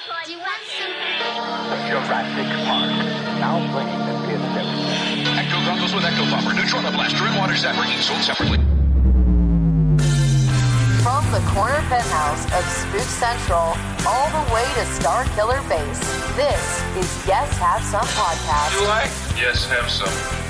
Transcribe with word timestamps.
Do 0.00 0.32
you 0.32 0.38
want 0.38 0.62
some? 0.64 0.92
Jurassic 1.84 2.48
Park. 2.64 2.88
Now 3.36 3.60
playing 3.70 4.00
at 4.00 4.16
theaters 4.24 4.56
everywhere. 4.56 5.36
Ecto 5.36 5.60
goggles 5.66 5.92
with 5.92 6.04
Ecto 6.04 6.24
Buffer. 6.30 6.56
Neutrona 6.56 6.90
blaster 6.90 7.24
and 7.24 7.36
water 7.36 7.52
zapper. 7.52 7.84
Each 7.84 8.06
sold 8.06 8.22
separately. 8.22 8.56
From 11.04 11.24
the 11.32 11.44
corner 11.52 11.84
penthouse 11.92 12.44
of 12.48 12.64
Spook 12.64 13.08
Central 13.12 13.76
all 14.08 14.30
the 14.32 14.54
way 14.54 14.64
to 14.76 14.86
Star 14.86 15.24
Killer 15.36 15.60
Base, 15.68 16.00
this 16.34 16.82
is 16.96 17.26
Yes 17.28 17.58
Have 17.58 17.84
Some 17.84 18.00
Podcast. 18.00 18.78
Do 18.80 18.86
I? 18.86 19.02
Yes, 19.36 19.66
have 19.66 19.90
some. 19.90 20.49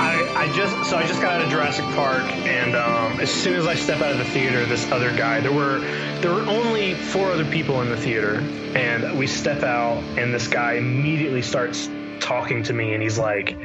I, 0.00 0.44
I 0.44 0.52
just 0.54 0.88
so 0.88 0.96
I 0.96 1.06
just 1.06 1.20
got 1.20 1.34
out 1.34 1.42
of 1.42 1.50
Jurassic 1.50 1.84
Park, 1.94 2.24
and 2.24 2.74
um, 2.74 3.20
as 3.20 3.30
soon 3.30 3.54
as 3.54 3.66
I 3.66 3.74
step 3.74 4.00
out 4.00 4.12
of 4.12 4.18
the 4.18 4.24
theater, 4.24 4.64
this 4.64 4.90
other 4.90 5.14
guy 5.14 5.42
there 5.42 5.52
were 5.52 5.80
there 6.22 6.32
were 6.32 6.46
only 6.46 6.94
four 6.94 7.30
other 7.30 7.44
people 7.44 7.82
in 7.82 7.90
the 7.90 7.98
theater, 7.98 8.38
and 8.74 9.18
we 9.18 9.26
step 9.26 9.62
out, 9.62 10.02
and 10.18 10.32
this 10.34 10.48
guy 10.48 10.74
immediately 10.74 11.42
starts 11.42 11.90
talking 12.18 12.62
to 12.64 12.72
me, 12.72 12.94
and 12.94 13.02
he's 13.02 13.18
like. 13.18 13.58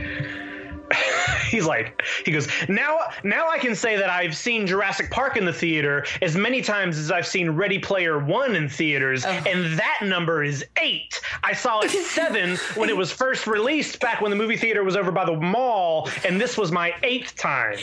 He's 1.50 1.66
like, 1.66 2.02
he 2.26 2.32
goes, 2.32 2.48
now, 2.68 3.00
now 3.24 3.48
I 3.48 3.58
can 3.58 3.76
say 3.76 3.96
that 3.96 4.10
I've 4.10 4.36
seen 4.36 4.68
Jurassic 4.68 5.10
Park 5.10 5.38
in 5.38 5.46
the 5.46 5.54
theater 5.54 6.06
as 6.22 6.36
many 6.36 6.62
times 6.62 6.98
as 6.98 7.12
I've 7.12 7.28
seen 7.28 7.52
Ready 7.52 7.80
Player 7.80 8.20
One 8.20 8.56
in 8.56 8.70
theaters, 8.70 9.26
and 9.26 9.78
that 9.78 10.00
number 10.04 10.44
is 10.44 10.66
eight. 10.82 11.20
I 11.44 11.54
saw 11.54 11.82
it 11.82 11.90
seven 12.06 12.58
when 12.76 12.90
it 12.90 12.98
was 12.98 13.12
first 13.12 13.48
released 13.48 14.00
back 14.00 14.22
when 14.22 14.32
the 14.32 14.38
movie 14.38 14.58
theater 14.58 14.84
was 14.84 14.96
over 14.96 15.12
by 15.12 15.26
the 15.26 15.36
mall, 15.36 16.10
and 16.26 16.40
this 16.40 16.58
was 16.58 16.72
my 16.72 16.94
eighth 17.04 17.36
time. 17.36 17.78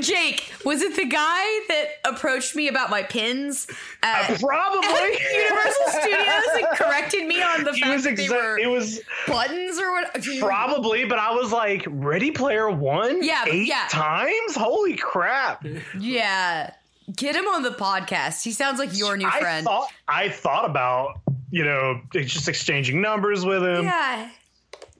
Jake, 0.00 0.52
was 0.64 0.82
it 0.82 0.96
the 0.96 1.06
guy 1.06 1.60
that 1.68 1.86
approached 2.04 2.54
me 2.56 2.68
about 2.68 2.90
my 2.90 3.02
pins 3.02 3.66
at 4.02 4.30
uh, 4.30 4.38
Probably. 4.38 4.88
Universal 5.32 5.86
Studios 5.88 6.44
and 6.56 6.66
corrected 6.76 7.26
me 7.26 7.42
on 7.42 7.64
the 7.64 7.72
fact 7.72 7.92
was 7.92 8.04
that 8.04 8.16
they 8.16 8.28
were 8.28 8.58
it 8.58 8.68
was 8.68 9.00
buttons 9.26 9.78
or 9.78 9.92
what? 9.92 10.26
probably, 10.40 11.04
but 11.04 11.18
I 11.18 11.32
was 11.32 11.52
like, 11.52 11.84
Ready 11.88 12.30
Player 12.30 12.41
Player 12.42 12.70
one, 12.70 13.22
Yeah, 13.22 13.44
eight 13.48 13.66
yeah. 13.68 13.86
times. 13.90 14.54
Holy 14.54 14.96
crap! 14.96 15.64
Yeah. 15.98 16.72
Get 17.16 17.34
him 17.34 17.46
on 17.48 17.62
the 17.62 17.70
podcast. 17.70 18.42
He 18.44 18.52
sounds 18.52 18.78
like 18.78 18.96
your 18.96 19.16
new 19.16 19.26
I 19.26 19.40
friend. 19.40 19.64
thought 19.66 19.88
I 20.08 20.28
thought 20.28 20.64
about 20.68 21.20
you 21.50 21.64
know 21.64 22.00
just 22.12 22.48
exchanging 22.48 23.00
numbers 23.00 23.44
with 23.44 23.62
him. 23.62 23.84
yeah. 23.84 24.30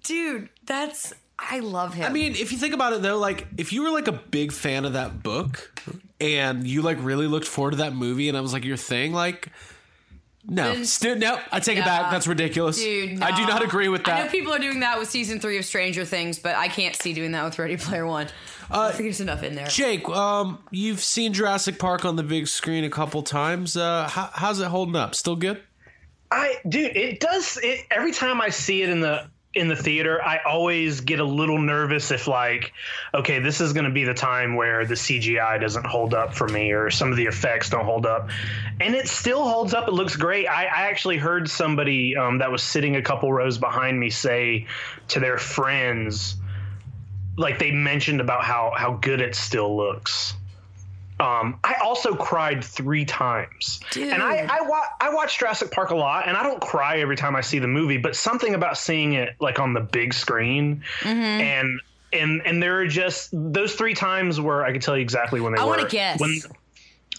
Dude, 0.04 0.48
that's 0.66 1.14
I 1.38 1.60
love 1.60 1.94
him. 1.94 2.04
I 2.04 2.08
mean, 2.10 2.32
if 2.32 2.52
you 2.52 2.58
think 2.58 2.74
about 2.74 2.92
it 2.92 3.02
though, 3.02 3.18
like 3.18 3.46
if 3.56 3.72
you 3.72 3.82
were 3.82 3.90
like 3.90 4.08
a 4.08 4.12
big 4.12 4.52
fan 4.52 4.84
of 4.84 4.92
that 4.94 5.22
book 5.22 5.80
and 6.20 6.66
you 6.66 6.82
like 6.82 6.98
really 7.00 7.26
looked 7.26 7.46
forward 7.48 7.72
to 7.72 7.76
that 7.78 7.94
movie 7.94 8.28
and 8.28 8.36
I 8.36 8.40
was 8.40 8.52
like 8.52 8.64
your 8.64 8.76
thing, 8.76 9.12
like 9.12 9.48
no, 10.44 10.74
Then- 10.74 10.84
Stu- 10.84 11.14
no, 11.14 11.38
I 11.50 11.60
take 11.60 11.78
it 11.78 11.84
back. 11.84 12.10
That's 12.10 12.26
ridiculous. 12.26 12.76
Dude, 12.78 13.22
I 13.22 13.36
do 13.36 13.46
not 13.46 13.62
agree 13.62 13.88
with 13.88 14.04
that. 14.04 14.18
I 14.20 14.24
know 14.24 14.30
people 14.30 14.52
are 14.52 14.58
doing 14.58 14.80
that 14.80 14.98
with 14.98 15.08
season 15.08 15.38
three 15.40 15.58
of 15.58 15.64
Stranger 15.64 16.04
Things, 16.04 16.38
but 16.38 16.56
I 16.56 16.68
can't 16.68 16.96
see 16.96 17.12
doing 17.12 17.32
that 17.32 17.44
with 17.44 17.58
Ready 17.58 17.76
Player 17.76 18.06
One. 18.06 18.26
Uh, 18.70 18.82
I 18.82 18.90
think 18.92 19.04
there's 19.04 19.20
enough 19.20 19.42
in 19.42 19.54
there. 19.54 19.66
Jake, 19.66 20.08
um, 20.08 20.58
you've 20.70 21.00
seen 21.00 21.32
Jurassic 21.32 21.78
Park 21.78 22.04
on 22.04 22.16
the 22.16 22.22
big 22.22 22.48
screen 22.48 22.84
a 22.84 22.90
couple 22.90 23.22
times. 23.22 23.76
Uh, 23.76 24.08
how, 24.08 24.30
how's 24.32 24.60
it 24.60 24.68
holding 24.68 24.96
up? 24.96 25.14
Still 25.14 25.36
good? 25.36 25.62
I 26.30 26.56
dude, 26.68 26.96
it 26.96 27.20
does. 27.20 27.58
It, 27.62 27.86
every 27.90 28.12
time 28.12 28.40
I 28.40 28.48
see 28.48 28.82
it 28.82 28.88
in 28.88 29.00
the 29.00 29.28
in 29.54 29.68
the 29.68 29.76
theater, 29.76 30.22
I 30.22 30.38
always 30.46 31.02
get 31.02 31.20
a 31.20 31.24
little 31.24 31.60
nervous 31.60 32.10
if 32.10 32.26
like, 32.26 32.72
okay, 33.12 33.38
this 33.38 33.60
is 33.60 33.72
going 33.72 33.84
to 33.84 33.90
be 33.90 34.04
the 34.04 34.14
time 34.14 34.56
where 34.56 34.86
the 34.86 34.94
CGI 34.94 35.60
doesn't 35.60 35.84
hold 35.84 36.14
up 36.14 36.34
for 36.34 36.48
me 36.48 36.72
or 36.72 36.90
some 36.90 37.10
of 37.10 37.16
the 37.16 37.26
effects 37.26 37.68
don't 37.68 37.84
hold 37.84 38.06
up, 38.06 38.30
and 38.80 38.94
it 38.94 39.08
still 39.08 39.46
holds 39.46 39.74
up. 39.74 39.88
It 39.88 39.92
looks 39.92 40.16
great. 40.16 40.46
I, 40.46 40.64
I 40.64 40.82
actually 40.88 41.18
heard 41.18 41.50
somebody 41.50 42.16
um, 42.16 42.38
that 42.38 42.50
was 42.50 42.62
sitting 42.62 42.96
a 42.96 43.02
couple 43.02 43.32
rows 43.32 43.58
behind 43.58 44.00
me 44.00 44.08
say 44.08 44.66
to 45.08 45.20
their 45.20 45.36
friends, 45.36 46.36
like 47.36 47.58
they 47.58 47.72
mentioned 47.72 48.20
about 48.20 48.44
how 48.44 48.72
how 48.74 48.94
good 48.94 49.20
it 49.20 49.34
still 49.34 49.76
looks. 49.76 50.34
Um, 51.22 51.58
I 51.62 51.74
also 51.82 52.14
cried 52.14 52.64
three 52.64 53.04
times, 53.04 53.80
and 53.96 54.22
I 54.22 54.46
I, 54.50 54.60
wa- 54.62 54.86
I 55.00 55.14
watch 55.14 55.38
Jurassic 55.38 55.70
Park 55.70 55.90
a 55.90 55.94
lot, 55.94 56.26
and 56.26 56.36
I 56.36 56.42
don't 56.42 56.60
cry 56.60 56.98
every 56.98 57.16
time 57.16 57.36
I 57.36 57.40
see 57.42 57.58
the 57.60 57.68
movie, 57.68 57.96
but 57.98 58.16
something 58.16 58.54
about 58.54 58.76
seeing 58.76 59.12
it 59.12 59.36
like 59.40 59.58
on 59.60 59.72
the 59.72 59.80
big 59.80 60.12
screen, 60.14 60.82
Mm-hmm. 61.00 61.20
and 61.20 61.80
and 62.12 62.42
and 62.44 62.62
there 62.62 62.78
are 62.80 62.86
just 62.86 63.30
those 63.32 63.74
three 63.74 63.94
times 63.94 64.40
where 64.40 64.64
I 64.64 64.72
can 64.72 64.80
tell 64.80 64.96
you 64.96 65.02
exactly 65.02 65.40
when 65.40 65.54
they 65.54 65.60
I 65.60 65.64
were. 65.64 65.70
wanna 65.70 65.88
guess. 65.88 66.18
When, 66.20 66.38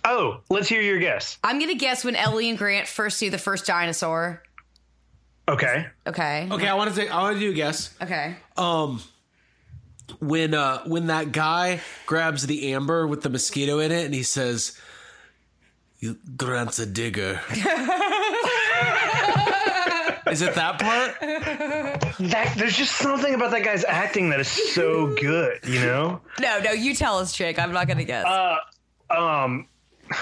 oh, 0.06 0.42
let's 0.50 0.68
hear 0.68 0.82
your 0.82 1.00
guess. 1.00 1.38
I'm 1.44 1.58
gonna 1.60 1.74
guess 1.76 2.04
when 2.04 2.16
Ellie 2.16 2.50
and 2.50 2.58
Grant 2.58 2.88
first 2.88 3.18
see 3.18 3.30
the 3.30 3.38
first 3.38 3.66
dinosaur. 3.66 4.44
Okay, 5.48 5.88
Okay. 6.08 6.48
Okay, 6.52 6.68
I 6.68 6.74
want 6.76 6.94
to 6.94 7.00
take. 7.00 7.14
I 7.14 7.22
want 7.22 7.36
to 7.36 7.40
do 7.40 7.50
a 7.52 7.54
guess. 7.54 7.94
Okay. 8.02 8.36
Um, 8.56 9.02
when 10.20 10.54
uh 10.54 10.84
when 10.86 11.08
that 11.08 11.32
guy 11.32 11.80
grabs 12.06 12.46
the 12.46 12.74
amber 12.74 13.08
with 13.08 13.22
the 13.22 13.30
mosquito 13.30 13.80
in 13.80 13.92
it 13.92 14.06
and 14.06 14.14
he 14.14 14.24
says, 14.24 14.78
"You 16.00 16.18
Grant's 16.36 16.80
a 16.80 16.86
digger." 16.86 17.40
Is 20.32 20.42
it 20.42 20.56
that 20.56 20.80
part? 20.80 21.20
that 21.20 22.54
there's 22.58 22.76
just 22.76 22.96
something 22.96 23.36
about 23.36 23.52
that 23.52 23.64
guy's 23.64 23.84
acting 23.86 24.30
that 24.30 24.40
is 24.40 24.48
so 24.48 25.14
good, 25.16 25.60
you 25.64 25.80
know. 25.80 26.22
No, 26.40 26.60
no, 26.60 26.72
you 26.72 26.96
tell 26.96 27.20
us, 27.20 27.34
Jake. 27.34 27.60
I'm 27.60 27.72
not 27.72 27.88
gonna 27.88 28.04
guess. 28.04 28.26
um 29.10 29.68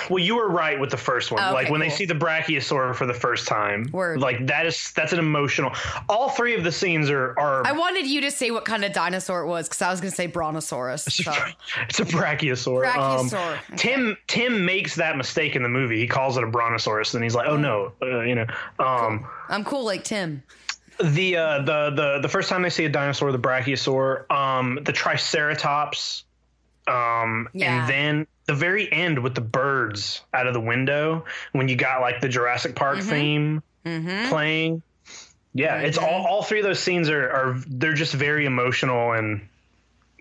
well 0.09 0.19
you 0.23 0.35
were 0.35 0.49
right 0.49 0.79
with 0.79 0.89
the 0.89 0.97
first 0.97 1.31
one 1.31 1.41
Okay, 1.43 1.53
like 1.53 1.69
when 1.69 1.79
they 1.79 1.89
see 1.89 2.05
the 2.05 2.13
brachiosaur 2.13 2.95
for 2.95 3.05
the 3.05 3.13
first 3.13 3.47
time 3.47 3.89
Word. 3.91 4.19
like 4.19 4.47
that 4.47 4.65
is 4.65 4.91
that's 4.95 5.13
an 5.13 5.19
emotional 5.19 5.71
all 6.09 6.29
three 6.29 6.55
of 6.55 6.63
the 6.63 6.71
scenes 6.71 7.09
are 7.09 7.37
are 7.39 7.65
I 7.65 7.71
wanted 7.71 8.07
you 8.07 8.21
to 8.21 8.31
say 8.31 8.51
what 8.51 8.65
kind 8.65 8.83
of 8.85 8.93
dinosaur 8.93 9.41
it 9.41 9.47
was 9.47 9.67
because 9.67 9.81
I 9.81 9.89
was 9.91 9.99
gonna 10.01 10.11
say 10.11 10.27
Brontosaurus. 10.27 11.03
So. 11.05 11.31
it's 11.87 11.99
a 11.99 12.05
brachiosaur. 12.05 12.85
Um, 12.95 13.29
Brachiosaur, 13.29 13.53
okay. 13.53 13.75
Tim 13.77 14.17
Tim 14.27 14.65
makes 14.65 14.95
that 14.95 15.17
mistake 15.17 15.55
in 15.55 15.63
the 15.63 15.69
movie. 15.69 15.99
He 15.99 16.07
calls 16.07 16.37
it 16.37 16.43
a 16.43 16.47
brontosaurus, 16.47 17.13
and 17.13 17.23
he's 17.23 17.35
like, 17.35 17.47
"Oh 17.47 17.57
no," 17.57 17.91
uh, 18.01 18.21
you 18.21 18.35
know. 18.35 18.45
Um, 18.79 19.25
I'm 19.49 19.63
cool 19.63 19.85
like 19.85 20.03
Tim. 20.03 20.43
the 21.03 21.37
uh, 21.37 21.61
the 21.63 21.89
the 21.91 22.19
the 22.21 22.29
first 22.29 22.49
time 22.49 22.61
they 22.61 22.69
see 22.69 22.85
a 22.85 22.89
dinosaur, 22.89 23.31
the 23.31 23.39
brachiosaur, 23.39 24.29
um, 24.31 24.79
the 24.83 24.91
triceratops, 24.93 26.23
um, 26.87 27.49
Yeah. 27.53 27.81
and 27.81 27.89
then 27.89 28.27
the 28.45 28.53
very 28.53 28.91
end 28.91 29.19
with 29.19 29.35
the 29.35 29.41
birds 29.41 30.21
out 30.33 30.47
of 30.47 30.53
the 30.53 30.59
window 30.59 31.25
when 31.51 31.67
you 31.67 31.75
got 31.75 32.01
like 32.01 32.21
the 32.21 32.29
Jurassic 32.29 32.75
Park 32.75 32.99
mm-hmm. 32.99 33.09
theme 33.09 33.63
mm-hmm. 33.85 34.29
playing. 34.29 34.81
Yeah, 35.53 35.79
it's 35.79 35.97
all 35.97 36.07
mm-hmm. 36.07 36.25
all 36.25 36.43
three 36.43 36.59
of 36.59 36.65
those 36.65 36.79
scenes 36.79 37.09
are 37.09 37.29
are 37.29 37.55
they're 37.67 37.93
just 37.93 38.13
very 38.13 38.45
emotional 38.45 39.13
and 39.13 39.41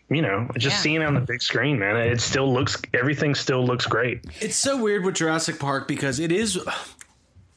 you 0.08 0.22
know 0.22 0.48
just 0.58 0.76
Yeah. 0.76 0.82
seeing 0.82 0.96
it 0.96 1.04
on 1.04 1.14
the 1.14 1.20
big 1.20 1.42
screen, 1.42 1.78
man. 1.78 1.96
It 1.96 2.20
still 2.20 2.52
looks 2.52 2.80
everything 2.92 3.34
still 3.34 3.64
looks 3.64 3.86
great. 3.86 4.24
It's 4.40 4.56
so 4.56 4.82
weird 4.82 5.04
with 5.04 5.14
Jurassic 5.14 5.58
Park 5.58 5.86
because 5.86 6.18
it 6.18 6.32
is. 6.32 6.58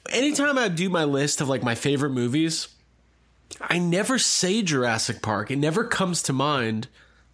Anytime 0.09 0.57
I 0.57 0.67
do 0.67 0.89
my 0.89 1.05
list 1.05 1.41
of 1.41 1.49
like 1.49 1.63
my 1.63 1.75
favorite 1.75 2.11
movies, 2.11 2.67
I 3.61 3.79
never 3.79 4.19
say 4.19 4.61
Jurassic 4.61 5.21
Park. 5.21 5.49
It 5.49 5.57
never 5.57 5.83
comes 5.83 6.21
to 6.23 6.33
mind, 6.33 6.87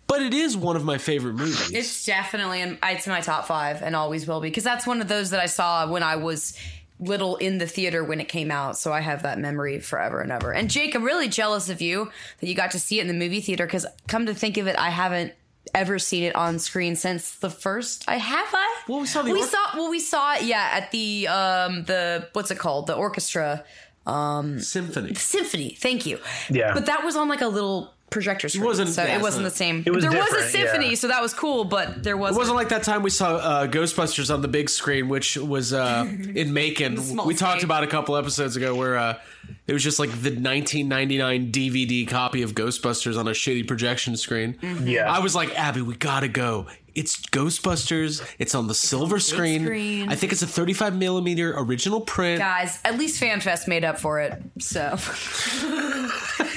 but 0.10 0.22
it 0.22 0.34
is 0.34 0.58
one 0.58 0.76
of 0.76 0.84
my 0.84 0.98
favorite 0.98 1.36
movies. 1.36 1.72
It's 1.72 2.04
definitely 2.06 2.60
in 2.62 2.78
it's 2.84 3.08
in 3.08 3.14
my 3.14 3.22
top 3.22 3.46
five 3.46 3.82
and 3.82 3.96
always 3.96 4.28
will 4.28 4.42
be 4.42 4.50
because 4.50 4.66
that's 4.66 4.86
one 4.86 5.00
of 5.00 5.08
those 5.08 5.30
that 5.30 5.40
I 5.40 5.46
saw 5.46 5.88
when 5.90 6.04
I 6.04 6.18
was 6.18 6.58
little 7.00 7.38
in 7.38 7.60
the 7.60 7.66
theater 7.68 8.04
when 8.04 8.20
it 8.20 8.28
came 8.28 8.52
out. 8.52 8.78
So 8.78 8.92
I 8.92 9.00
have 9.00 9.24
that 9.24 9.40
memory 9.40 9.80
forever 9.80 10.20
and 10.20 10.34
ever. 10.34 10.52
And 10.52 10.70
Jake, 10.70 10.96
I'm 10.96 11.04
really 11.04 11.30
jealous 11.30 11.70
of 11.70 11.80
you 11.82 12.12
that 12.42 12.48
you 12.48 12.56
got 12.56 12.72
to 12.72 12.80
see 12.80 13.00
it 13.00 13.04
in 13.04 13.08
the 13.08 13.14
movie 13.14 13.40
theater 13.40 13.66
because 13.66 13.86
come 14.10 14.26
to 14.26 14.34
think 14.34 14.58
of 14.58 14.68
it, 14.68 14.76
I 14.78 14.90
haven't 14.90 15.32
ever 15.74 16.00
seen 16.00 16.24
it 16.24 16.36
on 16.36 16.60
screen 16.60 16.96
since 16.98 17.36
the 17.36 17.50
first. 17.50 18.04
I 18.10 18.16
have 18.18 18.48
I. 18.52 18.76
Well, 18.90 19.00
we 19.02 19.06
saw 19.08 19.22
the 19.22 19.32
we 19.32 19.42
or- 19.42 19.46
saw 19.46 19.58
well 19.76 19.90
we 19.90 20.00
saw 20.00 20.34
it 20.36 20.44
yeah 20.44 20.70
at 20.74 20.92
the 20.92 21.28
um 21.28 21.84
the 21.84 22.28
what's 22.34 22.50
it 22.52 22.58
called 22.58 22.88
the 22.88 22.96
orchestra 22.96 23.64
um 24.08 24.60
Symphony. 24.60 25.14
symphony. 25.14 25.70
Thank 25.80 26.06
you. 26.06 26.20
Yeah. 26.50 26.74
But 26.74 26.88
that 26.88 27.04
was 27.06 27.16
on 27.16 27.30
like 27.30 27.42
a 27.42 27.48
little 27.48 27.94
projector 28.10 28.50
screen. 28.50 28.66
wasn't- 28.66 28.90
so 28.90 29.04
yeah, 29.04 29.18
it 29.18 29.22
wasn't 29.22 29.44
not- 29.44 29.52
the 29.52 29.56
same. 29.58 29.84
It 29.86 29.92
was 29.94 30.04
there 30.04 30.12
was 30.12 30.32
a 30.34 30.48
symphony, 30.50 30.90
yeah. 30.90 30.96
so 30.96 31.08
that 31.08 31.22
was 31.22 31.34
cool, 31.34 31.64
but 31.64 32.04
there 32.04 32.18
wasn't. 32.18 32.38
wasn't 32.40 32.58
like 32.58 32.70
that 32.70 32.84
time 32.84 33.04
we 33.04 33.10
saw 33.10 33.36
uh, 33.36 33.68
Ghostbusters 33.68 34.34
on 34.34 34.42
the 34.42 34.48
big 34.48 34.70
screen, 34.70 35.10
which 35.10 35.38
was 35.38 35.74
uh, 35.74 36.06
in 36.36 36.54
Macon. 36.54 36.98
small 36.98 37.26
we 37.26 37.34
talked 37.36 37.64
about 37.64 37.84
a 37.84 37.88
couple 37.88 38.16
episodes 38.16 38.56
ago 38.56 38.76
where 38.76 38.98
uh, 38.98 39.20
it 39.68 39.74
was 39.74 39.84
just 39.84 40.00
like 40.00 40.10
the 40.10 40.30
1999 40.32 41.52
DVD 41.52 42.08
copy 42.08 42.42
of 42.42 42.54
Ghostbusters 42.54 43.18
on 43.20 43.28
a 43.28 43.32
shitty 43.32 43.68
projection 43.68 44.16
screen. 44.18 44.58
Yeah. 44.84 45.12
I 45.12 45.20
was 45.20 45.36
like, 45.36 45.58
Abby, 45.58 45.82
we 45.82 45.96
gotta 45.96 46.28
go. 46.28 46.68
It's 46.96 47.18
Ghostbusters. 47.28 48.22
It's 48.40 48.56
on 48.56 48.68
the 48.68 48.74
silver 48.74 49.20
screen. 49.20 49.64
screen. 49.66 50.10
I 50.10 50.16
think 50.16 50.32
it's 50.32 50.42
a 50.42 50.48
35 50.48 50.96
millimeter 50.96 51.54
original 51.58 52.02
print. 52.02 52.40
Guys, 52.40 52.80
at 52.84 52.98
least 52.98 53.22
FanFest 53.22 53.68
made 53.68 53.84
up 53.84 54.00
for 54.00 54.20
it. 54.20 54.42
So 54.60 54.98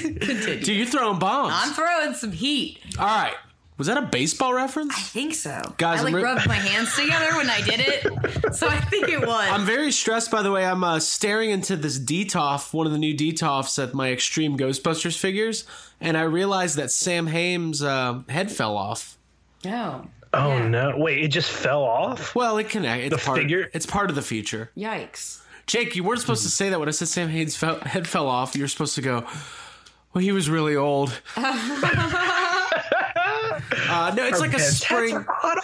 Dude, 0.01 0.67
you're 0.67 0.85
throwing 0.85 1.19
bombs. 1.19 1.53
I'm 1.55 1.73
throwing 1.73 2.13
some 2.13 2.31
heat. 2.31 2.79
All 2.99 3.05
right. 3.05 3.33
Was 3.77 3.87
that 3.87 3.97
a 3.97 4.03
baseball 4.03 4.53
reference? 4.53 4.95
I 4.95 5.01
think 5.01 5.33
so. 5.33 5.59
Guys, 5.77 6.01
I 6.01 6.03
like 6.03 6.13
re- 6.13 6.21
rubbed 6.23 6.47
my 6.47 6.53
hands 6.53 6.95
together 6.95 7.35
when 7.35 7.49
I 7.49 7.59
did 7.61 7.79
it, 7.79 8.53
so 8.55 8.67
I 8.67 8.79
think 8.79 9.09
it 9.09 9.19
was. 9.19 9.49
I'm 9.49 9.65
very 9.65 9.91
stressed, 9.91 10.29
by 10.29 10.43
the 10.43 10.51
way. 10.51 10.63
I'm 10.63 10.83
uh, 10.83 10.99
staring 10.99 11.49
into 11.49 11.75
this 11.75 11.97
Detolf, 11.97 12.71
one 12.71 12.85
of 12.85 12.91
the 12.93 12.99
new 12.99 13.15
Detolfs 13.17 13.81
at 13.81 13.95
my 13.95 14.11
Extreme 14.11 14.59
Ghostbusters 14.59 15.17
figures, 15.17 15.65
and 15.99 16.15
I 16.15 16.21
realized 16.21 16.75
that 16.77 16.91
Samhain's 16.91 17.81
uh, 17.81 18.21
head 18.29 18.51
fell 18.51 18.77
off. 18.77 19.17
no. 19.65 20.07
Oh 20.33 20.49
Yeah. 20.57 20.67
no! 20.67 20.97
Wait, 20.97 21.23
it 21.23 21.27
just 21.29 21.51
fell 21.51 21.83
off. 21.83 22.35
Well, 22.35 22.57
it 22.57 22.69
connect. 22.69 23.03
It's 23.03 23.15
The 23.21 23.25
part. 23.25 23.37
figure? 23.39 23.69
It's 23.73 23.85
part 23.85 24.09
of 24.09 24.15
the 24.15 24.21
feature. 24.21 24.71
Yikes. 24.75 25.41
Jake, 25.67 25.95
you 25.95 26.03
weren't 26.03 26.19
supposed 26.19 26.43
to 26.43 26.49
say 26.49 26.69
that 26.69 26.79
when 26.79 26.89
I 26.89 26.91
said 26.91 27.07
Samhain's 27.07 27.55
fell, 27.55 27.79
head 27.79 28.07
fell 28.07 28.27
off. 28.27 28.55
You 28.55 28.63
were 28.63 28.67
supposed 28.67 28.95
to 28.95 29.01
go. 29.01 29.25
Well, 30.13 30.21
he 30.21 30.31
was 30.31 30.49
really 30.49 30.75
old. 30.75 31.19
uh, 31.37 31.41
no, 34.15 34.25
it's 34.25 34.39
like 34.39 34.53
a 34.53 34.59
spring. 34.59 35.25
Oh, 35.27 35.55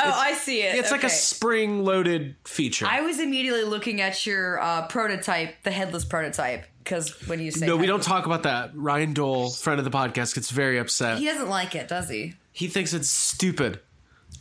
I 0.00 0.34
see 0.34 0.62
it. 0.62 0.76
It's 0.76 0.90
like 0.90 1.04
a 1.04 1.10
spring-loaded 1.10 2.36
feature. 2.44 2.86
I 2.88 3.00
was 3.02 3.20
immediately 3.20 3.64
looking 3.64 4.00
at 4.00 4.24
your 4.26 4.60
uh, 4.60 4.86
prototype, 4.88 5.62
the 5.62 5.70
headless 5.70 6.04
prototype, 6.04 6.64
because 6.82 7.10
when 7.28 7.40
you 7.40 7.50
say 7.50 7.66
no, 7.66 7.76
we 7.76 7.86
don't 7.86 8.02
talk 8.02 8.26
about 8.26 8.42
that. 8.44 8.70
Ryan 8.74 9.12
Dole, 9.14 9.50
friend 9.50 9.78
of 9.78 9.84
the 9.84 9.90
podcast, 9.90 10.34
gets 10.34 10.50
very 10.50 10.78
upset. 10.78 11.18
He 11.18 11.26
doesn't 11.26 11.48
like 11.48 11.74
it, 11.74 11.88
does 11.88 12.08
he? 12.08 12.34
He 12.52 12.68
thinks 12.68 12.92
it's 12.92 13.10
stupid. 13.10 13.80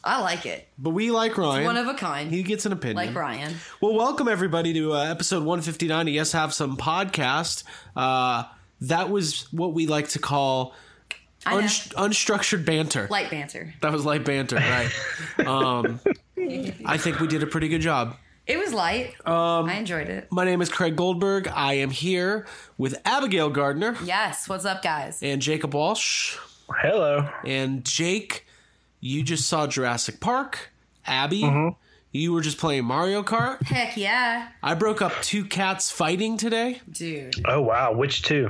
I 0.04 0.22
like 0.22 0.46
it. 0.46 0.68
But 0.78 0.90
we 0.90 1.12
like 1.12 1.38
Ryan. 1.38 1.64
One 1.66 1.78
of 1.78 1.88
a 1.88 1.94
kind. 1.94 2.30
He 2.30 2.44
gets 2.44 2.66
an 2.66 2.74
opinion. 2.74 2.98
like 2.98 3.16
Ryan. 3.16 3.56
Well, 3.80 3.94
welcome 3.94 4.28
everybody 4.28 4.74
to 4.74 4.94
uh, 4.94 5.04
episode 5.06 5.40
159 5.46 6.08
of 6.10 6.14
Yes 6.14 6.32
Have 6.34 6.54
Some 6.54 6.76
podcast. 6.76 7.64
Uh, 7.96 8.44
that 8.82 9.10
was 9.10 9.48
what 9.54 9.74
we 9.74 9.88
like 9.88 10.10
to 10.10 10.20
call 10.20 10.76
I 11.46 11.56
know. 11.56 11.62
unst- 11.62 11.94
unstructured 11.94 12.66
banter. 12.66 13.08
Light 13.10 13.32
banter. 13.32 13.74
that 13.82 13.94
was 13.94 14.06
light 14.06 14.26
banter, 14.26 14.58
right? 14.58 14.92
um, 15.48 16.02
I 16.86 16.98
think 16.98 17.20
we 17.22 17.28
did 17.28 17.42
a 17.44 17.48
pretty 17.48 17.70
good 17.70 17.82
job. 17.82 18.18
It 18.46 18.58
was 18.60 18.74
light. 18.74 19.14
Um, 19.26 19.70
I 19.70 19.76
enjoyed 19.76 20.10
it. 20.10 20.28
My 20.30 20.44
name 20.44 20.62
is 20.62 20.68
Craig 20.68 20.98
Goldberg. 20.98 21.48
I 21.48 21.76
am 21.76 21.90
here 21.92 22.46
with 22.78 23.00
Abigail 23.06 23.50
Gardner 23.50 23.96
Yes. 24.04 24.50
What's 24.50 24.66
up, 24.66 24.82
guys? 24.84 25.24
and 25.24 25.42
Jacob 25.42 25.74
Walsh. 25.74 26.36
Hello. 26.70 27.30
And 27.46 27.86
Jake, 27.86 28.46
you 29.06 29.22
just 29.22 29.50
saw 29.50 29.68
Jurassic 29.68 30.20
Park. 30.22 30.72
Abby, 31.06 31.42
Mm-hmm. 31.42 31.76
you 32.14 32.32
were 32.32 32.40
just 32.42 32.58
playing 32.58 32.86
Mario 32.86 33.22
Kart. 33.24 33.62
Heck 33.68 33.98
yeah, 33.98 34.48
I 34.64 34.74
broke 34.76 35.02
up 35.02 35.12
two 35.22 35.44
cats 35.44 35.92
fighting 35.92 36.38
today. 36.38 36.80
dude. 36.90 37.36
Oh 37.46 37.62
wow, 37.62 37.92
which 37.92 38.22
two? 38.22 38.50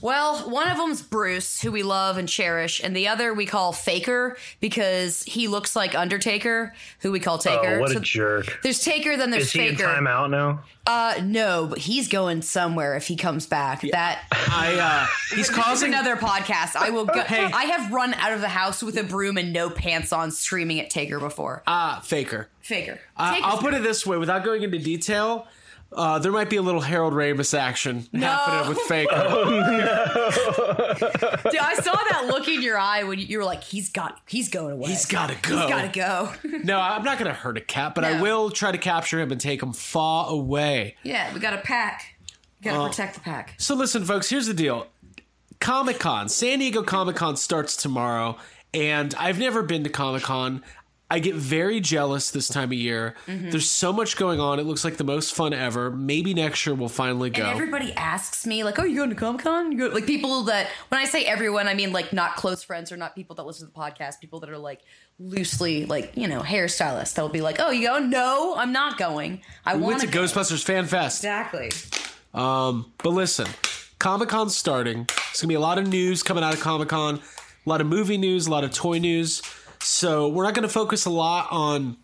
Well, 0.00 0.48
one 0.48 0.68
of 0.68 0.76
them's 0.76 1.02
Bruce, 1.02 1.60
who 1.60 1.72
we 1.72 1.82
love 1.82 2.18
and 2.18 2.28
cherish, 2.28 2.80
and 2.82 2.94
the 2.96 3.08
other 3.08 3.34
we 3.34 3.46
call 3.46 3.72
Faker 3.72 4.36
because 4.60 5.22
he 5.24 5.48
looks 5.48 5.74
like 5.74 5.94
Undertaker, 5.96 6.72
who 7.00 7.10
we 7.10 7.18
call 7.20 7.38
Taker. 7.38 7.76
Oh, 7.76 7.80
what 7.80 7.96
a 7.96 8.00
jerk! 8.00 8.60
There's 8.62 8.82
Taker, 8.84 9.16
then 9.16 9.30
there's 9.30 9.44
Is 9.46 9.52
he 9.52 9.66
in 9.68 9.76
Faker. 9.76 9.88
timeout 9.88 10.30
now? 10.30 10.60
Uh, 10.86 11.20
no, 11.22 11.66
but 11.66 11.78
he's 11.78 12.08
going 12.08 12.42
somewhere 12.42 12.96
if 12.96 13.06
he 13.08 13.16
comes 13.16 13.46
back. 13.46 13.82
That 13.90 14.22
I 14.32 14.78
uh 14.78 15.06
he's 15.36 15.50
causing 15.50 15.88
another 15.88 16.16
podcast. 16.16 16.76
I 16.76 16.90
will 16.90 17.04
go. 17.04 17.22
I 17.28 17.64
have 17.64 17.92
run 17.92 18.14
out 18.14 18.32
of 18.32 18.40
the 18.40 18.48
house 18.48 18.82
with 18.82 18.96
a 18.96 19.04
broom 19.04 19.36
and 19.36 19.52
no 19.52 19.68
pants 19.68 20.12
on, 20.12 20.30
screaming 20.30 20.80
at 20.80 20.90
Taker 20.90 21.18
before. 21.18 21.62
uh 21.66 22.00
faker. 22.00 22.48
Faker. 22.60 23.00
Uh, 23.16 23.40
I'll 23.42 23.58
put 23.58 23.74
it 23.74 23.82
this 23.82 24.06
way 24.06 24.16
without 24.18 24.44
going 24.44 24.62
into 24.62 24.78
detail. 24.78 25.46
Uh, 25.90 26.18
there 26.18 26.30
might 26.30 26.50
be 26.50 26.56
a 26.56 26.62
little 26.62 26.82
Harold 26.82 27.14
Ramis 27.14 27.56
action 27.56 28.06
happening 28.12 28.68
with 28.68 28.78
Faker. 28.80 29.14
Dude, 31.50 31.60
I 31.60 31.74
saw 31.82 31.94
that 31.94 32.24
look 32.26 32.46
in 32.46 32.60
your 32.60 32.78
eye 32.78 33.04
when 33.04 33.18
you, 33.18 33.24
you 33.26 33.38
were 33.38 33.44
like, 33.44 33.64
"He's 33.64 33.88
got, 33.88 34.20
he's 34.26 34.50
going 34.50 34.72
away. 34.74 34.90
He's 34.90 35.06
gotta 35.06 35.34
go. 35.40 35.58
He's 35.60 35.68
gotta 35.68 35.88
go." 35.88 36.32
No, 36.62 36.78
I'm 36.78 37.04
not 37.04 37.18
going 37.18 37.30
to 37.30 37.36
hurt 37.36 37.56
a 37.56 37.62
cat, 37.62 37.94
but 37.94 38.04
I 38.04 38.20
will 38.20 38.50
try 38.50 38.70
to 38.70 38.76
capture 38.78 39.18
him 39.18 39.32
and 39.32 39.40
take 39.40 39.62
him 39.62 39.72
far 39.72 40.28
away. 40.28 40.96
yeah, 41.04 41.32
we 41.32 41.40
got 41.40 41.54
a 41.54 41.58
pack. 41.58 42.16
Uh, 42.20 42.70
gotta 42.70 42.88
protect 42.88 43.14
the 43.14 43.20
pack. 43.20 43.54
So 43.56 43.74
listen, 43.74 44.04
folks, 44.04 44.28
here's 44.28 44.46
the 44.46 44.54
deal. 44.54 44.88
Comic 45.60 45.98
Con, 45.98 46.28
San 46.28 46.58
Diego 46.58 46.82
Comic 46.82 47.16
Con 47.16 47.36
starts 47.36 47.76
tomorrow, 47.76 48.36
and 48.74 49.14
I've 49.18 49.38
never 49.38 49.62
been 49.62 49.84
to 49.84 49.90
Comic 49.90 50.22
Con. 50.22 50.62
I 51.10 51.20
get 51.20 51.36
very 51.36 51.80
jealous 51.80 52.30
this 52.30 52.48
time 52.48 52.68
of 52.68 52.74
year. 52.74 53.14
Mm-hmm. 53.26 53.48
There's 53.48 53.68
so 53.68 53.94
much 53.94 54.16
going 54.16 54.40
on. 54.40 54.58
It 54.58 54.64
looks 54.64 54.84
like 54.84 54.98
the 54.98 55.04
most 55.04 55.34
fun 55.34 55.54
ever. 55.54 55.90
Maybe 55.90 56.34
next 56.34 56.66
year 56.66 56.74
we'll 56.74 56.90
finally 56.90 57.30
go. 57.30 57.44
And 57.44 57.50
everybody 57.50 57.94
asks 57.94 58.46
me, 58.46 58.62
like, 58.62 58.78
"Oh, 58.78 58.84
you 58.84 58.96
going 58.96 59.08
to 59.08 59.16
Comic 59.16 59.42
Con?" 59.42 59.74
Like 59.78 60.04
people 60.04 60.42
that 60.44 60.68
when 60.90 61.00
I 61.00 61.06
say 61.06 61.24
everyone, 61.24 61.66
I 61.66 61.72
mean 61.72 61.92
like 61.92 62.12
not 62.12 62.36
close 62.36 62.62
friends 62.62 62.92
or 62.92 62.98
not 62.98 63.14
people 63.14 63.36
that 63.36 63.46
listen 63.46 63.66
to 63.66 63.72
the 63.72 63.78
podcast. 63.78 64.20
People 64.20 64.40
that 64.40 64.50
are 64.50 64.58
like 64.58 64.80
loosely 65.18 65.86
like 65.86 66.12
you 66.14 66.28
know 66.28 66.40
hairstylists. 66.42 67.14
That'll 67.14 67.30
be 67.30 67.40
like, 67.40 67.56
"Oh, 67.58 67.70
you 67.70 67.86
go? 67.86 67.98
No, 67.98 68.54
I'm 68.56 68.72
not 68.72 68.98
going. 68.98 69.40
I 69.64 69.76
we 69.76 69.84
went 69.84 70.02
to 70.02 70.06
Ghostbusters 70.06 70.62
Fan 70.62 70.86
Fest. 70.86 71.20
Exactly. 71.20 71.70
Um, 72.34 72.92
but 73.02 73.10
listen, 73.10 73.46
Comic 73.98 74.28
Con's 74.28 74.54
starting. 74.54 75.06
It's 75.30 75.40
gonna 75.40 75.48
be 75.48 75.54
a 75.54 75.60
lot 75.60 75.78
of 75.78 75.86
news 75.88 76.22
coming 76.22 76.44
out 76.44 76.52
of 76.52 76.60
Comic 76.60 76.90
Con, 76.90 77.14
a 77.16 77.68
lot 77.68 77.80
of 77.80 77.86
movie 77.86 78.18
news, 78.18 78.46
a 78.46 78.50
lot 78.50 78.62
of 78.62 78.72
toy 78.72 78.98
news. 78.98 79.40
So 79.80 80.28
we're 80.28 80.44
not 80.44 80.54
gonna 80.54 80.68
focus 80.68 81.04
a 81.06 81.10
lot 81.10 81.48
on 81.50 81.96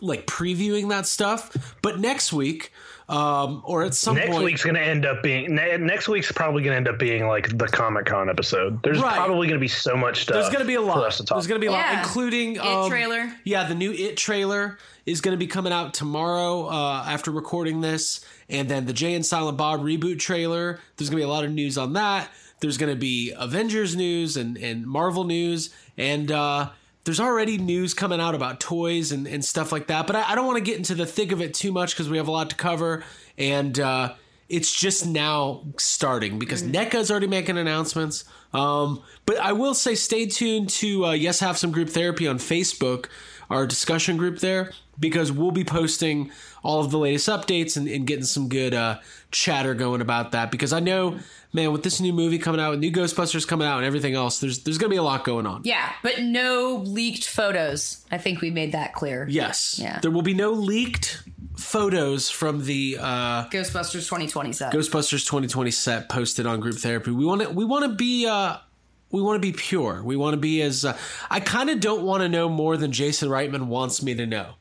like 0.00 0.26
previewing 0.26 0.90
that 0.90 1.06
stuff. 1.06 1.74
But 1.82 1.98
next 1.98 2.32
week, 2.32 2.72
um, 3.08 3.62
or 3.64 3.82
at 3.82 3.94
some 3.94 4.14
Next 4.14 4.30
point, 4.30 4.44
week's 4.44 4.62
going 4.62 4.76
to 4.76 4.80
end 4.80 5.04
up 5.04 5.22
being 5.22 5.54
ne- 5.56 5.76
next 5.76 6.08
week's 6.08 6.30
probably 6.30 6.62
going 6.62 6.72
to 6.72 6.76
end 6.76 6.88
up 6.88 6.98
being 7.00 7.26
like 7.26 7.58
the 7.58 7.66
Comic 7.66 8.06
Con 8.06 8.30
episode. 8.30 8.80
There's 8.84 9.00
Right. 9.00 9.16
probably 9.16 9.48
going 9.48 9.58
to 9.58 9.62
be 9.62 9.66
so 9.68 9.96
much 9.96 10.22
stuff. 10.22 10.34
there's 10.34 10.50
gonna 10.50 10.64
be 10.64 10.76
a 10.76 10.78
for 10.78 10.84
lot. 10.86 11.04
us 11.06 11.16
to 11.16 11.24
talk 11.24 11.36
There's 11.36 11.48
gonna 11.48 11.58
be 11.60 11.66
a 11.66 11.72
lot, 11.72 11.78
Yeah. 11.80 11.98
including 12.00 12.56
It 12.56 12.62
um, 12.62 12.88
trailer. 12.88 13.34
Yeah, 13.44 13.64
the 13.66 13.74
new 13.74 13.92
It 13.92 14.16
trailer 14.16 14.78
is 15.04 15.20
gonna 15.20 15.36
be 15.36 15.48
coming 15.48 15.72
out 15.72 15.94
tomorrow 15.94 16.66
uh, 16.68 17.04
after 17.06 17.30
recording 17.32 17.80
this, 17.80 18.24
and 18.48 18.68
then 18.68 18.86
the 18.86 18.92
Jay 18.92 19.14
and 19.14 19.26
Silent 19.26 19.58
Bob 19.58 19.80
reboot 19.82 20.20
trailer. 20.20 20.78
There's 20.96 21.10
gonna 21.10 21.18
be 21.20 21.24
a 21.24 21.28
lot 21.28 21.44
of 21.44 21.50
news 21.50 21.76
on 21.76 21.94
that. 21.94 22.30
There's 22.60 22.78
gonna 22.78 22.94
be 22.94 23.32
Avengers 23.36 23.96
news 23.96 24.36
and 24.36 24.56
and 24.56 24.86
Marvel 24.86 25.24
news, 25.24 25.70
and 25.98 26.30
uh, 26.30 26.68
there's 27.04 27.20
already 27.20 27.58
news 27.58 27.94
coming 27.94 28.20
out 28.20 28.34
about 28.34 28.60
toys 28.60 29.12
and, 29.12 29.26
and 29.26 29.44
stuff 29.44 29.72
like 29.72 29.88
that. 29.88 30.06
But 30.06 30.16
I, 30.16 30.32
I 30.32 30.34
don't 30.34 30.46
want 30.46 30.58
to 30.58 30.64
get 30.64 30.76
into 30.76 30.94
the 30.94 31.06
thick 31.06 31.32
of 31.32 31.40
it 31.40 31.54
too 31.54 31.72
much 31.72 31.94
because 31.94 32.08
we 32.08 32.16
have 32.16 32.28
a 32.28 32.30
lot 32.30 32.50
to 32.50 32.56
cover, 32.56 33.04
and 33.36 33.78
uh, 33.78 34.14
it's 34.48 34.72
just 34.74 35.06
now 35.06 35.64
starting 35.78 36.38
because 36.38 36.62
NECA 36.62 36.94
is 36.96 37.10
already 37.10 37.26
making 37.26 37.58
announcements. 37.58 38.24
Um, 38.52 39.02
but 39.26 39.38
I 39.38 39.52
will 39.52 39.74
say, 39.74 39.94
stay 39.94 40.26
tuned 40.26 40.68
to 40.70 41.06
uh, 41.06 41.12
Yes 41.12 41.40
Have 41.40 41.56
Some 41.56 41.72
Group 41.72 41.88
Therapy 41.88 42.28
on 42.28 42.38
Facebook, 42.38 43.06
our 43.48 43.66
discussion 43.66 44.16
group 44.16 44.38
there, 44.40 44.72
because 44.98 45.32
we'll 45.32 45.50
be 45.50 45.64
posting 45.64 46.30
all 46.62 46.80
of 46.80 46.90
the 46.90 46.98
latest 46.98 47.28
updates 47.28 47.76
and, 47.76 47.88
and 47.88 48.06
getting 48.06 48.24
some 48.24 48.48
good 48.48 48.74
uh, 48.74 48.98
chatter 49.30 49.74
going 49.74 50.00
about 50.00 50.32
that. 50.32 50.50
Because 50.50 50.72
I 50.72 50.80
know, 50.80 51.18
man, 51.52 51.72
with 51.72 51.82
this 51.82 52.00
new 52.00 52.12
movie 52.12 52.38
coming 52.38 52.60
out, 52.60 52.70
with 52.70 52.80
new 52.80 52.92
Ghostbusters 52.92 53.46
coming 53.48 53.66
out, 53.66 53.78
and 53.78 53.86
everything 53.86 54.14
else, 54.14 54.38
there's 54.40 54.62
there's 54.62 54.78
gonna 54.78 54.90
be 54.90 54.96
a 54.96 55.02
lot 55.02 55.24
going 55.24 55.46
on. 55.46 55.62
Yeah, 55.64 55.90
but 56.02 56.20
no 56.22 56.82
leaked 56.84 57.26
photos. 57.26 58.04
I 58.10 58.18
think 58.18 58.40
we 58.40 58.50
made 58.50 58.72
that 58.72 58.92
clear. 58.92 59.26
Yes, 59.28 59.78
Yeah. 59.82 59.98
there 60.00 60.10
will 60.10 60.22
be 60.22 60.34
no 60.34 60.52
leaked 60.52 61.22
photos 61.56 62.30
from 62.30 62.64
the 62.64 62.98
uh, 63.00 63.44
Ghostbusters 63.48 64.06
2020 64.08 64.52
set. 64.52 64.72
Ghostbusters 64.72 65.26
2020 65.26 65.70
set 65.70 66.08
posted 66.08 66.46
on 66.46 66.60
Group 66.60 66.76
Therapy. 66.76 67.10
We 67.10 67.24
want 67.24 67.42
to 67.42 67.50
we 67.50 67.64
want 67.64 67.84
to 67.90 67.94
be 67.96 68.26
uh 68.26 68.56
we 69.10 69.20
want 69.20 69.36
to 69.36 69.46
be 69.46 69.52
pure. 69.56 70.02
We 70.02 70.16
want 70.16 70.34
to 70.34 70.38
be 70.40 70.62
as 70.62 70.84
uh, 70.84 70.96
I 71.30 71.40
kind 71.40 71.68
of 71.70 71.80
don't 71.80 72.02
want 72.02 72.22
to 72.22 72.28
know 72.28 72.48
more 72.48 72.76
than 72.76 72.92
Jason 72.92 73.28
Reitman 73.28 73.66
wants 73.66 74.02
me 74.02 74.14
to 74.14 74.26
know. 74.26 74.54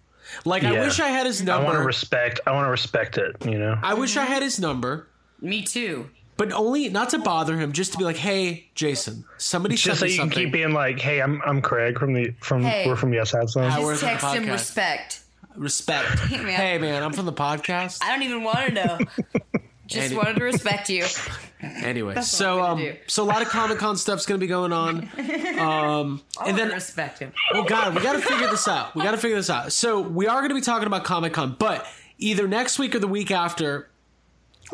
Like 0.45 0.63
I 0.63 0.71
wish 0.79 1.00
I 1.00 1.07
had 1.09 1.25
his 1.25 1.41
number. 1.41 1.63
I 1.63 1.65
want 1.65 1.77
to 1.79 1.85
respect. 1.85 2.39
I 2.47 2.51
want 2.51 2.65
to 2.65 2.71
respect 2.71 3.17
it. 3.17 3.35
You 3.45 3.57
know. 3.59 3.77
I 3.81 3.93
wish 3.93 4.17
I 4.17 4.25
had 4.25 4.41
his 4.43 4.59
number, 4.59 5.07
Me 5.41 5.61
too. 5.61 6.09
but 6.38 6.51
only 6.51 6.89
not 6.89 7.09
to 7.11 7.19
bother 7.19 7.57
him, 7.57 7.71
just 7.71 7.91
to 7.93 7.97
be 7.97 8.03
like, 8.03 8.15
"Hey, 8.17 8.67
Jason, 8.75 9.25
somebody 9.38 9.75
Just 9.75 10.00
so 10.00 10.07
sent 10.07 10.09
me 10.09 10.13
you 10.15 10.19
can 10.21 10.29
keep 10.29 10.51
being 10.53 10.73
like, 10.73 11.00
"Hey, 11.00 11.21
I'm 11.21 11.41
I'm 11.45 11.61
Craig 11.61 12.00
from 12.00 12.13
the 12.13 12.33
from 12.39 12.63
Hey. 12.63 12.88
we're 12.88 12.95
from 12.95 13.13
Yes 13.13 13.31
Have 13.31 13.50
Some." 13.50 13.63
How- 13.63 13.81
Hours 13.81 14.01
Just 14.01 14.21
text 14.21 14.35
him 14.35 14.43
podcast. 14.45 14.51
respect. 14.51 15.19
Respect. 15.55 16.31
man. 16.31 16.45
Hey 16.47 16.77
man, 16.77 17.03
I'm 17.03 17.13
from 17.13 17.25
the 17.25 17.33
podcast. 17.33 18.00
I 18.03 18.11
don't 18.13 18.23
even 18.23 18.43
want 18.43 18.67
to 18.67 18.71
know. 18.73 18.97
Just 19.91 20.07
And- 20.07 20.17
wanted 20.17 20.36
to 20.38 20.43
respect 20.43 20.89
you. 20.89 21.05
Anyway, 21.63 22.15
what 22.15 22.24
so 22.24 22.63
um, 22.63 22.79
do. 22.79 22.95
so 23.05 23.21
a 23.21 23.25
lot 23.25 23.43
of 23.43 23.50
Comic 23.50 23.77
Con 23.77 23.95
stuff's 23.95 24.25
gonna 24.25 24.39
be 24.39 24.48
going 24.48 24.74
on. 24.74 25.07
Um, 25.60 26.24
and 26.43 26.57
then 26.57 26.69
respect 26.69 27.19
him. 27.19 27.33
Oh 27.53 27.63
God, 27.63 27.93
we 27.93 28.01
got 28.01 28.13
to 28.13 28.19
figure 28.19 28.48
this 28.50 28.67
out. 28.67 28.95
We 28.95 29.03
got 29.03 29.12
to 29.12 29.17
figure 29.17 29.38
this 29.38 29.50
out. 29.51 29.71
So 29.71 30.00
we 30.01 30.25
are 30.25 30.39
going 30.39 30.50
to 30.50 30.55
be 30.55 30.62
talking 30.62 30.88
about 30.88 31.03
Comic 31.03 31.33
Con, 31.33 31.55
but 31.60 31.86
either 32.17 32.48
next 32.48 32.79
week 32.79 32.95
or 32.95 33.00
the 33.00 33.07
week 33.07 33.29
after, 33.29 33.91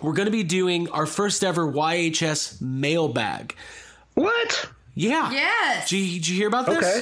we're 0.01 0.13
going 0.13 0.27
to 0.27 0.31
be 0.31 0.43
doing 0.43 0.88
our 0.91 1.05
first 1.05 1.43
ever 1.43 1.69
YHS 1.69 2.62
mailbag. 2.62 3.53
What? 4.13 4.69
Yeah. 4.95 5.29
Yes. 5.31 5.89
Did 5.89 5.97
you, 6.00 6.13
did 6.19 6.27
you 6.29 6.36
hear 6.38 6.47
about 6.47 6.67
this? 6.67 6.86
Okay. 6.86 7.01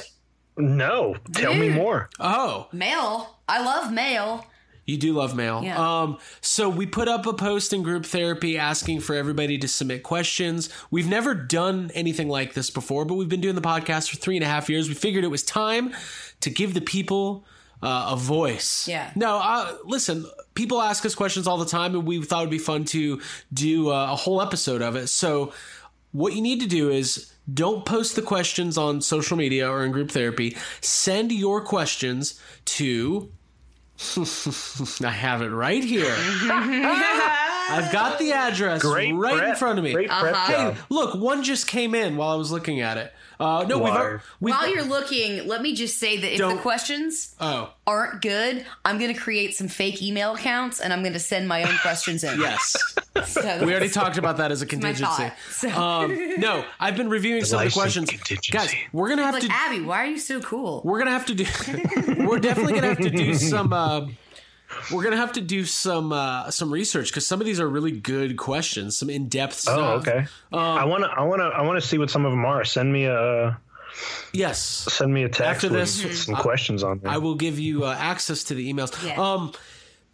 No, 0.56 1.14
tell 1.32 1.54
me 1.54 1.68
Dude. 1.68 1.76
more. 1.76 2.08
Oh, 2.18 2.66
Mail. 2.72 3.38
I 3.48 3.62
love 3.62 3.92
mail. 3.92 4.44
You 4.86 4.96
do 4.96 5.12
love 5.12 5.34
mail. 5.34 5.62
Yeah. 5.64 5.76
Um, 5.78 6.18
so 6.40 6.68
we 6.68 6.86
put 6.86 7.08
up 7.08 7.26
a 7.26 7.32
post 7.32 7.72
in 7.72 7.82
group 7.82 8.06
therapy 8.06 8.56
asking 8.56 9.00
for 9.00 9.14
everybody 9.14 9.58
to 9.58 9.68
submit 9.68 10.04
questions. 10.04 10.68
We've 10.90 11.08
never 11.08 11.34
done 11.34 11.90
anything 11.94 12.28
like 12.28 12.54
this 12.54 12.70
before, 12.70 13.04
but 13.04 13.14
we've 13.14 13.28
been 13.28 13.40
doing 13.40 13.56
the 13.56 13.60
podcast 13.60 14.10
for 14.10 14.16
three 14.16 14.36
and 14.36 14.44
a 14.44 14.48
half 14.48 14.70
years. 14.70 14.88
We 14.88 14.94
figured 14.94 15.24
it 15.24 15.28
was 15.28 15.42
time 15.42 15.92
to 16.40 16.50
give 16.50 16.74
the 16.74 16.80
people 16.80 17.44
uh, 17.82 18.10
a 18.12 18.16
voice. 18.16 18.88
Yeah. 18.88 19.10
No, 19.16 19.36
uh, 19.36 19.76
listen, 19.84 20.24
people 20.54 20.80
ask 20.80 21.04
us 21.04 21.14
questions 21.14 21.46
all 21.46 21.58
the 21.58 21.66
time, 21.66 21.94
and 21.94 22.06
we 22.06 22.22
thought 22.22 22.40
it'd 22.40 22.50
be 22.50 22.58
fun 22.58 22.84
to 22.86 23.20
do 23.52 23.90
uh, 23.90 24.12
a 24.12 24.16
whole 24.16 24.40
episode 24.40 24.82
of 24.82 24.96
it. 24.96 25.08
So, 25.08 25.52
what 26.12 26.32
you 26.32 26.40
need 26.40 26.60
to 26.60 26.66
do 26.66 26.90
is 26.90 27.32
don't 27.52 27.84
post 27.84 28.16
the 28.16 28.22
questions 28.22 28.78
on 28.78 29.02
social 29.02 29.36
media 29.36 29.70
or 29.70 29.84
in 29.84 29.92
group 29.92 30.10
therapy. 30.10 30.56
Send 30.80 31.32
your 31.32 31.60
questions 31.60 32.40
to. 32.66 33.32
I 35.04 35.10
have 35.10 35.42
it 35.42 35.48
right 35.48 35.82
here. 35.82 36.14
I've 37.68 37.90
got 37.92 38.18
the 38.18 38.32
address 38.32 38.82
Great 38.82 39.12
right 39.12 39.48
in 39.48 39.56
front 39.56 39.78
of 39.78 39.84
me. 39.84 39.92
Great 39.92 40.08
prep 40.10 40.34
Uh-huh. 40.34 40.52
job. 40.52 40.76
Look, 40.88 41.14
one 41.14 41.42
just 41.42 41.66
came 41.66 41.94
in 41.94 42.16
while 42.16 42.30
I 42.30 42.34
was 42.36 42.52
looking 42.52 42.80
at 42.80 42.96
it. 42.98 43.12
Uh, 43.38 43.64
no, 43.68 43.78
we've, 43.78 44.20
we've 44.40 44.54
While 44.54 44.68
you're 44.68 44.84
looking, 44.84 45.46
let 45.46 45.60
me 45.62 45.74
just 45.74 45.98
say 45.98 46.16
that 46.18 46.32
if 46.32 46.38
Don't- 46.38 46.56
the 46.56 46.62
questions 46.62 47.34
oh 47.40 47.70
aren't 47.86 48.20
good, 48.22 48.64
I'm 48.84 48.98
going 48.98 49.12
to 49.14 49.18
create 49.20 49.54
some 49.54 49.68
fake 49.68 50.02
email 50.02 50.34
accounts 50.34 50.80
and 50.80 50.92
I'm 50.92 51.02
going 51.02 51.12
to 51.12 51.18
send 51.20 51.46
my 51.46 51.62
own 51.62 51.76
questions 51.78 52.24
in. 52.24 52.40
yes. 52.40 52.76
So 53.26 53.64
We 53.64 53.70
already 53.72 53.88
talked 53.88 54.18
about 54.18 54.36
that 54.38 54.52
as 54.52 54.60
a 54.60 54.66
my 54.66 54.68
contingency. 54.68 55.04
thought. 55.04 55.32
So, 55.50 55.70
Um, 55.70 56.34
no, 56.38 56.64
I've 56.78 56.96
been 56.98 57.08
reviewing 57.08 57.44
some 57.46 57.56
of 57.56 57.72
the 57.72 57.78
License 57.78 57.80
questions. 58.06 58.10
contingency. 58.10 58.52
Guys, 58.52 58.74
we're 58.92 59.08
gonna 59.08 59.24
have 59.24 59.32
like 59.34 59.44
to. 59.44 59.48
Abby, 59.50 59.80
why 59.80 60.02
are 60.02 60.06
you 60.06 60.18
so 60.18 60.40
cool? 60.40 60.82
We're 60.84 60.98
gonna 60.98 61.12
have 61.12 61.24
to 61.26 61.34
do. 61.34 61.44
we're 62.26 62.38
definitely 62.38 62.74
gonna 62.74 62.88
have 62.88 62.98
to 62.98 63.08
do 63.10 63.32
some. 63.34 63.72
Uh, 63.72 64.08
we're 64.92 65.02
gonna 65.04 65.16
have 65.16 65.32
to 65.32 65.40
do 65.40 65.64
some 65.64 66.12
uh, 66.12 66.50
some 66.50 66.72
research 66.72 67.08
because 67.08 67.26
some 67.26 67.40
of 67.40 67.46
these 67.46 67.60
are 67.60 67.68
really 67.68 67.92
good 67.92 68.36
questions, 68.36 68.96
some 68.96 69.10
in 69.10 69.28
depth 69.28 69.54
stuff. 69.54 69.78
Oh, 69.78 69.92
okay. 69.98 70.26
I 70.52 70.84
want 70.84 71.04
to. 71.04 71.10
I 71.10 71.22
want 71.22 71.40
to. 71.40 71.46
I 71.46 71.62
want 71.62 71.80
to 71.80 71.86
see 71.86 71.98
what 71.98 72.10
some 72.10 72.24
of 72.24 72.32
them 72.32 72.44
are. 72.44 72.64
Send 72.64 72.92
me 72.92 73.04
a. 73.04 73.58
Yes, 74.32 74.60
Send 74.60 75.14
me 75.14 75.22
a 75.22 75.28
text 75.28 75.64
After 75.64 75.68
with 75.70 75.80
this, 75.80 76.24
some 76.24 76.34
questions 76.34 76.82
on 76.82 76.98
there. 76.98 77.10
I 77.10 77.16
will 77.16 77.34
give 77.34 77.58
you 77.58 77.84
uh, 77.84 77.96
access 77.98 78.44
to 78.44 78.54
the 78.54 78.70
emails. 78.70 78.92
Yeah. 79.06 79.20
Um, 79.20 79.52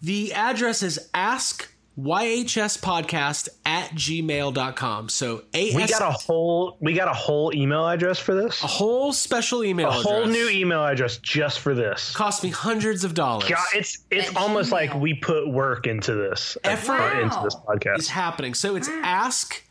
the 0.00 0.32
address 0.34 0.82
is 0.82 1.08
ask 1.14 1.71
yhspodcast 1.98 3.48
at 3.66 3.90
gmail.com. 3.90 5.08
So 5.08 5.42
AS, 5.54 5.74
we 5.74 5.86
got 5.86 6.02
a 6.02 6.10
whole. 6.10 6.76
We 6.80 6.94
got 6.94 7.08
a 7.08 7.12
whole 7.12 7.54
email 7.54 7.86
address 7.86 8.18
for 8.18 8.34
this. 8.34 8.62
a 8.62 8.66
whole 8.66 9.12
special 9.12 9.64
email 9.64 9.88
A 9.88 9.92
whole 9.92 10.22
address. 10.22 10.32
new 10.34 10.48
email 10.48 10.84
address 10.84 11.18
just 11.18 11.60
for 11.60 11.74
this. 11.74 12.14
cost 12.14 12.42
me 12.42 12.50
hundreds 12.50 13.04
of 13.04 13.14
dollars. 13.14 13.48
God, 13.48 13.58
it's 13.74 13.98
it's 14.10 14.30
At 14.30 14.36
almost 14.36 14.70
Gmail. 14.70 14.72
like 14.72 14.94
we 14.94 15.14
put 15.14 15.48
work 15.48 15.86
into 15.86 16.14
this 16.14 16.56
Effort. 16.64 16.92
uh, 17.00 17.20
into 17.20 17.36
Wow. 17.36 17.44
this 17.44 17.54
is 17.54 17.60
podcast. 17.60 18.08
happening. 18.08 18.54
So 18.54 18.76
it's 18.76 18.88
ask 18.88 19.62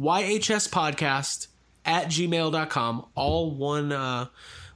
YHS 0.00 0.68
podcast 0.68 1.48
at 1.84 2.06
gmail.com. 2.06 3.06
All 3.14 3.50
one 3.52 3.92
uh 3.92 4.26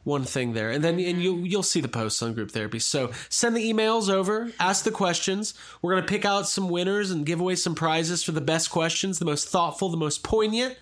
one 0.04 0.24
thing 0.24 0.52
there. 0.52 0.70
And 0.70 0.82
then 0.82 0.98
and 0.98 1.22
you'll 1.22 1.46
you'll 1.46 1.62
see 1.62 1.80
the 1.80 1.88
posts 1.88 2.22
on 2.22 2.34
group 2.34 2.50
therapy. 2.50 2.78
So 2.78 3.12
send 3.28 3.56
the 3.56 3.72
emails 3.72 4.08
over, 4.08 4.52
ask 4.58 4.84
the 4.84 4.90
questions. 4.90 5.54
We're 5.80 5.94
gonna 5.94 6.06
pick 6.06 6.24
out 6.24 6.48
some 6.48 6.68
winners 6.68 7.10
and 7.10 7.26
give 7.26 7.40
away 7.40 7.56
some 7.56 7.74
prizes 7.74 8.22
for 8.22 8.32
the 8.32 8.40
best 8.40 8.70
questions, 8.70 9.18
the 9.18 9.24
most 9.24 9.48
thoughtful, 9.48 9.88
the 9.88 9.96
most 9.96 10.22
poignant. 10.22 10.76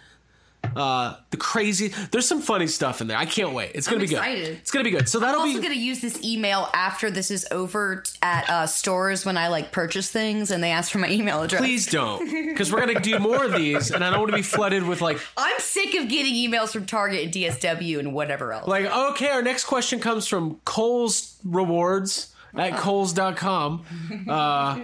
Uh, 0.76 1.17
the 1.31 1.37
crazy. 1.37 1.88
There's 2.12 2.29
some 2.29 2.40
funny 2.40 2.69
stuff 2.69 3.00
in 3.00 3.09
there. 3.09 3.17
I 3.17 3.25
can't 3.26 3.52
wait. 3.52 3.73
It's 3.75 3.88
gonna 3.88 4.02
I'm 4.02 4.07
be 4.09 4.14
excited. 4.14 4.45
good. 4.47 4.59
It's 4.59 4.71
gonna 4.71 4.85
be 4.85 4.90
good. 4.90 5.09
So 5.09 5.19
that'll 5.19 5.43
be. 5.43 5.50
I'm 5.50 5.57
also 5.57 5.69
be. 5.69 5.75
to 5.75 5.81
use 5.81 6.00
this 6.00 6.23
email 6.23 6.69
after 6.73 7.11
this 7.11 7.31
is 7.33 7.47
over 7.50 8.02
t- 8.02 8.12
at 8.23 8.49
uh, 8.49 8.67
stores 8.69 9.25
when 9.25 9.37
I 9.37 9.49
like 9.49 9.73
purchase 9.73 10.11
things 10.11 10.50
and 10.52 10.62
they 10.62 10.71
ask 10.71 10.93
for 10.93 10.99
my 10.99 11.11
email 11.11 11.43
address. 11.43 11.61
Please 11.61 11.87
don't, 11.87 12.25
because 12.49 12.73
we're 12.73 12.81
gonna 12.87 13.00
do 13.00 13.19
more 13.19 13.45
of 13.45 13.52
these, 13.52 13.90
and 13.90 14.05
I 14.05 14.11
don't 14.11 14.21
want 14.21 14.31
to 14.31 14.37
be 14.37 14.43
flooded 14.43 14.85
with 14.87 15.00
like 15.00 15.19
I'm 15.37 15.59
sick 15.59 15.95
of 15.97 16.09
getting 16.09 16.35
emails 16.35 16.73
from 16.73 16.87
Target 16.87 17.25
and 17.25 17.33
DSW 17.35 17.99
and 17.99 18.14
whatever 18.14 18.52
else. 18.52 18.69
Like, 18.69 18.85
okay, 18.87 19.31
our 19.31 19.43
next 19.43 19.64
question 19.64 19.99
comes 19.99 20.29
from 20.29 20.61
Kohl's 20.64 21.37
Rewards 21.45 22.33
at 22.55 22.76
Kohls.com. 22.79 23.85
Uh, 24.29 24.81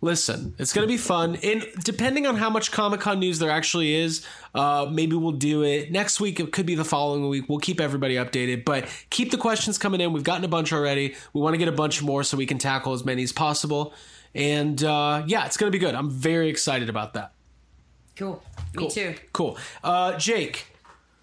listen, 0.00 0.54
it's 0.58 0.72
going 0.72 0.86
to 0.86 0.92
be 0.92 0.96
fun. 0.96 1.36
And 1.42 1.66
depending 1.84 2.26
on 2.26 2.36
how 2.36 2.48
much 2.50 2.72
Comic 2.72 3.00
Con 3.00 3.18
news 3.20 3.38
there 3.38 3.50
actually 3.50 3.94
is, 3.94 4.26
uh, 4.54 4.86
maybe 4.90 5.14
we'll 5.16 5.32
do 5.32 5.62
it 5.62 5.90
next 5.92 6.20
week. 6.20 6.40
It 6.40 6.52
could 6.52 6.66
be 6.66 6.74
the 6.74 6.84
following 6.84 7.28
week. 7.28 7.48
We'll 7.48 7.58
keep 7.58 7.80
everybody 7.80 8.14
updated, 8.14 8.64
but 8.64 8.86
keep 9.10 9.30
the 9.30 9.36
questions 9.36 9.78
coming 9.78 10.00
in. 10.00 10.12
We've 10.12 10.24
gotten 10.24 10.44
a 10.44 10.48
bunch 10.48 10.72
already. 10.72 11.14
We 11.32 11.40
want 11.40 11.54
to 11.54 11.58
get 11.58 11.68
a 11.68 11.72
bunch 11.72 12.02
more 12.02 12.22
so 12.24 12.36
we 12.36 12.46
can 12.46 12.58
tackle 12.58 12.92
as 12.92 13.04
many 13.04 13.22
as 13.22 13.32
possible. 13.32 13.92
And 14.34 14.82
uh, 14.82 15.22
yeah, 15.26 15.46
it's 15.46 15.56
going 15.56 15.70
to 15.70 15.76
be 15.76 15.80
good. 15.84 15.94
I'm 15.94 16.08
very 16.10 16.48
excited 16.48 16.88
about 16.88 17.14
that. 17.14 17.32
cool. 18.16 18.42
Cool. 18.76 18.84
Me 18.86 18.90
too. 18.90 19.14
Cool. 19.32 19.58
Uh, 19.82 20.16
Jake, 20.16 20.66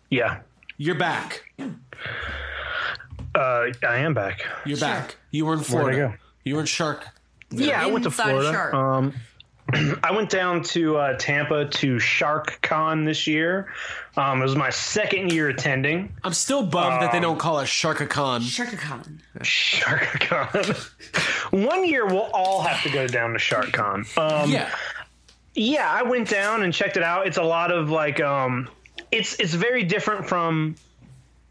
Yeah, 0.09 0.41
you're 0.77 0.95
back. 0.95 1.43
uh, 1.59 1.67
I 3.35 3.97
am 3.99 4.13
back. 4.13 4.41
You're 4.65 4.77
back. 4.77 5.15
You 5.31 5.45
were 5.45 5.53
in 5.53 5.59
Where'd 5.59 5.69
I 5.69 5.71
Florida. 5.71 5.97
go? 5.97 6.13
You 6.43 6.55
were 6.55 6.61
in 6.61 6.65
Shark. 6.67 7.07
Yeah, 7.51 7.81
I 7.81 7.87
went 7.87 8.03
to 8.03 8.11
Florida. 8.11 8.51
Shark. 8.51 8.73
Um, 8.73 9.13
I 10.03 10.11
went 10.11 10.29
down 10.29 10.63
to 10.63 10.95
uh, 10.97 11.17
Tampa 11.17 11.65
to 11.65 11.99
Shark 11.99 12.59
Con 12.61 13.03
this 13.03 13.27
year. 13.27 13.67
Um, 14.15 14.39
it 14.39 14.43
was 14.45 14.55
my 14.55 14.69
second 14.69 15.31
year 15.33 15.49
attending 15.49 16.13
I'm 16.23 16.33
still 16.33 16.63
bummed 16.63 17.01
that 17.01 17.11
they 17.11 17.17
Um, 17.17 17.23
don't 17.23 17.37
call 17.37 17.59
it 17.59 17.65
SharkaCon. 17.65 18.41
SharkaCon. 18.41 19.19
Shark 19.43 20.19
Con. 20.21 20.75
One 21.65 21.85
year 21.85 22.05
we'll 22.05 22.29
all 22.33 22.61
have 22.61 22.81
to 22.83 22.89
go 22.89 23.07
down 23.07 23.33
to 23.33 23.39
Shark 23.39 23.73
Con. 23.73 24.05
Um, 24.17 24.49
Yeah. 24.51 24.69
yeah, 25.53 25.89
I 25.91 26.03
went 26.03 26.29
down 26.29 26.63
and 26.63 26.73
checked 26.73 26.95
it 26.97 27.03
out. 27.03 27.27
It's 27.27 27.37
a 27.37 27.43
lot 27.43 27.71
of 27.71 27.89
like, 27.89 28.19
um, 28.21 28.69
it's 29.11 29.39
it's 29.39 29.53
very 29.53 29.83
different 29.83 30.27
from 30.27 30.75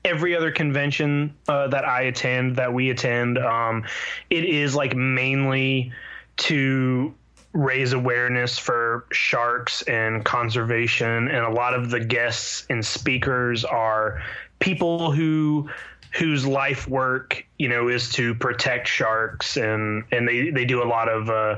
every 0.07 0.37
other 0.37 0.51
convention 0.51 1.35
uh, 1.49 1.69
that 1.69 1.85
I 1.85 2.03
attend, 2.03 2.57
that 2.57 2.73
we 2.73 2.91
attend. 2.91 3.39
Um, 3.39 3.85
it 4.31 4.45
is 4.45 4.75
like 4.75 4.95
mainly 4.95 5.93
to 6.39 7.15
raise 7.53 7.93
awareness 7.93 8.59
for 8.59 9.07
sharks 9.13 9.83
and 9.83 10.25
conservation, 10.25 11.29
and 11.29 11.45
a 11.45 11.51
lot 11.51 11.75
of 11.75 11.91
the 11.91 12.01
guests 12.01 12.67
and 12.71 12.85
speakers 12.85 13.65
are 13.65 14.23
people 14.61 15.11
who 15.11 15.69
whose 16.15 16.47
life 16.47 16.89
work 16.89 17.45
you 17.59 17.69
know 17.69 17.89
is 17.89 18.09
to 18.09 18.35
protect 18.37 18.89
sharks 18.89 19.59
and 19.59 20.05
and 20.13 20.27
they 20.27 20.51
they 20.51 20.65
do 20.65 20.83
a 20.83 20.87
lot 20.87 21.09
of 21.11 21.29
uh 21.29 21.57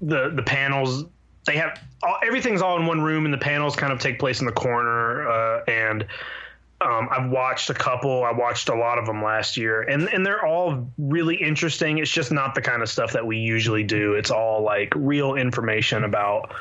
the 0.00 0.30
the 0.30 0.42
panels 0.42 1.04
they 1.46 1.56
have 1.56 1.82
all, 2.02 2.16
everything's 2.24 2.62
all 2.62 2.78
in 2.78 2.86
one 2.86 3.00
room 3.00 3.24
and 3.24 3.34
the 3.34 3.38
panels 3.38 3.74
kind 3.74 3.92
of 3.92 3.98
take 3.98 4.18
place 4.20 4.38
in 4.38 4.46
the 4.46 4.52
corner 4.52 5.28
uh, 5.28 5.64
and 5.66 6.06
um, 6.80 7.08
I've 7.10 7.30
watched 7.30 7.70
a 7.70 7.74
couple. 7.74 8.24
I 8.24 8.32
watched 8.32 8.68
a 8.68 8.74
lot 8.74 8.98
of 8.98 9.06
them 9.06 9.22
last 9.22 9.56
year, 9.56 9.82
and 9.82 10.08
and 10.08 10.24
they're 10.24 10.44
all 10.46 10.88
really 10.96 11.36
interesting. 11.36 11.98
It's 11.98 12.10
just 12.10 12.30
not 12.30 12.54
the 12.54 12.62
kind 12.62 12.82
of 12.82 12.88
stuff 12.88 13.12
that 13.12 13.26
we 13.26 13.38
usually 13.38 13.82
do. 13.82 14.14
It's 14.14 14.30
all 14.30 14.62
like 14.62 14.92
real 14.94 15.34
information 15.34 16.04
about, 16.04 16.54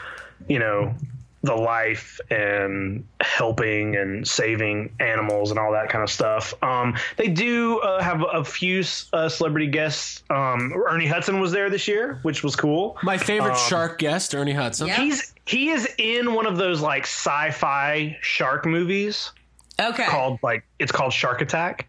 you 0.48 0.58
know, 0.58 0.96
the 1.44 1.54
life 1.54 2.20
and 2.32 3.06
helping 3.22 3.96
and 3.96 4.28
saving 4.28 4.92
animals 5.00 5.52
and 5.52 5.60
all 5.60 5.72
that 5.74 5.90
kind 5.90 6.04
of 6.04 6.10
stuff. 6.10 6.52
Um, 6.64 6.98
they 7.18 7.28
do 7.28 7.78
uh, 7.80 8.02
have 8.02 8.26
a 8.34 8.44
few 8.44 8.84
uh, 9.14 9.30
celebrity 9.30 9.68
guests. 9.68 10.24
Um, 10.32 10.74
Ernie 10.88 11.06
Hudson 11.06 11.40
was 11.40 11.52
there 11.52 11.70
this 11.70 11.88
year, 11.88 12.18
which 12.24 12.44
was 12.44 12.56
cool. 12.56 12.98
My 13.04 13.20
favorite 13.20 13.52
Um, 13.52 13.70
shark 13.70 14.00
guest, 14.00 14.34
Ernie 14.34 14.54
Hudson. 14.54 14.88
Yeah. 14.88 14.96
He's 14.96 15.34
he 15.46 15.70
is 15.70 15.88
in 16.00 16.34
one 16.34 16.48
of 16.48 16.58
those 16.58 16.82
like 16.82 17.04
sci-fi 17.04 18.18
shark 18.22 18.66
movies 18.66 19.32
Okay. 19.80 20.06
called 20.06 20.40
like 20.42 20.64
it's 20.80 20.92
called 20.92 21.14
Shark 21.14 21.42
Attack, 21.42 21.88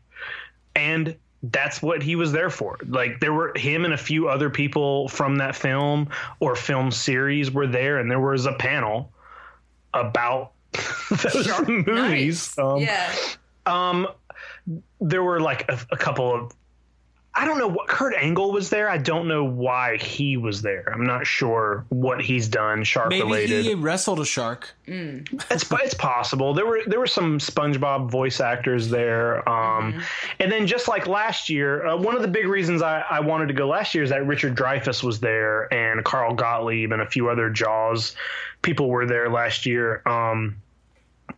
and 0.75 1.17
that's 1.43 1.81
what 1.81 2.03
he 2.03 2.17
was 2.17 2.33
there 2.33 2.51
for. 2.51 2.79
Like 2.87 3.21
there 3.21 3.33
were 3.33 3.53
him 3.57 3.85
and 3.85 3.95
a 3.95 3.99
few 3.99 4.29
other 4.29 4.51
people 4.51 5.09
from 5.09 5.39
that 5.39 5.55
film 5.55 6.09
or 6.41 6.57
film 6.57 6.91
series 6.91 7.51
were 7.51 7.67
there, 7.67 7.99
and 7.99 8.11
there 8.11 8.21
was 8.21 8.47
a 8.47 8.53
panel 8.53 9.13
about 9.95 10.53
those 11.23 11.69
movies. 11.69 12.57
Um, 12.59 12.79
yeah. 12.79 13.13
um, 13.67 14.09
there 15.01 15.23
were 15.23 15.41
like 15.41 15.69
a, 15.69 15.79
a 15.91 15.97
couple 15.97 16.35
of. 16.35 16.53
I 17.39 17.45
don't 17.45 17.59
know 17.59 17.69
what 17.69 17.87
Kurt 17.87 18.15
Angle 18.17 18.51
was 18.51 18.69
there. 18.69 18.91
I 18.91 18.99
don't 18.99 19.29
know 19.29 19.45
why 19.45 19.97
he 19.97 20.37
was 20.37 20.61
there. 20.61 20.91
I'm 20.93 21.07
not 21.07 21.25
sure 21.25 21.85
what 21.89 22.21
he's 22.21 22.49
done 22.49 22.83
shark 22.83 23.11
Maybe 23.11 23.23
related. 23.23 23.65
he 23.65 23.75
wrestled 23.77 24.19
a 24.19 24.25
shark. 24.25 24.75
It's 24.89 25.71
it's 25.71 25.95
possible. 25.95 26.53
There 26.53 26.67
were 26.67 26.81
there 26.89 26.99
were 26.99 27.07
some 27.07 27.39
SpongeBob 27.39 28.11
voice 28.11 28.41
actors 28.41 28.89
there, 28.89 29.49
um, 29.49 30.03
and 30.41 30.51
then 30.51 30.67
just 30.67 30.89
like 30.89 31.07
last 31.07 31.49
year, 31.49 31.87
uh, 31.87 31.97
one 31.97 32.17
of 32.17 32.23
the 32.23 32.29
big 32.29 32.49
reasons 32.49 32.83
I, 32.83 33.05
I 33.09 33.21
wanted 33.21 33.47
to 33.49 33.55
go 33.55 33.69
last 33.69 33.95
year 33.95 34.03
is 34.03 34.11
that 34.11 34.27
Richard 34.27 34.57
Dreyfuss 34.57 35.05
was 35.05 35.21
there 35.21 35.73
and 35.73 36.05
Carl 36.05 36.35
Gottlieb 36.35 36.91
and 36.91 37.01
a 37.01 37.07
few 37.07 37.29
other 37.29 37.51
Jaws 37.51 38.17
people 38.63 38.89
were 38.89 39.07
there 39.07 39.31
last 39.31 39.65
year. 39.65 40.03
Um, 40.07 40.61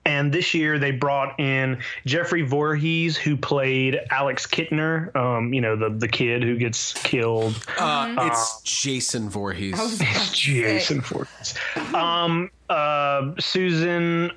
and 0.04 0.33
this 0.33 0.54
year 0.54 0.78
they 0.78 0.90
brought 0.90 1.38
in 1.38 1.80
Jeffrey 2.07 2.42
Voorhees, 2.42 3.16
who 3.16 3.37
played 3.37 4.00
Alex 4.11 4.47
Kintner, 4.47 5.14
um, 5.14 5.52
you 5.52 5.61
know 5.61 5.76
the 5.76 5.90
the 5.90 6.09
kid 6.09 6.42
who 6.42 6.57
gets 6.57 6.92
killed. 6.92 7.62
Uh, 7.78 8.14
it's 8.19 8.62
Jason 8.62 9.28
Voorhees. 9.28 9.78
It's 10.00 10.30
Jason 10.33 11.00
Voorhees. 11.00 11.54
Um, 11.95 12.50
uh, 12.69 13.33
Susan. 13.38 14.30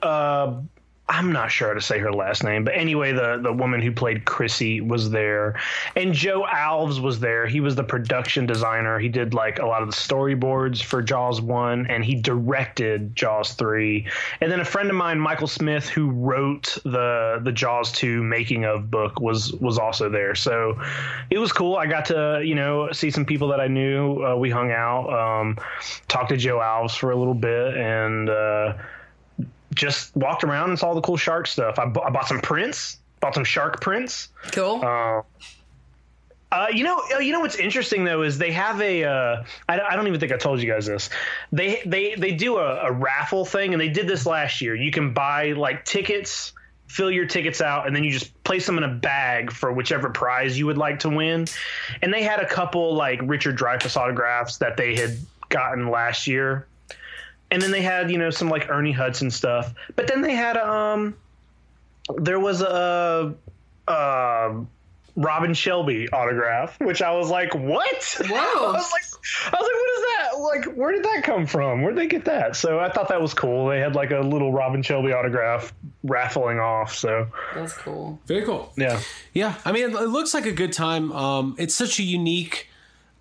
I'm 1.13 1.31
not 1.31 1.51
sure 1.51 1.67
how 1.67 1.75
to 1.75 1.81
say 1.81 1.99
her 1.99 2.11
last 2.11 2.43
name, 2.43 2.63
but 2.63 2.73
anyway, 2.75 3.11
the 3.11 3.39
the 3.39 3.53
woman 3.53 3.81
who 3.81 3.91
played 3.91 4.25
Chrissy 4.25 4.81
was 4.81 5.11
there, 5.11 5.59
and 5.95 6.11
Joe 6.11 6.43
Alves 6.51 6.99
was 6.99 7.19
there. 7.19 7.45
He 7.45 7.59
was 7.59 7.75
the 7.75 7.83
production 7.83 8.47
designer. 8.47 8.97
He 8.97 9.09
did 9.09 9.35
like 9.35 9.59
a 9.59 9.65
lot 9.67 9.83
of 9.83 9.89
the 9.89 9.95
storyboards 9.95 10.81
for 10.81 11.03
Jaws 11.03 11.39
one, 11.39 11.85
and 11.85 12.03
he 12.03 12.15
directed 12.15 13.15
Jaws 13.15 13.53
three. 13.53 14.07
And 14.41 14.51
then 14.51 14.59
a 14.59 14.65
friend 14.65 14.89
of 14.89 14.95
mine, 14.95 15.19
Michael 15.19 15.45
Smith, 15.45 15.87
who 15.87 16.09
wrote 16.09 16.79
the 16.83 17.39
the 17.43 17.51
Jaws 17.51 17.91
two 17.91 18.23
making 18.23 18.65
of 18.65 18.89
book, 18.89 19.21
was 19.21 19.53
was 19.53 19.77
also 19.77 20.09
there. 20.09 20.33
So 20.33 20.81
it 21.29 21.37
was 21.37 21.51
cool. 21.51 21.75
I 21.75 21.85
got 21.85 22.05
to 22.05 22.41
you 22.43 22.55
know 22.55 22.91
see 22.91 23.11
some 23.11 23.23
people 23.25 23.49
that 23.49 23.59
I 23.59 23.67
knew. 23.67 24.25
Uh, 24.25 24.35
we 24.35 24.49
hung 24.49 24.71
out, 24.71 25.13
um, 25.13 25.59
talked 26.07 26.29
to 26.29 26.37
Joe 26.37 26.57
Alves 26.57 26.97
for 26.97 27.11
a 27.11 27.15
little 27.15 27.35
bit, 27.35 27.77
and. 27.77 28.31
Uh, 28.31 28.73
just 29.75 30.15
walked 30.15 30.43
around 30.43 30.69
and 30.69 30.79
saw 30.79 30.93
the 30.93 31.01
cool 31.01 31.17
shark 31.17 31.47
stuff. 31.47 31.79
I, 31.79 31.85
bought 31.85 32.27
some 32.27 32.41
prints, 32.41 32.97
bought 33.19 33.33
some 33.33 33.43
shark 33.43 33.81
prints. 33.81 34.29
Cool. 34.51 34.81
Uh, 34.83 35.21
uh, 36.53 36.67
you 36.71 36.83
know, 36.83 37.01
uh, 37.15 37.17
you 37.17 37.31
know 37.31 37.39
what's 37.39 37.55
interesting 37.55 38.03
though 38.03 38.21
is 38.21 38.37
they 38.37 38.51
have 38.51 38.79
a. 38.79 39.03
Uh, 39.03 39.43
I, 39.67 39.79
I 39.79 39.95
don't 39.95 40.07
even 40.07 40.19
think 40.19 40.31
I 40.31 40.37
told 40.37 40.61
you 40.61 40.71
guys 40.71 40.85
this. 40.85 41.09
They 41.51 41.81
they 41.83 42.13
they 42.13 42.33
do 42.33 42.57
a, 42.57 42.87
a 42.87 42.91
raffle 42.91 43.43
thing, 43.43 43.73
and 43.73 43.81
they 43.81 43.89
did 43.89 44.07
this 44.07 44.27
last 44.27 44.61
year. 44.61 44.75
You 44.75 44.91
can 44.91 45.13
buy 45.13 45.53
like 45.53 45.83
tickets, 45.83 46.53
fill 46.85 47.09
your 47.09 47.25
tickets 47.25 47.59
out, 47.59 47.87
and 47.87 47.95
then 47.95 48.03
you 48.03 48.11
just 48.11 48.43
place 48.43 48.67
them 48.67 48.77
in 48.77 48.83
a 48.83 48.93
bag 48.93 49.51
for 49.51 49.73
whichever 49.73 50.11
prize 50.11 50.55
you 50.55 50.67
would 50.67 50.77
like 50.77 50.99
to 50.99 51.09
win. 51.09 51.47
And 52.03 52.13
they 52.13 52.21
had 52.21 52.39
a 52.39 52.47
couple 52.47 52.93
like 52.93 53.19
Richard 53.23 53.57
Dreyfuss 53.57 53.97
autographs 53.97 54.57
that 54.57 54.77
they 54.77 54.95
had 54.95 55.17
gotten 55.49 55.89
last 55.89 56.27
year, 56.27 56.67
and 57.53 57.61
then 57.61 57.71
they 57.71 57.81
had 57.81 58.11
you 58.11 58.17
know 58.17 58.29
some 58.29 58.49
like 58.49 58.69
Ernie 58.69 58.91
Hudson 58.91 59.31
stuff. 59.31 59.73
But 59.95 60.07
then 60.07 60.21
they 60.21 60.33
had 60.33 60.57
um, 60.57 61.15
there 62.17 62.39
was 62.39 62.61
a. 62.61 63.33
Uh, 63.87 64.53
Robin 65.15 65.53
Shelby 65.53 66.09
autograph, 66.09 66.79
which 66.79 67.01
I 67.03 67.11
was 67.11 67.29
like, 67.29 67.53
"What?" 67.53 68.17
Whoa. 68.27 68.35
I 68.35 68.71
was 68.71 68.91
like, 68.91 69.03
"I 69.53 69.57
was 69.57 69.61
like, 69.61 69.61
what 69.61 69.91
is 69.93 70.01
that? 70.01 70.39
Like, 70.39 70.77
where 70.77 70.91
did 70.91 71.03
that 71.03 71.21
come 71.23 71.45
from? 71.45 71.83
Where'd 71.83 71.95
they 71.95 72.07
get 72.07 72.25
that?" 72.25 72.55
So 72.55 72.79
I 72.79 72.89
thought 72.89 73.09
that 73.09 73.21
was 73.21 73.33
cool. 73.33 73.67
They 73.67 73.79
had 73.79 73.93
like 73.93 74.09
a 74.09 74.21
little 74.21 74.51
Robin 74.51 74.81
Shelby 74.81 75.13
autograph 75.13 75.71
raffling 76.03 76.59
off. 76.59 76.95
So 76.95 77.27
That's 77.53 77.73
cool. 77.77 78.19
Very 78.25 78.43
cool. 78.43 78.73
yeah, 78.75 78.99
Yeah, 79.33 79.53
I 79.65 79.71
mean, 79.71 79.91
it 79.91 79.93
it 79.93 80.07
looks 80.07 80.33
like 80.33 80.47
a 80.47 80.51
good 80.51 80.73
time. 80.73 81.11
Um, 81.11 81.55
it's 81.59 81.75
such 81.75 81.99
a 81.99 82.03
unique, 82.03 82.69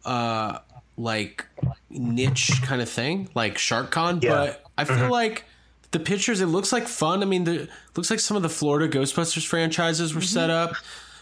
uh, 0.06 0.60
like 0.96 1.46
niche 1.90 2.62
kind 2.62 2.82
of 2.82 2.88
thing, 2.88 3.28
like 3.34 3.58
Shark 3.58 3.90
Con. 3.90 4.20
Yeah. 4.22 4.30
But 4.30 4.64
I 4.78 4.84
feel 4.84 5.10
like 5.10 5.44
the 5.90 5.98
pictures. 6.00 6.40
It 6.40 6.46
looks 6.46 6.72
like 6.72 6.88
fun. 6.88 7.22
I 7.22 7.26
mean, 7.26 7.44
the 7.44 7.68
looks 7.96 8.10
like 8.10 8.20
some 8.20 8.36
of 8.36 8.42
the 8.42 8.48
Florida 8.48 8.88
Ghostbusters 8.98 9.46
franchises 9.46 10.14
were 10.14 10.20
set 10.22 10.50
up. 10.50 10.74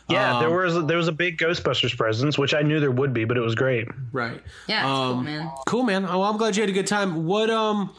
yeah. 0.08 0.38
there 0.40 0.48
Um, 0.48 0.74
was 0.74 0.86
there 0.86 0.96
was 0.96 1.08
a 1.08 1.12
big 1.12 1.38
Ghostbusters 1.38 1.96
presence, 1.96 2.38
which 2.38 2.54
I 2.54 2.62
knew 2.62 2.80
there 2.80 2.90
would 2.90 3.12
be, 3.12 3.24
but 3.24 3.36
it 3.36 3.40
was 3.40 3.54
great. 3.54 3.88
Right. 4.12 4.40
Yeah, 4.68 4.80
it's 4.80 4.86
cool, 4.86 5.18
Um, 5.18 5.24
man. 5.24 5.50
Cool, 5.66 5.82
man. 5.84 6.04
Oh, 6.04 6.18
Well, 6.20 6.24
I'm 6.30 6.36
glad 6.36 6.56
you 6.56 6.62
had 6.62 6.70
a 6.70 6.74
good 6.74 6.86
time. 6.86 7.26
What 7.26 7.50
um, 7.50 7.94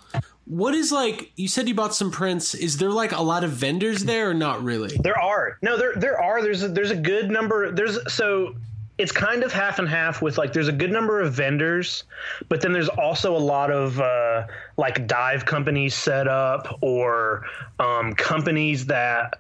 what 0.46 0.74
is 0.74 0.92
like? 0.92 1.32
You 1.38 1.48
said 1.48 1.68
you 1.70 1.76
bought 1.76 1.94
some 1.96 2.12
prints. 2.12 2.54
Is 2.56 2.78
there 2.78 2.90
like 2.90 3.12
a 3.14 3.22
lot 3.22 3.44
of 3.44 3.52
vendors 3.52 4.04
there, 4.04 4.30
or 4.30 4.34
not 4.34 4.64
really? 4.64 4.98
There 5.02 5.18
are 5.20 5.58
no 5.62 5.78
there 5.78 5.94
there 5.96 6.22
are 6.22 6.42
there's 6.42 6.64
a, 6.64 6.68
there's 6.70 6.92
a 6.92 6.96
good 6.98 7.30
number 7.32 7.72
there's 7.72 7.98
so 8.14 8.56
it's 9.02 9.12
kind 9.12 9.44
of 9.44 9.52
half 9.52 9.80
and 9.80 9.90
half 9.90 10.22
with 10.22 10.38
like 10.38 10.54
there's 10.54 10.68
a 10.68 10.74
good 10.74 10.92
number 10.92 11.20
of 11.20 11.34
vendors 11.34 12.04
but 12.50 12.62
then 12.62 12.72
there's 12.72 12.90
also 12.90 13.36
a 13.36 13.40
lot 13.40 13.72
of 13.72 14.00
uh, 14.00 14.46
like 14.78 15.08
dive 15.08 15.46
companies 15.46 15.96
set 15.96 16.28
up 16.28 16.78
or 16.82 17.46
um, 17.80 18.14
companies 18.14 18.86
that 18.86 19.38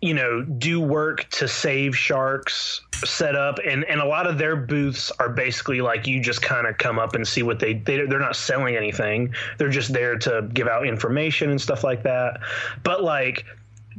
you 0.00 0.14
know 0.14 0.42
do 0.42 0.80
work 0.80 1.28
to 1.30 1.48
save 1.48 1.96
sharks 1.96 2.80
set 3.04 3.34
up. 3.34 3.58
And 3.64 3.84
and 3.84 4.00
a 4.00 4.04
lot 4.04 4.26
of 4.26 4.38
their 4.38 4.56
booths 4.56 5.10
are 5.18 5.28
basically 5.28 5.80
like 5.80 6.06
you 6.06 6.20
just 6.20 6.42
kind 6.42 6.66
of 6.66 6.78
come 6.78 6.98
up 6.98 7.14
and 7.14 7.26
see 7.26 7.42
what 7.42 7.58
they, 7.58 7.74
they 7.74 8.04
they're 8.06 8.18
not 8.18 8.36
selling 8.36 8.76
anything. 8.76 9.34
They're 9.58 9.70
just 9.70 9.92
there 9.92 10.16
to 10.18 10.48
give 10.52 10.68
out 10.68 10.86
information 10.86 11.50
and 11.50 11.60
stuff 11.60 11.84
like 11.84 12.02
that. 12.04 12.40
But 12.82 13.02
like 13.02 13.44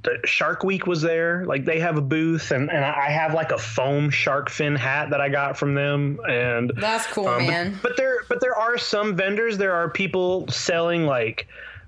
the 0.03 0.19
Shark 0.25 0.63
Week 0.63 0.87
was 0.87 1.01
there. 1.01 1.45
Like 1.45 1.65
they 1.65 1.79
have 1.79 1.97
a 1.97 2.01
booth, 2.01 2.51
and, 2.51 2.69
and 2.71 2.83
I 2.83 3.09
have 3.09 3.33
like 3.33 3.51
a 3.51 3.57
foam 3.57 4.09
shark 4.09 4.49
fin 4.49 4.75
hat 4.75 5.09
that 5.09 5.21
I 5.21 5.29
got 5.29 5.57
from 5.57 5.75
them. 5.75 6.19
And 6.27 6.71
That's 6.75 7.07
cool, 7.07 7.27
um, 7.27 7.45
but- 7.45 7.47
man. 7.47 7.79
But, 7.81 7.97
there, 7.97 8.19
but 8.27 8.41
there 8.41 8.55
are 8.55 8.77
some 8.77 9.15
vendors. 9.15 9.57
There 9.57 9.73
are 9.73 9.89
people 9.89 10.47
selling 10.47 11.05
like, 11.05 11.47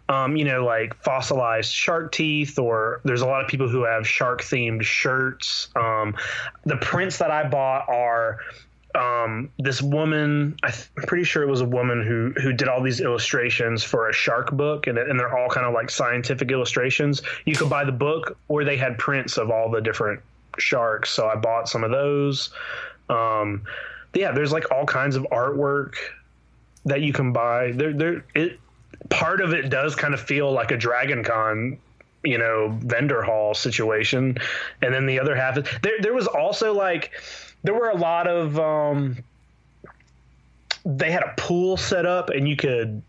um, 0.10 0.36
you 0.36 0.45
know, 0.45 0.65
like 0.65 0.93
fossilized 1.04 1.74
shark 1.74 2.12
teeth, 2.12 2.60
or 2.60 3.02
there's 3.04 3.21
a 3.21 3.26
lot 3.26 3.43
of 3.43 3.47
people 3.50 3.69
who 3.69 3.84
have 3.84 4.08
shark 4.08 4.41
themed 4.41 4.84
shirts. 4.84 5.69
Um, 5.76 6.15
the 6.65 6.78
prints 6.78 7.17
that 7.19 7.32
I 7.32 7.47
bought 7.47 7.88
are 7.88 8.39
um, 8.95 9.49
this 9.60 9.82
woman. 9.82 10.58
I 10.63 10.73
I'm 10.97 11.04
pretty 11.04 11.23
sure 11.23 11.43
it 11.43 11.49
was 11.49 11.62
a 11.62 11.65
woman 11.65 12.06
who 12.06 12.34
who 12.41 12.54
did 12.54 12.67
all 12.67 12.82
these 12.82 13.01
illustrations 13.01 13.84
for 13.84 14.10
a 14.10 14.13
shark 14.13 14.51
book, 14.51 14.88
and, 14.88 14.97
and 14.97 15.19
they're 15.19 15.38
all 15.38 15.49
kind 15.49 15.65
of 15.65 15.73
like 15.73 15.89
scientific 15.89 16.51
illustrations. 16.51 17.21
You 17.45 17.56
could 17.56 17.69
buy 17.69 17.86
the 17.86 17.91
book, 17.91 18.38
or 18.47 18.63
they 18.63 18.77
had 18.77 18.97
prints 18.97 19.38
of 19.38 19.49
all 19.49 19.69
the 19.69 19.82
different 19.82 20.21
sharks. 20.58 21.10
So 21.12 21.27
I 21.27 21.36
bought 21.36 21.69
some 21.69 21.84
of 21.84 21.91
those. 21.91 22.51
Um, 23.10 23.63
yeah, 24.13 24.32
there's 24.32 24.51
like 24.51 24.71
all 24.71 24.86
kinds 24.86 25.15
of 25.15 25.23
artwork 25.32 25.93
that 26.86 27.01
you 27.01 27.13
can 27.13 27.32
buy. 27.32 27.71
There, 27.71 27.93
there. 27.93 28.25
It 28.36 28.60
part 29.10 29.41
of 29.41 29.54
it 29.54 29.69
does 29.69 29.95
kind 29.95 30.13
of 30.13 30.19
feel 30.19 30.51
like 30.51 30.71
a 30.71 30.77
Dragon 30.77 31.23
Con 31.23 31.77
you 32.23 32.38
know 32.38 32.77
vendor 32.84 33.23
hall 33.23 33.56
situation 33.56 34.38
and 34.84 34.93
then 34.93 35.08
the 35.08 35.19
other 35.19 35.36
half 35.36 35.58
there 35.82 35.99
there 36.01 36.13
was 36.13 36.27
also 36.27 36.71
like 36.71 37.12
there 37.63 37.74
were 37.74 37.89
a 37.89 37.97
lot 37.97 38.28
of 38.28 38.58
um 38.60 39.17
they 40.86 41.12
had 41.12 41.24
a 41.24 41.34
pool 41.38 41.78
set 41.78 42.06
up 42.06 42.30
and 42.30 42.47
you 42.50 42.56
could 42.56 43.02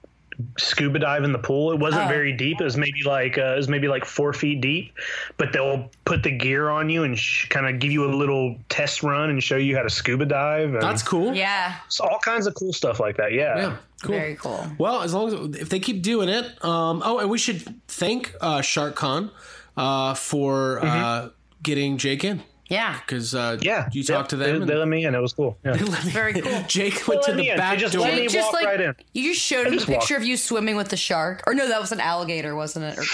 scuba 0.58 0.98
dive 0.98 1.24
in 1.24 1.32
the 1.32 1.38
pool 1.38 1.72
it 1.72 1.78
wasn't 1.78 2.04
Oh. 2.04 2.08
very 2.08 2.32
deep 2.32 2.60
it 2.60 2.64
was 2.64 2.76
maybe 2.76 3.02
like 3.04 3.38
uh, 3.38 3.52
it 3.52 3.56
was 3.56 3.68
maybe 3.68 3.86
like 3.86 4.04
four 4.04 4.32
feet 4.32 4.60
deep 4.60 4.92
but 5.36 5.52
they'll 5.52 5.90
put 6.04 6.22
the 6.22 6.30
gear 6.30 6.68
on 6.70 6.88
you 6.88 7.04
and 7.04 7.16
sh- 7.18 7.46
kind 7.48 7.66
of 7.66 7.78
give 7.80 7.92
you 7.92 8.04
a 8.04 8.12
little 8.14 8.56
test 8.68 9.02
run 9.02 9.30
and 9.30 9.42
show 9.42 9.56
you 9.56 9.76
how 9.76 9.82
to 9.82 9.90
scuba 9.90 10.24
dive 10.24 10.72
and 10.72 10.82
That's 10.82 11.02
cool. 11.02 11.34
Yeah. 11.34 11.76
so 11.88 12.04
all 12.04 12.18
kinds 12.18 12.46
of 12.46 12.54
cool 12.54 12.72
stuff 12.72 12.98
like 12.98 13.16
that 13.18 13.32
yeah, 13.32 13.56
Yeah, 13.56 13.76
cool. 14.02 14.16
Very 14.16 14.34
cool. 14.36 14.66
Well, 14.78 15.02
as 15.02 15.14
long 15.14 15.28
as 15.54 15.60
if 15.60 15.68
they 15.68 15.78
keep 15.78 16.02
doing 16.02 16.28
it. 16.28 16.44
Um, 16.64 17.02
oh, 17.04 17.18
and 17.18 17.30
we 17.30 17.38
should 17.38 17.62
thank 17.86 18.34
uh, 18.40 18.60
SharkCon 18.60 19.30
uh, 19.76 20.14
for 20.14 20.84
uh, 20.84 21.28
getting 21.62 21.98
Jake 21.98 22.24
in 22.24 22.42
Yeah. 22.68 22.98
because 23.00 23.34
uh, 23.34 23.58
yeah 23.60 23.88
you 23.92 24.02
They- 24.02 24.14
talked 24.14 24.30
to 24.30 24.36
them. 24.36 24.64
they 24.66 24.74
let 24.74 24.88
me 24.88 25.04
in 25.04 25.14
it 25.14 25.20
was 25.20 25.32
cool 25.34 25.58
yeah. 25.64 25.74
It 25.76 25.82
was 25.82 25.98
very 25.98 26.32
cool. 26.40 26.62
Jake 26.68 27.06
went 27.06 27.22
to 27.24 27.32
the 27.32 27.48
in. 27.48 27.56
They 27.56 27.56
back 27.56 27.78
just 27.78 27.92
door. 27.94 28.02
let 28.06 28.14
me 28.16 28.28
just 28.28 28.46
walk 28.46 28.54
like 28.54 28.66
right 28.66 28.80
in. 28.80 28.94
you 29.12 29.34
just 29.34 29.44
showed 29.44 29.66
him 29.66 29.74
a 29.74 29.76
just 29.76 29.86
picture 29.88 30.14
walked. 30.14 30.22
of 30.22 30.28
you 30.28 30.36
swimming 30.36 30.76
with 30.76 30.88
the 30.88 30.96
shark. 30.96 31.42
Or 31.46 31.54
no, 31.54 31.68
that 31.68 31.80
was 31.80 31.92
an 31.92 32.00
alligator, 32.00 32.54
wasn't 32.54 32.86
it? 32.86 32.98
Or, 32.98 33.04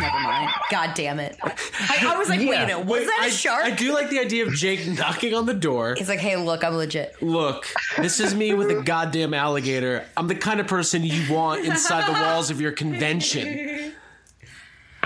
never 0.00 0.18
mind. 0.20 0.50
God 0.70 0.92
damn 0.94 1.20
it. 1.20 1.36
I, 1.42 2.06
I 2.08 2.16
was 2.16 2.28
like, 2.30 2.40
wait 2.40 2.54
a 2.56 2.66
minute, 2.66 2.86
was 2.86 3.04
that 3.04 3.26
a 3.26 3.30
shark? 3.30 3.64
I 3.64 3.70
do 3.72 3.92
like 3.92 4.08
the 4.10 4.20
idea 4.20 4.46
of 4.46 4.54
Jake 4.54 4.86
knocking 4.88 5.34
on 5.34 5.44
the 5.46 5.54
door. 5.54 5.94
He's 5.98 6.08
like, 6.08 6.20
hey, 6.20 6.36
look, 6.36 6.64
I'm 6.64 6.74
legit. 6.74 7.20
Look, 7.22 7.68
this 7.98 8.20
is 8.20 8.34
me 8.34 8.54
with 8.54 8.70
a 8.70 8.82
goddamn 8.84 9.34
alligator. 9.34 10.06
I'm 10.16 10.28
the 10.28 10.34
kind 10.34 10.60
of 10.60 10.66
person 10.66 11.02
you 11.04 11.32
want 11.32 11.64
inside 11.66 12.08
the 12.08 12.12
walls 12.12 12.50
of 12.50 12.60
your 12.60 12.72
convention. 12.72 13.92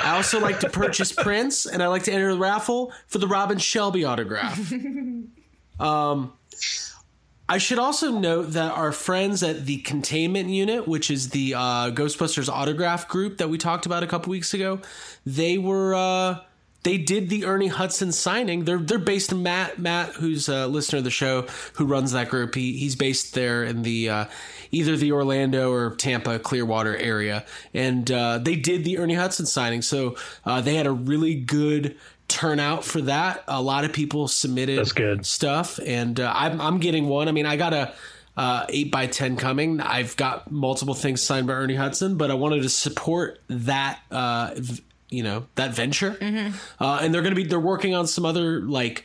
I 0.03 0.17
also 0.17 0.41
like 0.41 0.61
to 0.61 0.71
purchase 0.71 1.13
prints, 1.25 1.67
and 1.67 1.83
I 1.83 1.89
like 1.89 2.05
to 2.05 2.13
enter 2.13 2.33
the 2.33 2.39
raffle 2.39 2.93
for 3.07 3.19
the 3.19 3.29
Robin 3.29 3.59
Shelby 3.59 4.05
autograph. 4.05 4.73
Um, 5.81 6.33
I 7.49 7.57
should 7.59 7.79
also 7.79 8.11
note 8.11 8.53
that 8.53 8.73
our 8.73 8.93
friends 8.93 9.43
at 9.43 9.65
the 9.65 9.79
Containment 9.79 10.51
Unit, 10.51 10.87
which 10.87 11.11
is 11.11 11.31
the 11.31 11.55
uh, 11.55 11.91
Ghostbusters 11.93 12.49
autograph 12.49 13.09
group 13.09 13.39
that 13.39 13.49
we 13.49 13.57
talked 13.57 13.87
about 13.87 14.03
a 14.03 14.07
couple 14.07 14.31
weeks 14.31 14.53
ago, 14.53 14.81
they 15.25 15.57
were 15.57 15.95
uh, 15.95 16.41
they 16.89 16.97
did 16.97 17.29
the 17.29 17.45
Ernie 17.45 17.67
Hudson 17.69 18.13
signing. 18.13 18.65
They're 18.65 18.79
they're 18.79 18.99
based 18.99 19.31
in 19.31 19.43
Matt 19.43 19.79
Matt, 19.79 20.15
who's 20.15 20.49
a 20.49 20.67
listener 20.67 21.01
of 21.01 21.05
the 21.05 21.11
show, 21.11 21.47
who 21.75 21.85
runs 21.85 22.13
that 22.13 22.31
group. 22.31 22.55
He 22.55 22.79
he's 22.79 22.97
based 22.97 23.35
there 23.35 23.63
in 23.63 23.83
the 23.83 24.09
uh, 24.09 24.25
either 24.71 24.97
the 24.97 25.13
Orlando 25.13 25.71
or 25.71 25.95
Tampa 25.97 26.39
Clearwater 26.39 26.97
area, 26.97 27.45
and 27.75 28.11
uh, 28.11 28.39
they 28.39 28.57
did 28.57 28.85
the 28.85 28.97
Ernie 28.97 29.17
Hudson 29.17 29.45
signing. 29.45 29.83
So 29.83 30.17
uh, 30.47 30.63
they 30.63 30.77
had 30.77 30.87
a 30.87 30.91
really 30.93 31.35
good 31.35 31.95
turnout 32.27 32.85
for 32.85 33.03
that. 33.03 33.45
A 33.49 33.61
lot 33.61 33.85
of 33.85 33.93
people 33.93 34.27
submitted 34.27 34.79
That's 34.79 34.93
good. 34.93 35.27
stuff, 35.27 35.79
and 35.85 36.19
uh, 36.19 36.33
I'm 36.35 36.59
I'm 36.59 36.79
getting 36.79 37.07
one. 37.07 37.29
I 37.29 37.33
mean, 37.33 37.47
I 37.47 37.57
got 37.57 37.75
a. 37.75 37.93
Uh, 38.35 38.65
eight 38.69 38.93
by 38.93 39.09
ten 39.09 39.37
coming. 39.37 39.81
I've 39.81 40.17
got 40.17 40.49
multiple 40.49 40.95
things 40.95 41.21
signed 41.21 41.49
by 41.49 41.55
Ernie 41.55 41.75
Hudson, 41.75 42.17
but 42.17 42.31
I 42.31 42.35
wanted 42.35 42.63
to 42.63 42.69
support 42.69 43.41
that 43.49 43.99
uh, 44.13 44.55
you 45.11 45.23
know 45.23 45.47
that 45.55 45.75
venture. 45.75 46.17
Uh, 46.81 46.99
and 47.03 47.13
they're 47.15 47.23
going 47.23 47.35
to 47.35 47.41
be 47.41 47.45
they're 47.49 47.59
working 47.61 47.95
on 47.95 48.07
some 48.07 48.25
other 48.25 48.61
like 48.61 49.05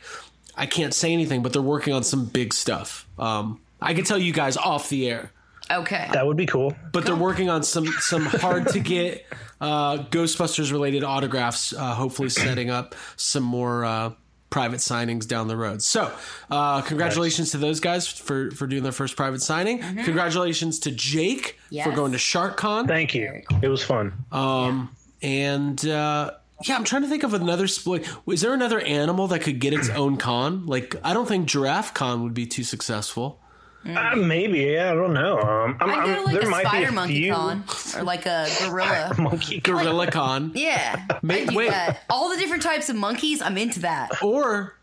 i 0.56 0.66
can't 0.66 0.94
say 0.94 1.12
anything 1.12 1.42
but 1.42 1.52
they're 1.52 1.62
working 1.62 1.92
on 1.92 2.02
some 2.04 2.26
big 2.26 2.52
stuff. 2.54 3.06
Um, 3.18 3.60
i 3.80 3.94
can 3.94 4.04
tell 4.04 4.18
you 4.18 4.32
guys 4.32 4.56
off 4.56 4.88
the 4.88 5.08
air. 5.08 5.30
Okay. 5.70 6.08
That 6.12 6.26
would 6.26 6.36
be 6.36 6.44
cool. 6.46 6.74
but 6.92 7.06
they're 7.06 7.16
working 7.16 7.48
on 7.48 7.62
some 7.62 7.86
some 8.00 8.24
hard 8.26 8.68
to 8.68 8.80
get 8.80 9.26
uh, 9.60 9.98
ghostbusters 10.10 10.70
related 10.72 11.02
autographs 11.04 11.72
uh, 11.72 11.94
hopefully 11.94 12.28
setting 12.28 12.68
up 12.70 12.94
some 13.16 13.42
more 13.42 13.84
uh, 13.84 14.10
private 14.50 14.78
signings 14.80 15.26
down 15.26 15.48
the 15.48 15.56
road. 15.56 15.80
So 15.82 16.12
uh, 16.50 16.82
congratulations 16.82 17.50
to 17.52 17.58
those 17.58 17.80
guys 17.80 18.06
for 18.06 18.50
for 18.50 18.66
doing 18.66 18.82
their 18.82 18.92
first 18.92 19.16
private 19.16 19.40
signing. 19.42 19.78
Congratulations 20.04 20.78
to 20.80 20.90
jake 20.92 21.58
for 21.82 21.92
going 21.92 22.12
to 22.12 22.18
sharkcon. 22.18 22.86
Thank 22.86 23.14
you. 23.14 23.42
It 23.62 23.68
was 23.68 23.82
fun. 23.82 24.12
Um, 24.30 24.94
and 25.24 25.86
uh, 25.88 26.30
yeah, 26.64 26.76
I'm 26.76 26.84
trying 26.84 27.02
to 27.02 27.08
think 27.08 27.22
of 27.24 27.34
another 27.34 27.66
split. 27.66 28.06
Is 28.28 28.42
there 28.42 28.54
another 28.54 28.80
animal 28.80 29.26
that 29.28 29.40
could 29.40 29.58
get 29.58 29.72
its 29.72 29.88
own 29.90 30.16
con? 30.18 30.66
Like, 30.66 30.94
I 31.02 31.14
don't 31.14 31.26
think 31.26 31.46
giraffe 31.46 31.94
con 31.94 32.22
would 32.22 32.34
be 32.34 32.46
too 32.46 32.62
successful. 32.62 33.40
Uh, 33.86 34.16
maybe. 34.16 34.60
Yeah, 34.60 34.92
I 34.92 34.94
don't 34.94 35.12
know. 35.12 35.38
Um, 35.38 35.76
I'm, 35.80 35.90
I 35.90 35.94
I'm- 35.94 36.24
like 36.24 36.34
there 36.34 36.42
a 36.46 36.48
might 36.48 36.64
spider 36.66 36.86
be 36.86 36.88
a 36.88 36.92
monkey 36.92 37.14
few. 37.24 37.32
con 37.34 37.64
or 37.96 38.02
like 38.02 38.24
a 38.26 38.48
gorilla. 38.60 39.14
Monkey. 39.18 39.60
Gorilla 39.60 40.10
con. 40.10 40.52
Yeah. 40.54 41.04
Ma- 41.22 41.34
I 41.34 41.44
do 41.46 41.54
wait. 41.56 41.70
that. 41.70 42.02
All 42.08 42.30
the 42.30 42.36
different 42.38 42.62
types 42.62 42.88
of 42.88 42.96
monkeys, 42.96 43.42
I'm 43.42 43.58
into 43.58 43.80
that. 43.80 44.22
Or 44.22 44.74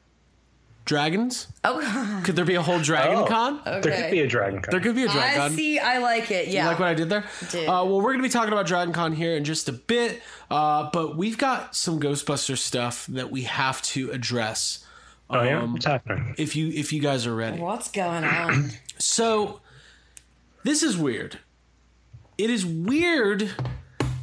dragons. 0.85 1.47
Oh, 1.63 2.21
Could 2.25 2.35
there 2.35 2.45
be 2.45 2.55
a 2.55 2.61
whole 2.61 2.79
dragon 2.79 3.17
Oh. 3.19 3.25
con? 3.25 3.61
There 3.65 3.81
could 3.81 4.11
be 4.11 4.19
a 4.21 4.27
dragon. 4.27 4.61
Con. 4.61 4.71
There 4.71 4.79
could 4.79 4.95
be 4.95 5.03
a 5.05 5.09
dragon. 5.09 5.51
see. 5.55 5.79
I 5.79 5.99
like 5.99 6.31
it. 6.31 6.47
Yeah. 6.47 6.63
You 6.63 6.69
like 6.69 6.79
what 6.79 6.87
I 6.89 6.93
did 6.93 7.09
there? 7.09 7.23
did. 7.49 7.67
Uh, 7.67 7.83
well, 7.85 7.97
we're 8.01 8.11
going 8.13 8.17
to 8.19 8.23
be 8.23 8.29
talking 8.29 8.51
about 8.51 8.65
Dragon 8.67 8.93
Con 8.93 9.13
here 9.13 9.35
in 9.35 9.43
just 9.43 9.69
a 9.69 9.73
bit, 9.73 10.21
uh, 10.49 10.89
but 10.91 11.15
we've 11.15 11.37
got 11.37 11.75
some 11.75 11.99
Ghostbuster 11.99 12.57
stuff 12.57 13.05
that 13.07 13.31
we 13.31 13.43
have 13.43 13.81
to 13.83 14.09
address. 14.11 14.85
oh 15.29 15.43
yeah, 15.43 15.61
um, 15.61 15.73
what's 15.73 15.85
happening? 15.85 16.35
If 16.37 16.55
you 16.55 16.69
if 16.69 16.91
you 16.91 16.99
guys 17.01 17.25
are 17.27 17.35
ready. 17.35 17.59
What's 17.59 17.89
going 17.91 18.23
on? 18.23 18.71
So, 18.97 19.61
this 20.63 20.83
is 20.83 20.95
weird. 20.95 21.39
It 22.37 22.49
is 22.51 22.63
weird 22.65 23.49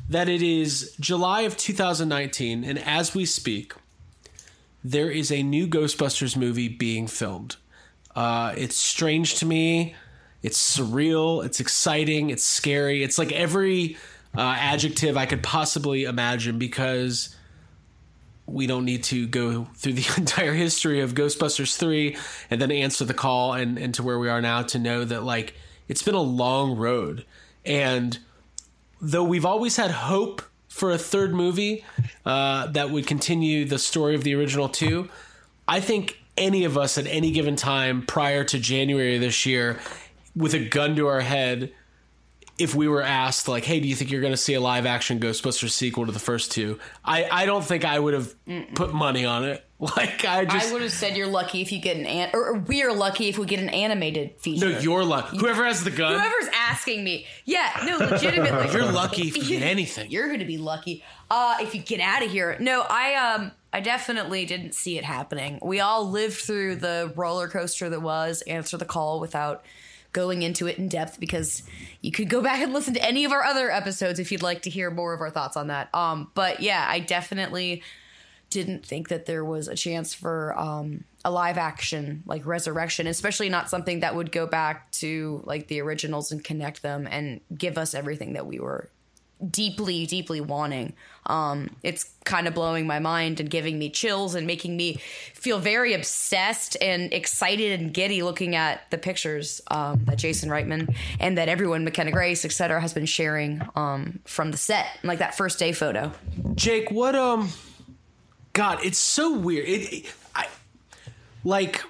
that 0.08 0.28
it 0.28 0.40
is 0.40 0.94
July 1.00 1.40
of 1.42 1.56
2019, 1.56 2.62
and 2.64 2.78
as 2.78 3.12
we 3.14 3.24
speak, 3.26 3.72
there 4.84 5.10
is 5.10 5.30
a 5.30 5.42
new 5.42 5.66
Ghostbusters 5.66 6.36
movie 6.36 6.68
being 6.68 7.06
filmed. 7.06 7.56
Uh, 8.14 8.54
it's 8.56 8.76
strange 8.76 9.36
to 9.36 9.46
me. 9.46 9.94
It's 10.42 10.78
surreal. 10.78 11.44
It's 11.44 11.60
exciting. 11.60 12.30
It's 12.30 12.44
scary. 12.44 13.02
It's 13.02 13.18
like 13.18 13.32
every 13.32 13.96
uh, 14.36 14.56
adjective 14.58 15.16
I 15.16 15.26
could 15.26 15.42
possibly 15.42 16.04
imagine 16.04 16.58
because 16.58 17.34
we 18.46 18.66
don't 18.66 18.84
need 18.84 19.04
to 19.04 19.26
go 19.26 19.68
through 19.76 19.94
the 19.94 20.08
entire 20.16 20.54
history 20.54 21.00
of 21.00 21.14
Ghostbusters 21.14 21.76
3 21.76 22.16
and 22.50 22.60
then 22.60 22.70
answer 22.70 23.04
the 23.04 23.14
call 23.14 23.52
and, 23.52 23.78
and 23.78 23.94
to 23.94 24.02
where 24.02 24.18
we 24.18 24.28
are 24.28 24.40
now 24.40 24.62
to 24.62 24.78
know 24.78 25.04
that 25.04 25.22
like 25.24 25.54
it's 25.86 26.02
been 26.02 26.14
a 26.14 26.20
long 26.20 26.76
road. 26.76 27.24
And 27.64 28.18
though 29.00 29.24
we've 29.24 29.46
always 29.46 29.76
had 29.76 29.90
hope 29.90 30.42
for 30.78 30.90
a 30.90 30.98
third 30.98 31.34
movie 31.34 31.84
uh, 32.24 32.66
that 32.68 32.90
would 32.90 33.06
continue 33.06 33.64
the 33.64 33.78
story 33.78 34.14
of 34.14 34.24
the 34.24 34.34
original 34.34 34.68
two, 34.68 35.08
I 35.66 35.80
think 35.80 36.18
any 36.36 36.64
of 36.64 36.78
us 36.78 36.96
at 36.98 37.06
any 37.06 37.32
given 37.32 37.56
time 37.56 38.06
prior 38.06 38.44
to 38.44 38.58
January 38.58 39.18
this 39.18 39.44
year, 39.44 39.80
with 40.36 40.54
a 40.54 40.68
gun 40.68 40.94
to 40.96 41.06
our 41.08 41.20
head, 41.20 41.72
if 42.58 42.74
we 42.74 42.88
were 42.88 43.02
asked 43.02 43.48
like, 43.48 43.64
"Hey, 43.64 43.80
do 43.80 43.88
you 43.88 43.94
think 43.94 44.10
you're 44.10 44.20
going 44.20 44.32
to 44.32 44.36
see 44.36 44.54
a 44.54 44.60
live 44.60 44.84
action 44.86 45.18
Ghostbusters 45.20 45.70
sequel 45.70 46.06
to 46.06 46.12
the 46.12 46.18
first 46.18 46.52
two? 46.52 46.78
I 47.04 47.28
I 47.30 47.46
don't 47.46 47.64
think 47.64 47.84
I 47.84 47.98
would 47.98 48.14
have 48.14 48.34
put 48.74 48.92
money 48.92 49.24
on 49.24 49.44
it. 49.44 49.64
Like 49.80 50.24
I 50.24 50.44
just 50.44 50.70
I 50.70 50.72
would 50.72 50.82
have 50.82 50.90
said 50.90 51.16
you're 51.16 51.28
lucky 51.28 51.60
if 51.62 51.70
you 51.70 51.78
get 51.80 51.96
an 51.96 52.04
an- 52.04 52.30
or, 52.34 52.46
or 52.48 52.54
we're 52.58 52.92
lucky 52.92 53.28
if 53.28 53.38
we 53.38 53.46
get 53.46 53.60
an 53.60 53.68
animated 53.68 54.32
feature. 54.40 54.70
no, 54.70 54.78
you're 54.80 55.04
lucky. 55.04 55.38
Whoever 55.38 55.64
has 55.66 55.84
the 55.84 55.92
gun, 55.92 56.14
Whoever's 56.14 56.48
asking 56.52 57.04
me, 57.04 57.26
yeah, 57.44 57.84
no, 57.86 57.96
legitimately, 57.98 58.72
you're 58.76 58.90
lucky 58.90 59.28
if 59.28 59.36
you 59.36 59.44
get 59.44 59.62
anything. 59.76 60.10
You're 60.10 60.26
going 60.26 60.40
to 60.40 60.44
be 60.46 60.58
lucky 60.58 61.04
uh, 61.30 61.58
if 61.60 61.76
you 61.76 61.80
get 61.80 62.00
out 62.00 62.24
of 62.24 62.30
here. 62.32 62.56
No, 62.58 62.84
I 62.90 63.14
um, 63.36 63.52
I 63.72 63.78
definitely 63.78 64.46
didn't 64.46 64.74
see 64.74 64.98
it 64.98 65.04
happening. 65.04 65.60
We 65.62 65.78
all 65.78 66.10
lived 66.10 66.38
through 66.38 66.74
the 66.74 67.12
roller 67.14 67.46
coaster 67.46 67.88
that 67.88 68.02
was 68.02 68.42
Answer 68.48 68.78
the 68.78 68.84
Call 68.84 69.20
without 69.20 69.62
going 70.18 70.42
into 70.42 70.66
it 70.66 70.78
in 70.78 70.88
depth 70.88 71.20
because 71.20 71.62
you 72.00 72.11
could 72.11 72.28
go 72.28 72.42
back 72.42 72.61
and 72.61 72.72
listen 72.72 72.92
to 72.92 73.04
any 73.04 73.24
of 73.24 73.31
our 73.31 73.44
other 73.44 73.70
episodes 73.70 74.18
if 74.18 74.33
you'd 74.33 74.42
like 74.42 74.62
to 74.62 74.68
hear 74.68 74.90
more 74.90 75.14
of 75.14 75.20
our 75.20 75.31
thoughts 75.31 75.57
on 75.57 75.68
that. 75.68 75.94
Um, 75.94 76.33
but 76.35 76.59
yeah, 76.59 76.85
I 76.88 76.98
definitely 76.98 77.85
didn't 78.50 78.85
think 78.85 79.11
that 79.11 79.26
there 79.26 79.44
was 79.44 79.68
a 79.68 79.76
chance 79.76 80.12
for 80.12 80.59
um, 80.59 81.04
a 81.24 81.31
live 81.31 81.57
action 81.57 82.24
like 82.26 82.44
resurrection, 82.46 83.07
especially 83.07 83.48
not 83.48 83.70
something 83.70 84.00
that 84.00 84.16
would 84.16 84.33
go 84.33 84.44
back 84.44 84.90
to 84.90 85.40
like 85.44 85.68
the 85.68 85.81
originals 85.81 86.33
and 86.33 86.42
connect 86.42 86.83
them 86.83 87.07
and 87.09 87.40
give 87.57 87.78
us 87.78 87.94
everything 87.94 88.33
that 88.33 88.44
we 88.44 88.59
were 88.59 88.90
deeply, 89.48 90.04
deeply 90.04 90.40
wanting. 90.40 90.94
Um, 91.28 91.70
it's 91.82 92.10
kind 92.24 92.46
of 92.48 92.54
blowing 92.54 92.86
my 92.86 92.98
mind 92.98 93.40
and 93.40 93.48
giving 93.48 93.78
me 93.78 93.90
chills 93.90 94.34
and 94.34 94.46
making 94.46 94.76
me 94.76 94.94
feel 95.34 95.58
very 95.58 95.94
obsessed 95.94 96.76
and 96.80 97.12
excited 97.12 97.80
and 97.80 97.92
giddy 97.94 98.22
looking 98.22 98.54
at 98.56 98.90
the 98.90 98.98
pictures 98.98 99.60
um, 99.70 100.04
that 100.06 100.18
Jason 100.18 100.50
Reitman 100.50 100.94
and 101.20 101.38
that 101.38 101.48
everyone, 101.48 101.84
McKenna 101.84 102.10
Grace, 102.12 102.44
et 102.44 102.52
cetera, 102.52 102.80
has 102.80 102.92
been 102.92 103.06
sharing 103.06 103.60
um, 103.76 104.20
from 104.24 104.50
the 104.50 104.56
set, 104.58 104.86
like 105.02 105.18
that 105.20 105.36
first 105.36 105.58
day 105.58 105.72
photo. 105.72 106.12
Jake, 106.54 106.90
what 106.90 107.14
um 107.14 107.50
God, 108.52 108.80
it's 108.84 108.98
so 108.98 109.36
weird. 109.38 109.68
It, 109.68 109.92
it- 109.92 110.14
I 110.34 110.46
like 111.44 111.82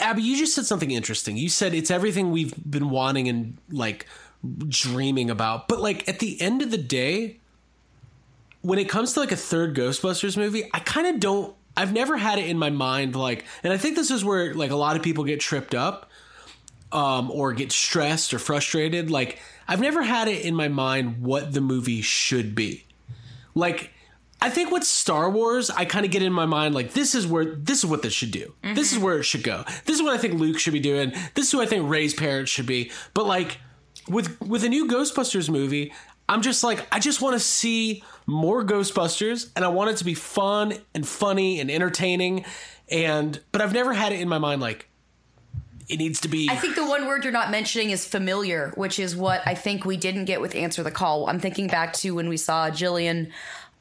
Abby, 0.00 0.22
you 0.22 0.36
just 0.36 0.54
said 0.54 0.66
something 0.66 0.90
interesting. 0.90 1.36
You 1.36 1.48
said 1.48 1.72
it's 1.74 1.90
everything 1.90 2.30
we've 2.32 2.52
been 2.68 2.90
wanting 2.90 3.28
and 3.28 3.58
like 3.70 4.06
dreaming 4.68 5.30
about. 5.30 5.68
But 5.68 5.80
like 5.80 6.08
at 6.08 6.18
the 6.18 6.40
end 6.40 6.62
of 6.62 6.70
the 6.70 6.78
day, 6.78 7.38
when 8.62 8.78
it 8.78 8.88
comes 8.88 9.12
to 9.14 9.20
like 9.20 9.32
a 9.32 9.36
third 9.36 9.76
Ghostbusters 9.76 10.36
movie, 10.36 10.68
I 10.72 10.80
kind 10.80 11.06
of 11.06 11.20
don't 11.20 11.54
I've 11.76 11.92
never 11.92 12.16
had 12.16 12.38
it 12.38 12.46
in 12.46 12.58
my 12.58 12.70
mind 12.70 13.16
like 13.16 13.44
and 13.62 13.72
I 13.72 13.76
think 13.76 13.96
this 13.96 14.10
is 14.10 14.24
where 14.24 14.54
like 14.54 14.70
a 14.70 14.76
lot 14.76 14.96
of 14.96 15.02
people 15.02 15.24
get 15.24 15.40
tripped 15.40 15.74
up 15.74 16.10
um 16.90 17.30
or 17.30 17.52
get 17.52 17.72
stressed 17.72 18.32
or 18.34 18.38
frustrated. 18.38 19.10
Like 19.10 19.38
I've 19.68 19.80
never 19.80 20.02
had 20.02 20.28
it 20.28 20.44
in 20.44 20.54
my 20.54 20.68
mind 20.68 21.22
what 21.22 21.52
the 21.52 21.60
movie 21.60 22.02
should 22.02 22.54
be 22.54 22.84
like 23.54 23.90
I 24.40 24.50
think 24.50 24.72
with 24.72 24.82
Star 24.82 25.30
Wars, 25.30 25.70
I 25.70 25.84
kind 25.84 26.04
of 26.04 26.10
get 26.10 26.20
in 26.20 26.32
my 26.32 26.46
mind 26.46 26.74
like 26.74 26.94
this 26.94 27.14
is 27.14 27.28
where 27.28 27.44
this 27.44 27.78
is 27.78 27.86
what 27.86 28.02
this 28.02 28.12
should 28.12 28.32
do. 28.32 28.54
This 28.74 28.92
is 28.92 28.98
where 28.98 29.18
it 29.18 29.22
should 29.22 29.44
go. 29.44 29.64
This 29.84 29.96
is 29.96 30.02
what 30.02 30.14
I 30.14 30.18
think 30.18 30.34
Luke 30.34 30.58
should 30.58 30.72
be 30.72 30.80
doing. 30.80 31.12
This 31.34 31.46
is 31.46 31.52
who 31.52 31.60
I 31.60 31.66
think 31.66 31.88
Rey's 31.88 32.12
parents 32.12 32.50
should 32.50 32.66
be. 32.66 32.90
But 33.14 33.26
like 33.26 33.58
with 34.08 34.40
with 34.40 34.64
a 34.64 34.68
new 34.68 34.88
Ghostbusters 34.88 35.48
movie, 35.48 35.92
I'm 36.28 36.42
just 36.42 36.64
like 36.64 36.84
I 36.90 36.98
just 36.98 37.22
want 37.22 37.34
to 37.34 37.40
see 37.40 38.02
more 38.26 38.64
Ghostbusters 38.64 39.50
and 39.56 39.64
I 39.64 39.68
want 39.68 39.90
it 39.90 39.96
to 39.98 40.04
be 40.04 40.14
fun 40.14 40.74
and 40.94 41.06
funny 41.06 41.60
and 41.60 41.70
entertaining 41.70 42.44
and 42.90 43.40
but 43.52 43.60
I've 43.60 43.72
never 43.72 43.92
had 43.92 44.12
it 44.12 44.20
in 44.20 44.28
my 44.28 44.38
mind 44.38 44.60
like 44.60 44.88
it 45.88 45.96
needs 45.96 46.20
to 46.20 46.28
be 46.28 46.48
I 46.50 46.56
think 46.56 46.74
the 46.74 46.86
one 46.86 47.06
word 47.06 47.24
you're 47.24 47.32
not 47.32 47.50
mentioning 47.50 47.90
is 47.90 48.06
familiar, 48.06 48.72
which 48.76 48.98
is 48.98 49.16
what 49.16 49.42
I 49.46 49.54
think 49.54 49.84
we 49.84 49.96
didn't 49.96 50.24
get 50.26 50.40
with 50.40 50.54
Answer 50.54 50.82
the 50.82 50.90
Call. 50.90 51.28
I'm 51.28 51.40
thinking 51.40 51.66
back 51.66 51.92
to 51.94 52.14
when 52.14 52.28
we 52.28 52.36
saw 52.36 52.70
Jillian 52.70 53.30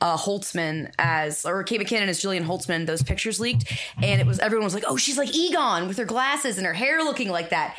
uh, 0.01 0.17
Holtzman 0.17 0.91
as, 0.97 1.45
or 1.45 1.63
Kate 1.63 1.80
McKinnon 1.80 2.08
as 2.08 2.19
Jillian 2.19 2.43
Holtzman, 2.43 2.88
those 2.88 3.04
pictures 3.04 3.39
leaked, 3.39 3.71
and 4.01 4.19
it 4.19 4.25
was 4.25 4.39
everyone 4.39 4.65
was 4.65 4.73
like, 4.73 4.84
"Oh, 4.88 4.97
she's 4.97 5.17
like 5.17 5.34
Egon 5.34 5.88
with 5.88 5.97
her 5.97 6.06
glasses 6.06 6.58
and 6.58 6.65
her 6.65 6.73
hair 6.73 7.04
looking 7.04 7.30
like 7.30 7.49
that." 7.51 7.77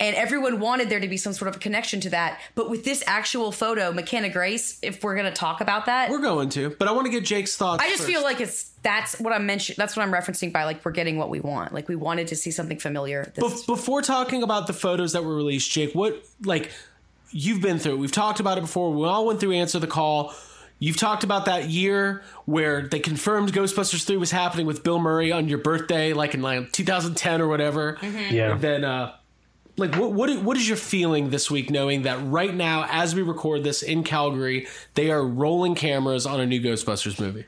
And 0.00 0.14
everyone 0.14 0.60
wanted 0.60 0.90
there 0.90 1.00
to 1.00 1.08
be 1.08 1.16
some 1.16 1.32
sort 1.32 1.48
of 1.48 1.56
a 1.56 1.58
connection 1.58 2.00
to 2.02 2.10
that. 2.10 2.40
But 2.54 2.70
with 2.70 2.84
this 2.84 3.02
actual 3.06 3.50
photo, 3.50 3.92
McKenna 3.92 4.28
Grace, 4.28 4.78
if 4.80 5.02
we're 5.02 5.14
going 5.14 5.26
to 5.26 5.32
talk 5.32 5.60
about 5.60 5.86
that, 5.86 6.10
we're 6.10 6.20
going 6.20 6.50
to, 6.50 6.70
but 6.70 6.86
I 6.86 6.92
want 6.92 7.06
to 7.06 7.10
get 7.10 7.24
Jake's 7.24 7.56
thoughts. 7.56 7.82
I 7.82 7.88
just 7.88 8.02
first. 8.02 8.10
feel 8.10 8.22
like 8.22 8.40
it's 8.40 8.70
that's 8.82 9.18
what 9.18 9.32
I'm 9.32 9.46
mentioning. 9.46 9.76
That's 9.76 9.96
what 9.96 10.04
I'm 10.04 10.12
referencing 10.12 10.52
by 10.52 10.64
like 10.64 10.84
we're 10.84 10.92
getting 10.92 11.18
what 11.18 11.30
we 11.30 11.40
want. 11.40 11.74
Like 11.74 11.88
we 11.88 11.96
wanted 11.96 12.28
to 12.28 12.36
see 12.36 12.50
something 12.52 12.78
familiar. 12.78 13.32
This 13.34 13.62
Bef- 13.62 13.66
before 13.66 14.02
talking 14.02 14.42
about 14.42 14.66
the 14.68 14.72
photos 14.72 15.12
that 15.14 15.24
were 15.24 15.34
released, 15.34 15.70
Jake, 15.70 15.94
what 15.94 16.24
like 16.44 16.70
you've 17.30 17.60
been 17.60 17.78
through? 17.78 17.94
it. 17.94 17.98
We've 17.98 18.12
talked 18.12 18.40
about 18.40 18.58
it 18.58 18.62
before. 18.62 18.92
We 18.92 19.04
all 19.06 19.26
went 19.26 19.40
through 19.40 19.52
answer 19.52 19.78
the 19.78 19.86
call. 19.86 20.32
You've 20.80 20.96
talked 20.96 21.24
about 21.24 21.46
that 21.46 21.68
year 21.68 22.22
where 22.44 22.82
they 22.82 23.00
confirmed 23.00 23.52
Ghostbusters 23.52 24.04
3 24.06 24.16
was 24.16 24.30
happening 24.30 24.64
with 24.64 24.84
Bill 24.84 25.00
Murray 25.00 25.32
on 25.32 25.48
your 25.48 25.58
birthday, 25.58 26.12
like 26.12 26.34
in 26.34 26.42
like 26.42 26.70
2010 26.70 27.40
or 27.40 27.48
whatever. 27.48 27.98
Yeah. 28.00 28.52
And 28.52 28.60
then, 28.60 28.84
uh, 28.84 29.14
like, 29.78 29.94
what, 29.96 30.12
what 30.12 30.42
what 30.42 30.56
is 30.56 30.66
your 30.66 30.76
feeling 30.76 31.30
this 31.30 31.50
week 31.50 31.70
knowing 31.70 32.02
that 32.02 32.18
right 32.24 32.54
now, 32.54 32.86
as 32.90 33.14
we 33.14 33.22
record 33.22 33.64
this 33.64 33.82
in 33.82 34.02
Calgary, 34.02 34.66
they 34.94 35.10
are 35.10 35.24
rolling 35.24 35.74
cameras 35.74 36.26
on 36.26 36.40
a 36.40 36.46
new 36.46 36.60
Ghostbusters 36.60 37.20
movie? 37.20 37.44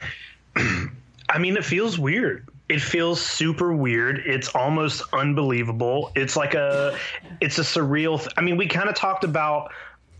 I 1.29 1.39
mean, 1.39 1.57
it 1.57 1.65
feels 1.65 1.99
weird. 1.99 2.49
It 2.69 2.81
feels 2.81 3.21
super 3.21 3.75
weird. 3.75 4.23
It's 4.27 4.55
almost 4.55 5.03
unbelievable. 5.13 6.13
It's 6.15 6.37
like 6.37 6.55
a, 6.55 6.97
it's 7.41 7.59
a 7.59 7.63
surreal. 7.63 8.19
Th- 8.19 8.33
I 8.37 8.43
mean, 8.43 8.57
we 8.57 8.69
kind 8.69 8.89
of 8.89 8.95
talked 8.95 9.25
about 9.25 9.73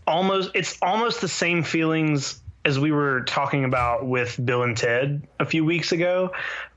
almost. 0.05 0.51
It's 0.53 0.77
almost 0.81 1.21
the 1.21 1.29
same 1.29 1.63
feelings 1.63 2.41
as 2.65 2.77
we 2.77 2.91
were 2.91 3.21
talking 3.21 3.63
about 3.63 4.05
with 4.05 4.39
Bill 4.45 4.63
and 4.63 4.77
Ted 4.77 5.27
a 5.39 5.45
few 5.45 5.65
weeks 5.65 5.91
ago, 5.91 6.31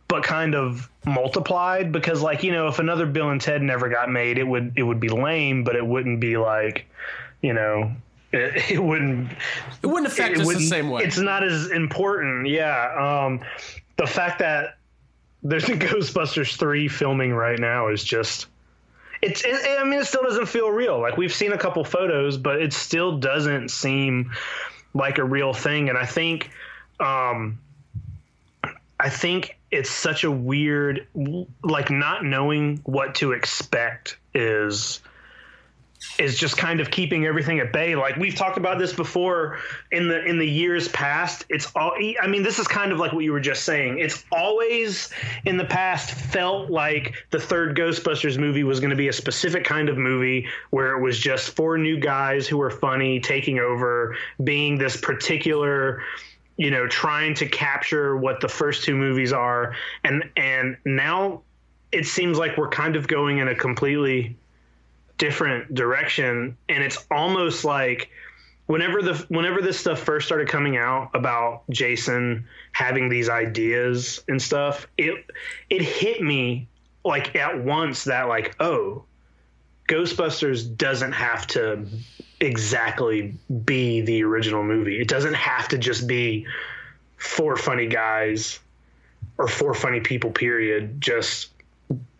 but 0.08 0.22
kind 0.22 0.54
of 0.54 0.88
multiplied 1.06 1.90
because, 1.92 2.22
like, 2.22 2.42
you 2.42 2.52
know, 2.52 2.68
if 2.68 2.78
another 2.78 3.06
Bill 3.06 3.30
and 3.30 3.40
Ted 3.40 3.62
never 3.62 3.88
got 3.88 4.10
made, 4.10 4.38
it 4.38 4.46
would 4.46 4.72
it 4.76 4.82
would 4.82 5.00
be 5.00 5.08
lame, 5.08 5.64
but 5.64 5.76
it 5.76 5.86
wouldn't 5.86 6.20
be 6.20 6.36
like, 6.36 6.86
you 7.42 7.52
know. 7.52 7.92
It, 8.34 8.72
it 8.72 8.82
wouldn't 8.82 9.30
It 9.80 9.86
wouldn't 9.86 10.08
affect 10.08 10.30
it 10.32 10.38
us 10.38 10.40
the 10.40 10.46
wouldn't- 10.46 10.68
same 10.68 10.90
way. 10.90 11.04
It's 11.04 11.18
not 11.18 11.44
as 11.44 11.70
important. 11.70 12.48
Yeah. 12.48 13.26
Um, 13.26 13.40
the 13.96 14.08
fact 14.08 14.40
that 14.40 14.78
there's 15.44 15.68
a 15.68 15.76
Ghostbusters 15.76 16.56
3 16.56 16.88
filming 16.88 17.32
right 17.32 17.60
now 17.60 17.88
is 17.90 18.02
just. 18.02 18.46
It's. 19.22 19.44
It, 19.44 19.54
I 19.78 19.84
mean, 19.84 20.00
it 20.00 20.06
still 20.06 20.24
doesn't 20.24 20.46
feel 20.46 20.68
real. 20.68 20.98
Like 21.00 21.16
we've 21.16 21.32
seen 21.32 21.52
a 21.52 21.56
couple 21.58 21.84
photos, 21.84 22.36
but 22.36 22.60
it 22.60 22.72
still 22.72 23.18
doesn't 23.18 23.68
seem 23.70 24.32
like 24.94 25.18
a 25.18 25.24
real 25.24 25.52
thing. 25.54 25.88
And 25.88 25.96
I 25.96 26.04
think, 26.06 26.50
um, 26.98 27.60
I 28.98 29.10
think 29.10 29.56
it's 29.74 29.90
such 29.90 30.24
a 30.24 30.30
weird, 30.30 31.06
like 31.62 31.90
not 31.90 32.24
knowing 32.24 32.80
what 32.84 33.16
to 33.16 33.32
expect 33.32 34.18
is 34.34 35.00
is 36.18 36.38
just 36.38 36.56
kind 36.56 36.80
of 36.80 36.90
keeping 36.90 37.26
everything 37.26 37.58
at 37.60 37.72
bay. 37.72 37.96
Like 37.96 38.16
we've 38.16 38.34
talked 38.34 38.56
about 38.56 38.78
this 38.78 38.92
before 38.92 39.58
in 39.90 40.08
the 40.08 40.24
in 40.24 40.38
the 40.38 40.46
years 40.46 40.88
past. 40.88 41.44
It's 41.48 41.72
all 41.74 41.92
I 42.20 42.26
mean 42.26 42.42
this 42.42 42.58
is 42.58 42.68
kind 42.68 42.92
of 42.92 42.98
like 42.98 43.12
what 43.12 43.24
you 43.24 43.32
were 43.32 43.40
just 43.40 43.64
saying. 43.64 43.98
It's 43.98 44.24
always 44.30 45.10
in 45.44 45.56
the 45.56 45.64
past 45.64 46.10
felt 46.10 46.70
like 46.70 47.14
the 47.30 47.40
third 47.40 47.76
Ghostbusters 47.76 48.38
movie 48.38 48.64
was 48.64 48.80
going 48.80 48.90
to 48.90 48.96
be 48.96 49.08
a 49.08 49.12
specific 49.12 49.64
kind 49.64 49.88
of 49.88 49.96
movie 49.96 50.46
where 50.70 50.96
it 50.96 51.02
was 51.02 51.18
just 51.18 51.56
four 51.56 51.78
new 51.78 51.98
guys 51.98 52.46
who 52.46 52.58
were 52.58 52.70
funny 52.70 53.18
taking 53.18 53.58
over 53.58 54.16
being 54.42 54.78
this 54.78 54.96
particular 54.96 56.02
you 56.56 56.70
know 56.70 56.86
trying 56.86 57.34
to 57.34 57.48
capture 57.48 58.16
what 58.16 58.40
the 58.40 58.48
first 58.48 58.84
two 58.84 58.96
movies 58.96 59.32
are. 59.32 59.74
And 60.02 60.30
and 60.36 60.76
now 60.84 61.42
it 61.92 62.06
seems 62.06 62.38
like 62.38 62.56
we're 62.56 62.68
kind 62.68 62.96
of 62.96 63.06
going 63.06 63.38
in 63.38 63.48
a 63.48 63.54
completely 63.54 64.36
different 65.18 65.74
direction. 65.74 66.56
And 66.68 66.82
it's 66.82 67.06
almost 67.10 67.64
like 67.64 68.10
whenever 68.66 69.02
the 69.02 69.14
whenever 69.28 69.60
this 69.60 69.78
stuff 69.78 70.00
first 70.00 70.26
started 70.26 70.48
coming 70.48 70.76
out 70.76 71.10
about 71.14 71.62
Jason 71.70 72.46
having 72.72 73.08
these 73.08 73.28
ideas 73.28 74.22
and 74.28 74.40
stuff 74.40 74.86
it 74.96 75.24
it 75.70 75.82
hit 75.82 76.22
me 76.22 76.66
like 77.04 77.36
at 77.36 77.62
once 77.62 78.04
that 78.04 78.28
like 78.28 78.56
oh 78.60 79.04
Ghostbusters 79.88 80.76
doesn't 80.76 81.12
have 81.12 81.46
to 81.48 81.86
exactly 82.40 83.34
be 83.64 84.00
the 84.00 84.24
original 84.24 84.62
movie. 84.62 85.00
It 85.00 85.08
doesn't 85.08 85.34
have 85.34 85.68
to 85.68 85.78
just 85.78 86.06
be 86.06 86.46
four 87.16 87.56
funny 87.56 87.86
guys 87.86 88.60
or 89.38 89.48
four 89.48 89.74
funny 89.74 90.00
people 90.00 90.30
period 90.30 91.00
just 91.00 91.48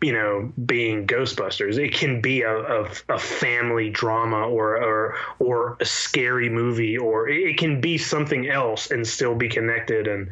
you 0.01 0.13
know 0.13 0.51
being 0.65 1.07
ghostbusters. 1.07 1.77
It 1.77 1.93
can 1.93 2.21
be 2.21 2.41
a, 2.43 2.55
a, 2.55 2.91
a 3.09 3.19
family 3.19 3.89
drama 3.89 4.47
or, 4.47 4.81
or 4.81 5.15
or 5.39 5.77
a 5.79 5.85
scary 5.85 6.49
movie 6.49 6.97
or 6.97 7.27
it 7.29 7.57
can 7.57 7.81
be 7.81 7.97
something 7.97 8.47
else 8.47 8.91
and 8.91 9.07
still 9.07 9.35
be 9.35 9.49
connected. 9.49 10.07
And 10.07 10.29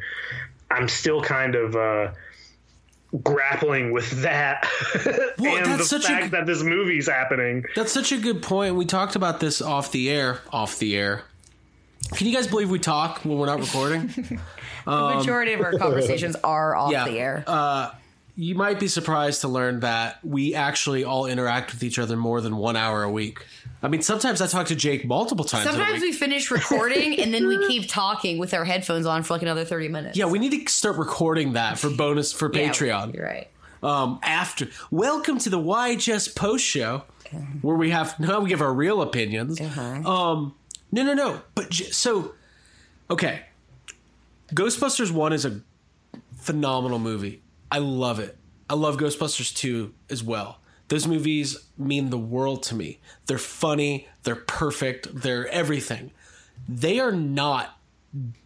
i'm 0.72 0.88
still 0.88 1.22
kind 1.22 1.56
of 1.56 1.76
uh 1.76 2.12
grappling 3.22 3.92
with 3.92 4.10
that 4.22 4.68
Well, 5.38 5.58
and 5.58 5.66
that's 5.66 5.78
the 5.78 5.86
such 5.86 6.06
a 6.06 6.08
fact 6.08 6.24
g- 6.26 6.30
that 6.32 6.46
this 6.46 6.64
movie's 6.64 7.08
happening 7.08 7.64
That's 7.76 7.92
such 7.92 8.12
a 8.12 8.18
good 8.18 8.42
point. 8.42 8.76
We 8.76 8.86
talked 8.86 9.16
about 9.16 9.40
this 9.40 9.62
off 9.62 9.92
the 9.92 10.10
air. 10.10 10.40
Off 10.52 10.80
the 10.80 10.96
air. 10.98 11.24
Can 12.14 12.28
you 12.28 12.34
guys 12.34 12.48
believe 12.48 12.70
we 12.70 12.80
talk 12.80 13.24
when 13.24 13.38
we're 13.38 13.46
not 13.46 13.60
recording? 13.60 14.40
The 14.86 15.16
majority 15.16 15.54
of 15.54 15.62
our 15.62 15.78
conversations 15.78 16.36
are 16.44 16.76
off 16.76 16.92
yeah. 16.92 17.06
the 17.06 17.18
air. 17.18 17.44
Uh, 17.48 17.92
you 18.36 18.54
might 18.56 18.82
be 18.82 18.90
surprised 18.90 19.42
to 19.42 19.48
learn 19.48 19.80
that 19.82 20.20
we 20.26 20.56
actually 20.56 21.04
all 21.04 21.26
interact 21.26 21.72
with 21.72 21.84
each 21.84 22.00
other 22.00 22.18
more 22.18 22.42
than 22.42 22.58
one 22.58 22.76
hour 22.76 23.04
a 23.04 23.10
week. 23.10 23.46
I 23.84 23.90
mean, 23.90 24.02
sometimes 24.02 24.40
I 24.40 24.48
talk 24.48 24.68
to 24.68 24.76
Jake 24.76 25.06
multiple 25.06 25.44
times. 25.44 25.70
Sometimes 25.70 26.02
we 26.02 26.14
finish 26.14 26.50
recording 26.50 27.20
and 27.20 27.34
then 27.34 27.48
we 27.48 27.58
keep 27.68 27.90
talking 27.90 28.38
with 28.38 28.54
our 28.54 28.64
headphones 28.64 29.06
on 29.06 29.24
for 29.24 29.34
like 29.34 29.42
another 29.42 29.66
30 29.66 29.90
minutes. 29.90 30.18
Yeah, 30.18 30.26
we 30.26 30.40
need 30.40 30.52
to 30.66 30.72
start 30.72 30.96
recording 30.98 31.54
that 31.54 31.78
for 31.78 31.90
bonus 31.90 32.32
for 32.32 32.50
Yeah, 32.54 32.70
Patreon. 32.70 33.14
You're 33.14 33.26
right. 33.26 33.50
Um, 33.84 34.20
after 34.24 34.70
welcome 34.90 35.38
to 35.40 35.50
the 35.50 35.60
YHS 35.60 36.34
post 36.34 36.64
show, 36.64 37.04
where 37.62 37.76
we 37.76 37.90
have 37.90 38.18
now 38.22 38.40
we 38.40 38.48
give 38.50 38.62
our 38.62 38.74
real 38.74 39.02
opinions. 39.02 39.60
Um, 39.60 40.56
no, 40.94 41.04
no, 41.04 41.14
no. 41.14 41.42
But 41.54 41.70
j- 41.70 41.92
so, 41.92 42.34
okay, 43.10 43.42
Ghostbusters 44.54 45.12
one 45.12 45.34
is 45.34 45.44
a 45.44 45.60
phenomenal 46.38 47.00
movie. 47.00 47.42
I 47.70 47.80
love 47.80 48.20
it. 48.20 48.38
I 48.70 48.76
love 48.76 48.96
Ghostbusters 48.96 49.54
two 49.54 49.94
as 50.10 50.24
well. 50.24 50.60
Those 50.90 51.08
movies 51.08 51.58
mean 51.78 52.10
the 52.10 52.18
world 52.18 52.64
to 52.64 52.76
me. 52.76 53.00
They're 53.26 53.38
funny. 53.38 54.08
They're 54.24 54.36
perfect. 54.36 55.08
They're 55.22 55.48
everything. 55.48 56.12
They 56.70 57.00
are 57.00 57.12
not 57.12 57.78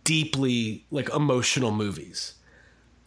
deeply 0.04 0.86
like 0.92 1.10
emotional 1.14 1.72
movies, 1.72 2.34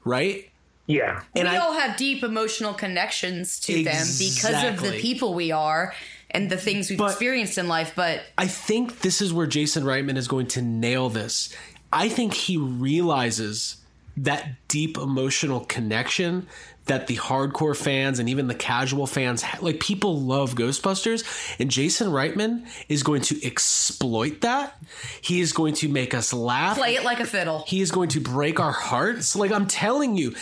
right? 0.04 0.46
yeah 0.86 1.22
And 1.36 1.48
we 1.48 1.54
I- 1.54 1.58
all 1.58 1.72
have 1.74 1.96
deep 1.96 2.24
emotional 2.24 2.74
connections 2.74 3.60
to 3.60 3.84
them 3.84 4.06
because 4.18 4.64
of 4.64 4.80
the 4.82 4.98
people 5.00 5.34
we 5.34 5.52
are 5.52 5.94
and 6.32 6.50
the 6.50 6.56
things 6.56 6.90
we've 6.90 6.98
But- 6.98 7.12
experienced 7.12 7.58
in 7.58 7.68
life. 7.68 7.92
But 7.94 8.22
I 8.36 8.46
think 8.48 9.00
this 9.00 9.22
is 9.22 9.32
where 9.32 9.46
Jason 9.46 9.84
Reitman 9.84 10.16
is 10.16 10.26
going 10.26 10.48
to 10.48 10.62
nail 10.62 11.08
this. 11.08 11.54
I 11.92 12.08
think 12.08 12.34
he 12.34 12.56
realizes 12.56 13.76
that 14.16 14.66
deep 14.68 14.98
emotional 14.98 15.60
connection 15.60 16.46
that 16.90 17.06
the 17.06 17.16
hardcore 17.16 17.76
fans 17.76 18.18
and 18.18 18.28
even 18.28 18.48
the 18.48 18.54
casual 18.54 19.06
fans 19.06 19.44
like 19.60 19.78
people 19.78 20.20
love 20.20 20.56
Ghostbusters 20.56 21.24
and 21.60 21.70
Jason 21.70 22.08
Reitman 22.08 22.66
is 22.88 23.04
going 23.04 23.22
to 23.22 23.46
exploit 23.46 24.40
that. 24.40 24.76
He 25.20 25.40
is 25.40 25.52
going 25.52 25.74
to 25.74 25.88
make 25.88 26.14
us 26.14 26.32
laugh. 26.32 26.76
play 26.76 26.96
it 26.96 27.04
like 27.04 27.20
a 27.20 27.24
fiddle. 27.24 27.62
He 27.68 27.80
is 27.80 27.92
going 27.92 28.08
to 28.08 28.20
break 28.20 28.58
our 28.58 28.72
hearts. 28.72 29.36
Like 29.36 29.52
I'm 29.52 29.68
telling 29.68 30.16
you, 30.16 30.34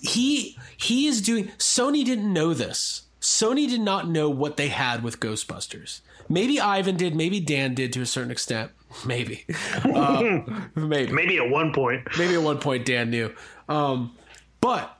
he 0.00 0.56
he 0.76 1.08
is 1.08 1.20
doing. 1.20 1.48
Sony 1.58 2.04
didn't 2.04 2.32
know 2.32 2.54
this. 2.54 3.02
Sony 3.20 3.68
did 3.68 3.80
not 3.80 4.08
know 4.08 4.30
what 4.30 4.56
they 4.56 4.68
had 4.68 5.02
with 5.02 5.18
Ghostbusters. 5.18 6.02
Maybe 6.28 6.60
Ivan 6.60 6.96
did. 6.96 7.16
Maybe 7.16 7.40
Dan 7.40 7.74
did 7.74 7.92
to 7.94 8.02
a 8.02 8.06
certain 8.06 8.30
extent. 8.30 8.70
Maybe, 9.04 9.44
uh, 9.84 10.40
maybe, 10.74 11.12
maybe 11.12 11.36
at 11.36 11.50
one 11.50 11.74
point 11.74 12.08
maybe 12.16 12.34
at 12.34 12.42
one 12.42 12.58
point 12.58 12.86
Dan 12.86 13.10
knew. 13.10 13.34
Um, 13.68 14.16
but 14.62 14.97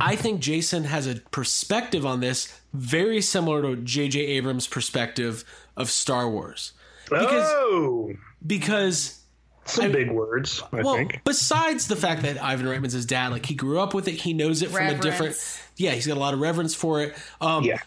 I 0.00 0.16
think 0.16 0.40
Jason 0.40 0.84
has 0.84 1.06
a 1.06 1.16
perspective 1.16 2.04
on 2.04 2.20
this 2.20 2.60
very 2.72 3.20
similar 3.20 3.62
to 3.62 3.76
J.J. 3.76 4.20
Abrams' 4.20 4.66
perspective 4.66 5.44
of 5.76 5.90
Star 5.90 6.28
Wars. 6.28 6.72
Because 7.04 7.48
oh 7.54 8.12
because 8.46 9.20
some 9.64 9.92
big 9.92 10.10
words 10.10 10.62
i 10.72 10.82
well, 10.82 10.94
think 10.94 11.20
besides 11.24 11.88
the 11.88 11.96
fact 11.96 12.22
that 12.22 12.42
Ivan 12.42 12.66
Reitman's 12.66 12.92
his 12.92 13.06
dad, 13.06 13.32
like 13.32 13.46
he 13.46 13.54
grew 13.54 13.78
up 13.78 13.94
with 13.94 14.08
it, 14.08 14.12
he 14.12 14.32
knows 14.32 14.62
it 14.62 14.70
from 14.70 14.86
a 14.86 14.98
different. 14.98 15.36
Yeah, 15.76 15.92
he's 15.92 16.06
got 16.06 16.16
a 16.16 16.20
lot 16.20 16.34
of 16.34 16.40
reverence 16.40 16.74
for 16.74 17.00
it. 17.02 17.16
Um, 17.40 17.64
yeah 17.64 17.78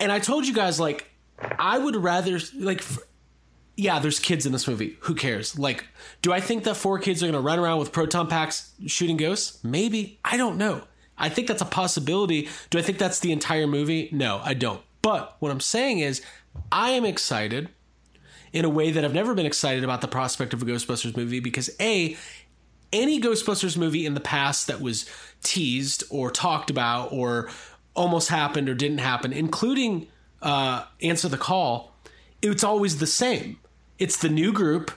and 0.00 0.12
I 0.12 0.18
told 0.18 0.46
you 0.46 0.54
guys 0.54 0.78
like 0.80 1.10
I 1.58 1.78
would 1.78 1.96
rather 1.96 2.38
like. 2.58 2.78
f- 2.80 2.98
yeah, 3.78 3.98
there's 3.98 4.18
kids 4.18 4.46
in 4.46 4.52
this 4.52 4.66
movie. 4.66 4.96
Who 5.00 5.14
cares? 5.14 5.58
Like, 5.58 5.84
do 6.22 6.32
I 6.32 6.40
think 6.40 6.64
that 6.64 6.76
four 6.76 6.98
kids 6.98 7.22
are 7.22 7.26
going 7.26 7.34
to 7.34 7.40
run 7.40 7.58
around 7.58 7.78
with 7.78 7.92
proton 7.92 8.26
packs 8.26 8.72
shooting 8.86 9.18
ghosts? 9.18 9.62
Maybe. 9.62 10.18
I 10.24 10.38
don't 10.38 10.56
know. 10.56 10.84
I 11.18 11.28
think 11.28 11.48
that's 11.48 11.62
a 11.62 11.66
possibility. 11.66 12.48
Do 12.70 12.78
I 12.78 12.82
think 12.82 12.98
that's 12.98 13.20
the 13.20 13.32
entire 13.32 13.66
movie? 13.66 14.08
No, 14.12 14.40
I 14.44 14.54
don't. 14.54 14.82
But 15.02 15.36
what 15.38 15.50
I'm 15.50 15.60
saying 15.60 16.00
is, 16.00 16.22
I 16.72 16.90
am 16.90 17.04
excited 17.04 17.68
in 18.52 18.64
a 18.64 18.68
way 18.68 18.90
that 18.90 19.04
I've 19.04 19.14
never 19.14 19.34
been 19.34 19.46
excited 19.46 19.84
about 19.84 20.00
the 20.00 20.08
prospect 20.08 20.54
of 20.54 20.62
a 20.62 20.64
Ghostbusters 20.64 21.16
movie 21.16 21.40
because 21.40 21.70
A, 21.80 22.16
any 22.92 23.20
Ghostbusters 23.20 23.76
movie 23.76 24.06
in 24.06 24.14
the 24.14 24.20
past 24.20 24.66
that 24.66 24.80
was 24.80 25.08
teased 25.42 26.04
or 26.10 26.30
talked 26.30 26.70
about 26.70 27.12
or 27.12 27.50
almost 27.94 28.28
happened 28.28 28.68
or 28.68 28.74
didn't 28.74 28.98
happen, 28.98 29.32
including 29.32 30.06
uh, 30.42 30.84
Answer 31.02 31.28
the 31.28 31.38
Call, 31.38 31.94
it's 32.42 32.64
always 32.64 32.98
the 32.98 33.06
same. 33.06 33.58
It's 33.98 34.18
the 34.18 34.28
new 34.28 34.52
group 34.52 34.90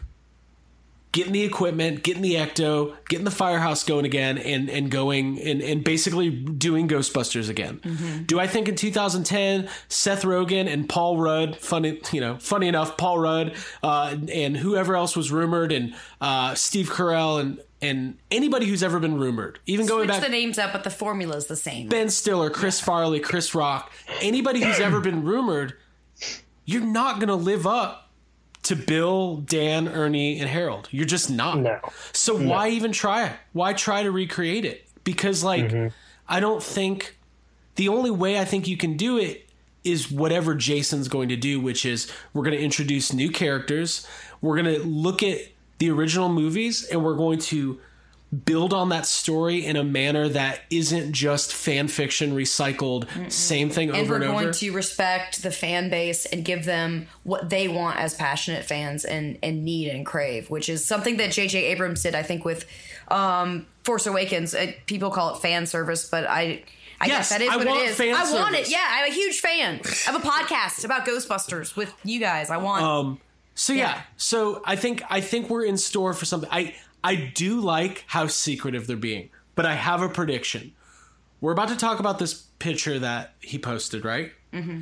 getting 1.11 1.33
the 1.33 1.43
equipment, 1.43 2.03
getting 2.03 2.21
the 2.21 2.35
ecto, 2.35 2.95
getting 3.07 3.25
the 3.25 3.31
firehouse 3.31 3.83
going 3.83 4.05
again, 4.05 4.37
and 4.37 4.69
and 4.69 4.91
going 4.91 5.39
and 5.41 5.61
and 5.61 5.83
basically 5.83 6.29
doing 6.29 6.87
Ghostbusters 6.87 7.49
again. 7.49 8.23
Do 8.25 8.39
I 8.39 8.47
think 8.47 8.67
in 8.67 8.75
2010 8.75 9.69
Seth 9.87 10.23
Rogen 10.23 10.67
and 10.71 10.87
Paul 10.87 11.17
Rudd, 11.17 11.57
funny 11.57 11.99
you 12.11 12.21
know, 12.21 12.37
funny 12.39 12.67
enough, 12.67 12.97
Paul 12.97 13.19
Rudd 13.19 13.55
uh, 13.83 14.15
and 14.31 14.57
whoever 14.57 14.95
else 14.95 15.15
was 15.15 15.31
rumored, 15.31 15.71
and 15.71 15.95
uh, 16.21 16.55
Steve 16.55 16.89
Carell 16.89 17.39
and 17.39 17.61
and 17.81 18.17
anybody 18.29 18.65
who's 18.65 18.83
ever 18.83 18.99
been 18.99 19.17
rumored, 19.17 19.59
even 19.65 19.85
going 19.85 20.07
Switch 20.07 20.09
back 20.09 20.21
the 20.21 20.29
names 20.29 20.57
up, 20.59 20.73
but 20.73 20.83
the 20.83 20.89
formula's 20.89 21.47
the 21.47 21.55
same. 21.55 21.87
Ben 21.87 22.09
Stiller, 22.09 22.49
Chris 22.49 22.79
Farley, 22.79 23.19
Chris 23.19 23.55
Rock, 23.55 23.91
anybody 24.21 24.61
who's 24.61 24.79
ever 24.79 24.99
been 24.99 25.23
rumored, 25.23 25.75
you're 26.65 26.85
not 26.85 27.15
going 27.19 27.29
to 27.29 27.35
live 27.35 27.65
up 27.65 28.08
to 28.63 28.75
Bill, 28.75 29.37
Dan, 29.37 29.87
Ernie, 29.87 30.39
and 30.39 30.49
Harold. 30.49 30.87
You're 30.91 31.05
just 31.05 31.29
not. 31.29 31.59
No. 31.59 31.79
So 32.13 32.37
why 32.37 32.69
even 32.69 32.91
try? 32.91 33.35
Why 33.53 33.73
try 33.73 34.03
to 34.03 34.11
recreate 34.11 34.65
it? 34.65 34.87
Because 35.03 35.43
like 35.43 35.65
mm-hmm. 35.65 35.87
I 36.27 36.39
don't 36.39 36.61
think 36.61 37.17
the 37.75 37.89
only 37.89 38.11
way 38.11 38.39
I 38.39 38.45
think 38.45 38.67
you 38.67 38.77
can 38.77 38.97
do 38.97 39.17
it 39.17 39.49
is 39.83 40.11
whatever 40.11 40.55
Jason's 40.55 41.07
going 41.07 41.29
to 41.29 41.37
do, 41.37 41.59
which 41.59 41.85
is 41.85 42.11
we're 42.33 42.43
going 42.43 42.57
to 42.57 42.63
introduce 42.63 43.13
new 43.13 43.31
characters. 43.31 44.05
We're 44.41 44.61
going 44.61 44.75
to 44.75 44.83
look 44.85 45.23
at 45.23 45.39
the 45.77 45.89
original 45.89 46.29
movies 46.29 46.85
and 46.85 47.03
we're 47.03 47.15
going 47.15 47.39
to 47.39 47.79
build 48.45 48.73
on 48.73 48.89
that 48.89 49.05
story 49.07 49.65
in 49.65 49.75
a 49.75 49.83
manner 49.83 50.29
that 50.29 50.59
isn't 50.69 51.13
just 51.13 51.51
fan 51.51 51.87
fiction 51.87 52.35
recycled 52.35 53.07
same 53.31 53.71
thing 53.71 53.89
over 53.89 53.97
and 54.15 54.23
over 54.23 54.33
we're 54.33 54.37
and 54.37 54.43
going 54.45 54.53
to 54.53 54.71
respect 54.71 55.41
the 55.41 55.49
fan 55.49 55.89
base 55.89 56.27
and 56.27 56.45
give 56.45 56.63
them 56.65 57.07
what 57.23 57.49
they 57.49 57.67
want 57.67 57.97
as 57.97 58.13
passionate 58.13 58.63
fans 58.63 59.03
and 59.03 59.37
and 59.41 59.65
need 59.65 59.87
and 59.87 60.05
crave, 60.05 60.49
which 60.49 60.69
is 60.69 60.85
something 60.85 61.17
that 61.17 61.31
J.J. 61.31 61.65
Abrams 61.65 62.03
did, 62.03 62.13
I 62.13 62.21
think, 62.21 62.45
with 62.45 62.65
um, 63.07 63.65
Force 63.83 64.05
Awakens. 64.05 64.53
Uh, 64.53 64.73
people 64.85 65.09
call 65.09 65.33
it 65.35 65.41
fan 65.41 65.65
service, 65.65 66.07
but 66.07 66.25
I. 66.27 66.63
I 67.01 67.05
Yes, 67.05 67.29
guess 67.29 67.29
that 67.29 67.41
is 67.41 67.49
I 67.49 67.55
what 67.55 67.67
it 67.67 67.89
is. 67.91 67.99
I 68.01 68.33
want 68.33 68.55
it. 68.55 68.69
Yeah, 68.69 68.85
I'm 68.85 69.09
a 69.09 69.13
huge 69.13 69.39
fan. 69.39 69.79
I 69.85 70.11
have 70.11 70.15
a 70.21 70.27
podcast 70.27 70.83
about 70.83 71.07
Ghostbusters 71.07 71.77
with 71.77 71.93
you 72.03 72.19
guys. 72.19 72.49
I 72.49 72.57
want. 72.57 72.83
Um, 72.83 73.21
So 73.55 73.71
yeah. 73.71 73.79
Yeah. 73.95 74.01
so 74.17 74.61
I 74.65 74.75
think 74.75 75.01
I 75.09 75.21
think 75.21 75.49
we're 75.49 75.63
in 75.63 75.77
store 75.77 76.13
for 76.13 76.25
something. 76.25 76.49
I 76.51 76.75
I 77.03 77.15
do 77.15 77.59
like 77.59 78.03
how 78.07 78.27
secretive 78.27 78.87
they're 78.87 78.97
being, 78.97 79.29
but 79.55 79.65
I 79.65 79.75
have 79.75 80.01
a 80.01 80.09
prediction. 80.09 80.73
We're 81.41 81.53
about 81.53 81.69
to 81.69 81.77
talk 81.77 81.99
about 81.99 82.19
this 82.19 82.33
picture 82.59 82.99
that 82.99 83.35
he 83.39 83.57
posted, 83.57 84.03
right? 84.03 84.31
Mm-hmm. 84.53 84.81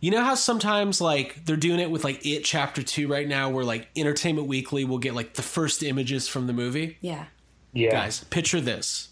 You 0.00 0.10
know 0.10 0.22
how 0.22 0.34
sometimes 0.34 1.00
like 1.00 1.44
they're 1.44 1.56
doing 1.56 1.80
it 1.80 1.90
with 1.90 2.04
like 2.04 2.24
It 2.24 2.44
Chapter 2.44 2.82
Two 2.82 3.08
right 3.08 3.26
now, 3.26 3.50
where 3.50 3.64
like 3.64 3.88
Entertainment 3.96 4.46
Weekly 4.46 4.84
will 4.84 4.98
get 4.98 5.14
like 5.14 5.34
the 5.34 5.42
first 5.42 5.82
images 5.82 6.28
from 6.28 6.46
the 6.46 6.52
movie. 6.52 6.96
yeah. 7.00 7.26
Yeah. 7.74 7.90
Guys, 7.90 8.24
picture 8.24 8.60
this. 8.62 9.08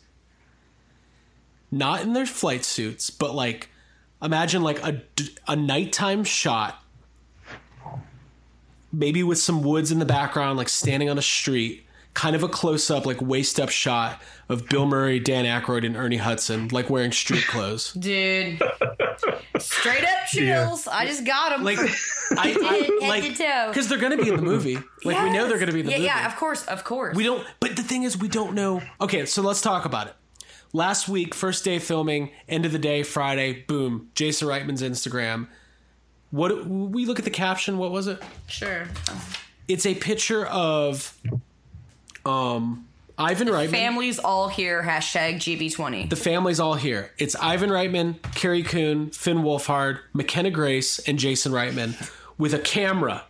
Not 1.70 2.02
in 2.02 2.14
their 2.14 2.26
flight 2.26 2.64
suits, 2.64 3.10
but 3.10 3.34
like 3.34 3.68
imagine 4.22 4.62
like 4.62 4.82
a 4.82 5.02
a 5.46 5.54
nighttime 5.54 6.24
shot 6.24 6.82
maybe 8.92 9.22
with 9.22 9.38
some 9.38 9.62
woods 9.62 9.92
in 9.92 9.98
the 9.98 10.06
background 10.06 10.56
like 10.56 10.68
standing 10.68 11.10
on 11.10 11.18
a 11.18 11.22
street, 11.22 11.85
kind 12.16 12.34
of 12.34 12.42
a 12.42 12.48
close 12.48 12.90
up 12.90 13.04
like 13.04 13.20
waist 13.20 13.60
up 13.60 13.68
shot 13.68 14.22
of 14.48 14.66
Bill 14.70 14.86
Murray, 14.86 15.20
Dan 15.20 15.44
Aykroyd 15.44 15.84
and 15.84 15.94
Ernie 15.96 16.16
Hudson 16.16 16.68
like 16.68 16.88
wearing 16.88 17.12
street 17.12 17.46
clothes. 17.46 17.92
Dude. 17.92 18.58
Straight 19.58 20.02
up 20.02 20.26
chills. 20.26 20.88
I 20.88 21.06
just 21.06 21.26
got 21.26 21.50
them. 21.50 21.62
Like 21.62 21.78
I, 22.38 22.56
I 22.58 23.02
Head 23.04 23.08
like 23.08 23.22
to 23.24 23.34
toe. 23.34 23.70
cuz 23.74 23.88
they're 23.88 23.98
going 23.98 24.16
to 24.16 24.22
be 24.22 24.30
in 24.30 24.36
the 24.36 24.42
movie. 24.42 24.78
Like 25.04 25.22
we 25.22 25.30
know 25.30 25.46
they're 25.46 25.58
going 25.58 25.66
to 25.66 25.74
be 25.74 25.80
in 25.80 25.86
the 25.86 25.92
yeah, 25.92 25.98
movie. 25.98 26.06
Yeah, 26.06 26.26
of 26.26 26.36
course, 26.36 26.64
of 26.64 26.84
course. 26.84 27.14
We 27.14 27.22
don't, 27.22 27.46
but 27.60 27.76
the 27.76 27.82
thing 27.82 28.02
is, 28.02 28.16
we 28.16 28.28
don't 28.28 28.54
know. 28.54 28.82
Okay, 28.98 29.26
so 29.26 29.42
let's 29.42 29.60
talk 29.60 29.84
about 29.84 30.06
it. 30.06 30.14
Last 30.72 31.08
week, 31.08 31.34
first 31.34 31.64
day 31.64 31.76
of 31.76 31.84
filming, 31.84 32.30
end 32.48 32.64
of 32.64 32.72
the 32.72 32.78
day, 32.78 33.02
Friday, 33.02 33.64
boom, 33.68 34.10
Jason 34.14 34.48
Reitman's 34.48 34.82
Instagram. 34.82 35.48
What 36.30 36.66
we 36.66 37.04
look 37.04 37.18
at 37.18 37.26
the 37.26 37.30
caption, 37.30 37.76
what 37.76 37.90
was 37.90 38.06
it? 38.06 38.22
Sure. 38.48 38.86
It's 39.68 39.84
a 39.84 39.94
picture 39.94 40.46
of 40.46 41.16
um 42.26 42.86
Ivan 43.18 43.48
Reitman. 43.48 43.70
Families 43.70 44.18
all 44.18 44.48
here. 44.48 44.82
Hashtag 44.82 45.36
GB20. 45.36 46.10
the 46.10 46.16
family's 46.16 46.60
all 46.60 46.74
here. 46.74 47.12
It's 47.18 47.34
Ivan 47.36 47.70
Reitman, 47.70 48.20
Carrie 48.34 48.62
Coon, 48.62 49.10
Finn 49.10 49.38
Wolfhard, 49.38 50.00
McKenna 50.12 50.50
Grace, 50.50 50.98
and 51.00 51.18
Jason 51.18 51.52
Reitman 51.52 52.12
with 52.36 52.52
a 52.52 52.58
camera. 52.58 53.24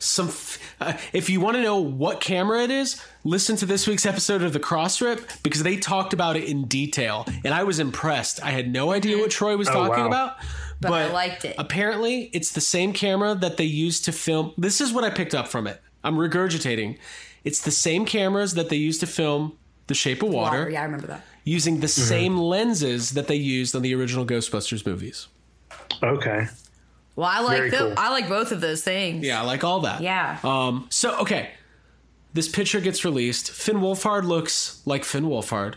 Some, 0.00 0.28
f- 0.28 0.76
uh, 0.80 0.94
if 1.12 1.30
you 1.30 1.40
want 1.40 1.56
to 1.56 1.62
know 1.62 1.78
what 1.78 2.20
camera 2.20 2.62
it 2.62 2.70
is, 2.70 3.00
listen 3.22 3.56
to 3.56 3.66
this 3.66 3.86
week's 3.86 4.04
episode 4.04 4.42
of 4.42 4.52
the 4.52 4.60
Crossrip 4.60 5.42
because 5.42 5.62
they 5.62 5.76
talked 5.76 6.12
about 6.12 6.36
it 6.36 6.44
in 6.44 6.64
detail, 6.64 7.24
and 7.44 7.54
I 7.54 7.62
was 7.62 7.78
impressed. 7.78 8.42
I 8.42 8.50
had 8.50 8.70
no 8.70 8.90
idea 8.90 9.16
what 9.16 9.30
Troy 9.30 9.56
was 9.56 9.68
talking 9.68 10.02
wow. 10.02 10.08
about, 10.08 10.36
but, 10.80 10.92
I 10.92 11.12
liked 11.12 11.44
it. 11.44 11.54
Apparently, 11.56 12.24
it's 12.34 12.50
the 12.52 12.60
same 12.60 12.92
camera 12.92 13.34
that 13.36 13.56
they 13.56 13.64
used 13.64 14.04
to 14.06 14.12
film. 14.12 14.52
This 14.58 14.80
is 14.80 14.92
what 14.92 15.04
I 15.04 15.10
picked 15.10 15.34
up 15.34 15.46
from 15.46 15.68
it. 15.68 15.80
I'm 16.02 16.16
regurgitating. 16.16 16.98
It's 17.44 17.60
the 17.60 17.70
same 17.70 18.06
cameras 18.06 18.54
that 18.54 18.68
they 18.70 18.76
used 18.76 19.00
to 19.00 19.06
film 19.06 19.58
The 19.86 19.94
Shape 19.94 20.22
of 20.22 20.30
Water 20.30 20.58
Water. 20.58 20.70
Yeah, 20.70 20.80
I 20.80 20.84
remember 20.84 21.06
that. 21.08 21.22
using 21.44 21.80
the 21.80 21.88
same 21.88 22.36
lenses 22.38 23.10
that 23.10 23.28
they 23.28 23.36
used 23.36 23.76
on 23.76 23.82
the 23.82 23.94
original 23.94 24.24
Ghostbusters 24.24 24.86
movies. 24.86 25.28
Okay. 26.02 26.46
Well, 27.16 27.28
I 27.28 27.40
like 27.40 27.70
the, 27.70 27.76
cool. 27.76 27.94
I 27.96 28.10
like 28.10 28.28
both 28.28 28.50
of 28.50 28.60
those 28.60 28.82
things. 28.82 29.24
Yeah, 29.24 29.40
I 29.40 29.44
like 29.44 29.62
all 29.62 29.80
that. 29.80 30.00
Yeah. 30.00 30.38
Um. 30.42 30.86
So 30.90 31.16
okay, 31.20 31.50
this 32.32 32.48
picture 32.48 32.80
gets 32.80 33.04
released. 33.04 33.50
Finn 33.50 33.76
Wolfhard 33.76 34.24
looks 34.24 34.82
like 34.84 35.04
Finn 35.04 35.24
Wolfhard. 35.24 35.74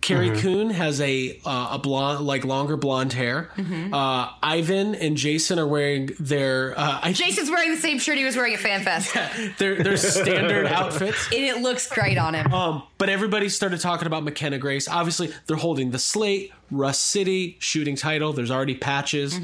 Carrie 0.00 0.36
Coon 0.38 0.70
has 0.70 1.00
a 1.00 1.38
uh, 1.44 1.68
a 1.72 1.78
blonde, 1.78 2.24
like 2.26 2.44
longer 2.44 2.76
blonde 2.76 3.12
hair. 3.12 3.50
Uh, 3.92 4.30
Ivan 4.42 4.94
and 4.94 5.16
Jason 5.16 5.58
are 5.58 5.66
wearing 5.66 6.10
their 6.18 6.78
uh, 6.78 7.00
I, 7.02 7.12
Jason's 7.12 7.50
wearing 7.50 7.70
the 7.70 7.76
same 7.80 7.98
shirt 7.98 8.16
he 8.18 8.24
was 8.24 8.36
wearing 8.36 8.54
at 8.54 8.60
FanFest, 8.60 9.56
their 9.58 9.82
their 9.82 9.96
standard 9.96 10.66
outfits. 10.68 11.26
and 11.32 11.44
it 11.44 11.58
looks 11.58 11.88
great 11.88 12.18
on 12.18 12.34
him. 12.34 12.52
Um, 12.52 12.82
but 12.98 13.08
everybody 13.08 13.48
started 13.48 13.80
talking 13.80 14.06
about 14.06 14.24
McKenna 14.24 14.58
Grace. 14.58 14.88
Obviously, 14.88 15.32
they're 15.46 15.56
holding 15.56 15.90
the 15.90 15.98
slate, 15.98 16.52
Rust 16.70 17.06
City, 17.06 17.56
shooting 17.60 17.96
title. 17.96 18.32
There's 18.32 18.50
already 18.50 18.74
patches. 18.76 19.38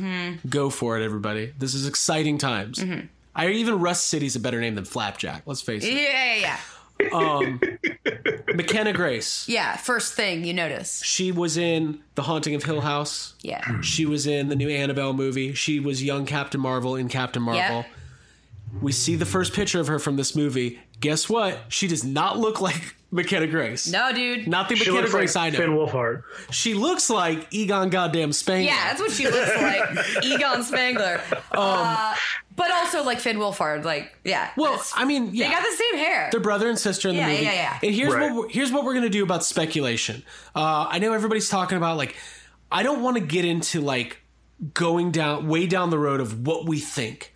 Go 0.48 0.70
for 0.70 0.98
it, 0.98 1.04
everybody. 1.04 1.52
This 1.58 1.74
is 1.74 1.86
exciting 1.86 2.38
times. 2.38 2.82
I 3.34 3.48
even 3.50 3.80
Rust 3.80 4.06
City's 4.06 4.34
a 4.36 4.40
better 4.40 4.60
name 4.60 4.76
than 4.76 4.86
Flapjack. 4.86 5.42
Let's 5.44 5.60
face 5.60 5.84
it. 5.84 5.92
yeah, 5.92 6.34
it. 6.34 6.40
yeah, 6.40 6.58
yeah. 7.00 7.56
McKenna 8.54 8.92
Grace. 8.92 9.48
Yeah, 9.48 9.76
first 9.76 10.14
thing 10.14 10.44
you 10.44 10.54
notice. 10.54 11.02
She 11.04 11.32
was 11.32 11.56
in 11.56 12.00
The 12.14 12.22
Haunting 12.22 12.54
of 12.54 12.62
Hill 12.64 12.80
House. 12.80 13.34
Yeah. 13.42 13.80
She 13.82 14.06
was 14.06 14.26
in 14.26 14.48
the 14.48 14.56
new 14.56 14.68
Annabelle 14.68 15.12
movie. 15.12 15.52
She 15.54 15.80
was 15.80 16.02
young 16.02 16.26
Captain 16.26 16.60
Marvel 16.60 16.96
in 16.96 17.08
Captain 17.08 17.42
Marvel. 17.42 17.60
Yeah. 17.60 17.84
We 18.82 18.92
see 18.92 19.16
the 19.16 19.26
first 19.26 19.52
picture 19.52 19.80
of 19.80 19.86
her 19.86 19.98
from 19.98 20.16
this 20.16 20.34
movie. 20.34 20.80
Guess 21.00 21.28
what? 21.28 21.58
She 21.68 21.86
does 21.86 22.04
not 22.04 22.38
look 22.38 22.60
like 22.60 22.96
McKenna 23.10 23.46
Grace. 23.46 23.86
No, 23.90 24.12
dude. 24.12 24.48
Not 24.48 24.68
the 24.68 24.74
She 24.76 24.80
McKenna 24.90 25.00
looks 25.02 25.12
Grace 25.12 25.36
like 25.36 25.44
I 25.46 25.50
know. 25.50 25.58
Finn 25.58 25.70
Wolfhard. 25.70 26.22
She 26.50 26.74
looks 26.74 27.08
like 27.08 27.46
Egon 27.52 27.90
goddamn 27.90 28.32
Spangler. 28.32 28.66
Yeah, 28.72 28.88
that's 28.88 29.00
what 29.00 29.12
she 29.12 29.28
looks 29.28 29.54
like. 29.56 30.24
Egon 30.24 30.62
Spangler. 30.64 31.20
uh, 31.52 32.14
but 32.56 32.70
also 32.72 33.04
like 33.04 33.20
Finn 33.20 33.36
Wolfhard. 33.38 33.84
Like, 33.84 34.16
yeah. 34.24 34.50
Well, 34.56 34.82
I 34.94 35.04
mean, 35.04 35.30
yeah. 35.34 35.48
They 35.48 35.54
got 35.54 35.62
the 35.62 35.76
same 35.76 35.96
hair. 35.98 36.28
They're 36.32 36.40
brother 36.40 36.68
and 36.68 36.78
sister 36.78 37.08
in 37.08 37.14
the 37.16 37.20
Yeah, 37.20 37.28
movie. 37.28 37.44
yeah, 37.44 37.52
yeah. 37.52 37.78
And 37.82 37.94
here's 37.94 38.14
Right. 38.14 38.32
what 38.32 38.34
we're, 38.44 38.48
here's 38.48 38.72
what 38.72 38.84
we're 38.84 38.94
gonna 38.94 39.08
do 39.10 39.22
about 39.22 39.44
speculation. 39.44 40.22
Uh, 40.54 40.86
I 40.88 40.98
know 40.98 41.12
everybody's 41.12 41.48
talking 41.48 41.76
about 41.76 41.96
like 41.96 42.16
I 42.72 42.82
don't 42.82 43.02
want 43.02 43.16
to 43.16 43.22
get 43.22 43.44
into 43.44 43.80
like 43.80 44.18
going 44.74 45.12
down 45.12 45.48
way 45.48 45.66
down 45.66 45.90
the 45.90 45.98
road 45.98 46.20
of 46.20 46.46
what 46.46 46.66
we 46.66 46.80
think. 46.80 47.32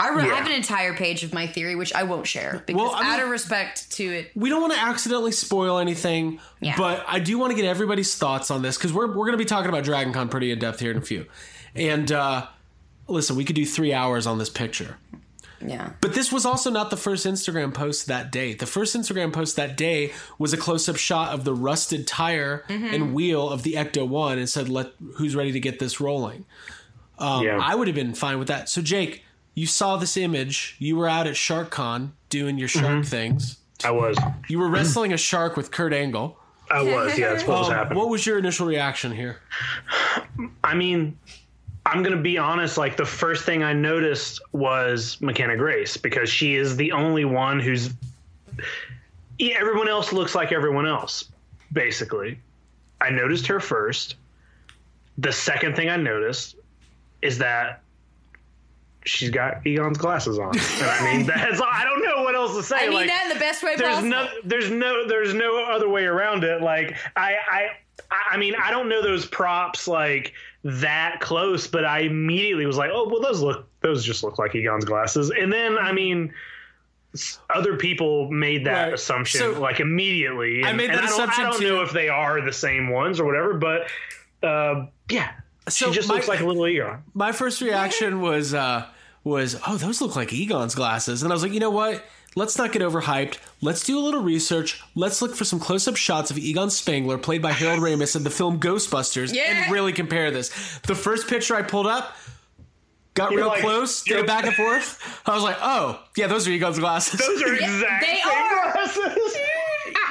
I, 0.00 0.08
re- 0.10 0.22
I 0.28 0.34
have 0.34 0.46
an 0.46 0.52
entire 0.52 0.92
page 0.92 1.22
of 1.22 1.32
my 1.32 1.46
theory, 1.46 1.76
which 1.76 1.94
I 1.94 2.02
won't 2.02 2.26
share 2.26 2.64
because 2.66 2.82
Well, 2.82 2.92
I 2.96 3.04
mean- 3.04 3.12
out 3.12 3.20
of 3.22 3.28
respect 3.30 3.92
to 3.92 4.02
it. 4.04 4.32
We 4.34 4.48
don't 4.50 4.60
want 4.60 4.72
to 4.72 4.78
accidentally 4.80 5.30
spoil 5.30 5.78
anything, 5.78 6.40
Yeah. 6.60 6.74
but 6.76 7.04
I 7.06 7.20
do 7.20 7.38
want 7.38 7.52
to 7.52 7.56
get 7.56 7.64
everybody's 7.64 8.12
thoughts 8.16 8.50
on 8.50 8.60
this 8.60 8.76
because 8.76 8.92
we're 8.92 9.06
we're 9.06 9.24
gonna 9.26 9.36
be 9.38 9.44
talking 9.44 9.68
about 9.68 9.84
Dragon 9.84 10.12
Con 10.12 10.28
pretty 10.28 10.50
in 10.50 10.58
depth 10.58 10.80
here 10.80 10.90
in 10.90 10.96
a 10.96 11.00
few. 11.00 11.26
And 11.76 12.10
uh, 12.10 12.46
listen, 13.08 13.36
we 13.36 13.44
could 13.44 13.56
do 13.56 13.66
three 13.66 13.92
hours 13.92 14.26
on 14.26 14.38
this 14.38 14.50
picture. 14.50 14.96
Yeah. 15.66 15.92
But 16.02 16.12
this 16.14 16.30
was 16.30 16.44
also 16.44 16.70
not 16.70 16.90
the 16.90 16.96
first 16.96 17.24
Instagram 17.24 17.72
post 17.72 18.06
that 18.08 18.30
day. 18.30 18.52
The 18.52 18.66
first 18.66 18.94
Instagram 18.94 19.32
post 19.32 19.56
that 19.56 19.76
day 19.78 20.12
was 20.38 20.52
a 20.52 20.58
close-up 20.58 20.96
shot 20.96 21.32
of 21.32 21.44
the 21.44 21.54
rusted 21.54 22.06
tire 22.06 22.64
and 22.68 23.14
wheel 23.14 23.48
of 23.48 23.62
the 23.62 23.74
Ecto 23.74 24.06
One, 24.06 24.36
and 24.38 24.48
said, 24.48 24.68
"Let 24.68 24.92
who's 25.14 25.34
ready 25.34 25.52
to 25.52 25.60
get 25.60 25.78
this 25.78 26.00
rolling." 26.00 26.44
Um, 27.18 27.44
yeah. 27.44 27.58
I 27.62 27.74
would 27.76 27.86
have 27.88 27.94
been 27.94 28.12
fine 28.14 28.38
with 28.38 28.48
that. 28.48 28.68
So, 28.68 28.82
Jake, 28.82 29.22
you 29.54 29.66
saw 29.66 29.96
this 29.96 30.16
image. 30.18 30.76
You 30.78 30.96
were 30.96 31.08
out 31.08 31.26
at 31.26 31.34
SharkCon 31.34 32.10
doing 32.28 32.58
your 32.58 32.68
shark 32.68 33.06
things. 33.06 33.58
I 33.84 33.90
was. 33.92 34.18
You 34.48 34.58
were 34.58 34.68
wrestling 34.68 35.12
a 35.14 35.16
shark 35.16 35.56
with 35.56 35.70
Kurt 35.70 35.92
Angle. 35.94 36.36
I 36.70 36.82
was. 36.82 37.16
Yeah, 37.16 37.30
that's 37.32 37.46
what 37.46 37.58
was 37.60 37.68
Um, 37.68 37.74
happening. 37.74 37.98
what 37.98 38.08
was 38.10 38.26
your 38.26 38.38
initial 38.38 38.66
reaction 38.66 39.12
here? 39.12 39.40
I 40.62 40.74
mean, 40.74 41.18
I'm 41.86 42.02
gonna 42.02 42.16
be 42.16 42.38
honest. 42.38 42.78
Like 42.78 42.96
the 42.96 43.04
first 43.04 43.44
thing 43.44 43.62
I 43.62 43.72
noticed 43.72 44.40
was 44.52 45.20
McKenna 45.20 45.56
Grace 45.56 45.96
because 45.96 46.30
she 46.30 46.54
is 46.54 46.76
the 46.76 46.92
only 46.92 47.24
one 47.24 47.60
who's 47.60 47.90
yeah, 49.38 49.56
everyone 49.58 49.88
else 49.88 50.12
looks 50.12 50.34
like 50.34 50.52
everyone 50.52 50.86
else, 50.86 51.24
basically. 51.72 52.38
I 53.00 53.10
noticed 53.10 53.46
her 53.48 53.60
first. 53.60 54.16
The 55.18 55.32
second 55.32 55.76
thing 55.76 55.88
I 55.88 55.96
noticed 55.96 56.56
is 57.20 57.38
that 57.38 57.82
she's 59.04 59.30
got 59.30 59.66
Egon's 59.66 59.98
glasses 59.98 60.38
on. 60.38 60.56
And 60.56 60.86
I 60.86 61.12
mean, 61.12 61.26
that's 61.26 61.60
I 61.60 61.84
don't 61.84 62.04
know 62.04 62.22
what 62.22 62.34
else 62.34 62.56
to 62.56 62.62
say. 62.62 62.76
I 62.76 62.88
mean 62.88 62.94
like, 62.94 63.08
that 63.08 63.24
in 63.24 63.34
the 63.34 63.40
best 63.40 63.62
way 63.62 63.76
there's 63.76 63.96
possible. 63.96 64.10
no, 64.10 64.28
there's 64.44 64.70
no, 64.70 65.06
there's 65.06 65.34
no 65.34 65.64
other 65.64 65.88
way 65.88 66.04
around 66.04 66.44
it. 66.44 66.62
Like 66.62 66.96
I, 67.16 67.36
I, 67.50 67.68
I 68.30 68.36
mean, 68.36 68.54
I 68.60 68.70
don't 68.70 68.88
know 68.88 69.02
those 69.02 69.26
props 69.26 69.86
like 69.86 70.32
that 70.64 71.20
close, 71.20 71.66
but 71.66 71.84
I 71.84 72.00
immediately 72.00 72.66
was 72.66 72.76
like, 72.76 72.90
oh, 72.92 73.08
well, 73.08 73.20
those 73.20 73.40
look, 73.42 73.68
those 73.80 74.04
just 74.04 74.24
look 74.24 74.38
like 74.38 74.54
Egon's 74.54 74.84
glasses. 74.84 75.30
And 75.30 75.52
then, 75.52 75.78
I 75.78 75.92
mean. 75.92 76.32
Other 77.54 77.76
people 77.76 78.28
made 78.32 78.66
that 78.66 78.86
Right. 78.86 78.94
assumption 78.94 79.38
So- 79.38 79.60
like 79.60 79.78
immediately. 79.78 80.64
I 80.64 80.70
and- 80.70 80.76
made 80.76 80.90
and 80.90 80.94
that 80.98 81.04
I 81.04 81.06
don't, 81.06 81.14
assumption 81.14 81.44
I 81.46 81.50
don't 81.50 81.60
too. 81.60 81.68
know 81.68 81.82
if 81.82 81.92
they 81.92 82.08
are 82.08 82.40
the 82.40 82.52
same 82.52 82.88
ones 82.90 83.20
or 83.20 83.24
whatever, 83.24 83.54
but 83.54 83.88
uh, 84.42 84.86
yeah, 85.08 85.30
So 85.68 85.86
she 85.90 85.94
just 85.94 86.08
my- 86.08 86.16
looks 86.16 86.26
like 86.26 86.40
a 86.40 86.44
little 86.44 86.66
Egon. 86.66 87.04
my 87.14 87.30
first 87.30 87.60
reaction 87.62 88.20
was 88.20 88.52
uh 88.52 88.86
was 89.22 89.56
oh 89.64 89.76
those 89.76 90.00
look 90.00 90.16
like 90.16 90.32
Egon's 90.32 90.74
glasses 90.74 91.22
and 91.22 91.32
I 91.32 91.34
was 91.36 91.42
like 91.44 91.52
you 91.52 91.60
know 91.60 91.70
what 91.70 92.04
let's 92.36 92.58
not 92.58 92.72
get 92.72 92.82
overhyped 92.82 93.38
let's 93.60 93.84
do 93.84 93.98
a 93.98 94.02
little 94.02 94.22
research 94.22 94.82
let's 94.94 95.22
look 95.22 95.34
for 95.34 95.44
some 95.44 95.58
close-up 95.60 95.96
shots 95.96 96.30
of 96.30 96.38
Egon 96.38 96.70
Spangler 96.70 97.18
played 97.18 97.40
by 97.42 97.52
Harold 97.52 97.80
Ramis 97.86 98.16
in 98.16 98.24
the 98.24 98.30
film 98.30 98.58
Ghostbusters 98.60 99.32
Yeah. 99.32 99.64
and 99.64 99.72
really 99.72 99.92
compare 99.92 100.30
this 100.30 100.48
the 100.86 100.94
first 100.94 101.28
picture 101.28 101.54
I 101.54 101.62
pulled 101.62 101.86
up 101.86 102.16
got 103.14 103.30
You're 103.30 103.40
real 103.42 103.48
like- 103.48 103.60
close 103.60 104.02
did 104.02 104.18
it 104.18 104.26
back 104.26 104.44
and 104.44 104.54
forth 104.54 105.22
I 105.26 105.34
was 105.34 105.42
like 105.44 105.56
oh 105.60 106.00
yeah 106.16 106.26
those 106.26 106.46
are 106.48 106.50
Egon's 106.50 106.78
glasses 106.78 107.20
Those 107.20 107.42
are 107.42 107.54
exact 107.54 108.04
they 108.04 108.14
same 108.16 108.26
are. 108.32 108.72
glasses. 108.72 109.36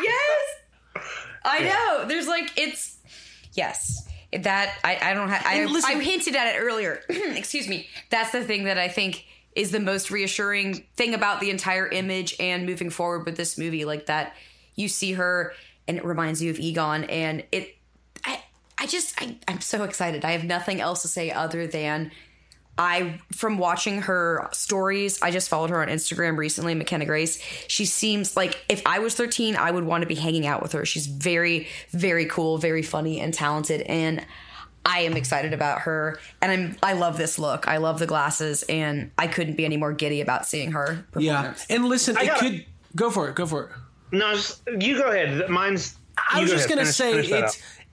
yes. 0.03 0.39
I 1.45 1.59
know. 1.59 2.05
There's 2.07 2.27
like 2.27 2.51
it's 2.57 2.97
yes. 3.53 4.07
That 4.31 4.73
I, 4.83 4.97
I 5.11 5.13
don't 5.13 5.29
have 5.29 5.43
I, 5.45 5.65
listen- 5.65 5.97
I 5.97 6.01
hinted 6.01 6.35
at 6.35 6.55
it 6.55 6.59
earlier. 6.59 7.01
Excuse 7.09 7.67
me. 7.67 7.87
That's 8.09 8.31
the 8.31 8.43
thing 8.43 8.63
that 8.63 8.77
I 8.79 8.87
think 8.87 9.25
is 9.55 9.71
the 9.71 9.79
most 9.79 10.11
reassuring 10.11 10.85
thing 10.95 11.13
about 11.13 11.39
the 11.39 11.49
entire 11.49 11.87
image 11.87 12.35
and 12.39 12.65
moving 12.65 12.89
forward 12.89 13.25
with 13.25 13.37
this 13.37 13.57
movie. 13.57 13.85
Like 13.85 14.07
that 14.07 14.35
you 14.75 14.87
see 14.87 15.13
her 15.13 15.53
and 15.87 15.97
it 15.97 16.05
reminds 16.05 16.41
you 16.41 16.49
of 16.49 16.59
Egon 16.59 17.03
and 17.05 17.43
it 17.51 17.75
I 18.25 18.43
I 18.77 18.87
just 18.87 19.21
I, 19.21 19.37
I'm 19.47 19.61
so 19.61 19.83
excited. 19.83 20.25
I 20.25 20.31
have 20.31 20.43
nothing 20.43 20.81
else 20.81 21.01
to 21.03 21.07
say 21.07 21.31
other 21.31 21.67
than 21.67 22.11
I 22.77 23.19
from 23.31 23.59
watching 23.59 24.01
her 24.01 24.49
stories, 24.51 25.21
I 25.21 25.29
just 25.29 25.47
followed 25.47 25.69
her 25.69 25.81
on 25.81 25.89
Instagram 25.89 26.37
recently, 26.37 26.73
McKenna 26.73 27.05
Grace. 27.05 27.39
She 27.67 27.85
seems 27.85 28.35
like 28.35 28.65
if 28.67 28.81
I 28.87 28.99
was 28.99 29.13
13, 29.13 29.55
I 29.55 29.69
would 29.69 29.83
want 29.83 30.01
to 30.01 30.07
be 30.07 30.15
hanging 30.15 30.47
out 30.47 30.63
with 30.63 30.71
her. 30.71 30.83
She's 30.85 31.05
very, 31.05 31.67
very 31.91 32.25
cool, 32.25 32.57
very 32.57 32.81
funny 32.81 33.19
and 33.19 33.31
talented, 33.31 33.81
and 33.81 34.25
I 34.85 35.01
am 35.01 35.13
excited 35.13 35.53
about 35.53 35.81
her. 35.81 36.19
And 36.41 36.51
I'm 36.51 36.77
I 36.83 36.93
love 36.93 37.17
this 37.17 37.39
look. 37.39 37.67
I 37.67 37.77
love 37.77 37.99
the 37.99 38.07
glasses, 38.07 38.63
and 38.63 39.11
I 39.17 39.27
couldn't 39.27 39.55
be 39.55 39.65
any 39.65 39.77
more 39.77 39.93
giddy 39.93 40.21
about 40.21 40.45
seeing 40.45 40.71
her. 40.73 41.05
yeah 41.17 41.53
and 41.69 41.85
listen 41.85 42.17
it 42.17 42.25
gotta- 42.25 42.39
could 42.49 42.65
go 42.95 43.09
for 43.09 43.29
it 43.29 43.35
go 43.35 43.45
for 43.45 43.63
it 43.65 43.69
No, 44.11 44.33
just, 44.35 44.61
you 44.79 44.97
go 44.97 45.09
ahead. 45.09 45.49
Mine's. 45.49 45.95
I 46.31 46.37
you 46.37 46.41
was 46.43 46.51
go 46.51 46.57
just 46.57 46.65
ahead. 46.67 46.77
gonna 46.77 46.91
Finish- 46.91 46.95
say 46.95 47.27
finish 47.29 47.43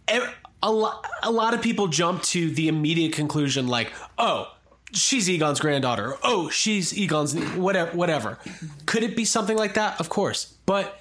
it's 0.08 0.22
up. 0.26 0.34
a 0.62 0.70
lot. 0.72 1.06
A 1.22 1.30
lot 1.30 1.54
of 1.54 1.62
people 1.62 1.88
jump 1.88 2.22
to 2.24 2.50
the 2.50 2.68
immediate 2.68 3.12
conclusion, 3.14 3.66
like, 3.68 3.92
"Oh, 4.18 4.52
she's 4.92 5.30
Egon's 5.30 5.60
granddaughter. 5.60 6.16
Oh, 6.22 6.50
she's 6.50 6.92
Egon's 6.92 7.34
whatever." 7.54 7.92
Whatever. 7.96 8.38
Could 8.86 9.02
it 9.04 9.16
be 9.16 9.24
something 9.24 9.56
like 9.56 9.74
that? 9.74 9.98
Of 10.00 10.08
course, 10.10 10.54
but 10.66 11.00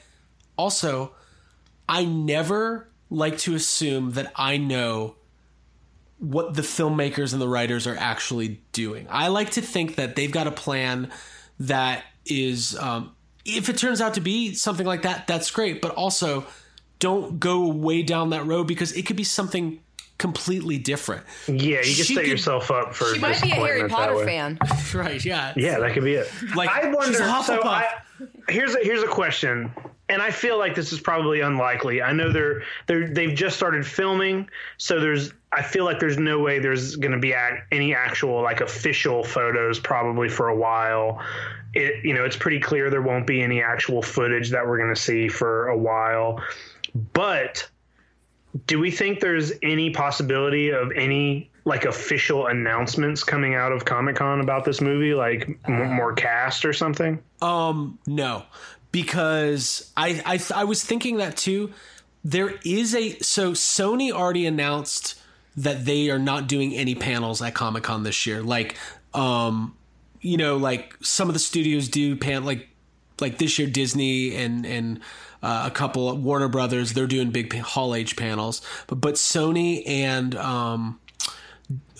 also, 0.57 1.11
I 1.89 2.05
never 2.05 2.87
like 3.09 3.37
to 3.39 3.55
assume 3.55 4.11
that 4.13 4.31
I 4.35 4.55
know 4.57 5.15
what 6.19 6.53
the 6.53 6.61
filmmakers 6.61 7.33
and 7.33 7.41
the 7.41 7.47
writers 7.47 7.87
are 7.87 7.95
actually 7.97 8.61
doing. 8.73 9.07
I 9.09 9.29
like 9.29 9.51
to 9.51 9.61
think 9.61 9.95
that 9.95 10.15
they've 10.15 10.31
got 10.31 10.47
a 10.47 10.51
plan 10.51 11.11
that 11.61 12.03
is, 12.25 12.77
um, 12.77 13.15
if 13.45 13.69
it 13.69 13.77
turns 13.77 14.01
out 14.01 14.13
to 14.15 14.21
be 14.21 14.53
something 14.53 14.85
like 14.85 15.01
that, 15.03 15.27
that's 15.27 15.49
great. 15.51 15.81
But 15.81 15.91
also, 15.95 16.45
don't 16.99 17.39
go 17.39 17.67
way 17.69 18.03
down 18.03 18.31
that 18.31 18.45
road 18.45 18.65
because 18.67 18.91
it 18.91 19.05
could 19.05 19.15
be 19.15 19.23
something 19.23 19.79
completely 20.17 20.77
different. 20.77 21.23
Yeah, 21.47 21.55
you 21.55 21.75
can 21.75 21.83
She 21.83 22.13
set 22.15 22.23
could- 22.23 22.27
yourself 22.31 22.69
up 22.71 22.93
for. 22.93 23.13
She 23.13 23.19
might 23.21 23.41
be 23.41 23.51
a 23.51 23.55
Harry 23.55 23.87
Potter 23.87 24.25
fan. 24.25 24.59
Right? 24.93 25.23
Yeah. 25.23 25.53
Yeah, 25.55 25.79
that 25.79 25.93
could 25.93 26.03
be 26.03 26.15
it. 26.15 26.29
Like, 26.55 26.69
I 26.69 26.81
she's 26.87 26.95
wonder. 26.95 27.23
a 27.23 27.43
So 27.43 27.61
I, 27.63 27.85
here's 28.47 28.75
a, 28.75 28.79
here's 28.81 29.03
a 29.03 29.07
question, 29.07 29.71
and 30.07 30.21
I 30.21 30.31
feel 30.31 30.57
like 30.57 30.75
this 30.75 30.91
is 30.91 30.99
probably 30.99 31.41
unlikely. 31.41 32.01
I 32.01 32.13
know 32.13 32.31
they're 32.31 32.63
they're 32.87 33.09
they've 33.09 33.35
just 33.35 33.55
started 33.55 33.85
filming, 33.85 34.49
so 34.77 34.99
there's 34.99 35.33
I 35.51 35.61
feel 35.61 35.85
like 35.85 35.99
there's 35.99 36.17
no 36.17 36.39
way 36.39 36.59
there's 36.59 36.95
going 36.95 37.11
to 37.11 37.19
be 37.19 37.33
any 37.71 37.93
actual 37.93 38.41
like 38.41 38.61
official 38.61 39.23
photos 39.23 39.79
probably 39.79 40.29
for 40.29 40.49
a 40.49 40.55
while. 40.55 41.21
It 41.73 42.03
you 42.03 42.13
know 42.13 42.25
it's 42.25 42.37
pretty 42.37 42.59
clear 42.59 42.89
there 42.89 43.01
won't 43.01 43.27
be 43.27 43.41
any 43.41 43.61
actual 43.61 44.01
footage 44.01 44.49
that 44.51 44.65
we're 44.65 44.77
going 44.77 44.93
to 44.93 45.01
see 45.01 45.27
for 45.27 45.67
a 45.67 45.77
while, 45.77 46.43
but 47.13 47.69
do 48.65 48.79
we 48.79 48.91
think 48.91 49.19
there's 49.19 49.53
any 49.61 49.91
possibility 49.91 50.69
of 50.69 50.91
any 50.91 51.48
like 51.65 51.85
official 51.85 52.47
announcements 52.47 53.23
coming 53.23 53.55
out 53.55 53.71
of 53.71 53.85
Comic 53.85 54.15
Con 54.15 54.39
about 54.41 54.65
this 54.65 54.81
movie, 54.81 55.13
like 55.13 55.59
m- 55.67 55.93
more 55.93 56.13
cast 56.13 56.65
or 56.65 56.73
something? 56.73 57.21
Um, 57.41 57.99
no, 58.07 58.43
because 58.91 59.91
I, 59.95 60.21
I 60.25 60.61
I 60.61 60.63
was 60.63 60.83
thinking 60.83 61.17
that 61.17 61.37
too. 61.37 61.71
There 62.23 62.55
is 62.65 62.95
a 62.95 63.17
so 63.19 63.53
Sony 63.53 64.11
already 64.11 64.45
announced 64.45 65.19
that 65.57 65.85
they 65.85 66.09
are 66.09 66.19
not 66.19 66.47
doing 66.47 66.73
any 66.73 66.95
panels 66.95 67.41
at 67.41 67.53
Comic 67.53 67.83
Con 67.83 68.03
this 68.03 68.25
year. 68.25 68.41
Like, 68.41 68.77
um, 69.13 69.75
you 70.21 70.37
know, 70.37 70.57
like 70.57 70.95
some 71.01 71.27
of 71.27 71.33
the 71.33 71.39
studios 71.39 71.89
do 71.89 72.15
pan 72.15 72.45
like 72.45 72.67
like 73.21 73.37
this 73.37 73.59
year 73.59 73.67
Disney 73.67 74.35
and 74.35 74.65
and 74.65 74.99
uh, 75.41 75.63
a 75.67 75.71
couple 75.71 76.15
Warner 76.17 76.47
Brothers 76.49 76.93
they're 76.93 77.07
doing 77.07 77.31
big 77.31 77.53
Hall 77.57 77.95
H 77.95 78.15
panels, 78.17 78.61
but 78.87 78.95
but 78.95 79.15
Sony 79.15 79.87
and 79.87 80.35
um 80.35 80.99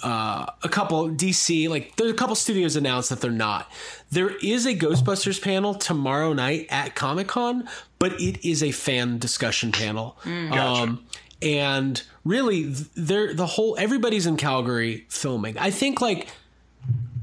uh, 0.04 0.46
a 0.64 0.70
couple 0.70 1.10
DC, 1.10 1.68
like 1.70 1.96
there's 1.96 2.12
a 2.12 2.16
couple 2.16 2.36
studios 2.36 2.76
announced 2.76 3.10
that 3.10 3.22
they're 3.22 3.32
not. 3.32 3.72
There 4.12 4.32
is 4.42 4.66
a 4.66 4.74
Ghostbusters 4.76 5.42
panel 5.42 5.74
tomorrow 5.76 6.34
night 6.34 6.68
at 6.70 6.96
Comic 6.96 7.28
Con, 7.28 7.68
but 8.00 8.14
it 8.20 8.48
is 8.48 8.64
a 8.64 8.72
fan 8.72 9.18
discussion 9.20 9.72
panel. 9.72 10.18
Um, 10.86 11.06
and 11.42 12.02
really, 12.24 12.64
th- 12.64 12.88
they're 12.96 13.34
the 13.34 13.46
whole 13.46 13.78
everybody's 13.78 14.26
in 14.26 14.38
Calgary 14.38 15.06
filming. 15.10 15.58
I 15.58 15.72
think 15.72 16.02
like. 16.02 16.28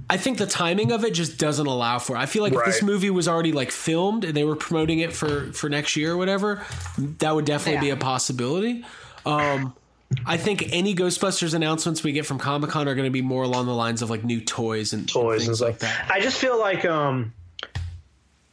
I 0.08 0.18
think 0.18 0.38
the 0.38 0.46
timing 0.46 0.92
of 0.92 1.04
it 1.04 1.14
just 1.14 1.36
doesn't 1.36 1.66
allow 1.66 1.98
for. 1.98 2.14
it. 2.14 2.20
I 2.20 2.26
feel 2.26 2.44
like 2.44 2.52
if 2.52 2.64
this 2.64 2.80
movie 2.80 3.10
was 3.10 3.26
already 3.26 3.50
like 3.50 3.72
filmed 3.72 4.22
and 4.24 4.36
they 4.36 4.44
were 4.44 4.54
promoting 4.54 5.00
it 5.00 5.12
for 5.12 5.52
for 5.52 5.68
next 5.68 5.96
year 5.96 6.12
or 6.12 6.16
whatever, 6.16 6.64
that 7.18 7.34
would 7.34 7.44
definitely 7.44 7.80
be 7.80 7.90
a 7.90 7.96
possibility. 7.96 8.84
Um, 9.24 9.74
I 10.24 10.36
think 10.36 10.68
any 10.72 10.94
Ghostbusters 10.94 11.54
announcements 11.54 12.02
we 12.04 12.12
get 12.12 12.26
from 12.26 12.38
Comic 12.38 12.70
Con 12.70 12.88
are 12.88 12.94
going 12.94 13.06
to 13.06 13.10
be 13.10 13.22
more 13.22 13.42
along 13.42 13.66
the 13.66 13.74
lines 13.74 14.02
of 14.02 14.10
like 14.10 14.24
new 14.24 14.40
toys 14.40 14.92
and 14.92 15.08
Toys 15.08 15.40
and 15.40 15.46
things 15.46 15.58
stuff 15.58 15.68
like 15.68 15.78
that. 15.80 16.10
I 16.10 16.20
just 16.20 16.38
feel 16.38 16.58
like, 16.58 16.84
um, 16.84 17.32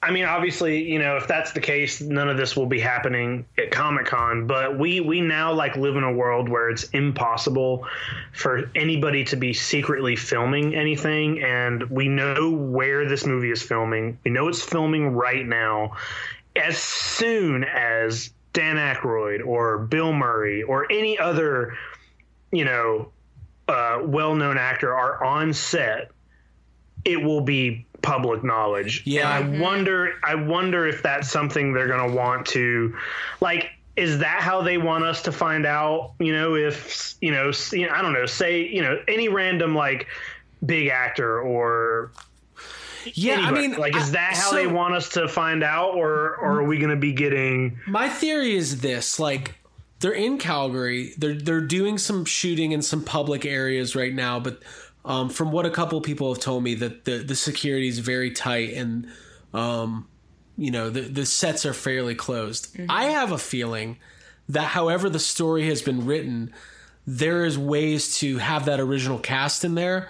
I 0.01 0.11
mean, 0.11 0.25
obviously, 0.25 0.83
you 0.91 0.99
know, 0.99 1.15
if 1.15 1.27
that's 1.27 1.53
the 1.53 1.61
case, 1.61 2.01
none 2.01 2.27
of 2.27 2.35
this 2.37 2.57
will 2.57 2.65
be 2.65 2.79
happening 2.79 3.45
at 3.57 3.71
Comic 3.71 4.07
Con. 4.07 4.47
But 4.47 4.77
we 4.77 4.99
we 4.99 5.21
now 5.21 5.53
like 5.53 5.77
live 5.77 5.95
in 5.95 6.03
a 6.03 6.11
world 6.11 6.49
where 6.49 6.69
it's 6.69 6.83
impossible 6.89 7.87
for 8.33 8.69
anybody 8.75 9.23
to 9.25 9.37
be 9.37 9.53
secretly 9.53 10.15
filming 10.15 10.75
anything, 10.75 11.41
and 11.41 11.83
we 11.89 12.09
know 12.09 12.51
where 12.51 13.07
this 13.07 13.25
movie 13.25 13.51
is 13.51 13.61
filming. 13.61 14.17
We 14.25 14.31
know 14.31 14.49
it's 14.49 14.61
filming 14.61 15.11
right 15.11 15.45
now. 15.45 15.95
As 16.55 16.77
soon 16.77 17.63
as 17.63 18.31
Dan 18.53 18.77
Aykroyd 18.77 19.45
or 19.45 19.79
Bill 19.79 20.13
Murray 20.13 20.63
or 20.63 20.91
any 20.91 21.17
other, 21.17 21.75
you 22.51 22.65
know, 22.65 23.11
uh, 23.67 23.99
well-known 24.03 24.57
actor 24.57 24.93
are 24.93 25.23
on 25.23 25.53
set, 25.53 26.11
it 27.05 27.21
will 27.21 27.41
be 27.41 27.85
public 28.01 28.43
knowledge. 28.43 29.01
Yeah. 29.05 29.37
And 29.37 29.57
I 29.57 29.59
wonder 29.59 30.13
I 30.23 30.35
wonder 30.35 30.87
if 30.87 31.01
that's 31.01 31.29
something 31.29 31.73
they're 31.73 31.87
going 31.87 32.11
to 32.11 32.15
want 32.15 32.45
to 32.47 32.95
like 33.41 33.71
is 33.95 34.19
that 34.19 34.41
how 34.41 34.61
they 34.61 34.77
want 34.77 35.03
us 35.03 35.21
to 35.23 35.31
find 35.31 35.65
out, 35.65 36.13
you 36.19 36.33
know, 36.33 36.55
if 36.55 37.15
you 37.21 37.31
know, 37.31 37.51
you 37.71 37.87
know, 37.87 37.93
I 37.93 38.01
don't 38.01 38.13
know, 38.13 38.25
say, 38.25 38.67
you 38.67 38.81
know, 38.81 38.99
any 39.07 39.29
random 39.29 39.75
like 39.75 40.07
big 40.65 40.87
actor 40.87 41.39
or 41.39 42.11
Yeah, 43.13 43.39
I 43.39 43.51
mean, 43.51 43.73
like 43.73 43.95
is 43.95 44.09
I- 44.09 44.11
that 44.11 44.33
how 44.35 44.49
so 44.51 44.55
they 44.55 44.67
want 44.67 44.93
us 44.95 45.09
to 45.09 45.27
find 45.27 45.63
out 45.63 45.95
or 45.95 46.35
or 46.37 46.59
are 46.59 46.63
we 46.63 46.77
going 46.77 46.89
to 46.89 46.95
be 46.95 47.13
getting 47.13 47.79
My 47.87 48.09
theory 48.09 48.55
is 48.55 48.81
this: 48.81 49.19
like 49.19 49.55
they're 49.99 50.11
in 50.11 50.37
Calgary, 50.37 51.13
they're 51.17 51.35
they're 51.35 51.61
doing 51.61 51.97
some 51.97 52.25
shooting 52.25 52.71
in 52.71 52.81
some 52.81 53.03
public 53.03 53.45
areas 53.45 53.95
right 53.95 54.13
now, 54.13 54.39
but 54.39 54.61
um, 55.05 55.29
from 55.29 55.51
what 55.51 55.65
a 55.65 55.69
couple 55.69 55.99
people 56.01 56.33
have 56.33 56.41
told 56.41 56.63
me, 56.63 56.75
that 56.75 57.05
the 57.05 57.17
the 57.19 57.35
security 57.35 57.87
is 57.87 57.99
very 57.99 58.31
tight 58.31 58.73
and 58.73 59.07
um, 59.53 60.07
you 60.57 60.71
know 60.71 60.89
the 60.89 61.01
the 61.01 61.25
sets 61.25 61.65
are 61.65 61.73
fairly 61.73 62.15
closed. 62.15 62.75
I 62.89 63.05
have 63.05 63.31
a 63.31 63.37
feeling 63.37 63.97
that 64.49 64.65
however 64.65 65.09
the 65.09 65.19
story 65.19 65.67
has 65.67 65.81
been 65.81 66.05
written, 66.05 66.53
there 67.07 67.45
is 67.45 67.57
ways 67.57 68.17
to 68.19 68.37
have 68.37 68.65
that 68.65 68.79
original 68.79 69.19
cast 69.19 69.63
in 69.65 69.75
there 69.75 70.09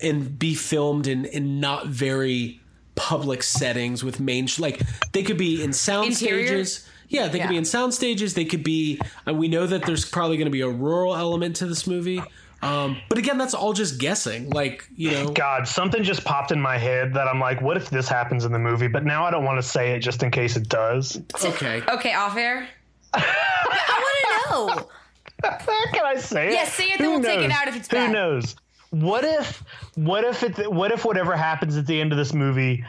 and 0.00 0.38
be 0.38 0.54
filmed 0.54 1.06
in 1.06 1.24
in 1.26 1.60
not 1.60 1.86
very 1.86 2.60
public 2.96 3.42
settings 3.42 4.04
with 4.04 4.20
main 4.20 4.48
like 4.58 4.80
they 5.12 5.22
could 5.22 5.38
be 5.38 5.62
in 5.62 5.72
sound 5.72 6.08
Interior? 6.08 6.46
stages. 6.46 6.88
Yeah, 7.08 7.28
they 7.28 7.38
could 7.38 7.50
be 7.50 7.56
in 7.56 7.64
sound 7.64 7.94
stages. 7.94 8.34
They 8.34 8.44
could 8.44 8.64
be. 8.64 9.00
And 9.26 9.38
we 9.38 9.48
know 9.48 9.66
that 9.66 9.84
there's 9.84 10.04
probably 10.04 10.36
going 10.36 10.46
to 10.46 10.50
be 10.52 10.62
a 10.62 10.68
rural 10.68 11.14
element 11.14 11.56
to 11.56 11.66
this 11.66 11.86
movie. 11.86 12.20
Um, 12.62 12.96
but 13.10 13.18
again, 13.18 13.36
that's 13.36 13.52
all 13.52 13.74
just 13.74 14.00
guessing. 14.00 14.50
Like 14.50 14.88
you 14.96 15.10
know, 15.10 15.28
God, 15.30 15.68
something 15.68 16.02
just 16.02 16.24
popped 16.24 16.50
in 16.50 16.60
my 16.60 16.78
head 16.78 17.12
that 17.14 17.28
I'm 17.28 17.38
like, 17.38 17.60
what 17.60 17.76
if 17.76 17.90
this 17.90 18.08
happens 18.08 18.44
in 18.46 18.52
the 18.52 18.58
movie? 18.58 18.88
But 18.88 19.04
now 19.04 19.24
I 19.24 19.30
don't 19.30 19.44
want 19.44 19.58
to 19.58 19.62
say 19.62 19.92
it 19.92 20.00
just 20.00 20.22
in 20.22 20.30
case 20.30 20.56
it 20.56 20.68
does. 20.68 21.20
okay. 21.44 21.82
Okay, 21.86 22.14
off 22.14 22.36
air. 22.36 22.66
I 23.14 24.00
want 24.56 24.76
to 24.76 24.80
know. 24.80 24.88
Can 25.92 26.04
I 26.06 26.16
say 26.16 26.48
it? 26.48 26.52
Yeah, 26.54 26.64
say 26.64 26.84
it, 26.84 26.98
then 26.98 27.06
Who 27.06 27.12
we'll 27.20 27.22
take 27.22 27.44
it 27.44 27.50
out 27.50 27.68
if 27.68 27.76
it's 27.76 27.88
Who 27.88 27.96
bad. 27.96 28.06
Who 28.06 28.12
knows? 28.14 28.56
What 28.94 29.24
if, 29.24 29.64
what 29.96 30.24
if 30.24 30.42
it, 30.44 30.72
what 30.72 30.92
if 30.92 31.04
whatever 31.04 31.36
happens 31.36 31.76
at 31.76 31.86
the 31.86 32.00
end 32.00 32.12
of 32.12 32.18
this 32.18 32.32
movie, 32.32 32.84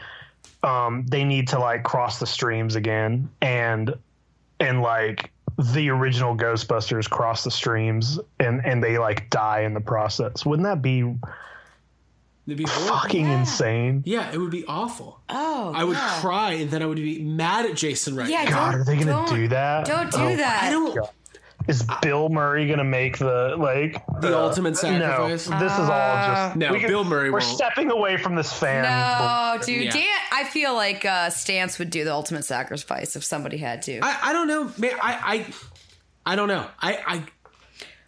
um, 0.62 1.04
they 1.06 1.24
need 1.24 1.48
to 1.48 1.58
like 1.58 1.82
cross 1.82 2.18
the 2.20 2.26
streams 2.26 2.76
again, 2.76 3.28
and 3.42 3.94
and 4.60 4.82
like 4.82 5.30
the 5.74 5.90
original 5.90 6.36
Ghostbusters 6.36 7.08
cross 7.10 7.42
the 7.44 7.50
streams, 7.50 8.18
and 8.38 8.64
and 8.64 8.82
they 8.84 8.98
like 8.98 9.30
die 9.30 9.60
in 9.62 9.74
the 9.74 9.80
process. 9.80 10.46
Wouldn't 10.46 10.64
that 10.66 10.80
be 10.82 11.00
It'd 12.46 12.58
be 12.58 12.64
horrible. 12.64 12.96
fucking 12.98 13.26
insane? 13.26 14.02
Yeah, 14.06 14.30
it 14.32 14.38
would 14.38 14.52
be 14.52 14.64
awful. 14.66 15.20
Oh, 15.28 15.72
I 15.74 15.82
would 15.82 15.96
yeah. 15.96 16.20
cry 16.20 16.52
and 16.52 16.70
then 16.70 16.80
I 16.82 16.86
would 16.86 16.96
be 16.96 17.20
mad 17.20 17.66
at 17.66 17.74
Jason 17.76 18.14
right 18.14 18.28
Yeah, 18.30 18.44
now. 18.44 18.50
God, 18.50 18.74
are 18.76 18.84
they 18.84 18.94
gonna 18.96 19.06
don't- 19.10 19.28
do 19.34 19.48
that? 19.48 19.84
Don't 19.86 20.12
do 20.12 20.18
Oh, 20.20 20.36
that. 20.36 20.62
I 20.62 20.70
don't. 20.70 20.94
God. 20.94 21.08
Is 21.68 21.84
Bill 22.02 22.28
Murray 22.28 22.68
gonna 22.68 22.84
make 22.84 23.18
the 23.18 23.56
like 23.58 24.00
The 24.20 24.36
ultimate 24.38 24.76
sacrifice? 24.76 25.48
No, 25.48 25.58
this 25.58 25.72
is 25.72 25.80
all 25.80 25.88
just 25.88 26.56
No, 26.56 26.72
we 26.72 26.86
Bill 26.86 27.04
Murray 27.04 27.30
We're 27.30 27.40
won't. 27.40 27.56
stepping 27.56 27.90
away 27.90 28.16
from 28.16 28.36
this 28.36 28.52
fan. 28.52 28.82
No, 28.84 29.58
dude. 29.64 29.84
Yeah. 29.86 29.90
Dan, 29.90 30.18
I 30.32 30.44
feel 30.44 30.74
like 30.74 31.04
uh, 31.04 31.28
Stantz 31.30 31.78
would 31.78 31.90
do 31.90 32.04
the 32.04 32.12
ultimate 32.12 32.44
sacrifice 32.44 33.16
if 33.16 33.24
somebody 33.24 33.56
had 33.56 33.82
to. 33.82 33.98
I, 34.02 34.18
I 34.24 34.32
don't 34.32 34.46
know, 34.46 34.72
man. 34.78 34.92
I, 35.02 35.44
I 36.24 36.32
I 36.32 36.36
don't 36.36 36.48
know. 36.48 36.66
I, 36.80 36.98
I 37.06 37.22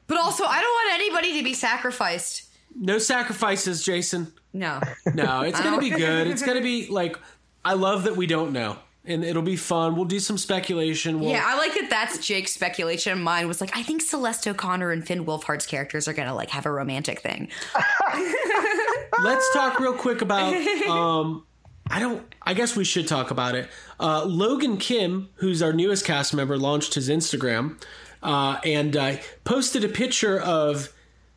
but 0.06 0.18
also, 0.18 0.44
I 0.44 0.60
don't 0.60 0.70
want 0.70 0.94
anybody 0.94 1.38
to 1.38 1.44
be 1.44 1.54
sacrificed. 1.54 2.44
no 2.78 2.98
sacrifices, 2.98 3.84
Jason. 3.84 4.32
No. 4.52 4.80
No, 5.14 5.42
it's 5.42 5.60
gonna 5.60 5.78
be 5.80 5.90
good. 5.90 6.26
It's 6.28 6.42
gonna 6.42 6.62
be 6.62 6.86
like 6.88 7.18
I 7.64 7.74
love 7.74 8.04
that 8.04 8.16
we 8.16 8.26
don't 8.26 8.52
know, 8.52 8.78
and 9.08 9.24
it'll 9.24 9.42
be 9.42 9.56
fun. 9.56 9.96
We'll 9.96 10.04
do 10.04 10.20
some 10.20 10.38
speculation. 10.38 11.20
We'll, 11.20 11.30
Yeah, 11.30 11.42
I 11.44 11.56
like 11.56 11.74
that. 11.74 11.90
That's 11.90 12.24
Jake's 12.26 12.52
speculation. 12.52 13.20
Mine 13.20 13.48
was 13.48 13.60
like, 13.60 13.76
I 13.76 13.82
think 13.82 14.02
Celeste 14.02 14.48
O'Connor 14.48 14.90
and 14.90 15.06
Finn 15.06 15.24
Wolfhard's 15.24 15.66
characters 15.66 16.06
are 16.08 16.12
gonna 16.12 16.34
like 16.34 16.50
have 16.50 16.66
a 16.66 16.70
romantic 16.70 17.20
thing. 17.20 17.48
let's 19.22 19.52
talk 19.52 19.80
real 19.80 19.94
quick 19.94 20.22
about 20.22 20.54
um 20.88 21.44
I 21.90 22.00
don't 22.00 22.22
I 22.42 22.54
guess 22.54 22.76
we 22.76 22.84
should 22.84 23.08
talk 23.08 23.30
about 23.30 23.54
it. 23.54 23.68
Uh 23.98 24.24
Logan 24.24 24.76
Kim, 24.76 25.30
who's 25.34 25.62
our 25.62 25.72
newest 25.72 26.04
cast 26.04 26.34
member, 26.34 26.56
launched 26.56 26.94
his 26.94 27.08
Instagram 27.08 27.82
uh 28.22 28.58
and 28.64 28.96
uh 28.96 29.16
posted 29.44 29.84
a 29.84 29.88
picture 29.88 30.40
of 30.40 30.92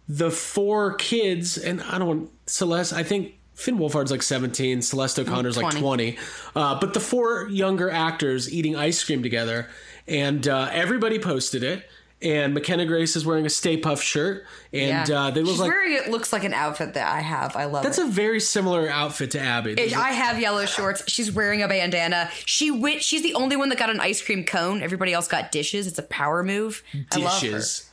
the 0.07 0.30
four 0.32 0.95
kids 0.95 1.57
and 1.57 1.82
I 1.82 1.97
don't 1.97 2.07
want 2.07 2.32
Celeste, 2.45 2.93
I 2.93 3.03
think 3.03 3.36
Finn 3.62 3.78
Wolfhard's 3.78 4.12
like 4.12 4.24
17, 4.24 4.82
Celeste 4.82 5.20
O'Connor's 5.20 5.55
like 5.55 5.72
20. 5.72 6.14
20. 6.14 6.18
Uh, 6.55 6.80
but 6.80 6.93
the 6.93 6.99
four 6.99 7.47
younger 7.49 7.89
actors 7.91 8.51
eating 8.51 8.76
ice 8.76 9.03
cream 9.03 9.22
together, 9.22 9.70
and 10.07 10.47
uh, 10.47 10.70
everybody 10.72 11.20
posted 11.20 11.64
it. 11.64 11.88
And 12.24 12.53
McKenna 12.53 12.86
Grace 12.86 13.16
is 13.16 13.26
wearing 13.26 13.47
a 13.47 13.49
Stay 13.49 13.82
Puft 13.82 14.03
shirt, 14.03 14.45
and 14.72 15.09
yeah. 15.09 15.20
uh, 15.24 15.32
they 15.32 15.41
look 15.41 15.53
She's 15.53 15.59
like 15.59 15.72
wearing 15.72 15.93
it 15.93 16.07
looks 16.12 16.32
like 16.32 16.43
an 16.43 16.53
outfit 16.53 16.93
that 16.93 17.12
I 17.12 17.20
have. 17.20 17.55
I 17.55 17.66
love 17.66 17.82
that's 17.84 17.97
it. 17.97 18.07
a 18.07 18.12
very 18.12 18.39
similar 18.39 18.88
outfit 18.88 19.32
to 19.32 19.39
Abby. 19.39 19.72
It- 19.72 19.95
I 19.97 20.12
have 20.12 20.39
yellow 20.39 20.68
shorts. 20.68 21.03
She's 21.07 21.32
wearing 21.32 21.64
a 21.64 21.68
bandana. 21.68 22.30
She 22.45 22.70
went. 22.70 23.01
She's 23.01 23.24
the 23.24 23.34
only 23.34 23.55
one 23.55 23.70
that 23.70 23.80
got 23.80 23.89
an 23.89 23.99
ice 23.99 24.22
cream 24.22 24.43
cone. 24.43 24.84
Everybody 24.84 25.14
else 25.14 25.28
got 25.28 25.51
dishes. 25.51 25.88
It's 25.88 25.97
a 25.97 26.03
power 26.03 26.43
move. 26.43 26.84
I 27.12 27.18
love 27.18 27.41
her. 27.41 27.47
dishes. 27.47 27.89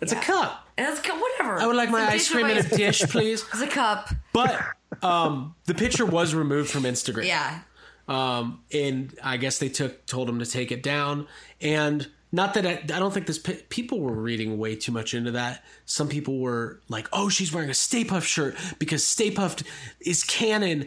It's 0.00 0.12
a 0.12 0.16
cup. 0.16 0.66
And 0.78 0.86
it's 0.88 1.00
co- 1.06 1.18
whatever. 1.18 1.60
I 1.60 1.66
would 1.66 1.76
like 1.76 1.90
my 1.90 2.06
ice 2.06 2.30
cream 2.30 2.46
in 2.46 2.56
a 2.56 2.62
dish, 2.62 3.02
please. 3.02 3.44
It's 3.52 3.60
a 3.60 3.66
cup. 3.66 4.10
But 4.32 4.58
um, 5.02 5.54
the 5.66 5.74
picture 5.74 6.06
was 6.06 6.34
removed 6.34 6.70
from 6.70 6.82
Instagram. 6.84 7.26
Yeah. 7.26 7.60
Um, 8.06 8.62
and 8.72 9.14
I 9.22 9.36
guess 9.36 9.58
they 9.58 9.68
took 9.68 10.06
told 10.06 10.28
him 10.28 10.38
to 10.38 10.46
take 10.46 10.72
it 10.72 10.82
down. 10.82 11.26
And 11.60 12.08
not 12.32 12.54
that 12.54 12.66
I, 12.66 12.72
I 12.72 12.98
don't 12.98 13.12
think 13.12 13.26
this 13.26 13.38
pe- 13.38 13.62
people 13.68 14.00
were 14.00 14.12
reading 14.12 14.58
way 14.58 14.76
too 14.76 14.92
much 14.92 15.14
into 15.14 15.30
that. 15.32 15.64
Some 15.84 16.08
people 16.08 16.38
were 16.40 16.80
like, 16.88 17.08
"Oh, 17.12 17.28
she's 17.28 17.52
wearing 17.52 17.70
a 17.70 17.74
Stay 17.74 18.04
Puft 18.04 18.24
shirt 18.24 18.56
because 18.78 19.04
Stay 19.04 19.30
Puft 19.30 19.64
is 20.00 20.24
canon." 20.24 20.86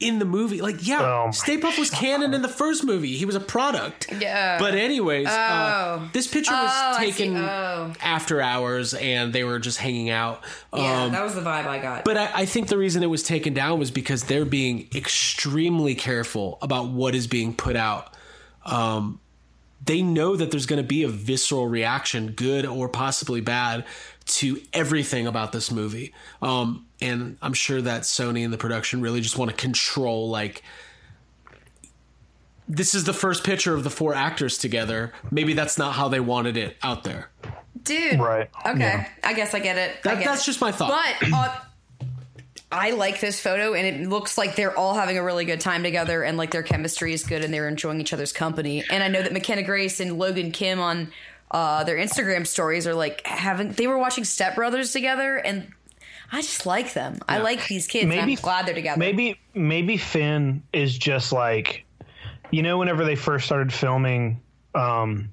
In 0.00 0.18
the 0.18 0.24
movie, 0.24 0.62
like 0.62 0.86
yeah, 0.86 1.02
Oh 1.26 1.30
Stay 1.30 1.58
Puft 1.58 1.78
was 1.78 1.90
canon 1.90 2.32
in 2.32 2.40
the 2.40 2.48
first 2.48 2.84
movie. 2.84 3.16
He 3.18 3.26
was 3.26 3.34
a 3.34 3.40
product. 3.40 4.06
Yeah. 4.18 4.58
But 4.58 4.74
anyways, 4.74 5.26
uh, 5.26 5.98
Oh. 6.00 6.08
this 6.14 6.26
picture 6.26 6.52
was 6.54 6.70
Oh, 6.72 6.94
I 6.96 7.04
taken 7.04 7.36
Oh. 7.36 7.92
after 8.00 8.40
hours, 8.40 8.94
and 8.94 9.30
they 9.34 9.44
were 9.44 9.58
just 9.58 9.76
hanging 9.76 10.08
out. 10.08 10.42
Yeah, 10.74 11.02
Um, 11.04 11.12
that 11.12 11.22
was 11.22 11.34
the 11.34 11.42
vibe 11.42 11.66
I 11.66 11.78
got. 11.80 12.06
but 12.06 12.16
I, 12.16 12.30
I 12.34 12.46
think 12.46 12.68
the 12.68 12.78
reason 12.78 13.02
it 13.02 13.10
was 13.10 13.22
taken 13.22 13.52
down 13.52 13.78
was 13.78 13.90
because 13.90 14.24
they're 14.24 14.46
being 14.46 14.88
extremely 14.94 15.94
careful 15.94 16.56
about 16.62 16.88
what 16.88 17.14
is 17.14 17.26
being 17.26 17.52
put 17.54 17.76
out. 17.76 18.14
Um, 18.64 19.20
they 19.84 20.00
know 20.00 20.34
that 20.34 20.50
there's 20.50 20.66
going 20.66 20.82
to 20.82 20.86
be 20.88 21.02
a 21.02 21.08
visceral 21.08 21.66
reaction, 21.66 22.32
good 22.32 22.64
or 22.64 22.88
possibly 22.88 23.42
bad, 23.42 23.84
to 24.26 24.60
everything 24.72 25.26
about 25.26 25.52
this 25.52 25.70
movie. 25.70 26.14
Um, 26.40 26.86
and 27.00 27.36
I'm 27.40 27.54
sure 27.54 27.80
that 27.80 28.02
Sony 28.02 28.44
and 28.44 28.52
the 28.52 28.58
production 28.58 29.00
really 29.00 29.20
just 29.20 29.38
want 29.38 29.50
to 29.50 29.56
control, 29.56 30.28
like, 30.28 30.62
this 32.68 32.94
is 32.94 33.04
the 33.04 33.12
first 33.12 33.42
picture 33.42 33.74
of 33.74 33.82
the 33.82 33.90
four 33.90 34.14
actors 34.14 34.56
together. 34.56 35.12
Maybe 35.30 35.54
that's 35.54 35.76
not 35.76 35.94
how 35.94 36.08
they 36.08 36.20
wanted 36.20 36.56
it 36.56 36.76
out 36.82 37.02
there. 37.02 37.30
Dude. 37.82 38.20
Right. 38.20 38.48
Okay. 38.64 38.78
Yeah. 38.78 39.08
I 39.24 39.34
guess 39.34 39.54
I 39.54 39.58
get 39.58 39.76
it. 39.76 40.06
I 40.06 40.14
get 40.14 40.24
that's 40.24 40.42
it. 40.42 40.46
just 40.46 40.60
my 40.60 40.70
thought. 40.70 40.90
But 41.20 41.32
uh, 41.32 41.58
I 42.70 42.90
like 42.92 43.18
this 43.20 43.40
photo, 43.40 43.74
and 43.74 43.86
it 43.86 44.08
looks 44.08 44.38
like 44.38 44.54
they're 44.54 44.76
all 44.76 44.94
having 44.94 45.18
a 45.18 45.22
really 45.22 45.44
good 45.44 45.60
time 45.60 45.82
together, 45.82 46.22
and 46.22 46.38
like 46.38 46.52
their 46.52 46.62
chemistry 46.62 47.12
is 47.12 47.24
good, 47.24 47.42
and 47.42 47.52
they're 47.52 47.66
enjoying 47.66 48.00
each 48.00 48.12
other's 48.12 48.32
company. 48.32 48.84
And 48.88 49.02
I 49.02 49.08
know 49.08 49.22
that 49.22 49.32
McKenna 49.32 49.64
Grace 49.64 49.98
and 49.98 50.18
Logan 50.18 50.52
Kim 50.52 50.78
on 50.78 51.10
uh, 51.50 51.82
their 51.82 51.96
Instagram 51.96 52.46
stories 52.46 52.86
are 52.86 52.94
like 52.94 53.26
having. 53.26 53.72
They 53.72 53.88
were 53.88 53.98
watching 53.98 54.22
Step 54.22 54.54
Brothers 54.54 54.92
together, 54.92 55.36
and 55.36 55.72
I 56.32 56.42
just 56.42 56.64
like 56.66 56.92
them. 56.94 57.18
I 57.28 57.38
like 57.38 57.66
these 57.66 57.86
kids. 57.86 58.04
and 58.04 58.20
I'm 58.20 58.34
glad 58.36 58.66
they're 58.66 58.74
together. 58.74 58.98
Maybe 58.98 59.38
maybe 59.54 59.96
Finn 59.96 60.62
is 60.72 60.96
just 60.96 61.32
like, 61.32 61.84
you 62.50 62.62
know, 62.62 62.78
whenever 62.78 63.04
they 63.04 63.16
first 63.16 63.46
started 63.46 63.72
filming, 63.72 64.40
um, 64.74 65.30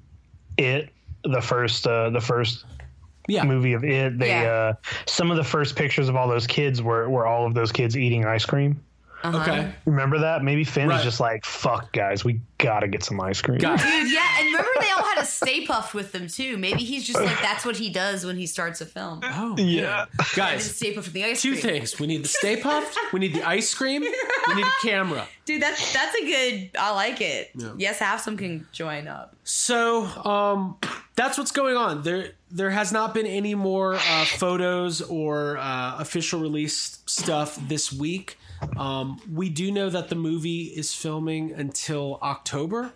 it 0.56 0.90
the 1.24 1.40
first 1.40 1.86
uh, 1.86 2.10
the 2.10 2.20
first 2.20 2.64
Yeah. 3.28 3.44
movie 3.44 3.74
of 3.74 3.84
it, 3.84 4.18
they 4.18 4.28
Yeah. 4.42 4.50
uh, 4.50 4.72
some 5.06 5.30
of 5.30 5.36
the 5.36 5.44
first 5.44 5.76
pictures 5.76 6.08
of 6.08 6.16
all 6.16 6.28
those 6.28 6.46
kids 6.46 6.82
were 6.82 7.08
were 7.08 7.26
all 7.26 7.46
of 7.46 7.54
those 7.54 7.70
kids 7.72 7.96
eating 7.96 8.24
ice 8.24 8.44
cream. 8.44 8.82
Okay. 9.24 9.72
Remember 9.84 10.18
that? 10.20 10.42
Maybe 10.44 10.64
Finn 10.64 10.88
Right. 10.88 10.98
is 10.98 11.04
just 11.04 11.18
like, 11.20 11.44
"Fuck, 11.44 11.92
guys, 11.92 12.24
we 12.24 12.40
gotta 12.58 12.86
get 12.86 13.02
some 13.02 13.20
ice 13.20 13.40
cream." 13.42 13.58
Dude, 13.58 13.68
yeah, 13.70 14.38
and 14.38 14.46
remember 14.46 14.68
they 14.80 14.90
all 14.96 15.02
had 15.02 15.18
a 15.18 15.24
Stay 15.24 15.66
Puft 15.66 15.92
with 15.94 16.12
them 16.12 16.28
too. 16.28 16.56
Maybe 16.56 16.84
he's 16.84 17.04
just 17.06 17.20
like 17.20 17.40
that's 17.42 17.64
what 17.64 17.76
he 17.76 17.90
does 17.90 18.24
when 18.24 18.36
he 18.36 18.46
starts 18.46 18.80
a 18.80 18.86
film. 18.86 19.20
Oh, 19.24 19.54
Yeah. 19.58 20.06
Just 20.18 20.36
Guys, 20.36 20.76
Stay 20.76 20.92
Puft 20.92 20.96
with 21.06 21.12
the 21.14 21.24
ice 21.24 21.42
two 21.42 21.52
cream. 21.52 21.62
things. 21.62 21.98
We 21.98 22.06
need 22.06 22.22
the 22.24 22.28
Stay 22.28 22.60
Puft. 22.60 22.94
We 23.12 23.18
need 23.20 23.34
the 23.34 23.42
ice 23.42 23.74
cream. 23.74 24.02
We 24.02 24.54
need 24.54 24.64
a 24.66 24.72
camera. 24.82 25.26
Dude, 25.44 25.62
that's 25.62 25.92
that's 25.92 26.14
a 26.14 26.24
good. 26.24 26.70
I 26.78 26.94
like 26.94 27.20
it. 27.20 27.50
Yes, 27.76 27.98
have 27.98 28.20
some 28.20 28.36
can 28.36 28.66
join 28.72 29.08
up. 29.08 29.34
So, 29.44 30.04
um, 30.24 30.76
that's 31.16 31.38
what's 31.38 31.52
going 31.52 31.74
on. 31.76 32.02
There, 32.02 32.32
there 32.50 32.68
has 32.70 32.92
not 32.92 33.14
been 33.14 33.26
any 33.26 33.54
more 33.54 33.94
uh, 33.94 34.24
photos 34.26 35.00
or 35.00 35.56
uh, 35.56 35.96
official 35.98 36.38
release 36.40 36.98
stuff 37.06 37.58
this 37.66 37.90
week. 37.92 38.36
Um, 38.76 39.20
we 39.32 39.48
do 39.48 39.70
know 39.70 39.90
that 39.90 40.08
the 40.08 40.14
movie 40.14 40.64
is 40.64 40.94
filming 40.94 41.52
until 41.52 42.18
October. 42.22 42.92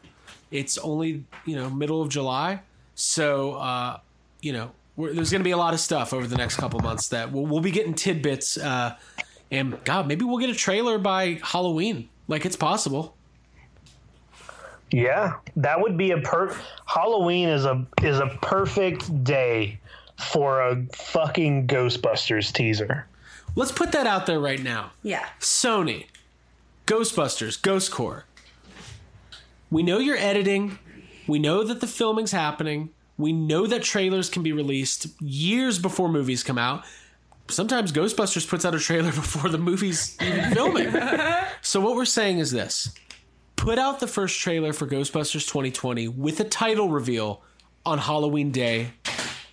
It's 0.50 0.78
only 0.78 1.24
you 1.46 1.56
know 1.56 1.70
middle 1.70 2.02
of 2.02 2.08
July, 2.08 2.60
so 2.94 3.54
uh, 3.54 4.00
you 4.40 4.52
know 4.52 4.72
there's 4.96 5.30
going 5.30 5.40
to 5.40 5.44
be 5.44 5.52
a 5.52 5.56
lot 5.56 5.74
of 5.74 5.80
stuff 5.80 6.12
over 6.12 6.26
the 6.26 6.36
next 6.36 6.56
couple 6.56 6.80
months 6.80 7.08
that 7.08 7.32
we'll, 7.32 7.46
we'll 7.46 7.60
be 7.60 7.70
getting 7.70 7.94
tidbits. 7.94 8.58
Uh, 8.58 8.96
and 9.50 9.82
God, 9.84 10.06
maybe 10.06 10.24
we'll 10.24 10.38
get 10.38 10.50
a 10.50 10.54
trailer 10.54 10.98
by 10.98 11.40
Halloween. 11.42 12.08
Like 12.28 12.46
it's 12.46 12.56
possible. 12.56 13.16
Yeah, 14.90 15.34
that 15.56 15.80
would 15.80 15.96
be 15.96 16.10
a 16.10 16.18
per. 16.18 16.54
Halloween 16.86 17.48
is 17.48 17.64
a 17.64 17.86
is 18.02 18.18
a 18.18 18.26
perfect 18.42 19.24
day 19.24 19.78
for 20.18 20.60
a 20.60 20.84
fucking 20.94 21.66
Ghostbusters 21.66 22.52
teaser. 22.52 23.06
Let's 23.54 23.72
put 23.72 23.92
that 23.92 24.06
out 24.06 24.26
there 24.26 24.40
right 24.40 24.62
now. 24.62 24.92
Yeah. 25.02 25.26
Sony, 25.40 26.06
Ghostbusters, 26.86 27.60
Ghost 27.60 27.90
Corps. 27.90 28.24
we 29.70 29.82
know 29.82 29.98
you're 29.98 30.16
editing. 30.16 30.78
We 31.26 31.38
know 31.38 31.62
that 31.62 31.80
the 31.80 31.86
filming's 31.86 32.32
happening. 32.32 32.90
We 33.18 33.32
know 33.32 33.66
that 33.66 33.82
trailers 33.82 34.28
can 34.30 34.42
be 34.42 34.52
released 34.52 35.06
years 35.20 35.78
before 35.78 36.08
movies 36.08 36.42
come 36.42 36.58
out. 36.58 36.84
Sometimes 37.48 37.92
Ghostbusters 37.92 38.48
puts 38.48 38.64
out 38.64 38.74
a 38.74 38.78
trailer 38.78 39.12
before 39.12 39.50
the 39.50 39.58
movie's 39.58 40.16
even 40.20 40.52
filming. 40.54 40.92
so 41.60 41.80
what 41.80 41.94
we're 41.94 42.04
saying 42.06 42.38
is 42.38 42.50
this: 42.50 42.94
put 43.56 43.78
out 43.78 44.00
the 44.00 44.06
first 44.06 44.40
trailer 44.40 44.72
for 44.72 44.86
Ghostbusters 44.86 45.46
2020 45.46 46.08
with 46.08 46.40
a 46.40 46.44
title 46.44 46.88
reveal 46.88 47.42
on 47.84 47.98
Halloween 47.98 48.50
Day 48.50 48.92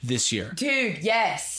this 0.02 0.32
year. 0.32 0.54
Dude, 0.56 1.00
yes. 1.00 1.59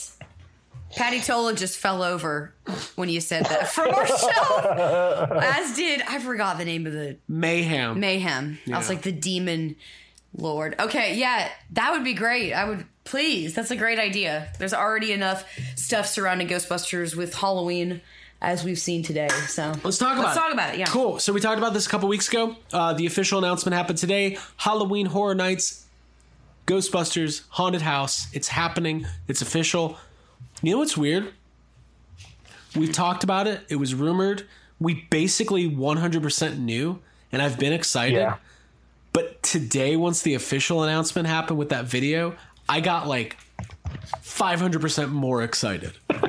Patty 0.95 1.19
Tola 1.21 1.53
just 1.55 1.77
fell 1.77 2.03
over 2.03 2.53
when 2.95 3.09
you 3.09 3.21
said 3.21 3.45
that 3.45 3.69
from 3.71 3.93
our 3.93 4.05
shelf. 4.07 5.31
As 5.31 5.75
did 5.75 6.01
I 6.07 6.19
forgot 6.19 6.57
the 6.57 6.65
name 6.65 6.85
of 6.85 6.93
the 6.93 7.17
Mayhem. 7.27 7.99
mayhem. 7.99 8.59
I 8.71 8.77
was 8.77 8.89
like 8.89 9.01
the 9.01 9.11
demon 9.11 9.75
lord. 10.35 10.75
Okay, 10.79 11.15
yeah, 11.17 11.49
that 11.71 11.91
would 11.91 12.03
be 12.03 12.13
great. 12.13 12.53
I 12.53 12.65
would 12.67 12.85
please. 13.03 13.53
That's 13.53 13.71
a 13.71 13.75
great 13.75 13.99
idea. 13.99 14.51
There's 14.59 14.73
already 14.73 15.11
enough 15.11 15.45
stuff 15.75 16.07
surrounding 16.07 16.47
Ghostbusters 16.47 17.15
with 17.15 17.33
Halloween 17.35 18.01
as 18.41 18.63
we've 18.63 18.79
seen 18.79 19.03
today. 19.03 19.29
So 19.47 19.73
Let's 19.83 19.97
talk 19.97 20.13
about 20.13 20.21
it. 20.21 20.25
Let's 20.25 20.35
it. 20.37 20.39
talk 20.39 20.53
about 20.53 20.73
it. 20.73 20.79
Yeah. 20.79 20.85
Cool. 20.87 21.19
So 21.19 21.31
we 21.33 21.39
talked 21.39 21.57
about 21.57 21.73
this 21.73 21.85
a 21.85 21.89
couple 21.89 22.09
weeks 22.09 22.27
ago. 22.27 22.55
Uh, 22.73 22.93
the 22.93 23.05
official 23.05 23.37
announcement 23.39 23.75
happened 23.75 23.97
today. 23.99 24.37
Halloween 24.57 25.05
Horror 25.05 25.35
Nights, 25.35 25.85
Ghostbusters 26.67 27.43
Haunted 27.49 27.81
House. 27.81 28.27
It's 28.33 28.47
happening. 28.47 29.05
It's 29.27 29.41
official. 29.41 29.97
You 30.61 30.73
know 30.73 30.77
what's 30.77 30.97
weird? 30.97 31.33
We've 32.75 32.93
talked 32.93 33.23
about 33.23 33.47
it. 33.47 33.61
It 33.69 33.77
was 33.77 33.93
rumored. 33.95 34.45
We 34.79 35.05
basically 35.09 35.69
100% 35.69 36.57
knew, 36.59 36.99
and 37.31 37.41
I've 37.41 37.59
been 37.59 37.73
excited. 37.73 38.15
Yeah. 38.15 38.37
But 39.13 39.43
today, 39.43 39.95
once 39.95 40.21
the 40.21 40.35
official 40.35 40.83
announcement 40.83 41.27
happened 41.27 41.59
with 41.59 41.69
that 41.69 41.85
video, 41.85 42.35
I 42.69 42.79
got 42.79 43.07
like 43.07 43.37
500% 44.23 45.11
more 45.11 45.43
excited. 45.43 45.93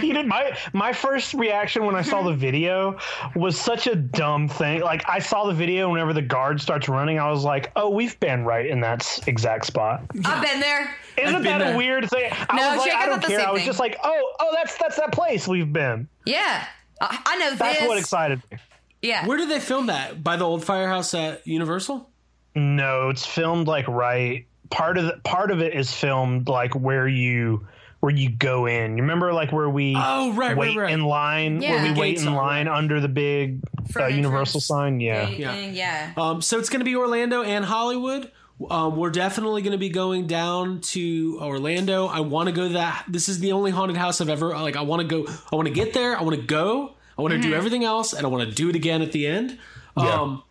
You 0.00 0.14
know, 0.14 0.22
my 0.22 0.56
my 0.72 0.92
first 0.92 1.34
reaction 1.34 1.84
when 1.84 1.94
I 1.94 2.00
saw 2.02 2.22
the 2.22 2.32
video 2.32 2.98
was 3.36 3.60
such 3.60 3.86
a 3.88 3.94
dumb 3.94 4.48
thing. 4.48 4.80
Like 4.80 5.06
I 5.08 5.18
saw 5.18 5.46
the 5.46 5.52
video 5.52 5.90
whenever 5.90 6.12
the 6.14 6.22
guard 6.22 6.60
starts 6.62 6.88
running, 6.88 7.18
I 7.18 7.30
was 7.30 7.44
like, 7.44 7.70
"Oh, 7.76 7.90
we've 7.90 8.18
been 8.20 8.44
right 8.44 8.64
in 8.66 8.80
that 8.80 9.18
exact 9.26 9.66
spot." 9.66 10.04
I've 10.24 10.42
been 10.42 10.60
there. 10.60 10.94
Isn't 11.18 11.34
been 11.34 11.42
that 11.44 11.58
there. 11.58 11.74
a 11.74 11.76
weird 11.76 12.08
thing? 12.08 12.32
I 12.32 12.56
No, 12.56 12.68
was 12.70 12.78
like, 12.78 12.86
Jake, 12.90 12.94
I 12.98 13.02
I 13.02 13.06
don't 13.06 13.20
the 13.22 13.28
care. 13.28 13.46
I 13.46 13.50
was 13.50 13.64
just 13.64 13.78
like, 13.78 13.98
"Oh, 14.02 14.32
oh, 14.40 14.50
that's 14.54 14.78
that's 14.78 14.96
that 14.96 15.12
place 15.12 15.46
we've 15.46 15.72
been." 15.72 16.08
Yeah. 16.24 16.64
I, 17.02 17.18
I 17.26 17.36
know 17.36 17.54
That's 17.56 17.80
this. 17.80 17.88
what 17.88 17.98
excited 17.98 18.40
me. 18.50 18.58
Yeah. 19.02 19.26
Where 19.26 19.36
did 19.36 19.50
they 19.50 19.60
film 19.60 19.86
that? 19.86 20.22
By 20.24 20.36
the 20.36 20.44
old 20.46 20.64
firehouse 20.64 21.12
at 21.12 21.46
Universal? 21.46 22.08
No, 22.54 23.10
it's 23.10 23.26
filmed 23.26 23.66
like 23.66 23.86
right. 23.88 24.46
Part 24.70 24.98
of 24.98 25.04
the, 25.06 25.12
part 25.24 25.50
of 25.50 25.60
it 25.60 25.74
is 25.74 25.92
filmed 25.92 26.48
like 26.48 26.74
where 26.74 27.08
you 27.08 27.66
where 28.00 28.12
you 28.12 28.30
go 28.30 28.66
in. 28.66 28.96
You 28.96 29.02
remember 29.02 29.32
like 29.34 29.52
where 29.52 29.68
we 29.68 29.94
Oh, 29.96 30.30
right, 30.32 30.48
right, 30.48 30.56
wait 30.56 30.76
right. 30.76 30.90
in 30.92 31.02
line 31.04 31.60
Yeah. 31.60 31.82
where 31.82 31.92
we 31.92 32.00
wait 32.00 32.20
in 32.20 32.28
on, 32.28 32.34
line 32.34 32.66
under 32.68 32.98
the 33.00 33.08
big 33.08 33.60
uh, 33.94 34.06
Universal 34.06 34.60
sign. 34.60 35.00
Yeah. 35.00 35.28
Yeah. 35.28 35.54
Yeah. 35.56 36.12
Um, 36.16 36.40
so 36.40 36.58
it's 36.58 36.70
going 36.70 36.80
to 36.80 36.84
be 36.84 36.96
Orlando 36.96 37.42
and 37.42 37.62
Hollywood. 37.64 38.30
Um, 38.70 38.96
we're 38.96 39.10
definitely 39.10 39.60
going 39.62 39.72
to 39.72 39.78
be 39.78 39.88
going 39.90 40.26
down 40.26 40.80
to 40.82 41.38
Orlando. 41.42 42.06
I 42.06 42.20
want 42.20 42.48
to 42.48 42.54
go 42.54 42.68
to 42.68 42.74
that. 42.74 43.04
This 43.08 43.28
is 43.28 43.38
the 43.40 43.52
only 43.52 43.70
haunted 43.70 43.96
house 43.98 44.20
I've 44.20 44.28
ever 44.30 44.48
like. 44.50 44.76
I 44.76 44.82
want 44.82 45.02
to 45.02 45.08
go. 45.24 45.30
I 45.52 45.56
want 45.56 45.66
to 45.68 45.74
get 45.74 45.92
there. 45.92 46.16
I 46.16 46.22
want 46.22 46.36
to 46.36 46.42
go. 46.46 46.94
I 47.18 47.22
want 47.22 47.34
to 47.34 47.40
do 47.40 47.52
everything 47.54 47.84
else, 47.84 48.12
and 48.14 48.24
I 48.24 48.30
want 48.30 48.48
to 48.48 48.54
do 48.54 48.68
it 48.70 48.76
again 48.76 49.02
at 49.02 49.12
the 49.12 49.26
end. 49.26 49.58
Yeah. 49.96 50.20
Um, 50.20 50.42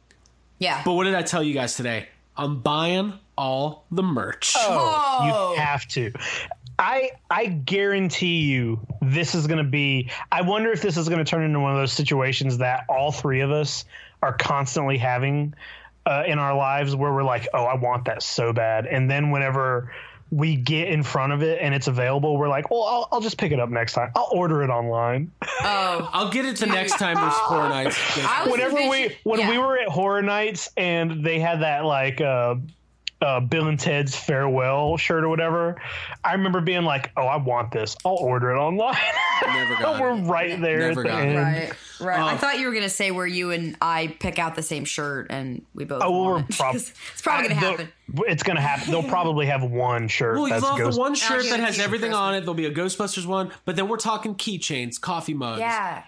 Yeah. 0.59 0.81
but 0.85 0.93
what 0.93 1.05
did 1.05 1.15
I 1.15 1.21
tell 1.23 1.41
you 1.41 1.53
guys 1.55 1.75
today? 1.75 2.07
I'm 2.37 2.61
buying 2.61 3.13
all 3.39 3.85
the 3.89 4.03
merch. 4.03 4.53
Oh. 4.57 5.53
You 5.55 5.61
have 5.61 5.87
to. 5.89 6.11
I 6.77 7.11
I 7.29 7.47
guarantee 7.47 8.41
you 8.41 8.79
this 9.01 9.33
is 9.33 9.47
going 9.47 9.63
to 9.63 9.69
be. 9.69 10.09
I 10.31 10.41
wonder 10.41 10.71
if 10.71 10.81
this 10.81 10.97
is 10.97 11.09
going 11.09 11.23
to 11.23 11.29
turn 11.29 11.43
into 11.43 11.59
one 11.59 11.71
of 11.71 11.77
those 11.77 11.93
situations 11.93 12.57
that 12.59 12.85
all 12.89 13.11
three 13.11 13.39
of 13.39 13.51
us 13.51 13.85
are 14.21 14.33
constantly 14.33 14.97
having 14.97 15.53
uh, 16.05 16.23
in 16.27 16.39
our 16.39 16.55
lives, 16.55 16.95
where 16.95 17.13
we're 17.13 17.23
like, 17.23 17.47
"Oh, 17.53 17.63
I 17.63 17.75
want 17.75 18.05
that 18.05 18.23
so 18.23 18.53
bad," 18.53 18.85
and 18.85 19.09
then 19.09 19.31
whenever 19.31 19.93
we 20.31 20.55
get 20.55 20.89
in 20.89 21.01
front 21.01 21.33
of 21.33 21.41
it 21.41 21.59
and 21.59 21.73
it's 21.73 21.87
available, 21.87 22.37
we're 22.37 22.49
like, 22.49 22.69
"Well, 22.71 22.83
I'll, 22.83 23.07
I'll 23.11 23.21
just 23.21 23.37
pick 23.37 23.51
it 23.51 23.59
up 23.59 23.69
next 23.69 23.93
time. 23.93 24.11
I'll 24.15 24.29
order 24.31 24.63
it 24.63 24.69
online." 24.69 25.31
Oh. 25.41 26.09
I'll 26.13 26.29
get 26.29 26.45
it 26.45 26.57
the 26.57 26.67
next 26.67 26.97
time 26.97 27.15
there's 27.15 27.33
horror 27.33 27.69
nights. 27.69 27.97
Whenever 28.45 28.75
we 28.89 29.17
when 29.23 29.39
yeah. 29.39 29.49
we 29.49 29.57
were 29.57 29.77
at 29.77 29.89
horror 29.89 30.21
nights 30.21 30.69
and 30.77 31.25
they 31.25 31.39
had 31.39 31.61
that 31.61 31.83
like 31.83 32.21
uh 32.21 32.55
uh, 33.21 33.39
Bill 33.41 33.67
and 33.67 33.79
Ted's 33.79 34.15
farewell 34.15 34.95
shirt 34.97 35.23
or 35.23 35.29
whatever. 35.29 35.81
I 36.23 36.33
remember 36.33 36.61
being 36.61 36.83
like, 36.83 37.11
"Oh, 37.17 37.25
I 37.25 37.35
want 37.37 37.71
this. 37.71 37.97
I'll 38.05 38.13
order 38.13 38.51
it 38.51 38.57
online." 38.57 38.95
Never 39.45 39.75
got 39.81 39.99
we're 40.01 40.11
it. 40.17 40.21
right 40.21 40.61
there 40.61 40.79
Never 40.79 41.01
at 41.01 41.03
the 41.03 41.09
got 41.09 41.21
it. 41.21 41.25
end. 41.27 41.37
Right, 41.37 41.73
right. 41.99 42.19
I 42.19 42.31
Um, 42.33 42.37
thought 42.37 42.59
you 42.59 42.67
were 42.67 42.73
gonna 42.73 42.87
say 42.89 43.11
where 43.11 43.27
you 43.27 43.51
and 43.51 43.75
I 43.81 44.15
pick 44.19 44.39
out 44.39 44.55
the 44.55 44.63
same 44.63 44.85
shirt 44.85 45.27
and 45.29 45.65
we 45.73 45.83
both. 45.85 46.01
Oh, 46.03 46.11
well, 46.11 46.21
we're 46.25 46.31
want 46.35 46.49
it. 46.49 46.55
prob- 46.57 46.75
it's 46.75 46.93
probably 47.21 47.49
gonna 47.49 47.59
I- 47.59 47.63
happen. 47.71 47.89
they'll- 48.09 48.23
It's 48.27 48.43
gonna 48.43 48.61
happen. 48.61 48.91
They'll 48.91 49.03
probably 49.09 49.47
have 49.47 49.63
one 49.63 50.07
shirt. 50.07 50.37
Well, 50.37 50.47
that's 50.47 50.61
you'll 50.61 50.71
have 50.71 50.79
Ghost- 50.79 50.95
the 50.95 51.01
one 51.01 51.15
shirt 51.15 51.43
that 51.49 51.59
has 51.59 51.75
to 51.75 51.81
you 51.81 51.83
for 51.83 51.83
everything 51.83 52.13
on 52.13 52.35
it. 52.35 52.41
There'll 52.41 52.53
be 52.53 52.65
a 52.67 52.73
Ghostbusters 52.73 53.25
one, 53.25 53.51
but 53.65 53.75
then 53.75 53.87
we're 53.89 53.97
talking 53.97 54.35
keychains, 54.35 54.99
coffee 54.99 55.33
mugs, 55.33 55.59
Yeah, 55.59 56.03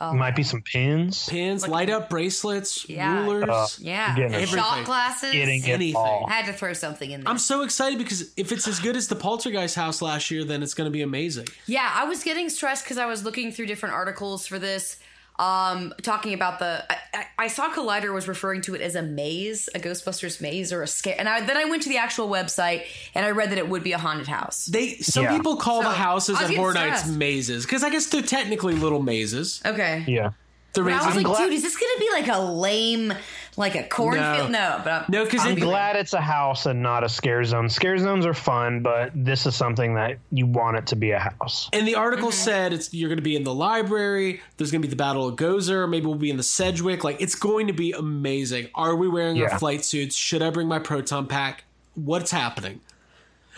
might 0.00 0.36
be 0.36 0.42
some 0.42 0.62
pins. 0.62 1.28
pins, 1.28 1.66
light 1.66 1.88
up 1.90 2.10
bracelets, 2.10 2.88
Yeah. 2.88 3.24
rulers. 3.24 3.48
Uh, 3.48 3.66
yeah. 3.80 4.44
Shot 4.44 4.84
glasses. 4.84 5.32
Getting 5.32 5.64
anything. 5.64 6.24
I 6.28 6.32
had 6.32 6.46
to 6.46 6.52
throw 6.52 6.72
something 6.72 7.10
in 7.10 7.22
there. 7.22 7.30
I'm 7.30 7.38
so 7.38 7.62
excited 7.62 7.98
because 7.98 8.32
if 8.36 8.52
it's 8.52 8.68
as 8.68 8.78
good 8.80 8.96
as 8.96 9.08
the 9.08 9.16
Poltergeist 9.16 9.74
house 9.74 10.02
last 10.02 10.30
year, 10.30 10.44
then 10.44 10.62
it's 10.62 10.74
going 10.74 10.86
to 10.86 10.92
be 10.92 11.02
amazing. 11.02 11.46
Yeah, 11.66 11.90
I 11.94 12.04
was 12.04 12.22
getting 12.22 12.48
stressed 12.48 12.84
because 12.84 12.98
I 12.98 13.06
was 13.06 13.24
looking 13.24 13.52
through 13.52 13.66
different 13.66 13.94
articles 13.94 14.46
for 14.46 14.58
this, 14.58 14.98
um, 15.38 15.92
talking 16.02 16.32
about 16.34 16.58
the. 16.58 16.84
I, 16.90 16.96
I, 17.14 17.26
I 17.38 17.48
saw 17.48 17.70
Collider 17.72 18.12
was 18.12 18.26
referring 18.28 18.62
to 18.62 18.74
it 18.74 18.80
as 18.80 18.94
a 18.94 19.02
maze, 19.02 19.68
a 19.74 19.78
Ghostbusters 19.78 20.40
maze, 20.40 20.72
or 20.72 20.82
a 20.82 20.86
scare. 20.86 21.14
And 21.18 21.28
I, 21.28 21.40
then 21.44 21.56
I 21.56 21.64
went 21.66 21.82
to 21.82 21.88
the 21.88 21.98
actual 21.98 22.28
website 22.28 22.84
and 23.14 23.24
I 23.26 23.30
read 23.30 23.50
that 23.50 23.58
it 23.58 23.68
would 23.68 23.82
be 23.84 23.92
a 23.92 23.98
haunted 23.98 24.28
house. 24.28 24.66
They 24.66 24.94
some 24.98 25.24
Yeah. 25.24 25.36
people 25.36 25.56
call 25.56 25.82
So, 25.82 25.88
the 25.88 25.94
houses 25.94 26.36
I 26.40 26.44
at 26.44 26.54
Horror 26.54 26.74
Nights 26.74 27.06
mazes 27.08 27.64
because 27.66 27.82
I 27.84 27.90
guess 27.90 28.06
they're 28.06 28.22
technically 28.22 28.74
little 28.74 29.02
mazes. 29.02 29.60
Okay. 29.64 30.04
Yeah. 30.08 30.30
The 30.72 30.82
But 30.82 30.92
I 30.92 30.96
was 30.96 31.04
mazes. 31.06 31.16
like, 31.16 31.26
glad- 31.26 31.44
dude, 31.46 31.52
is 31.54 31.62
this 31.62 31.76
gonna 31.76 31.98
be 31.98 32.10
like 32.12 32.28
a 32.28 32.38
lame, 32.40 33.12
like 33.56 33.74
a 33.74 33.82
cornfield? 33.84 34.50
No, 34.50 34.80
but 34.84 34.92
I'm, 34.92 35.04
No, 35.08 35.26
'cause 35.26 35.40
I'm 35.40 35.48
it- 35.48 35.52
I'm 35.52 35.58
glad 35.60 35.96
it's 35.96 36.12
a 36.12 36.20
house 36.20 36.66
and 36.66 36.82
not 36.82 37.04
a 37.04 37.08
scare 37.08 37.44
zone. 37.44 37.68
Scare 37.68 37.98
zones 37.98 38.26
are 38.26 38.34
fun, 38.34 38.80
but 38.82 39.10
this 39.14 39.46
is 39.46 39.56
something 39.56 39.94
that 39.94 40.18
you 40.32 40.46
want 40.46 40.76
it 40.76 40.86
to 40.88 40.96
be 40.96 41.10
a 41.12 41.18
house. 41.18 41.68
and 41.72 41.86
the 41.88 41.94
article 41.94 42.28
Mm-hmm. 42.28 42.36
said 42.44 42.72
it's 42.72 42.92
you're 42.92 43.08
going 43.08 43.18
to 43.18 43.22
be 43.22 43.36
in 43.36 43.44
the 43.44 43.54
library. 43.54 44.40
There's 44.56 44.70
going 44.70 44.82
to 44.82 44.86
be 44.88 44.90
the 44.90 44.96
Battle 44.96 45.26
of 45.28 45.36
Gozer. 45.36 45.88
Maybe 45.88 46.06
we'll 46.06 46.16
be 46.16 46.30
in 46.30 46.36
the 46.36 46.42
Sedgewick. 46.42 47.02
Like 47.04 47.20
it's 47.20 47.34
going 47.34 47.66
to 47.68 47.72
be 47.72 47.92
amazing. 47.92 48.68
Are 48.74 48.94
we 48.96 49.08
wearing 49.08 49.36
Yeah. 49.36 49.50
our 49.52 49.58
flight 49.58 49.84
suits? 49.84 50.14
Should 50.16 50.42
I 50.42 50.50
bring 50.50 50.68
my 50.68 50.78
proton 50.78 51.26
pack? 51.26 51.64
What's 51.94 52.30
happening? 52.30 52.80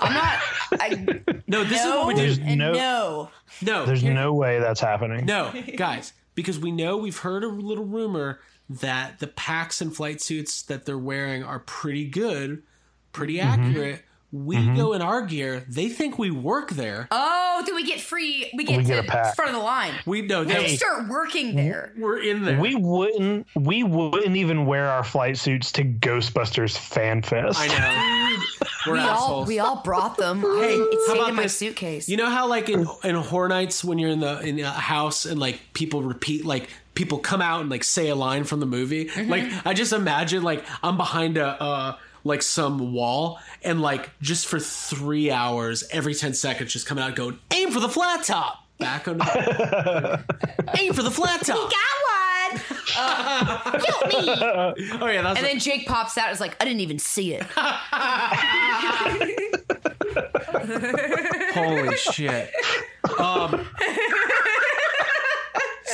I'm 0.01 0.13
not. 0.13 0.39
I, 0.81 0.89
No, 1.49 1.65
this 1.65 1.81
is 1.81 1.87
no, 1.87 1.99
what 1.99 2.07
we 2.09 2.15
do. 2.15 2.21
There's 2.21 2.39
and 2.39 2.59
no- 2.59 2.73
no. 2.73 3.31
No, 3.63 3.85
There's 3.87 4.05
no 4.05 4.33
way 4.35 4.61
that's 4.61 4.81
happening. 4.81 5.25
No, 5.27 5.53
guys, 5.77 6.13
because 6.37 6.61
we 6.61 6.71
know 6.71 6.97
we've 6.99 7.19
heard 7.19 7.43
a 7.43 7.49
little 7.49 7.85
rumor 7.85 8.39
that 8.69 9.19
the 9.19 9.27
packs 9.27 9.81
and 9.81 9.95
flight 9.95 10.21
suits 10.21 10.63
that 10.63 10.85
they're 10.87 10.99
wearing 10.99 11.43
are 11.43 11.61
pretty 11.61 12.07
good, 12.07 12.63
pretty 13.13 13.39
Mm-hmm. 13.39 13.63
accurate. 13.63 14.03
We 14.31 14.57
go 14.77 14.93
in 14.93 15.01
our 15.01 15.23
gear. 15.23 15.65
They 15.69 15.89
think 15.89 16.19
we 16.19 16.31
work 16.31 16.71
there. 16.71 17.09
Oh, 17.11 17.63
do 17.65 17.75
we 17.75 17.83
get 17.85 17.99
free? 17.99 18.51
We 18.55 18.65
get 18.65 18.77
We 18.77 18.83
to 18.83 18.89
get 18.89 19.05
a 19.05 19.09
pack. 19.09 19.35
front 19.35 19.53
of 19.53 19.57
the 19.57 19.63
line. 19.63 19.95
we 20.05 20.21
know 20.23 20.41
We 20.43 20.53
they, 20.53 20.77
start 20.77 21.09
working 21.09 21.57
there. 21.57 21.93
we're 21.97 22.19
in 22.23 22.45
there. 22.45 22.61
We 22.61 22.75
wouldn't. 22.75 23.47
We 23.55 23.85
wouldn't 23.85 24.37
even 24.37 24.67
wear 24.67 24.87
our 24.91 25.03
flight 25.03 25.39
suits 25.39 25.73
to 25.73 25.85
Ghostbusters 25.85 26.77
Fan 26.77 27.23
Fest. 27.23 27.59
I 27.59 27.69
know. 27.69 28.45
We're 28.87 28.93
We 28.95 29.01
all 29.01 29.45
we 29.45 29.59
all 29.59 29.83
brought 29.83 30.17
them. 30.17 30.41
Hey, 30.41 30.75
it's 30.75 31.09
how 31.09 31.15
stayed 31.15 31.19
about 31.21 31.29
in 31.31 31.35
my 31.37 31.43
this? 31.45 31.57
suitcase. 31.59 32.09
You 32.09 32.17
know 32.17 32.31
how 32.31 32.47
like 32.49 32.69
in 32.69 32.87
in 33.05 33.17
horror 33.17 33.49
nights 33.49 33.83
when 33.85 33.99
you're 33.99 34.11
in 34.11 34.21
the 34.21 34.41
in 34.41 34.61
a 34.61 34.71
house 34.71 35.27
and 35.27 35.39
like 35.39 35.61
people 35.75 36.03
repeat 36.03 36.45
like 36.47 36.69
people 36.95 37.19
come 37.19 37.43
out 37.43 37.61
and 37.61 37.69
like 37.71 37.83
say 37.85 38.09
a 38.09 38.15
line 38.15 38.45
from 38.45 38.61
the 38.61 38.67
movie. 38.67 39.07
Mm-hmm. 39.07 39.31
Like 39.31 39.45
I 39.67 39.75
just 39.75 39.93
imagine 39.93 40.43
like 40.43 40.65
I'm 40.83 40.97
behind 40.97 41.37
a 41.39 41.61
uh 41.63 41.97
like 42.25 42.43
some 42.43 42.93
wall 42.93 43.39
and 43.63 43.81
like 43.81 44.11
just 44.21 44.47
for 44.47 44.59
three 44.59 45.31
hours 45.31 45.85
every 45.91 46.15
ten 46.15 46.35
seconds 46.35 46.73
just 46.73 46.87
coming 46.87 47.03
out 47.05 47.15
going 47.17 47.39
aim 47.53 47.71
for 47.71 47.81
the 47.81 47.89
flat 47.89 48.25
top 48.25 48.65
back 48.79 49.09
on 49.09 49.21
aim 50.79 50.93
for 50.93 51.03
the 51.03 51.11
flat 51.11 51.41
top. 51.45 51.71
got 51.71 51.73
one. 51.73 52.61
Uh, 52.97 53.81
help 53.85 54.07
me. 54.09 54.29
Oh 55.01 55.07
yeah, 55.07 55.23
that's 55.23 55.39
And 55.39 55.47
then 55.47 55.59
Jake 55.59 55.87
pops 55.87 56.17
out. 56.17 56.27
and 56.27 56.35
is 56.35 56.41
like, 56.41 56.57
I 56.61 56.65
didn't 56.65 56.81
even 56.81 56.99
see 56.99 57.35
it. 57.35 57.43
Holy 61.55 61.97
shit. 61.97 62.51
Um, 63.19 63.67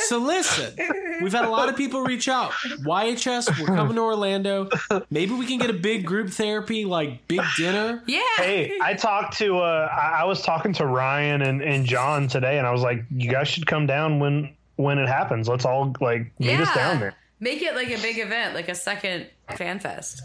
so 0.07 0.17
listen, 0.19 0.75
We've 1.21 1.31
had 1.33 1.45
a 1.45 1.49
lot 1.49 1.69
of 1.69 1.75
people 1.75 2.01
reach 2.01 2.27
out. 2.27 2.51
YHS, 2.51 3.59
we're 3.59 3.67
coming 3.67 3.95
to 3.95 4.01
Orlando. 4.01 4.69
Maybe 5.09 5.33
we 5.33 5.45
can 5.45 5.59
get 5.59 5.69
a 5.69 5.73
big 5.73 6.05
group 6.05 6.29
therapy, 6.29 6.85
like 6.85 7.27
big 7.27 7.41
dinner. 7.57 8.03
Yeah. 8.05 8.21
Hey, 8.37 8.77
I 8.81 8.93
talked 8.93 9.37
to 9.37 9.59
uh 9.59 9.89
I, 9.91 10.21
I 10.21 10.23
was 10.25 10.41
talking 10.41 10.73
to 10.73 10.85
Ryan 10.85 11.41
and, 11.41 11.61
and 11.61 11.85
John 11.85 12.27
today 12.27 12.57
and 12.57 12.67
I 12.67 12.71
was 12.71 12.81
like, 12.81 13.05
you 13.11 13.29
guys 13.31 13.47
should 13.47 13.65
come 13.65 13.85
down 13.85 14.19
when 14.19 14.53
when 14.75 14.97
it 14.99 15.07
happens. 15.07 15.47
Let's 15.47 15.65
all 15.65 15.95
like 16.01 16.31
meet 16.39 16.59
us 16.59 16.73
down 16.75 16.99
there. 16.99 17.15
Make 17.39 17.61
it 17.61 17.75
like 17.75 17.89
a 17.89 18.01
big 18.01 18.17
event, 18.17 18.55
like 18.55 18.69
a 18.69 18.75
second 18.75 19.27
fan 19.55 19.79
fest. 19.79 20.21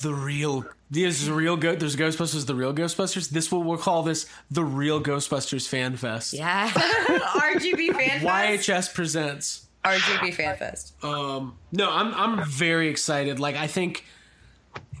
The 0.00 0.14
real, 0.14 0.64
there's 0.90 1.26
the 1.26 1.32
real 1.32 1.56
go. 1.56 1.76
There's 1.76 1.96
Ghostbusters, 1.96 2.46
the 2.46 2.54
real 2.54 2.72
Ghostbusters. 2.72 3.28
This 3.28 3.52
will 3.52 3.62
we'll 3.62 3.78
call 3.78 4.02
this 4.02 4.26
the 4.50 4.64
real 4.64 5.02
Ghostbusters 5.02 5.68
Fan 5.68 5.96
Fest. 5.96 6.32
Yeah. 6.32 6.68
RGB 6.70 7.94
fan 7.94 8.20
fest. 8.20 8.24
YHS 8.24 8.94
presents. 8.94 9.66
RGB 9.84 10.34
fan 10.34 10.56
fest. 10.56 10.94
Um, 11.04 11.56
no, 11.72 11.90
I'm 11.90 12.14
I'm 12.14 12.48
very 12.48 12.88
excited. 12.88 13.38
Like 13.38 13.56
I 13.56 13.66
think, 13.66 14.04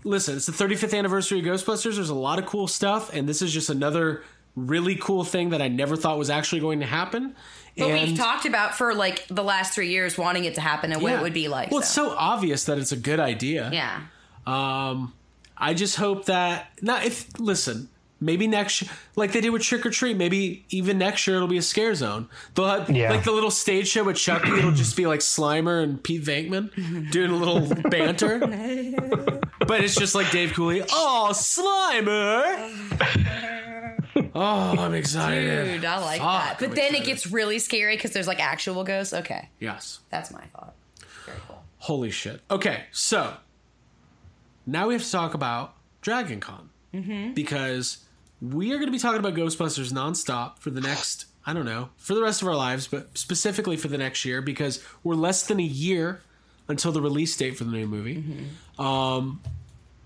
listen, 0.04 0.36
it's 0.36 0.46
the 0.46 0.52
35th 0.52 0.96
anniversary 0.96 1.38
of 1.38 1.46
Ghostbusters. 1.46 1.94
There's 1.94 2.10
a 2.10 2.14
lot 2.14 2.38
of 2.38 2.46
cool 2.46 2.68
stuff, 2.68 3.12
and 3.14 3.28
this 3.28 3.42
is 3.42 3.52
just 3.52 3.70
another 3.70 4.22
really 4.54 4.96
cool 4.96 5.24
thing 5.24 5.50
that 5.50 5.62
I 5.62 5.68
never 5.68 5.96
thought 5.96 6.18
was 6.18 6.30
actually 6.30 6.60
going 6.60 6.80
to 6.80 6.86
happen. 6.86 7.34
But 7.76 7.88
and 7.88 8.08
we've 8.08 8.18
talked 8.18 8.44
about 8.44 8.74
for 8.74 8.92
like 8.94 9.26
the 9.28 9.42
last 9.42 9.72
three 9.72 9.88
years 9.88 10.18
wanting 10.18 10.44
it 10.44 10.56
to 10.56 10.60
happen 10.60 10.92
and 10.92 11.00
what 11.00 11.12
yeah. 11.12 11.20
it 11.20 11.22
would 11.22 11.32
be 11.32 11.48
like. 11.48 11.70
Well, 11.70 11.80
it's 11.80 11.88
so 11.88 12.10
obvious 12.10 12.64
that 12.64 12.78
it's 12.78 12.92
a 12.92 12.96
good 12.96 13.20
idea. 13.20 13.70
yeah. 13.72 14.02
Um, 14.46 15.12
I 15.56 15.74
just 15.74 15.96
hope 15.96 16.26
that 16.26 16.70
not 16.82 17.04
if 17.04 17.28
listen. 17.38 17.88
Maybe 18.20 18.46
next, 18.46 18.84
like 19.16 19.32
they 19.32 19.40
did 19.40 19.50
with 19.50 19.62
Trick 19.62 19.84
or 19.84 19.90
Treat, 19.90 20.16
maybe 20.16 20.64
even 20.70 20.96
next 20.96 21.26
year 21.26 21.34
it'll 21.34 21.48
be 21.48 21.58
a 21.58 21.62
scare 21.62 21.92
zone. 21.96 22.28
They'll 22.54 22.68
have 22.68 22.88
Yeah. 22.88 23.10
like 23.10 23.24
the 23.24 23.32
little 23.32 23.50
stage 23.50 23.88
show 23.88 24.04
with 24.04 24.16
Chucky. 24.16 24.48
It'll 24.52 24.70
just 24.84 24.96
be 24.96 25.06
like 25.08 25.18
Slimer 25.18 25.82
and 25.82 26.00
Pete 26.00 26.22
Venkman 26.22 27.10
doing 27.10 27.32
a 27.32 27.36
little 27.36 27.62
banter, 27.90 28.38
but 29.66 29.80
it's 29.82 29.96
just 29.96 30.14
like 30.14 30.30
Dave 30.30 30.50
Coulier. 30.52 30.86
Oh, 30.92 31.30
Slimer! 31.32 32.70
Oh, 34.34 34.74
I'm 34.78 34.94
excited. 34.94 35.64
Dude, 35.80 35.84
I 35.84 35.98
like 35.98 36.20
Fuck, 36.20 36.42
that. 36.44 36.58
But 36.58 36.68
I'm 36.70 36.74
then 36.74 36.94
it 36.94 37.04
gets 37.04 37.26
really 37.26 37.58
scary 37.58 37.96
because 37.96 38.12
there's 38.12 38.26
like 38.26 38.40
actual 38.40 38.82
ghosts. 38.84 39.12
Okay. 39.12 39.48
yes. 39.58 40.00
That's 40.10 40.30
my 40.30 40.40
thought. 40.54 40.74
Very 41.26 41.38
cool. 41.46 41.62
Holy 41.78 42.10
shit. 42.10 42.40
Okay, 42.50 42.84
so 42.92 43.34
now 44.66 44.88
we 44.88 44.94
have 44.94 45.02
to 45.02 45.10
talk 45.10 45.34
about 45.34 45.74
Dragon 46.00 46.40
Con. 46.40 46.70
Mm-hmm. 46.94 47.32
Because 47.32 48.04
we 48.42 48.72
are 48.72 48.76
going 48.76 48.86
to 48.86 48.92
be 48.92 48.98
talking 48.98 49.20
about 49.20 49.34
Ghostbusters 49.34 49.92
nonstop 49.92 50.58
for 50.58 50.70
the 50.70 50.80
next, 50.80 51.26
I 51.46 51.52
don't 51.52 51.64
know, 51.64 51.90
for 51.96 52.14
the 52.14 52.22
rest 52.22 52.42
of 52.42 52.48
our 52.48 52.56
lives, 52.56 52.86
but 52.86 53.16
specifically 53.16 53.76
for 53.76 53.88
the 53.88 53.98
next 53.98 54.24
year 54.24 54.42
because 54.42 54.84
we're 55.02 55.14
less 55.14 55.46
than 55.46 55.60
a 55.60 55.64
year 55.64 56.20
until 56.68 56.92
the 56.92 57.00
release 57.00 57.36
date 57.36 57.56
for 57.56 57.64
the 57.64 57.70
new 57.70 57.86
movie. 57.86 58.16
Mm-hmm. 58.16 58.82
Um, 58.82 59.40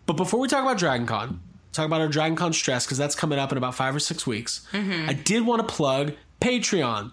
but 0.04 0.14
before 0.14 0.38
we 0.38 0.48
talk 0.48 0.62
about 0.62 0.78
Dragon 0.78 1.07
Con, 1.07 1.40
talk 1.72 1.86
about 1.86 2.00
our 2.00 2.09
Dragon 2.09 2.36
Con 2.36 2.52
stress 2.52 2.84
because 2.84 2.98
that's 2.98 3.14
coming 3.14 3.38
up 3.38 3.52
in 3.52 3.59
about 3.59 3.74
five 3.74 3.96
or 3.96 4.00
six 4.00 4.26
weeks. 4.26 4.66
Mm-hmm. 4.72 5.09
I 5.09 5.14
did 5.14 5.46
want 5.46 5.66
to 5.66 5.74
plug 5.74 6.12
Patreon. 6.40 7.12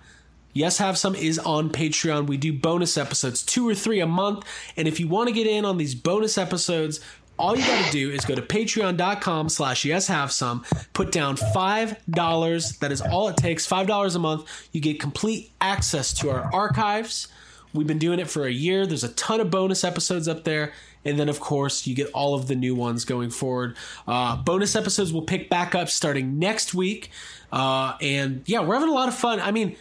Yes, 0.54 0.78
Have 0.78 1.00
Some 1.00 1.16
is 1.16 1.40
on 1.40 1.72
Patreon. 1.72 2.28
We 2.28 2.38
do 2.38 2.54
bonus 2.54 2.96
episodes, 2.96 3.44
two 3.44 3.68
or 3.68 3.74
three 3.74 4.00
a 4.00 4.06
month. 4.06 4.46
And 4.78 4.88
if 4.88 5.00
you 5.00 5.08
want 5.08 5.30
to 5.30 5.34
get 5.34 5.48
in 5.48 5.66
on 5.66 5.78
these 5.78 5.96
bonus 5.96 6.38
episodes, 6.38 7.00
all 7.40 7.56
you 7.58 7.66
got 7.66 7.86
to 7.86 7.92
do 7.92 8.12
is 8.12 8.26
go 8.26 8.36
to 8.36 8.42
patreon.com 8.42 9.50
slash 9.50 9.86
yes 9.86 10.08
have 10.08 10.32
some 10.32 10.64
put 10.94 11.12
down 11.12 11.36
five 11.36 11.98
dollars 12.10 12.78
that 12.78 12.92
is 12.92 13.02
all 13.02 13.28
it 13.28 13.38
takes 13.38 13.66
five 13.66 13.88
dollars 13.88 14.16
a 14.16 14.20
month 14.20 14.68
you 14.72 14.80
get 14.80 15.00
complete 15.00 15.52
access 15.60 16.14
to 16.14 16.30
our 16.30 16.50
archives 16.54 17.28
we've 17.74 17.88
been 17.88 17.98
doing 18.00 18.20
it 18.20 18.30
for 18.30 18.46
a 18.46 18.52
year 18.52 18.86
there's 18.86 19.04
a 19.04 19.10
ton 19.14 19.40
of 19.40 19.50
bonus 19.50 19.84
episodes 19.84 20.28
up 20.28 20.44
there 20.44 20.74
and 21.06 21.18
then 21.20 21.28
of 21.28 21.40
course 21.40 21.88
you 21.88 21.96
get 21.96 22.08
all 22.14 22.36
of 22.36 22.48
the 22.48 22.56
new 22.56 22.76
ones 22.76 23.04
going 23.04 23.30
forward 23.32 23.76
uh, 24.08 24.36
bonus 24.38 24.76
episodes 24.76 25.12
will 25.12 25.24
pick 25.24 25.50
back 25.50 25.74
up 25.74 25.90
starting 25.90 26.38
next 26.40 26.74
week 26.74 27.10
uh, 27.52 27.94
and 28.00 28.44
yeah 28.46 28.60
we're 28.60 28.76
having 28.76 28.90
a 28.90 28.94
lot 28.94 29.08
of 29.08 29.16
fun 29.16 29.40
i 29.40 29.50
mean 29.52 29.76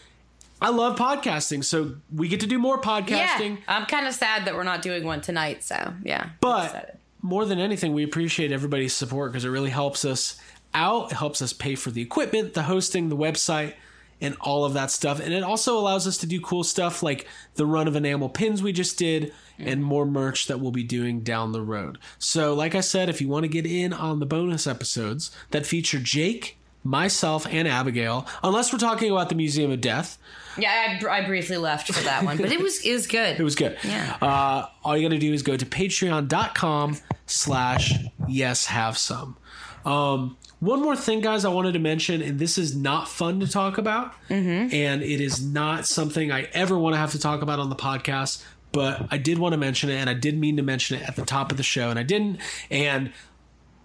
i 0.63 0.71
love 0.71 0.97
podcasting 0.97 1.63
so 1.63 1.95
we 2.15 2.29
get 2.29 2.41
to 2.41 2.47
do 2.47 2.59
more 2.59 2.81
podcasting 2.81 3.57
Yeah. 3.59 3.65
I'm 3.69 3.85
kind 3.87 4.07
of 4.07 4.15
sad 4.15 4.47
that 4.47 4.55
we're 4.55 4.63
not 4.65 4.81
doing 4.81 5.05
one 5.05 5.21
tonight. 5.21 5.63
So 5.63 5.93
yeah. 6.03 6.31
But. 6.41 6.99
More 7.23 7.45
than 7.45 7.59
anything, 7.59 7.93
we 7.93 8.03
appreciate 8.03 8.53
everybody's 8.53 8.95
support 8.95 9.33
because 9.33 9.45
it 9.45 9.51
really 9.51 9.71
helps 9.71 10.05
us 10.05 10.37
out. 10.75 11.13
It 11.13 11.17
helps 11.17 11.41
us 11.41 11.53
pay 11.53 11.77
for 11.77 11.91
the 11.91 12.03
equipment, 12.03 12.55
the 12.55 12.65
hosting, 12.65 13.09
the 13.09 13.17
website, 13.17 13.75
and 14.21 14.37
all 14.41 14.65
of 14.65 14.75
that 14.75 14.91
stuff. 14.91 15.21
And 15.21 15.33
it 15.33 15.43
also 15.43 15.79
allows 15.79 16.07
us 16.07 16.19
to 16.19 16.27
do 16.27 16.41
cool 16.41 16.65
stuff 16.65 17.03
like 17.03 17.27
the 17.55 17.67
run 17.67 17.89
of 17.89 17.97
enamel 17.97 18.29
pins 18.29 18.63
we 18.63 18.73
just 18.73 18.99
did 18.99 19.33
and 19.59 19.83
more 19.83 20.07
merch 20.07 20.47
that 20.47 20.61
we'll 20.61 20.71
be 20.71 20.85
doing 20.85 21.21
down 21.21 21.53
the 21.53 21.63
road. 21.63 21.99
So, 22.19 22.55
like 22.55 22.75
I 22.75 22.81
said, 22.81 23.09
if 23.09 23.21
you 23.21 23.29
want 23.29 23.45
to 23.45 23.49
get 23.49 23.67
in 23.67 23.93
on 23.93 24.19
the 24.19 24.27
bonus 24.27 24.67
episodes 24.67 25.31
that 25.51 25.67
feature 25.67 25.99
Jake, 25.99 26.59
myself, 26.85 27.47
and 27.49 27.69
Abigail, 27.69 28.27
unless 28.43 28.73
we're 28.73 28.79
talking 28.79 29.11
about 29.11 29.29
the 29.29 29.35
Museum 29.35 29.71
of 29.71 29.81
Death, 29.81 30.19
yeah, 30.59 30.99
I, 31.03 31.07
I 31.09 31.27
briefly 31.27 31.57
left 31.57 31.93
for 31.93 32.03
that 32.05 32.25
one, 32.25 32.37
but 32.37 32.53
it 32.53 32.61
was 32.61 32.85
it 32.85 32.93
was 32.93 33.07
good. 33.07 33.41
it 33.41 33.43
was 33.43 33.55
good. 33.55 33.79
Yeah. 33.85 34.17
Uh, 34.21 34.67
all 34.85 34.97
you 34.97 35.09
got 35.09 35.15
to 35.15 35.19
do 35.19 35.33
is 35.33 35.43
go 35.43 35.57
to 35.57 35.65
patreon.com 35.67 36.99
slash 37.27 37.95
yes 38.29 38.67
have 38.67 38.99
some. 38.99 39.37
Um, 39.85 40.37
one 40.61 40.81
more 40.81 40.95
thing, 40.95 41.21
guys, 41.21 41.45
I 41.45 41.49
wanted 41.49 41.73
to 41.73 41.81
mention, 41.81 42.23
and 42.23 42.39
this 42.39 42.57
is 42.57 42.77
not 42.77 43.09
fun 43.09 43.41
to 43.41 43.49
talk 43.49 43.79
about, 43.79 44.15
and 44.29 45.03
it 45.03 45.21
is 45.21 45.45
not 45.45 45.87
something 45.87 46.31
I 46.31 46.43
ever 46.53 46.79
want 46.79 46.95
to 46.95 46.99
have 46.99 47.11
to 47.13 47.19
talk 47.19 47.43
about 47.43 47.59
on 47.59 47.69
the 47.69 47.75
podcast, 47.75 48.45
but 48.71 49.09
I 49.11 49.19
did 49.19 49.39
want 49.39 49.55
to 49.55 49.59
mention 49.59 49.91
it, 49.91 49.95
and 49.97 50.09
I 50.09 50.15
did 50.15 50.39
mean 50.39 50.57
to 50.59 50.63
mention 50.63 50.99
it 51.01 51.09
at 51.09 51.17
the 51.17 51.25
top 51.25 51.51
of 51.51 51.57
the 51.57 51.65
show, 51.65 51.91
and 51.91 51.99
I 51.99 52.05
didn't. 52.05 52.39
And 52.71 53.13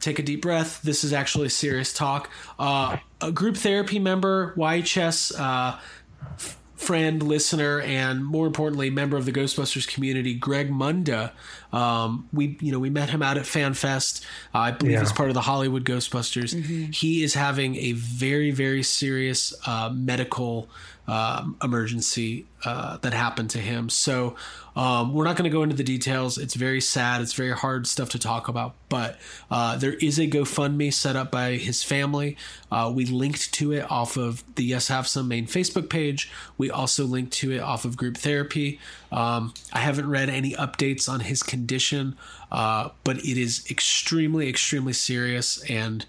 take 0.07 0.19
a 0.19 0.23
deep 0.23 0.41
breath. 0.41 0.81
This 0.83 1.03
is 1.03 1.11
actually 1.11 1.49
serious 1.49 1.91
talk. 1.93 2.29
Uh, 2.57 2.97
a 3.19 3.31
group 3.31 3.57
therapy 3.57 3.99
member, 3.99 4.53
YHS 4.55 5.37
uh, 5.37 5.77
f- 6.35 6.57
friend, 6.75 7.21
listener, 7.21 7.81
and 7.81 8.23
more 8.25 8.47
importantly, 8.47 8.89
member 8.89 9.17
of 9.17 9.25
the 9.25 9.31
Ghostbusters 9.33 9.85
community, 9.87 10.33
Greg 10.33 10.71
Munda. 10.71 11.33
Um, 11.73 12.29
we, 12.31 12.57
you 12.61 12.71
know, 12.71 12.79
we 12.79 12.89
met 12.89 13.09
him 13.09 13.21
out 13.21 13.37
at 13.37 13.43
FanFest. 13.43 14.23
Uh, 14.55 14.59
I 14.59 14.71
believe 14.71 14.93
Yeah. 14.93 15.01
as 15.01 15.11
part 15.11 15.27
of 15.29 15.33
the 15.35 15.41
Hollywood 15.41 15.83
Ghostbusters. 15.83 16.93
He 16.95 17.23
is 17.23 17.33
having 17.33 17.75
a 17.75 17.91
very, 17.93 18.51
very 18.51 18.83
serious 18.83 19.53
uh, 19.65 19.89
medical 19.93 20.69
um, 21.07 21.55
emergency 21.63 22.45
uh, 22.65 22.97
that 22.97 23.13
happened 23.13 23.49
to 23.51 23.59
him. 23.59 23.89
So 23.89 24.35
um, 24.75 25.13
we're 25.13 25.23
not 25.23 25.37
going 25.37 25.49
to 25.49 25.55
go 25.55 25.63
into 25.63 25.75
the 25.75 25.83
details. 25.83 26.37
It's 26.37 26.53
very 26.53 26.81
sad. 26.81 27.21
It's 27.21 27.33
very 27.33 27.53
hard 27.53 27.87
stuff 27.87 28.09
to 28.09 28.19
talk 28.19 28.47
about. 28.47 28.73
But 28.89 29.17
uh, 29.49 29.77
there 29.77 29.93
is 29.93 30.19
a 30.19 30.27
GoFundMe 30.27 30.93
set 30.93 31.15
up 31.15 31.31
by 31.31 31.53
his 31.53 31.81
family. 31.83 32.35
Uh, 32.71 32.91
we 32.93 33.05
linked 33.05 33.53
to 33.53 33.71
it 33.71 33.89
off 33.89 34.17
of 34.17 34.43
the 34.55 34.63
Yes 34.63 34.89
Have 34.89 35.07
Some 35.07 35.27
main 35.27 35.47
Facebook 35.47 35.89
page. 35.89 36.31
We 36.57 36.69
also 36.69 37.05
linked 37.05 37.33
to 37.33 37.51
it 37.51 37.59
off 37.59 37.85
of 37.85 37.95
Group 37.95 38.17
Therapy. 38.17 38.79
Um, 39.11 39.53
I 39.71 39.79
haven't 39.79 40.09
read 40.09 40.29
any 40.29 40.53
updates 40.53 41.07
on 41.07 41.21
his 41.21 41.41
condition, 41.41 42.17
uh, 42.51 42.89
but 43.03 43.17
it 43.17 43.37
is 43.37 43.65
extremely, 43.69 44.49
extremely 44.49 44.93
serious 44.93 45.63
and. 45.69 46.05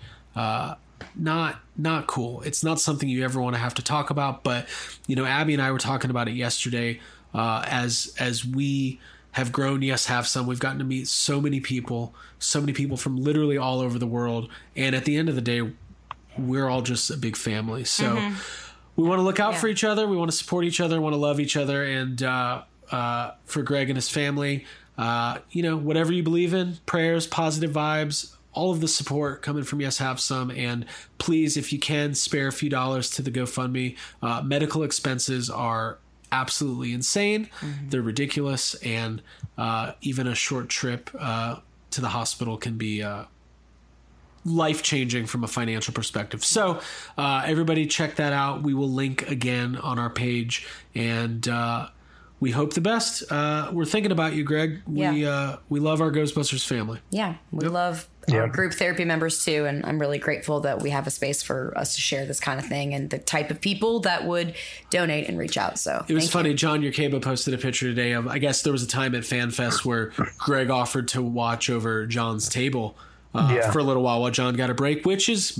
Not 1.14 1.60
not 1.76 2.06
cool. 2.06 2.42
It's 2.42 2.62
not 2.64 2.80
something 2.80 3.08
you 3.08 3.24
ever 3.24 3.40
want 3.40 3.54
to 3.54 3.60
have 3.60 3.74
to 3.74 3.82
talk 3.82 4.10
about. 4.10 4.42
But 4.44 4.68
you 5.06 5.16
know, 5.16 5.24
Abby 5.24 5.52
and 5.54 5.62
I 5.62 5.70
were 5.70 5.78
talking 5.78 6.10
about 6.10 6.28
it 6.28 6.34
yesterday. 6.34 7.00
Uh, 7.34 7.64
as 7.66 8.14
as 8.18 8.44
we 8.44 9.00
have 9.32 9.52
grown, 9.52 9.82
yes, 9.82 10.06
have 10.06 10.26
some. 10.26 10.46
We've 10.46 10.58
gotten 10.58 10.78
to 10.78 10.84
meet 10.84 11.06
so 11.08 11.40
many 11.40 11.60
people, 11.60 12.14
so 12.38 12.60
many 12.60 12.72
people 12.72 12.96
from 12.96 13.16
literally 13.16 13.56
all 13.58 13.80
over 13.80 13.98
the 13.98 14.06
world. 14.06 14.48
And 14.74 14.96
at 14.96 15.04
the 15.04 15.16
end 15.16 15.28
of 15.28 15.34
the 15.34 15.40
day, 15.42 15.70
we're 16.36 16.68
all 16.68 16.82
just 16.82 17.10
a 17.10 17.16
big 17.16 17.36
family. 17.36 17.84
So 17.84 18.32
we 18.96 19.04
want 19.04 19.18
to 19.18 19.22
look 19.22 19.38
out 19.38 19.52
Yeah. 19.54 19.58
for 19.60 19.68
each 19.68 19.84
other. 19.84 20.08
We 20.08 20.16
want 20.16 20.30
to 20.30 20.36
support 20.36 20.64
each 20.64 20.80
other. 20.80 21.00
Want 21.00 21.12
to 21.12 21.18
love 21.20 21.38
each 21.40 21.56
other. 21.56 21.84
And 21.84 22.20
uh, 22.22 22.62
uh, 22.90 23.32
for 23.44 23.62
Greg 23.62 23.90
and 23.90 23.96
his 23.96 24.08
family, 24.08 24.64
uh, 24.96 25.38
you 25.50 25.62
know, 25.62 25.76
whatever 25.76 26.12
you 26.12 26.22
believe 26.22 26.54
in, 26.54 26.78
prayers, 26.86 27.26
positive 27.26 27.70
vibes, 27.70 28.34
all 28.58 28.72
of 28.72 28.80
the 28.80 28.88
support 28.88 29.40
coming 29.40 29.62
from 29.62 29.80
Yes 29.80 29.98
Have 29.98 30.18
Some. 30.18 30.50
And 30.50 30.84
please, 31.18 31.56
if 31.56 31.72
you 31.72 31.78
can, 31.78 32.12
spare 32.14 32.48
a 32.48 32.52
few 32.52 32.68
dollars 32.68 33.08
to 33.10 33.22
the 33.22 33.30
GoFundMe. 33.30 33.96
Uh, 34.20 34.42
medical 34.42 34.82
expenses 34.82 35.48
are 35.48 35.98
absolutely 36.32 36.92
insane. 36.92 37.48
They're 37.88 38.02
ridiculous. 38.02 38.74
And 38.82 39.22
uh, 39.56 39.92
even 40.00 40.26
a 40.26 40.34
short 40.34 40.68
trip 40.68 41.08
uh, 41.16 41.60
to 41.92 42.00
the 42.00 42.08
hospital 42.08 42.56
can 42.56 42.76
be. 42.76 43.02
Uh, 43.02 43.24
life 44.44 44.82
changing 44.82 45.26
from 45.26 45.44
a 45.44 45.48
financial 45.48 45.92
perspective. 45.92 46.42
So, 46.42 46.80
uh, 47.18 47.42
everybody 47.44 47.86
check 47.86 48.16
that 48.16 48.32
out. 48.32 48.62
We 48.62 48.72
will 48.72 48.88
link 48.88 49.28
again 49.28 49.76
on 49.76 49.98
our 49.98 50.08
page. 50.08 50.66
And 50.94 51.46
uh, 51.46 51.88
we 52.40 52.50
hope 52.52 52.74
the 52.74 52.80
best. 52.80 53.30
Uh, 53.32 53.70
we're 53.72 53.84
thinking 53.84 54.12
about 54.12 54.32
you, 54.34 54.44
Greg. 54.44 54.82
We 54.86 55.00
Yeah. 55.00 55.30
uh, 55.30 55.56
we 55.68 55.80
love 55.80 56.00
our 56.00 56.10
Ghostbusters 56.12 56.66
family. 56.66 57.00
Yeah, 57.10 57.34
we 57.50 57.66
love 57.68 58.08
our 58.32 58.46
group 58.46 58.74
therapy 58.74 59.04
members 59.06 59.42
too, 59.44 59.64
and 59.64 59.84
I'm 59.86 59.98
really 59.98 60.18
grateful 60.18 60.60
that 60.60 60.82
we 60.82 60.90
have 60.90 61.06
a 61.06 61.10
space 61.10 61.42
for 61.42 61.72
us 61.76 61.94
to 61.94 62.00
share 62.02 62.26
this 62.26 62.38
kind 62.40 62.60
of 62.60 62.66
thing 62.66 62.92
and 62.94 63.08
the 63.08 63.18
type 63.18 63.50
of 63.50 63.60
people 63.60 64.00
that 64.00 64.26
would 64.26 64.54
donate 64.90 65.28
and 65.28 65.38
reach 65.38 65.56
out. 65.56 65.78
So 65.78 66.04
It 66.08 66.14
was 66.14 66.30
funny. 66.30 66.50
you. 66.50 66.54
John 66.54 66.82
Yerkeba 66.82 67.22
posted 67.22 67.54
a 67.54 67.58
picture 67.58 67.86
today 67.88 68.12
of. 68.12 68.28
I 68.28 68.38
guess 68.38 68.62
there 68.62 68.72
was 68.72 68.82
a 68.82 68.86
time 68.86 69.14
at 69.14 69.22
FanFest 69.22 69.84
where 69.86 70.12
Greg 70.38 70.68
offered 70.70 71.08
to 71.08 71.22
watch 71.22 71.70
over 71.70 72.06
John's 72.06 72.48
table 72.50 72.96
uh, 73.34 73.50
Yeah. 73.56 73.70
for 73.70 73.78
a 73.78 73.82
little 73.82 74.02
while 74.02 74.20
while 74.20 74.30
John 74.30 74.54
got 74.54 74.68
a 74.70 74.74
break, 74.74 75.06
which 75.06 75.28
is 75.30 75.58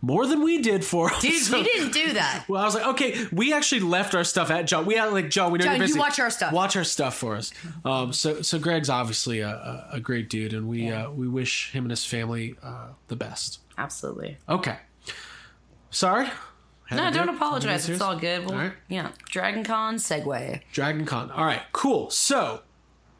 more 0.00 0.26
than 0.26 0.42
we 0.42 0.58
did 0.62 0.84
for 0.84 1.08
him. 1.10 1.18
Dude, 1.20 1.42
So- 1.42 1.58
we 1.58 1.64
didn't 1.64 1.92
do 1.92 2.12
that. 2.14 2.44
Well, 2.48 2.60
I 2.62 2.64
was 2.64 2.74
like, 2.74 2.86
okay, 2.86 3.26
we 3.32 3.52
actually 3.52 3.80
left 3.82 4.14
our 4.14 4.24
stuff 4.24 4.50
at 4.50 4.66
John. 4.66 4.86
We 4.86 4.94
had 4.94 5.12
like 5.12 5.30
John. 5.30 5.52
We 5.52 5.58
know 5.58 5.64
John, 5.66 5.74
you're 5.76 5.84
you 5.84 5.94
busy. 5.94 5.98
watch 5.98 6.18
our 6.20 6.30
stuff. 6.30 6.52
Watch 6.52 6.76
our 6.76 6.84
stuff 6.84 7.16
for 7.16 7.36
us. 7.36 7.52
Um, 7.84 8.12
so 8.12 8.42
so 8.42 8.58
Greg's 8.58 8.88
obviously 8.90 9.40
a, 9.40 9.48
a, 9.50 9.88
a 9.96 10.00
great 10.00 10.28
dude, 10.30 10.52
and 10.54 10.68
we 10.68 10.90
uh, 10.90 11.10
we 11.10 11.28
wish 11.28 11.70
him 11.72 11.84
and 11.84 11.90
his 11.90 12.04
family 12.04 12.56
uh, 12.62 12.88
the 13.08 13.16
best. 13.16 13.60
Absolutely. 13.78 14.38
Okay. 14.48 14.76
Sorry. 15.90 16.28
Had 16.86 16.96
No, 16.96 17.04
to 17.06 17.10
do 17.10 17.18
don't 17.18 17.28
it? 17.30 17.34
apologize. 17.34 17.88
It's 17.88 18.00
all 18.00 18.16
good. 18.16 18.44
Well, 18.46 18.54
All 18.54 18.58
right. 18.66 18.72
yeah. 18.88 19.10
Dragon 19.30 19.64
Con 19.64 19.96
segue. 19.96 20.60
Dragon 20.72 21.04
Con. 21.04 21.30
All 21.32 21.44
right, 21.44 21.62
cool. 21.72 22.10
So, 22.10 22.62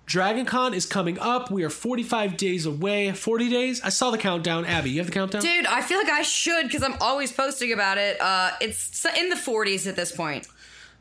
Dragon 0.07 0.47
Con 0.47 0.73
is 0.73 0.87
coming 0.87 1.19
up. 1.19 1.51
We 1.51 1.65
are 1.65 1.71
45 1.71 2.37
days 2.37 2.65
away. 2.65 3.11
40 3.13 3.49
days? 3.49 3.83
I 3.83 3.89
saw 3.89 4.11
the 4.13 4.19
countdown. 4.19 4.65
Abby, 4.65 4.91
you 4.91 4.99
have 4.99 5.07
the 5.07 5.13
countdown? 5.13 5.43
Dude, 5.43 5.67
I 5.67 5.83
feel 5.83 5.99
like 5.99 6.09
I 6.09 6.23
should 6.23 6.67
because 6.67 6.83
I'm 6.85 6.95
always 7.01 7.33
posting 7.33 7.73
about 7.73 7.99
it. 7.99 8.21
Uh, 8.21 8.53
it's 8.61 9.05
in 9.05 9.29
the 9.31 9.37
40s 9.37 9.87
at 9.89 9.97
this 9.97 10.13
point. 10.13 10.47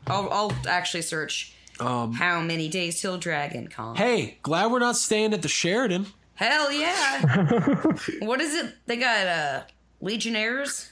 I'll, 0.08 0.28
I'll 0.30 0.52
actually 0.68 1.02
search 1.02 1.54
how 1.78 2.40
many 2.40 2.68
days 2.68 3.00
till 3.00 3.16
Dragon 3.18 3.68
Con. 3.68 3.90
Um, 3.90 3.96
Hey, 3.96 4.38
glad 4.42 4.70
we're 4.72 4.78
not 4.80 4.96
staying 4.96 5.32
at 5.34 5.42
the 5.42 5.48
Sheraton. 5.48 6.06
Hell 6.34 6.70
yeah! 6.70 7.22
what 8.20 8.40
is 8.42 8.54
it? 8.54 8.74
They 8.86 8.96
got 8.96 9.26
uh, 9.26 9.62
Legionnaires. 10.00 10.90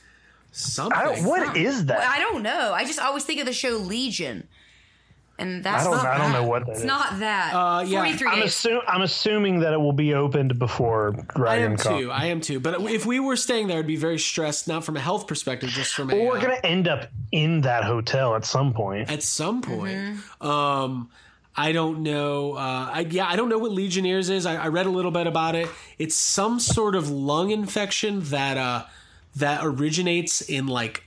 Something. 0.52 0.96
I 0.98 1.04
don't, 1.04 1.24
what 1.24 1.56
is 1.56 1.86
that? 1.86 2.00
I 2.00 2.18
don't 2.20 2.42
know. 2.42 2.72
I 2.72 2.84
just 2.84 2.98
always 3.00 3.24
think 3.24 3.40
of 3.40 3.46
the 3.46 3.52
show 3.52 3.76
Legion, 3.76 4.46
and 5.39 5.64
that's 5.64 5.82
I 5.82 5.91
don't. 5.91 5.97
not 5.97 6.07
I 6.07 6.18
don't 6.18 6.32
that. 6.32 6.43
know 6.43 6.49
what 6.49 6.64
that 6.66 6.70
It's 6.72 6.80
is. 6.80 6.85
not 6.87 7.18
that. 7.18 7.55
Uh, 7.55 7.80
yeah. 7.87 7.99
43 7.99 8.28
I'm, 8.30 8.41
days. 8.41 8.49
assume, 8.51 8.80
I'm 8.87 9.03
assuming 9.03 9.61
that 9.61 9.72
it 9.72 9.78
will 9.80 9.93
be 9.93 10.14
opened 10.14 10.59
before 10.59 11.14
I 11.16 11.37
Dragon 11.39 11.72
am 11.72 11.76
Con. 11.76 11.99
too. 12.01 12.11
I 12.11 12.26
am 12.26 12.41
too. 12.41 12.61
But 12.61 12.80
if 12.82 13.05
we 13.05 13.18
were 13.20 13.37
staying 13.37 13.66
there, 13.68 13.78
I'd 13.80 13.87
be 13.87 13.97
very 13.97 14.18
stressed, 14.18 14.68
not 14.68 14.85
from 14.85 14.97
a 14.97 15.01
health 15.01 15.26
perspective, 15.26 15.70
just 15.70 15.95
from 15.95 16.11
a. 16.11 16.14
Well, 16.16 16.26
we're 16.26 16.39
uh, 16.39 16.43
gonna 16.43 16.61
end 16.62 16.87
up 16.89 17.09
in 17.32 17.62
that 17.62 17.85
hotel 17.85 18.35
at 18.37 18.45
some 18.45 18.72
point. 18.72 19.11
at 19.11 19.22
some 19.22 19.61
point. 19.62 20.18
Um, 20.41 21.11
I 21.57 21.70
don't 21.72 22.03
know. 22.03 22.55
Uh, 22.55 22.91
I, 22.93 23.07
yeah, 23.09 23.26
I 23.28 23.37
don't 23.37 23.49
know 23.49 23.59
what 23.59 23.70
Legionnaires 23.70 24.28
is. 24.28 24.45
I, 24.47 24.57
I 24.57 24.68
read 24.68 24.87
a 24.87 24.91
little 24.91 25.12
bit 25.12 25.26
about 25.28 25.55
it. 25.55 25.68
It's 25.99 26.16
some 26.16 26.59
sort 26.59 26.95
of 26.97 27.11
lung 27.11 27.51
infection 27.51 28.20
that 28.24 28.57
uh, 28.57 28.85
that 29.37 29.61
originates 29.64 30.41
in 30.43 30.66
like 30.66 31.05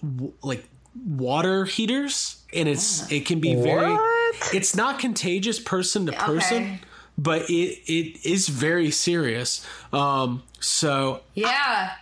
w- 0.00 0.32
like 0.42 0.64
water 1.06 1.64
heaters, 1.64 2.42
and 2.54 2.68
it's 2.68 3.10
it 3.10 3.26
can 3.26 3.40
be 3.40 3.54
very. 3.54 3.92
What? 3.92 4.50
It's 4.54 4.74
not 4.76 4.98
contagious 4.98 5.58
person 5.60 6.06
to 6.06 6.12
person. 6.12 6.62
Okay. 6.62 6.80
But 7.18 7.50
it, 7.50 7.52
it 7.92 8.24
is 8.24 8.48
very 8.48 8.90
serious. 8.90 9.66
Um, 9.92 10.42
so 10.60 11.20
yeah. 11.34 11.92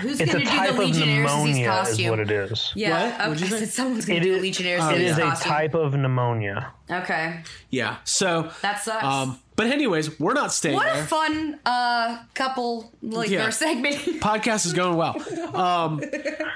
Who's 0.00 0.20
It's 0.20 0.32
gonna 0.32 0.44
do 0.44 0.50
type 0.50 0.68
the 0.68 0.82
of 0.82 0.86
Legionnaires' 0.86 1.30
pneumonia, 1.30 1.66
costume? 1.68 2.04
is 2.04 2.10
what 2.10 2.20
it 2.20 2.30
is. 2.30 2.72
Yeah, 2.76 3.18
What? 3.18 3.28
What'd 3.30 3.40
you 3.40 3.46
okay. 3.48 3.56
I 3.56 3.58
say? 3.60 3.66
someone's 3.66 4.06
gonna 4.06 4.20
It 4.20 4.22
do 4.22 4.34
is, 4.36 4.42
Legionnaires' 4.42 4.88
it 4.92 5.00
is 5.00 5.18
a 5.18 5.30
type 5.36 5.74
of 5.74 5.94
pneumonia. 5.94 6.72
Okay, 6.88 7.40
yeah, 7.70 7.96
so 8.04 8.50
that 8.62 8.80
sucks. 8.80 9.04
um, 9.04 9.38
but 9.60 9.66
anyways, 9.70 10.18
we're 10.18 10.32
not 10.32 10.52
staying 10.52 10.76
what 10.76 10.86
there. 10.86 11.02
a 11.02 11.06
fun 11.06 11.60
uh 11.66 12.16
couple 12.32 12.90
like 13.02 13.28
Yeah. 13.28 13.44
our 13.44 13.50
segment. 13.50 13.96
podcast 14.20 14.64
is 14.64 14.72
going 14.72 14.96
well. 14.96 15.16
Um, 15.54 16.00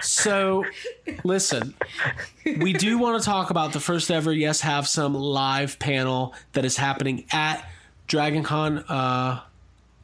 so, 0.00 0.64
listen, 1.22 1.74
we 2.46 2.72
do 2.72 2.96
want 2.96 3.20
to 3.20 3.24
talk 3.26 3.50
about 3.50 3.74
the 3.74 3.80
first 3.80 4.10
ever 4.10 4.32
Yes 4.32 4.62
Have 4.62 4.88
Some 4.88 5.12
live 5.12 5.78
panel 5.78 6.34
that 6.52 6.64
is 6.64 6.78
happening 6.78 7.26
at 7.30 7.68
DragonCon. 8.08 8.84
Uh, 8.88 9.40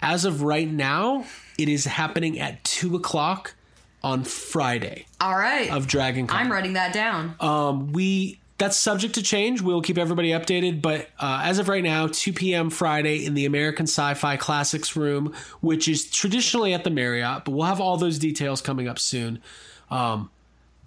as 0.02 0.26
of 0.26 0.42
right 0.42 0.68
now, 0.68 1.24
it 1.58 1.70
is 1.70 1.86
happening 1.86 2.38
at 2.38 2.62
two 2.64 2.96
o'clock 2.96 3.54
on 4.02 4.24
Friday 4.24 5.06
All 5.22 5.36
right, 5.36 5.70
of 5.70 5.86
DragonCon. 5.86 6.32
I'm 6.32 6.52
writing 6.52 6.74
that 6.74 6.92
down. 6.92 7.34
Um, 7.40 7.92
we 7.92 8.39
that's 8.60 8.76
subject 8.76 9.14
to 9.16 9.22
change. 9.22 9.60
We'll 9.60 9.82
keep 9.82 9.98
everybody 9.98 10.28
updated, 10.30 10.80
but 10.80 11.08
uh, 11.18 11.40
as 11.42 11.58
of 11.58 11.68
right 11.68 11.82
now, 11.82 12.06
2 12.06 12.32
p.m. 12.32 12.70
Friday 12.70 13.24
in 13.26 13.34
the 13.34 13.46
American 13.46 13.84
Sci-Fi 13.88 14.36
Classics 14.36 14.94
room, 14.94 15.34
which 15.60 15.88
is 15.88 16.08
traditionally 16.08 16.72
at 16.72 16.84
the 16.84 16.90
Marriott, 16.90 17.44
but 17.44 17.50
we'll 17.50 17.66
have 17.66 17.80
all 17.80 17.96
those 17.96 18.18
details 18.18 18.60
coming 18.60 18.86
up 18.86 18.98
soon. 19.00 19.40
Um, 19.90 20.30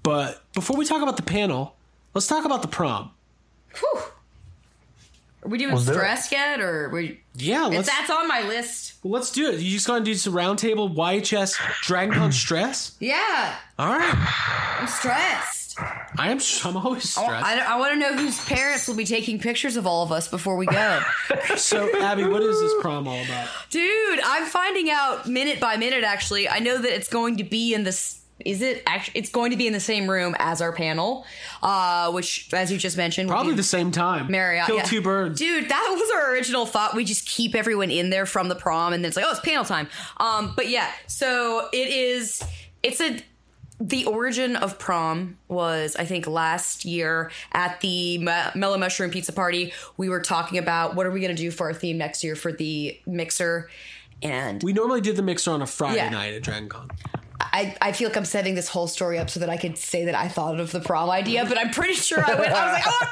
but 0.04 0.42
before 0.54 0.78
we 0.78 0.86
talk 0.86 1.02
about 1.02 1.18
the 1.18 1.24
panel, 1.24 1.76
let's 2.14 2.28
talk 2.28 2.46
about 2.46 2.62
the 2.62 2.68
prom. 2.70 3.12
Whew. 3.80 4.00
Are 5.46 5.50
we 5.50 5.58
doing 5.58 5.74
Was 5.74 5.86
there- 5.86 5.96
stress 5.96 6.32
yet, 6.32 6.62
or 6.62 6.90
we? 6.90 7.20
Yeah, 7.36 7.64
let's 7.66 7.88
That's 7.90 8.10
on 8.10 8.28
my 8.30 8.48
list. 8.48 8.94
let's 9.04 9.30
do 9.32 9.50
it. 9.50 9.60
You 9.60 9.72
just 9.72 9.86
gonna 9.88 10.06
do 10.06 10.14
some 10.14 10.34
roundtable 10.34 10.96
YHS 10.96 11.56
DragonCon 11.84 12.32
stress? 12.46 12.96
Yeah, 13.02 13.56
All 13.78 13.88
right, 13.88 14.78
I'm 14.80 14.88
stressed. 14.88 15.63
I 15.78 16.30
am. 16.30 16.40
I'm 16.64 16.78
always 16.78 17.10
stressed. 17.10 17.46
I, 17.46 17.60
I 17.60 17.80
want 17.80 17.94
to 17.94 18.00
know 18.00 18.16
whose 18.16 18.44
parents 18.46 18.88
will 18.88 18.96
be 18.96 19.06
taking 19.06 19.40
pictures 19.40 19.76
of 19.78 19.88
all 19.88 20.04
of 20.04 20.12
us 20.12 20.28
before 20.28 20.56
we 20.56 20.66
go. 20.66 21.02
so, 21.56 21.90
Abby, 22.00 22.26
what 22.26 22.44
is 22.44 22.60
this 22.60 22.74
prom 22.82 23.08
all 23.08 23.24
about? 23.24 23.48
Dude, 23.70 24.20
I'm 24.24 24.46
finding 24.46 24.90
out 24.90 25.28
minute 25.28 25.60
by 25.60 25.78
minute. 25.78 26.04
Actually, 26.04 26.48
I 26.48 26.60
know 26.60 26.78
that 26.78 26.94
it's 26.94 27.10
going 27.10 27.38
to 27.38 27.44
be 27.44 27.74
in 27.74 27.84
this. 27.84 28.22
Is 28.40 28.62
it 28.62 28.84
actually? 28.86 29.20
It's 29.20 29.30
going 29.30 29.52
to 29.52 29.58
be 29.58 29.68
in 29.68 29.74
the 29.74 29.80
same 29.80 30.10
room 30.10 30.36
as 30.40 30.62
our 30.62 30.74
panel, 30.74 31.26
uh, 31.62 32.12
which, 32.12 32.50
as 32.54 32.72
you 32.72 32.78
just 32.78 32.98
mentioned, 32.98 33.30
Probably 33.30 33.54
the 33.54 33.64
same 33.64 33.92
time. 33.92 34.30
Marriott. 34.30 34.68
Kill 34.68 34.78
yeah. 34.78 34.84
two 34.84 35.02
birds. 35.02 35.40
Dude, 35.40 35.70
that 35.70 35.98
was 35.98 36.12
our 36.12 36.34
original 36.34 36.66
thought. 36.66 36.96
We 36.96 37.06
just 37.06 37.28
keep 37.28 37.56
everyone 37.56 37.90
in 37.92 38.10
there 38.10 38.26
from 38.26 38.50
the 38.50 38.56
prom, 38.56 38.94
and 38.94 39.04
then 39.04 39.10
it's 39.10 39.16
like, 39.16 39.26
oh, 39.26 39.32
it's 39.32 39.40
panel 39.40 39.66
time. 39.66 39.88
Um, 40.18 40.54
but 40.56 40.68
yeah, 40.68 40.90
so 41.08 41.70
it 41.72 41.88
is. 41.90 42.44
It's 42.82 43.00
a. 43.00 43.20
The 43.86 44.06
origin 44.06 44.56
of 44.56 44.80
prom 44.80 45.38
was, 45.50 45.98
I 45.98 46.06
think, 46.06 46.26
last 46.26 46.86
year 46.86 47.32
at 47.52 47.82
the 47.82 48.18
Me- 48.18 48.32
Mellow 48.56 48.78
Mushroom 48.78 49.12
Pizza 49.12 49.34
Party. 49.34 49.74
We 49.98 50.08
were 50.08 50.22
talking 50.22 50.58
about 50.58 50.96
what 50.96 51.06
are 51.06 51.12
we 51.12 51.20
going 51.20 51.36
to 51.36 51.42
do 51.42 51.52
for 51.52 51.68
our 51.68 51.74
theme 51.74 51.98
next 51.98 52.24
year 52.24 52.38
for 52.38 52.54
the 52.54 52.98
mixer, 53.06 53.70
and 54.22 54.64
We 54.64 54.72
normally 54.72 55.02
did 55.02 55.18
the 55.18 55.22
mixer 55.22 55.52
on 55.52 55.62
a 55.62 55.68
Friday 55.68 55.98
Yeah. 55.98 56.10
night 56.12 56.34
at 56.34 56.44
DragonCon. 56.44 56.92
I, 57.54 57.76
I 57.80 57.92
feel 57.92 58.10
like 58.10 58.18
I'm 58.18 58.26
setting 58.26 58.56
this 58.56 58.68
whole 58.68 58.88
story 58.88 59.20
up 59.20 59.30
so 59.30 59.40
that 59.40 59.50
I 59.50 59.58
could 59.58 59.78
say 59.78 60.06
that 60.06 60.16
I 60.16 60.28
thought 60.28 60.60
of 60.60 60.72
the 60.72 60.80
prom 60.80 61.12
idea, 61.12 61.46
but 61.46 61.56
I'm 61.56 61.70
pretty 61.70 61.94
sure 61.94 62.20
I 62.20 62.34
went. 62.34 62.52
I 62.52 62.66
was 62.66 62.74
like, 62.74 62.84
"Oh, 62.88 63.08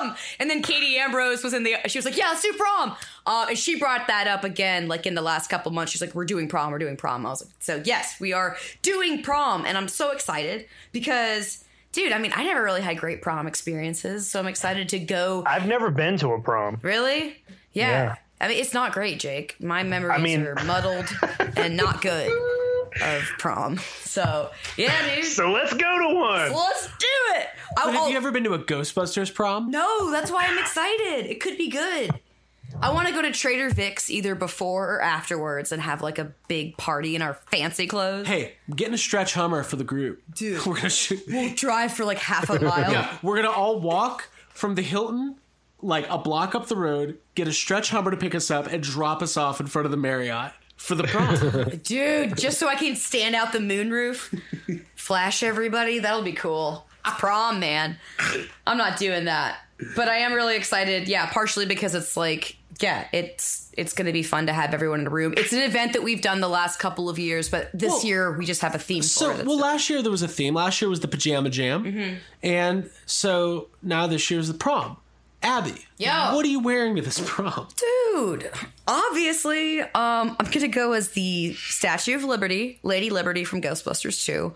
prom!" 0.00 0.16
And 0.40 0.50
then 0.50 0.62
Katie 0.62 0.98
Ambrose 0.98 1.44
was 1.44 1.54
in 1.54 1.62
the. 1.62 1.76
She 1.86 1.96
was 1.98 2.04
like, 2.04 2.16
"Yeah, 2.16 2.26
let's 2.30 2.42
do 2.42 2.52
prom." 2.54 2.96
Uh, 3.24 3.46
and 3.50 3.56
she 3.58 3.78
brought 3.78 4.08
that 4.08 4.26
up 4.26 4.42
again, 4.42 4.88
like 4.88 5.06
in 5.06 5.14
the 5.14 5.22
last 5.22 5.48
couple 5.48 5.70
months. 5.70 5.92
She's 5.92 6.00
like, 6.00 6.12
"We're 6.12 6.24
doing 6.24 6.48
prom. 6.48 6.72
We're 6.72 6.80
doing 6.80 6.96
prom." 6.96 7.24
I 7.24 7.30
was 7.30 7.44
like, 7.44 7.54
"So 7.60 7.80
yes, 7.84 8.18
we 8.18 8.32
are 8.32 8.56
doing 8.82 9.22
prom," 9.22 9.64
and 9.64 9.78
I'm 9.78 9.86
so 9.86 10.10
excited 10.10 10.66
because, 10.90 11.62
dude, 11.92 12.10
I 12.10 12.18
mean, 12.18 12.32
I 12.34 12.42
never 12.42 12.64
really 12.64 12.82
had 12.82 12.98
great 12.98 13.22
prom 13.22 13.46
experiences, 13.46 14.28
so 14.28 14.40
I'm 14.40 14.48
excited 14.48 14.88
to 14.88 14.98
go. 14.98 15.44
I've 15.46 15.68
never 15.68 15.92
been 15.92 16.16
to 16.18 16.32
a 16.32 16.40
prom. 16.40 16.80
Really? 16.82 17.36
Yeah. 17.72 17.90
Yeah. 17.90 18.14
I 18.40 18.48
mean, 18.48 18.58
it's 18.58 18.74
not 18.74 18.90
great, 18.92 19.20
Jake. 19.20 19.54
My 19.60 19.84
memories 19.84 20.20
mean- 20.20 20.44
are 20.46 20.56
muddled 20.64 21.06
and 21.56 21.76
not 21.76 22.02
good 22.02 22.32
of 23.02 23.22
prom. 23.38 23.78
So, 24.02 24.50
yeah, 24.76 25.14
dude. 25.16 25.24
So 25.34 25.50
let's 25.50 25.72
go 25.72 25.98
to 26.08 26.14
one. 26.14 26.52
Let's 26.52 26.86
do 26.98 27.06
it. 27.36 27.48
I, 27.76 27.84
But 27.86 27.94
have 27.94 28.10
you 28.10 28.16
ever 28.16 28.30
been 28.30 28.44
to 28.44 28.54
a 28.54 28.58
Ghostbusters 28.58 29.32
prom? 29.34 29.70
no, 29.70 30.10
that's 30.12 30.30
why 30.30 30.44
I'm 30.46 30.58
excited. 30.58 31.26
It 31.26 31.40
could 31.40 31.58
be 31.58 31.68
good. 31.68 32.10
I 32.80 32.92
want 32.92 33.06
to 33.08 33.14
go 33.14 33.22
to 33.22 33.30
Trader 33.30 33.70
Vic's 33.70 34.10
either 34.10 34.34
before 34.34 34.94
or 34.96 35.00
afterwards 35.02 35.70
and 35.72 35.80
have 35.80 36.02
like 36.02 36.18
a 36.18 36.32
big 36.48 36.76
party 36.76 37.14
in 37.14 37.22
our 37.22 37.34
fancy 37.34 37.86
clothes. 37.86 38.26
Hey, 38.26 38.54
I'm 38.68 38.74
getting 38.74 38.94
a 38.94 38.98
stretch 38.98 39.34
Hummer 39.34 39.62
for 39.62 39.76
the 39.76 39.84
group. 39.84 40.22
Dude. 40.34 40.64
we're 40.66 40.74
gonna 40.76 40.90
shoot. 40.90 41.22
We'll 41.28 41.54
drive 41.54 41.92
for 41.94 42.04
like 42.04 42.18
half 42.18 42.50
a 42.50 42.60
mile. 42.64 42.90
Yeah, 42.92 43.16
we're 43.22 43.36
gonna 43.36 43.50
all 43.50 43.78
walk 43.80 44.28
from 44.50 44.74
the 44.74 44.82
Hilton, 44.82 45.36
like 45.82 46.08
a 46.10 46.18
block 46.18 46.54
up 46.56 46.66
the 46.66 46.76
road, 46.76 47.18
get 47.36 47.46
a 47.48 47.52
stretch 47.52 47.90
Hummer 47.90 48.10
to 48.10 48.16
pick 48.16 48.34
us 48.34 48.50
up, 48.50 48.66
and 48.66 48.82
drop 48.82 49.22
us 49.22 49.36
off 49.36 49.60
in 49.60 49.66
front 49.66 49.84
of 49.86 49.90
the 49.92 49.96
Marriott 49.96 50.52
for 50.84 50.94
the 50.94 51.04
prom. 51.04 51.78
Dude, 51.82 52.36
just 52.36 52.58
so 52.58 52.68
I 52.68 52.74
can 52.74 52.96
stand 52.96 53.34
out 53.34 53.52
the 53.52 53.58
moonroof, 53.58 54.40
flash 54.96 55.42
everybody. 55.42 55.98
That'll 55.98 56.22
be 56.22 56.32
cool. 56.32 56.86
It's 57.06 57.16
prom, 57.18 57.60
man. 57.60 57.96
I'm 58.66 58.78
not 58.78 58.98
doing 58.98 59.24
that. 59.26 59.58
But 59.96 60.08
I 60.08 60.18
am 60.18 60.32
really 60.32 60.56
excited. 60.56 61.08
Yeah, 61.08 61.26
partially 61.30 61.66
because 61.66 61.94
it's 61.94 62.16
like, 62.16 62.56
yeah, 62.80 63.06
it's 63.12 63.70
it's 63.76 63.92
going 63.92 64.06
to 64.06 64.12
be 64.12 64.22
fun 64.22 64.46
to 64.46 64.52
have 64.52 64.72
everyone 64.72 65.00
in 65.00 65.06
a 65.08 65.10
room. 65.10 65.34
It's 65.36 65.52
an 65.52 65.60
event 65.62 65.94
that 65.94 66.02
we've 66.02 66.22
done 66.22 66.40
the 66.40 66.48
last 66.48 66.78
couple 66.78 67.08
of 67.10 67.18
years, 67.18 67.48
but 67.50 67.70
this 67.74 67.90
Well, 67.90 68.04
year 68.04 68.38
we 68.38 68.46
just 68.46 68.60
have 68.62 68.74
a 68.74 68.78
theme 68.78 69.02
so, 69.02 69.34
for 69.34 69.40
it. 69.40 69.46
well, 69.46 69.58
last 69.58 69.90
year 69.90 70.00
there 70.00 70.10
was 70.12 70.22
a 70.22 70.28
theme. 70.28 70.54
Last 70.54 70.80
year 70.80 70.88
was 70.88 71.00
the 71.00 71.08
pajama 71.08 71.50
jam, 71.50 71.84
Mm-hmm. 71.84 72.14
and 72.42 72.88
so 73.04 73.68
now 73.82 74.06
this 74.06 74.30
year's 74.30 74.48
the 74.48 74.54
prom. 74.54 74.96
Abby. 75.44 75.86
Yo. 75.98 76.34
What 76.34 76.44
are 76.44 76.48
you 76.48 76.60
wearing 76.60 76.96
to 76.96 77.02
this 77.02 77.20
prom? 77.24 77.68
Dude, 77.76 78.50
obviously, 78.88 79.80
um, 79.80 80.36
I'm 80.40 80.50
gonna 80.50 80.68
go 80.68 80.92
as 80.92 81.10
the 81.10 81.52
Statue 81.54 82.16
of 82.16 82.24
Liberty, 82.24 82.80
Lady 82.82 83.10
Liberty 83.10 83.44
from 83.44 83.60
Ghostbusters 83.60 84.24
2. 84.24 84.54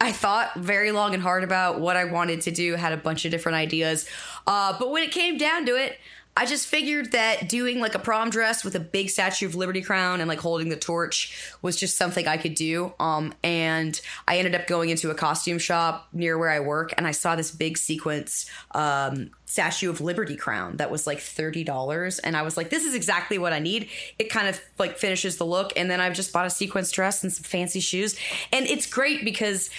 I 0.00 0.12
thought 0.12 0.54
very 0.54 0.92
long 0.92 1.12
and 1.12 1.22
hard 1.22 1.42
about 1.42 1.80
what 1.80 1.96
I 1.96 2.04
wanted 2.04 2.42
to 2.42 2.52
do, 2.52 2.76
had 2.76 2.92
a 2.92 2.96
bunch 2.96 3.24
of 3.24 3.32
different 3.32 3.56
ideas. 3.56 4.08
Uh, 4.46 4.76
but 4.78 4.92
when 4.92 5.02
it 5.02 5.10
came 5.10 5.38
down 5.38 5.66
to 5.66 5.74
it, 5.74 5.98
I 6.38 6.46
just 6.46 6.68
figured 6.68 7.10
that 7.12 7.48
doing 7.48 7.80
like 7.80 7.96
a 7.96 7.98
prom 7.98 8.30
dress 8.30 8.64
with 8.64 8.76
a 8.76 8.80
big 8.80 9.10
Statue 9.10 9.44
of 9.44 9.56
Liberty 9.56 9.82
crown 9.82 10.20
and 10.20 10.28
like 10.28 10.38
holding 10.38 10.68
the 10.68 10.76
torch 10.76 11.36
was 11.62 11.74
just 11.74 11.96
something 11.96 12.28
I 12.28 12.36
could 12.36 12.54
do. 12.54 12.94
Um, 13.00 13.34
and 13.42 14.00
I 14.28 14.38
ended 14.38 14.54
up 14.54 14.68
going 14.68 14.90
into 14.90 15.10
a 15.10 15.16
costume 15.16 15.58
shop 15.58 16.06
near 16.12 16.38
where 16.38 16.50
I 16.50 16.60
work, 16.60 16.94
and 16.96 17.08
I 17.08 17.10
saw 17.10 17.34
this 17.34 17.50
big 17.50 17.76
sequence 17.76 18.48
um, 18.70 19.30
Statue 19.46 19.90
of 19.90 20.00
Liberty 20.00 20.36
crown 20.36 20.76
that 20.76 20.90
was 20.90 21.06
like 21.06 21.18
thirty 21.20 21.64
dollars, 21.64 22.18
and 22.18 22.36
I 22.36 22.42
was 22.42 22.56
like, 22.56 22.68
"This 22.68 22.84
is 22.84 22.94
exactly 22.94 23.38
what 23.38 23.54
I 23.54 23.58
need." 23.58 23.88
It 24.18 24.30
kind 24.30 24.46
of 24.46 24.60
like 24.78 24.98
finishes 24.98 25.38
the 25.38 25.46
look, 25.46 25.72
and 25.74 25.90
then 25.90 26.02
I've 26.02 26.12
just 26.12 26.34
bought 26.34 26.46
a 26.46 26.50
sequence 26.50 26.92
dress 26.92 27.24
and 27.24 27.32
some 27.32 27.44
fancy 27.44 27.80
shoes, 27.80 28.14
and 28.52 28.66
it's 28.66 28.86
great 28.86 29.24
because 29.24 29.70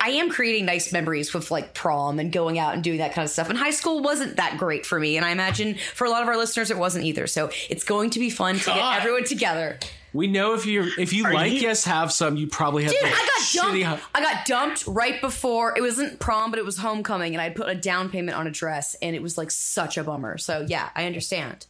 I 0.00 0.10
am 0.10 0.30
creating 0.30 0.64
nice 0.64 0.92
memories 0.92 1.32
with 1.34 1.50
like 1.50 1.74
prom 1.74 2.18
and 2.18 2.32
going 2.32 2.58
out 2.58 2.74
and 2.74 2.82
doing 2.82 2.98
that 2.98 3.12
kind 3.14 3.24
of 3.24 3.30
stuff. 3.30 3.48
And 3.48 3.58
high 3.58 3.70
school 3.70 4.02
wasn't 4.02 4.36
that 4.36 4.58
great 4.58 4.84
for 4.86 4.98
me. 4.98 5.16
And 5.16 5.24
I 5.24 5.30
imagine 5.30 5.76
for 5.94 6.06
a 6.06 6.10
lot 6.10 6.22
of 6.22 6.28
our 6.28 6.36
listeners, 6.36 6.70
it 6.70 6.78
wasn't 6.78 7.04
either. 7.04 7.26
So 7.26 7.50
it's 7.70 7.84
going 7.84 8.10
to 8.10 8.18
be 8.18 8.30
fun 8.30 8.56
to 8.58 8.66
God. 8.66 8.76
get 8.76 9.00
everyone 9.00 9.24
together. 9.24 9.78
We 10.12 10.28
know 10.28 10.54
if 10.54 10.64
you 10.64 10.90
if 10.96 11.12
you 11.12 11.24
like 11.24 11.52
you- 11.52 11.58
Yes 11.58 11.84
Have 11.84 12.10
Some, 12.10 12.36
you 12.36 12.46
probably 12.46 12.84
have 12.84 12.92
Dude, 12.92 13.02
I 13.04 13.10
got 13.10 13.40
shitty 13.42 13.82
dumped. 13.82 14.04
I 14.14 14.22
got 14.22 14.46
dumped 14.46 14.86
right 14.86 15.20
before 15.20 15.74
it 15.76 15.82
wasn't 15.82 16.18
prom, 16.20 16.50
but 16.50 16.58
it 16.58 16.64
was 16.64 16.78
homecoming, 16.78 17.34
and 17.34 17.42
I 17.42 17.50
put 17.50 17.68
a 17.68 17.74
down 17.74 18.08
payment 18.08 18.34
on 18.34 18.46
a 18.46 18.50
dress, 18.50 18.96
and 19.02 19.14
it 19.14 19.20
was 19.20 19.36
like 19.36 19.50
such 19.50 19.98
a 19.98 20.04
bummer. 20.04 20.38
So 20.38 20.64
yeah, 20.66 20.88
I 20.96 21.04
understand. 21.04 21.66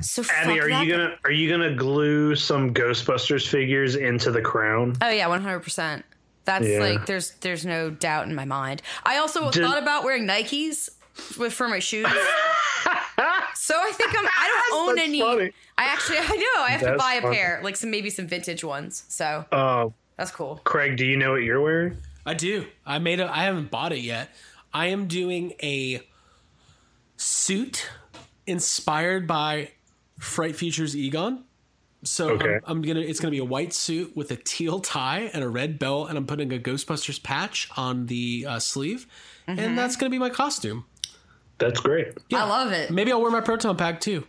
So 0.00 0.22
Abby, 0.34 0.60
are 0.60 0.68
you 0.70 0.90
gonna 0.90 1.16
are 1.24 1.30
you 1.30 1.50
gonna 1.50 1.74
glue 1.74 2.36
some 2.36 2.72
Ghostbusters 2.72 3.46
figures 3.46 3.96
into 3.96 4.30
the 4.30 4.40
crown? 4.40 4.96
Oh 5.02 5.10
yeah, 5.10 5.26
one 5.26 5.42
hundred 5.42 5.60
percent. 5.60 6.04
That's 6.48 6.66
Yeah. 6.66 6.78
like 6.80 7.04
there's 7.06 7.32
there's 7.42 7.64
no 7.66 7.90
doubt 7.90 8.26
in 8.26 8.34
my 8.34 8.46
mind. 8.46 8.80
I 9.04 9.18
also 9.18 9.50
Did- 9.50 9.62
thought 9.62 9.76
about 9.80 10.02
wearing 10.02 10.26
Nikes 10.26 10.88
with 11.38 11.52
for 11.52 11.68
my 11.68 11.78
shoes. 11.78 12.06
so 13.54 13.74
I 13.76 13.90
think 13.92 14.18
I'm. 14.18 14.24
I 14.26 14.66
don't 14.70 14.80
own 14.88 14.94
That's 14.96 15.08
any. 15.08 15.20
funny. 15.20 15.52
I 15.76 15.84
actually 15.84 16.18
I 16.18 16.26
know 16.36 16.62
I 16.62 16.70
have 16.70 16.80
to 16.80 16.96
buy 16.96 17.14
a 17.14 17.20
funny. 17.22 17.36
pair, 17.36 17.60
like 17.62 17.76
some 17.76 17.90
maybe 17.90 18.08
some 18.08 18.26
vintage 18.26 18.64
ones. 18.64 19.04
So 19.08 19.44
Uh, 19.52 19.88
that's 20.16 20.30
cool. 20.30 20.60
Craig, 20.64 20.96
do 20.96 21.04
you 21.04 21.16
know 21.18 21.32
what 21.32 21.42
you're 21.42 21.60
wearing? 21.60 21.98
I 22.24 22.32
do. 22.34 22.66
I 22.86 22.98
made 22.98 23.20
a. 23.20 23.30
I 23.30 23.44
haven't 23.44 23.70
bought 23.70 23.92
it 23.92 24.00
yet. 24.00 24.30
I 24.72 24.86
am 24.86 25.06
doing 25.06 25.52
a 25.62 26.00
suit 27.16 27.90
inspired 28.46 29.26
by 29.26 29.72
Fright 30.18 30.56
Features 30.56 30.96
Egon. 30.96 31.44
So 32.08 32.30
Okay. 32.30 32.54
I'm, 32.54 32.78
I'm 32.78 32.82
gonna. 32.82 33.00
It's 33.00 33.20
gonna 33.20 33.30
be 33.30 33.38
a 33.38 33.44
white 33.44 33.72
suit 33.72 34.16
with 34.16 34.30
a 34.30 34.36
teal 34.36 34.80
tie 34.80 35.30
and 35.32 35.44
a 35.44 35.48
red 35.48 35.78
belt, 35.78 36.08
and 36.08 36.18
I'm 36.18 36.26
putting 36.26 36.52
a 36.52 36.58
Ghostbusters 36.58 37.22
patch 37.22 37.68
on 37.76 38.06
the 38.06 38.46
uh, 38.48 38.58
sleeve, 38.58 39.06
and 39.46 39.76
that's 39.78 39.96
gonna 39.96 40.10
be 40.10 40.18
my 40.18 40.30
costume. 40.30 40.84
That's 41.58 41.80
great. 41.80 42.16
I 42.32 42.48
love 42.48 42.72
it. 42.72 42.90
Maybe 42.90 43.10
I'll 43.12 43.20
wear 43.20 43.30
my 43.30 43.40
proton 43.40 43.76
pack 43.76 44.00
too. 44.00 44.24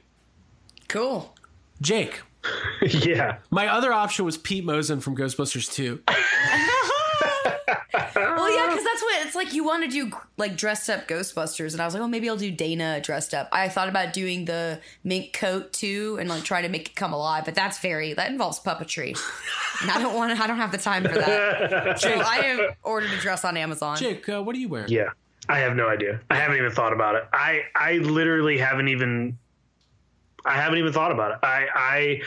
Cool. 0.87 1.35
Jake. 1.81 2.21
yeah. 2.81 3.37
My 3.51 3.67
other 3.67 3.93
option 3.93 4.25
was 4.25 4.37
Pete 4.37 4.65
Mosen 4.65 5.01
from 5.01 5.15
Ghostbusters 5.15 5.71
2. 5.71 6.01
Well, 7.93 8.55
yeah, 8.55 8.67
because 8.67 8.83
that's 8.83 9.01
what 9.01 9.25
it's 9.25 9.35
like. 9.35 9.53
You 9.53 9.63
want 9.63 9.83
to 9.83 9.89
do 9.89 10.11
like 10.37 10.55
dressed 10.55 10.89
up 10.89 11.07
Ghostbusters, 11.07 11.73
and 11.73 11.81
I 11.81 11.85
was 11.85 11.93
like, 11.93 12.03
oh, 12.03 12.07
maybe 12.07 12.29
I'll 12.29 12.37
do 12.37 12.51
Dana 12.51 13.01
dressed 13.01 13.33
up. 13.33 13.49
I 13.51 13.69
thought 13.69 13.89
about 13.89 14.13
doing 14.13 14.45
the 14.45 14.79
mink 15.03 15.33
coat 15.33 15.73
too, 15.73 16.17
and 16.19 16.29
like 16.29 16.43
try 16.43 16.61
to 16.61 16.69
make 16.69 16.89
it 16.89 16.95
come 16.95 17.13
alive, 17.13 17.45
but 17.45 17.55
that's 17.55 17.79
very 17.79 18.13
that 18.13 18.29
involves 18.29 18.59
puppetry, 18.59 19.17
and 19.81 19.89
I 19.89 19.99
don't 19.99 20.15
want 20.15 20.35
to. 20.35 20.43
I 20.43 20.47
don't 20.47 20.57
have 20.57 20.71
the 20.71 20.77
time 20.77 21.03
for 21.03 21.15
that. 21.15 21.99
so 21.99 22.09
I 22.19 22.35
have 22.43 22.75
ordered 22.83 23.11
a 23.11 23.17
dress 23.17 23.43
on 23.43 23.57
Amazon. 23.57 23.97
Jake, 23.97 24.27
uh, 24.29 24.41
what 24.43 24.55
are 24.55 24.59
you 24.59 24.69
wearing? 24.69 24.89
Yeah. 24.89 25.09
I 25.47 25.59
have 25.59 25.75
no 25.75 25.87
idea. 25.87 26.21
I 26.29 26.35
haven't 26.35 26.57
even 26.57 26.71
thought 26.71 26.93
about 26.93 27.15
it. 27.15 27.23
I 27.33 27.63
I 27.75 27.93
literally 27.93 28.59
haven't 28.59 28.89
even 28.89 29.39
I 30.45 30.55
haven't 30.55 30.77
even 30.77 30.93
thought 30.93 31.11
about 31.11 31.31
it. 31.31 31.37
I 31.41 31.67
I 31.73 32.21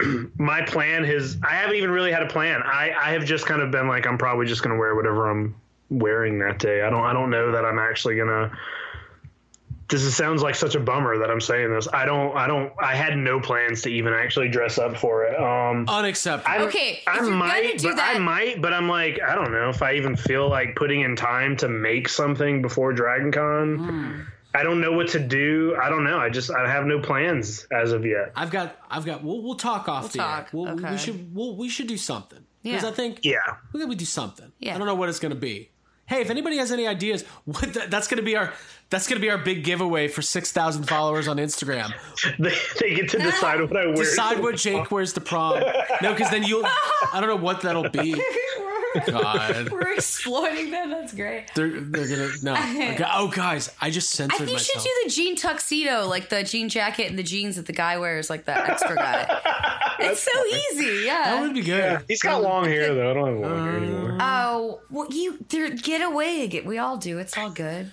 my 0.38 0.62
plan 0.62 1.04
has 1.04 1.36
I 1.46 1.52
haven't 1.54 1.76
even 1.76 1.90
really 1.90 2.12
had 2.12 2.22
a 2.22 2.28
plan. 2.28 2.62
I 2.64 2.92
I 2.98 3.12
have 3.12 3.24
just 3.24 3.46
kind 3.46 3.62
of 3.62 3.70
been 3.70 3.88
like 3.88 4.06
I'm 4.06 4.18
probably 4.18 4.46
just 4.46 4.62
going 4.62 4.74
to 4.74 4.78
wear 4.78 4.94
whatever 4.94 5.30
I'm 5.30 5.54
wearing 5.90 6.38
that 6.40 6.58
day. 6.58 6.82
I 6.82 6.90
don't 6.90 7.04
I 7.04 7.12
don't 7.12 7.30
know 7.30 7.52
that 7.52 7.64
I'm 7.64 7.78
actually 7.78 8.16
going 8.16 8.28
to 8.28 8.50
this 9.90 10.02
is, 10.02 10.16
sounds 10.16 10.42
like 10.42 10.54
such 10.54 10.74
a 10.74 10.80
bummer 10.80 11.18
that 11.18 11.30
I'm 11.30 11.42
saying 11.42 11.70
this. 11.72 11.86
I 11.92 12.06
don't 12.06 12.34
I 12.36 12.46
don't 12.46 12.72
I 12.80 12.96
had 12.96 13.16
no 13.18 13.38
plans 13.38 13.82
to 13.82 13.90
even 13.90 14.14
actually 14.14 14.48
dress 14.48 14.78
up 14.78 14.96
for 14.96 15.24
it. 15.24 15.38
Um 15.38 15.84
Unacceptable. 15.88 16.50
I, 16.52 16.64
Okay, 16.66 17.02
I 17.06 17.10
if 17.12 17.16
you're 17.20 17.24
gonna 17.26 17.36
might, 17.36 17.78
do 17.78 17.88
but 17.88 17.96
that- 17.96 18.16
I 18.16 18.18
might, 18.18 18.62
but 18.62 18.72
I'm 18.72 18.88
like, 18.88 19.20
I 19.22 19.34
don't 19.34 19.52
know 19.52 19.68
if 19.68 19.82
I 19.82 19.92
even 19.94 20.16
feel 20.16 20.48
like 20.48 20.74
putting 20.74 21.02
in 21.02 21.14
time 21.16 21.56
to 21.58 21.68
make 21.68 22.08
something 22.08 22.62
before 22.62 22.92
Dragon 22.94 23.30
Con. 23.30 23.76
Hmm. 23.78 24.20
I 24.54 24.62
don't 24.62 24.80
know 24.80 24.92
what 24.92 25.08
to 25.08 25.18
do. 25.18 25.76
I 25.82 25.88
don't 25.88 26.04
know. 26.04 26.18
I 26.18 26.28
just 26.30 26.50
I 26.50 26.68
have 26.70 26.84
no 26.86 27.00
plans 27.00 27.66
as 27.72 27.92
of 27.92 28.06
yet. 28.06 28.32
I've 28.36 28.50
got, 28.50 28.76
I've 28.90 29.04
got. 29.04 29.22
We'll, 29.24 29.42
we'll 29.42 29.56
talk 29.56 29.88
off 29.88 30.02
We'll 30.02 30.08
the 30.10 30.18
talk. 30.18 30.38
air. 30.44 30.48
We'll, 30.52 30.68
Okay. 30.70 30.90
We 30.92 30.98
should, 30.98 31.34
we'll, 31.34 31.56
we 31.56 31.68
should 31.68 31.86
do 31.88 31.96
something 31.96 32.38
because 32.62 32.82
Yeah. 32.82 32.88
I 32.88 32.92
think 32.92 33.20
Yeah. 33.24 33.38
we 33.72 33.80
gotta 33.80 33.94
do 33.96 34.04
something. 34.04 34.52
Yeah. 34.60 34.74
I 34.74 34.78
don't 34.78 34.86
know 34.86 34.94
what 34.94 35.08
it's 35.08 35.18
gonna 35.18 35.34
be. 35.34 35.70
Hey, 36.06 36.20
if 36.20 36.28
anybody 36.28 36.58
has 36.58 36.70
any 36.70 36.86
ideas, 36.86 37.22
what 37.46 37.72
the, 37.74 37.86
that's 37.88 38.06
gonna 38.08 38.22
be 38.22 38.36
our, 38.36 38.52
that's 38.90 39.08
gonna 39.08 39.20
be 39.20 39.30
our 39.30 39.38
big 39.38 39.64
giveaway 39.64 40.06
for 40.08 40.22
six 40.22 40.52
thousand 40.52 40.84
followers 40.84 41.26
on 41.28 41.38
Instagram. 41.38 41.92
They, 42.38 42.54
they 42.80 42.94
get 42.94 43.08
to 43.10 43.18
decide 43.18 43.60
what 43.60 43.76
I 43.76 43.86
wear. 43.86 43.94
Decide 43.96 44.40
what 44.40 44.56
Jake 44.56 44.90
wears 44.90 45.12
to 45.14 45.20
prom. 45.20 45.60
No, 46.02 46.12
because 46.14 46.30
then 46.30 46.42
you'll. 46.44 46.64
I 46.66 47.20
don't 47.20 47.28
know 47.28 47.36
what 47.36 47.60
that'll 47.62 47.88
be. 47.90 48.12
God, 49.06 49.70
We're 49.70 49.92
exploiting 49.92 50.70
that. 50.70 50.88
That's 50.88 51.14
great. 51.14 51.46
they're 51.54 51.80
they're 51.80 52.08
gonna 52.08 52.30
no. 52.42 52.54
Okay. 52.94 53.04
Oh, 53.12 53.28
guys, 53.28 53.70
I 53.80 53.90
just 53.90 54.20
I 54.20 54.28
think 54.28 54.50
you 54.50 54.58
should 54.58 54.82
do 54.82 54.90
the 55.04 55.10
jean 55.10 55.36
tuxedo, 55.36 56.06
like 56.06 56.28
the 56.28 56.42
jean 56.42 56.68
jacket 56.68 57.08
and 57.08 57.18
the 57.18 57.22
jeans 57.22 57.56
that 57.56 57.66
the 57.66 57.72
guy 57.72 57.98
wears, 57.98 58.30
like 58.30 58.44
that 58.44 58.68
extra 58.68 58.94
guy. 58.94 59.40
it's 60.00 60.22
so 60.22 60.44
easy, 60.46 61.04
yeah. 61.06 61.24
that 61.24 61.42
would 61.42 61.54
be 61.54 61.62
good. 61.62 62.04
He's 62.08 62.22
got 62.22 62.42
long 62.42 62.64
hair 62.64 62.94
though. 62.94 63.10
I 63.10 63.14
don't 63.14 63.26
have 63.26 63.50
long 63.50 63.64
hair 63.66 63.74
uh, 63.74 63.82
anymore. 63.82 64.18
Oh, 64.20 64.80
well, 64.90 65.06
you 65.10 65.38
get 65.48 66.02
a 66.02 66.10
wig. 66.10 66.64
We 66.66 66.78
all 66.78 66.96
do. 66.96 67.18
It's 67.18 67.36
all 67.36 67.50
good. 67.50 67.92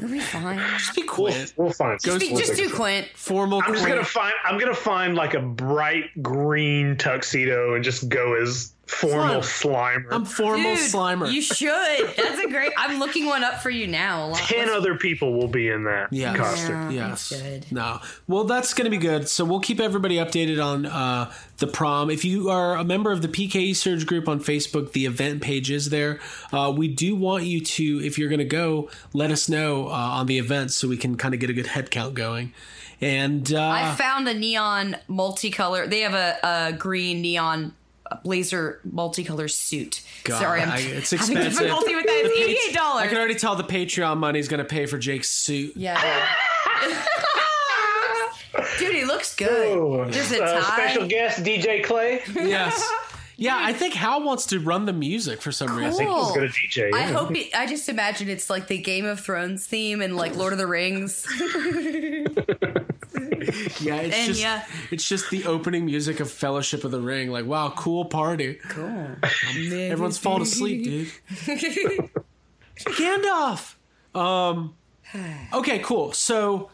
You'll 0.00 0.10
be 0.10 0.20
fine. 0.20 0.58
Just 0.78 0.94
be 0.94 1.04
We'll, 1.16 1.34
we'll 1.56 1.72
find. 1.72 2.00
Just 2.00 2.20
Just, 2.20 2.32
we'll 2.32 2.40
just 2.40 2.56
do. 2.56 2.70
Quint. 2.70 3.08
Formal. 3.14 3.62
I'm 3.64 3.72
just 3.72 3.84
queen. 3.84 3.96
gonna 3.96 4.04
find. 4.06 4.34
I'm 4.44 4.58
gonna 4.58 4.74
find 4.74 5.14
like 5.14 5.34
a 5.34 5.40
bright 5.40 6.10
green 6.22 6.96
tuxedo 6.96 7.74
and 7.74 7.84
just 7.84 8.08
go 8.08 8.34
as 8.40 8.73
formal 8.86 9.40
Slimer. 9.40 10.06
I'm 10.10 10.24
formal 10.24 10.74
Dude, 10.74 10.78
Slimer. 10.78 11.32
You 11.32 11.40
should. 11.42 12.14
That's 12.16 12.38
a 12.44 12.48
great. 12.48 12.72
I'm 12.76 12.98
looking 12.98 13.26
one 13.26 13.42
up 13.42 13.62
for 13.62 13.70
you 13.70 13.86
now. 13.86 14.26
Lot- 14.28 14.38
Ten 14.40 14.68
other 14.68 14.96
people 14.96 15.34
will 15.34 15.48
be 15.48 15.68
in 15.68 15.84
that 15.84 16.08
Yes. 16.12 16.36
costume. 16.36 16.90
Yeah, 16.90 17.08
Yes. 17.08 17.28
good. 17.30 17.66
No. 17.72 18.00
Well, 18.28 18.44
that's 18.44 18.74
going 18.74 18.84
to 18.84 18.90
be 18.90 18.98
good. 18.98 19.28
So 19.28 19.44
we'll 19.44 19.60
keep 19.60 19.80
everybody 19.80 20.16
updated 20.16 20.64
on 20.64 20.86
uh, 20.86 21.32
the 21.58 21.66
prom. 21.66 22.10
If 22.10 22.24
you 22.24 22.50
are 22.50 22.76
a 22.76 22.84
member 22.84 23.10
of 23.12 23.22
the 23.22 23.28
PKE 23.28 23.74
Surge 23.74 24.06
group 24.06 24.28
on 24.28 24.40
Facebook, 24.40 24.92
the 24.92 25.06
event 25.06 25.40
page 25.42 25.70
is 25.70 25.90
there. 25.90 26.20
Uh, 26.52 26.72
we 26.76 26.88
do 26.88 27.14
want 27.16 27.44
you 27.44 27.60
to, 27.60 28.04
if 28.04 28.18
you're 28.18 28.28
going 28.28 28.38
to 28.38 28.44
go, 28.44 28.90
let 29.12 29.30
us 29.30 29.48
know 29.48 29.88
uh, 29.88 29.92
on 29.92 30.26
the 30.26 30.38
event 30.38 30.70
so 30.72 30.88
we 30.88 30.96
can 30.96 31.16
kind 31.16 31.32
of 31.34 31.40
get 31.40 31.48
a 31.50 31.54
good 31.54 31.68
head 31.68 31.90
count 31.90 32.14
going. 32.14 32.52
And 33.00 33.52
uh, 33.52 33.60
I 33.68 33.94
found 33.96 34.28
a 34.28 34.34
neon 34.34 34.96
multicolor. 35.10 35.88
They 35.90 36.00
have 36.00 36.14
a, 36.14 36.38
a 36.42 36.72
green 36.72 37.20
neon 37.22 37.74
blazer 38.22 38.80
multicolor 38.88 39.50
suit. 39.50 40.02
God, 40.24 40.40
Sorry, 40.40 40.60
I'm 40.62 40.70
I- 40.70 40.78
it's 40.78 41.10
having 41.10 41.36
expensive. 41.36 41.58
difficulty 41.62 41.94
with 41.94 42.04
that. 42.06 42.22
It's 42.26 42.38
eighty-eight 42.38 42.78
I 42.80 43.06
can 43.06 43.16
already 43.16 43.34
tell 43.34 43.56
the 43.56 43.64
Patreon 43.64 44.18
money 44.18 44.38
is 44.38 44.48
going 44.48 44.58
to 44.58 44.64
pay 44.64 44.86
for 44.86 44.98
Jake's 44.98 45.30
suit. 45.30 45.72
Yeah. 45.76 46.00
Dude, 48.78 48.94
he 48.94 49.04
looks 49.04 49.34
good. 49.34 50.12
There's 50.12 50.30
a 50.32 50.42
Uh, 50.44 50.62
special 50.62 51.06
guest 51.08 51.42
DJ 51.42 51.82
Clay. 51.84 52.22
Yes. 52.34 52.82
Yeah, 53.36 53.58
I 53.60 53.72
think 53.72 53.94
Hal 53.94 54.22
wants 54.22 54.46
to 54.46 54.60
run 54.60 54.84
the 54.84 54.92
music 54.92 55.42
for 55.42 55.50
some 55.52 55.76
reason. 55.76 56.06
Cool. 56.06 56.26
He's 56.26 56.34
gonna 56.34 56.48
DJ. 56.48 56.94
I 56.94 56.98
yeah. 57.00 57.12
hope 57.12 57.34
it, 57.34 57.54
I 57.54 57.66
just 57.66 57.88
imagine 57.88 58.28
it's 58.28 58.48
like 58.48 58.68
the 58.68 58.78
Game 58.78 59.04
of 59.04 59.20
Thrones 59.20 59.66
theme 59.66 60.00
and 60.00 60.16
like 60.16 60.36
Lord 60.36 60.52
of 60.52 60.58
the 60.58 60.66
Rings. 60.66 61.26
Yeah, 63.80 63.96
it's 63.96 64.16
And 64.16 64.26
just 64.28 64.40
yeah. 64.40 64.64
it's 64.90 65.08
just 65.08 65.30
the 65.30 65.46
opening 65.46 65.84
music 65.84 66.20
of 66.20 66.30
Fellowship 66.30 66.84
of 66.84 66.90
the 66.90 67.00
Ring. 67.00 67.30
Like, 67.30 67.46
wow, 67.46 67.72
cool 67.76 68.06
party. 68.06 68.54
Cool. 68.68 69.06
Everyone's 69.22 70.18
falling 70.18 70.42
asleep, 70.42 70.84
dude. 70.84 71.12
Gandalf. 72.78 73.74
Um. 74.14 74.74
Okay, 75.52 75.78
cool. 75.78 76.12
So 76.12 76.70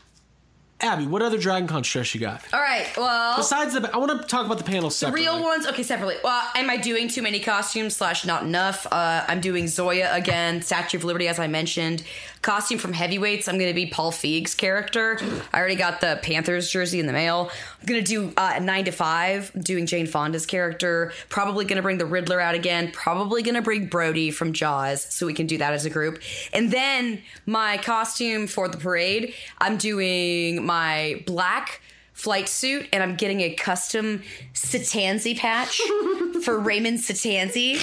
Abby, 0.83 1.07
what 1.07 1.23
other 1.23 1.39
Dragon 1.39 1.69
Con 1.69 1.85
stress 1.85 2.15
you 2.15 2.21
got? 2.21 2.43
All 2.53 2.61
right. 2.61 2.87
Well, 2.97 3.37
Besides 3.37 3.75
the, 3.75 3.91
I 3.93 3.99
want 3.99 4.21
to 4.21 4.27
talk 4.27 4.47
about 4.47 4.59
the 4.59 4.65
panel 4.65 4.91
the 4.91 5.13
real 5.13 5.43
ones. 5.43 5.67
Okay, 5.67 5.83
separately. 5.83 6.17
Well, 6.25 6.43
am 6.55 6.71
I 6.71 6.77
doing 6.77 7.09
too 7.09 7.23
many 7.23 7.41
costumes 7.41 7.97
slash 7.97 8.25
not 8.25 8.43
enough? 8.43 8.87
Uh, 8.91 9.25
I'm 9.29 9.41
doing 9.41 9.69
Zoya 9.69 10.15
again, 10.15 10.63
Statue 10.63 10.99
of 10.99 11.05
Liberty, 11.05 11.29
as 11.29 11.39
I 11.39 11.47
mentioned. 11.47 12.03
Costume 12.43 12.79
from 12.79 12.95
Heavyweights. 12.95 13.49
I'm 13.49 13.59
going 13.59 13.69
to 13.69 13.75
be 13.75 13.87
Paul 13.87 14.13
Feig's 14.13 14.55
character. 14.55 15.19
I 15.53 15.59
already 15.59 15.77
got 15.77 16.01
the 16.01 16.19
Panthers 16.23 16.71
jersey 16.71 16.99
in 16.99 17.07
the 17.07 17.13
mail. 17.13 17.51
I'm 17.81 17.87
going 17.87 18.03
to 18.03 18.07
do 18.07 18.33
uh, 18.37 18.59
nine 18.63 18.87
to 18.87 18.93
five. 18.93 19.53
I'm 19.55 19.61
doing 19.61 19.85
Jane 19.85 20.07
Fonda's 20.07 20.47
character. 20.47 21.13
Probably 21.29 21.67
going 21.67 21.77
to 21.77 21.83
bring 21.83 21.99
the 21.99 22.07
Riddler 22.07 22.41
out 22.41 22.55
again. 22.55 22.91
Probably 22.93 23.43
going 23.43 23.57
to 23.57 23.63
bring 23.63 23.87
Brody 23.87 24.31
from 24.31 24.55
Jaws, 24.55 25.05
so 25.15 25.27
we 25.27 25.35
can 25.35 25.47
do 25.47 25.59
that 25.59 25.75
as 25.75 25.85
a 25.85 25.91
group. 25.91 26.23
And 26.53 26.71
then 26.71 27.21
my 27.45 27.77
costume 27.77 28.47
for 28.47 28.69
the 28.69 28.79
parade. 28.79 29.35
I'm 29.59 29.77
doing 29.77 30.65
my 30.65 31.23
black 31.27 31.83
flight 32.15 32.49
suit 32.49 32.87
and 32.93 33.03
I'm 33.03 33.17
getting 33.17 33.41
a 33.41 33.55
custom 33.55 34.23
Sitanzi 34.53 35.39
patch 35.39 35.81
for 36.45 36.59
Raymond 36.59 36.99
Sitanzi. 36.99 37.81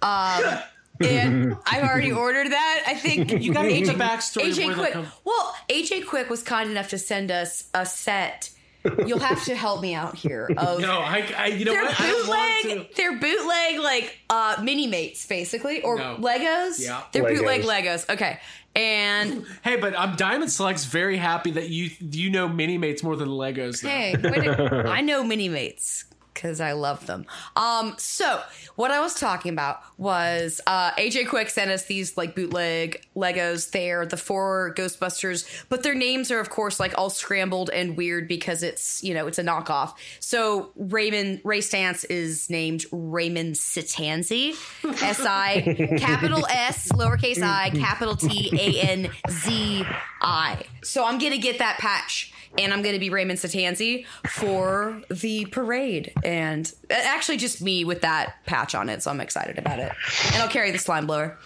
Um, 0.00 0.58
and 1.00 1.56
I've 1.66 1.84
already 1.84 2.12
ordered 2.12 2.50
that. 2.52 2.84
I 2.86 2.94
think 2.94 3.30
You 3.42 3.52
gotta 3.52 3.68
give 3.68 3.86
the 3.86 3.94
backstory 3.94 4.52
AJ 4.52 4.74
Quick. 4.74 4.92
come- 4.92 5.06
Well, 5.24 5.54
AJ 5.68 6.06
Quick 6.06 6.30
was 6.30 6.42
kind 6.42 6.70
enough 6.70 6.88
to 6.90 6.98
send 6.98 7.30
us 7.30 7.64
a 7.74 7.84
set. 7.86 8.50
You'll 9.06 9.18
have 9.18 9.42
to 9.46 9.54
help 9.56 9.80
me 9.80 9.94
out 9.94 10.14
here. 10.14 10.46
Of 10.58 10.80
No, 10.80 10.98
I, 11.00 11.26
I 11.38 11.46
you 11.46 11.64
know 11.64 11.72
they're 11.72 11.84
what? 11.84 12.00
I 12.00 12.06
don't 12.10 12.28
want 12.28 12.62
bootleg. 12.64 12.88
to. 12.90 12.94
They're 12.96 13.18
bootleg 13.18 13.78
like 13.80 14.18
uh 14.28 14.56
mini 14.62 14.86
mates 14.86 15.24
basically 15.26 15.80
or 15.80 15.96
No. 15.96 16.16
Legos. 16.20 16.78
Yeah. 16.84 17.02
they're 17.12 17.22
bootleg 17.24 17.62
Legos. 17.62 18.04
Legos. 18.06 18.12
Okay, 18.12 18.38
and 18.76 19.46
Hey, 19.62 19.76
but 19.76 19.98
I'm 19.98 20.16
Diamond 20.16 20.50
Select's 20.52 20.84
very 20.84 21.16
happy 21.16 21.52
that 21.52 21.70
you 21.70 21.90
you 21.98 22.28
know 22.28 22.46
mini 22.46 22.76
mates 22.76 23.02
more 23.02 23.16
than 23.16 23.28
Legos. 23.30 23.80
Though. 23.80 23.88
Hey, 23.88 24.16
way 24.16 24.48
I 24.90 25.00
know 25.00 25.24
mini 25.24 25.48
mates 25.48 26.04
because 26.34 26.60
I 26.60 26.72
love 26.72 27.06
them. 27.06 27.24
Um, 27.56 27.94
so 27.96 28.42
what 28.74 28.90
I 28.90 29.00
was 29.00 29.14
talking 29.14 29.52
about 29.52 29.80
was 29.96 30.60
uh, 30.66 30.90
AJ 30.92 31.28
Quick 31.28 31.48
sent 31.48 31.70
us 31.70 31.84
these 31.84 32.16
like 32.16 32.34
bootleg 32.34 33.06
Legos. 33.16 33.70
They're 33.70 34.04
the 34.04 34.16
four 34.16 34.74
Ghostbusters, 34.76 35.64
but 35.68 35.82
their 35.82 35.94
names 35.94 36.30
are 36.30 36.40
of 36.40 36.50
course 36.50 36.80
like 36.80 36.96
all 36.98 37.10
scrambled 37.10 37.70
and 37.70 37.96
weird 37.96 38.28
because 38.28 38.62
it's 38.62 39.02
you 39.02 39.14
know 39.14 39.26
it's 39.26 39.38
a 39.38 39.44
knockoff. 39.44 39.94
So 40.20 40.72
Raymond 40.76 41.40
Ray 41.44 41.60
Stantz 41.60 42.04
is 42.10 42.50
named 42.50 42.84
Raymond 42.90 43.54
Sitanzi, 43.54 44.54
S 45.02 45.20
I 45.20 45.96
capital 45.98 46.44
S 46.46 46.90
lowercase 46.92 47.42
i 47.42 47.70
capital 47.70 48.16
T 48.16 48.50
A 48.52 48.80
N 48.82 49.10
Z 49.30 49.84
I. 50.20 50.64
So 50.82 51.04
I'm 51.04 51.18
gonna 51.18 51.38
get 51.38 51.58
that 51.58 51.78
patch 51.78 52.33
and 52.58 52.72
I'm 52.72 52.82
going 52.82 52.94
to 52.94 52.98
be 53.00 53.10
Raymond 53.10 53.38
Sitanzi 53.38 54.06
for 54.28 55.00
the 55.10 55.44
parade. 55.46 56.12
And 56.24 56.70
uh, 56.90 56.94
actually, 56.94 57.36
just 57.38 57.60
me 57.62 57.84
with 57.84 58.00
that 58.02 58.36
patch 58.46 58.74
on 58.74 58.88
it, 58.88 59.02
so 59.02 59.10
I'm 59.10 59.20
excited 59.20 59.58
about 59.58 59.78
it. 59.78 59.92
And 60.32 60.36
I'll 60.42 60.48
carry 60.48 60.70
the 60.70 60.78
slime 60.78 61.06
blower. 61.06 61.36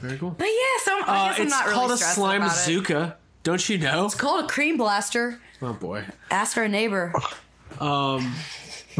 Very 0.00 0.18
cool. 0.18 0.30
But 0.30 0.46
yeah, 0.46 0.84
so 0.84 0.92
I'm, 0.96 1.02
I 1.04 1.06
Uh, 1.06 1.28
guess 1.28 1.38
I'm 1.38 1.42
it's 1.46 1.50
not 1.50 1.64
really 1.66 1.74
called 1.78 1.90
a 1.92 1.96
slime 1.96 2.42
about 2.42 2.52
it. 2.52 2.66
bazooka. 2.66 3.16
Don't 3.42 3.68
you 3.68 3.78
know? 3.78 4.06
It's 4.06 4.14
called 4.14 4.44
a 4.44 4.48
cream 4.48 4.76
blaster. 4.76 5.40
Oh 5.62 5.72
boy, 5.72 6.04
Ask 6.30 6.56
our 6.56 6.68
neighbor. 6.68 7.12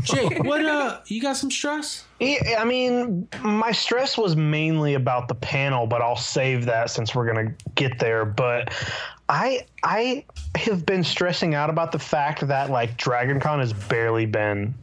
Jake, 0.03 0.43
what? 0.45 0.65
Uh, 0.65 1.01
you 1.07 1.21
got 1.21 1.37
some 1.37 1.51
stress? 1.51 2.05
Yeah, 2.21 2.59
I 2.59 2.65
mean, 2.65 3.29
my 3.43 3.73
stress 3.73 4.17
was 4.19 4.37
mainly 4.37 4.95
about 4.95 5.29
the 5.29 5.35
panel, 5.35 5.87
but 5.87 6.03
I'll 6.03 6.17
save 6.17 6.67
that 6.67 6.91
since 6.91 7.15
we're 7.15 7.27
gonna 7.27 7.53
get 7.75 7.99
there. 7.99 8.25
But 8.25 8.73
I 9.29 9.67
I 9.83 10.25
have 10.57 10.85
been 10.85 11.05
stressing 11.05 11.55
out 11.55 11.71
about 11.71 11.93
the 11.93 11.99
fact 11.99 12.47
that 12.47 12.71
like 12.71 12.97
DragonCon 12.97 13.61
has 13.61 13.73
barely 13.73 14.27
been 14.27 14.75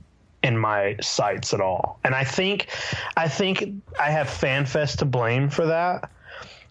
in 0.43 0.57
my 0.57 0.97
sights 1.01 1.53
at 1.53 1.61
all, 1.61 1.99
and 2.03 2.15
I 2.15 2.23
think 2.23 2.67
I 3.17 3.27
think 3.27 3.73
I 3.99 4.11
have 4.11 4.27
FanFest 4.27 4.97
to 4.97 5.05
blame 5.05 5.49
for 5.49 5.65
that. 5.65 6.09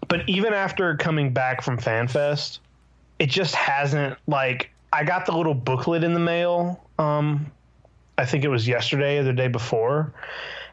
But 0.08 0.28
even 0.28 0.52
after 0.52 0.96
coming 0.96 1.32
back 1.32 1.62
from 1.62 1.78
FanFest, 1.78 2.58
it 3.18 3.26
just 3.26 3.54
hasn't 3.54 4.18
like 4.26 4.70
I 4.92 5.04
got 5.04 5.26
the 5.26 5.32
little 5.32 5.54
booklet 5.54 6.02
in 6.02 6.14
the 6.14 6.20
mail. 6.20 6.84
Um, 6.98 7.50
I 8.20 8.26
think 8.26 8.44
it 8.44 8.48
was 8.48 8.68
yesterday 8.68 9.16
or 9.16 9.22
the 9.22 9.32
day 9.32 9.48
before, 9.48 10.12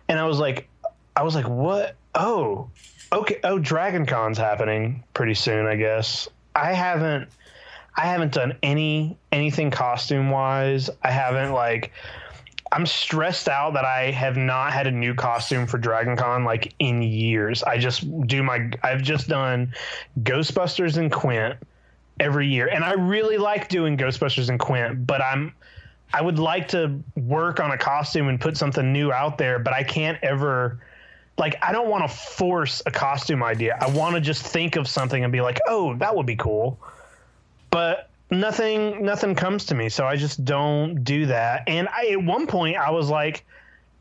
and 0.09 0.19
I 0.19 0.25
was 0.25 0.37
like, 0.37 0.67
I 1.15 1.23
was 1.23 1.33
like, 1.33 1.47
what? 1.47 1.95
Oh, 2.13 2.69
okay. 3.13 3.39
Oh, 3.41 3.57
Dragon 3.57 4.05
Con's 4.05 4.37
happening 4.37 5.05
pretty 5.13 5.33
soon, 5.33 5.65
I 5.65 5.77
guess. 5.77 6.27
I 6.53 6.73
haven't, 6.73 7.29
I 7.95 8.01
haven't 8.01 8.33
done 8.33 8.57
any 8.61 9.17
anything 9.31 9.71
costume 9.71 10.29
wise. 10.29 10.89
I 11.01 11.09
haven't 11.11 11.53
like. 11.53 11.93
I'm 12.69 12.85
stressed 12.85 13.47
out 13.47 13.75
that 13.75 13.85
I 13.85 14.11
have 14.11 14.35
not 14.35 14.73
had 14.73 14.85
a 14.85 14.91
new 14.91 15.13
costume 15.13 15.67
for 15.67 15.77
Dragon 15.77 16.17
Con 16.17 16.43
like 16.43 16.73
in 16.79 17.01
years. 17.01 17.63
I 17.63 17.77
just 17.77 18.27
do 18.27 18.43
my 18.43 18.71
I've 18.83 19.03
just 19.03 19.29
done 19.29 19.73
Ghostbusters 20.19 20.97
and 20.97 21.09
Quint 21.09 21.55
every 22.19 22.49
year. 22.49 22.67
And 22.67 22.83
I 22.83 22.91
really 22.91 23.37
like 23.37 23.69
doing 23.69 23.95
Ghostbusters 23.95 24.49
and 24.49 24.59
Quint, 24.59 25.07
but 25.07 25.21
I'm 25.21 25.53
I 26.13 26.21
would 26.21 26.39
like 26.39 26.69
to 26.69 26.99
work 27.15 27.59
on 27.59 27.71
a 27.71 27.77
costume 27.77 28.27
and 28.27 28.39
put 28.39 28.57
something 28.57 28.93
new 28.93 29.11
out 29.11 29.37
there, 29.37 29.59
but 29.59 29.73
I 29.73 29.83
can't 29.83 30.17
ever 30.23 30.79
like 31.37 31.55
I 31.61 31.71
don't 31.71 31.89
want 31.89 32.09
to 32.09 32.15
force 32.15 32.81
a 32.85 32.91
costume 32.91 33.43
idea. 33.43 33.77
I 33.79 33.89
want 33.89 34.15
to 34.15 34.21
just 34.21 34.43
think 34.45 34.75
of 34.75 34.87
something 34.87 35.23
and 35.23 35.31
be 35.31 35.41
like, 35.41 35.59
"Oh, 35.67 35.95
that 35.95 36.15
would 36.15 36.25
be 36.25 36.35
cool." 36.35 36.79
But 37.69 38.09
nothing 38.31 39.03
nothing 39.03 39.35
comes 39.35 39.65
to 39.65 39.75
me, 39.75 39.89
so 39.89 40.05
I 40.05 40.15
just 40.15 40.43
don't 40.43 41.03
do 41.03 41.27
that. 41.27 41.63
And 41.67 41.87
I 41.89 42.07
at 42.07 42.23
one 42.23 42.47
point 42.47 42.77
I 42.77 42.91
was 42.91 43.09
like 43.09 43.45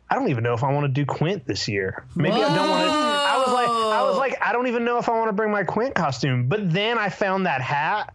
I 0.09 0.15
don't 0.15 0.29
even 0.29 0.45
know 0.45 0.55
if 0.55 0.63
I 0.63 0.73
want 0.73 0.85
to 0.85 0.93
do 0.93 1.05
Quint 1.05 1.47
this 1.47 1.67
year. 1.67 2.05
Maybe 2.15 2.37
I 2.37 2.55
don't 2.55 2.71
want 2.71 2.85
to. 2.85 2.93
I 2.93 3.43
was 3.45 3.53
like, 3.53 3.69
I 3.69 4.03
was 4.05 4.17
like, 4.17 4.39
I 4.41 4.53
don't 4.53 4.69
even 4.69 4.85
know 4.85 4.99
if 4.99 5.09
I 5.09 5.13
want 5.13 5.29
to 5.29 5.33
bring 5.33 5.51
my 5.51 5.65
Quint 5.65 5.95
costume. 5.95 6.47
But 6.49 6.73
then 6.73 6.97
I 6.97 7.09
found 7.09 7.47
that 7.47 7.61
hat, 7.61 8.15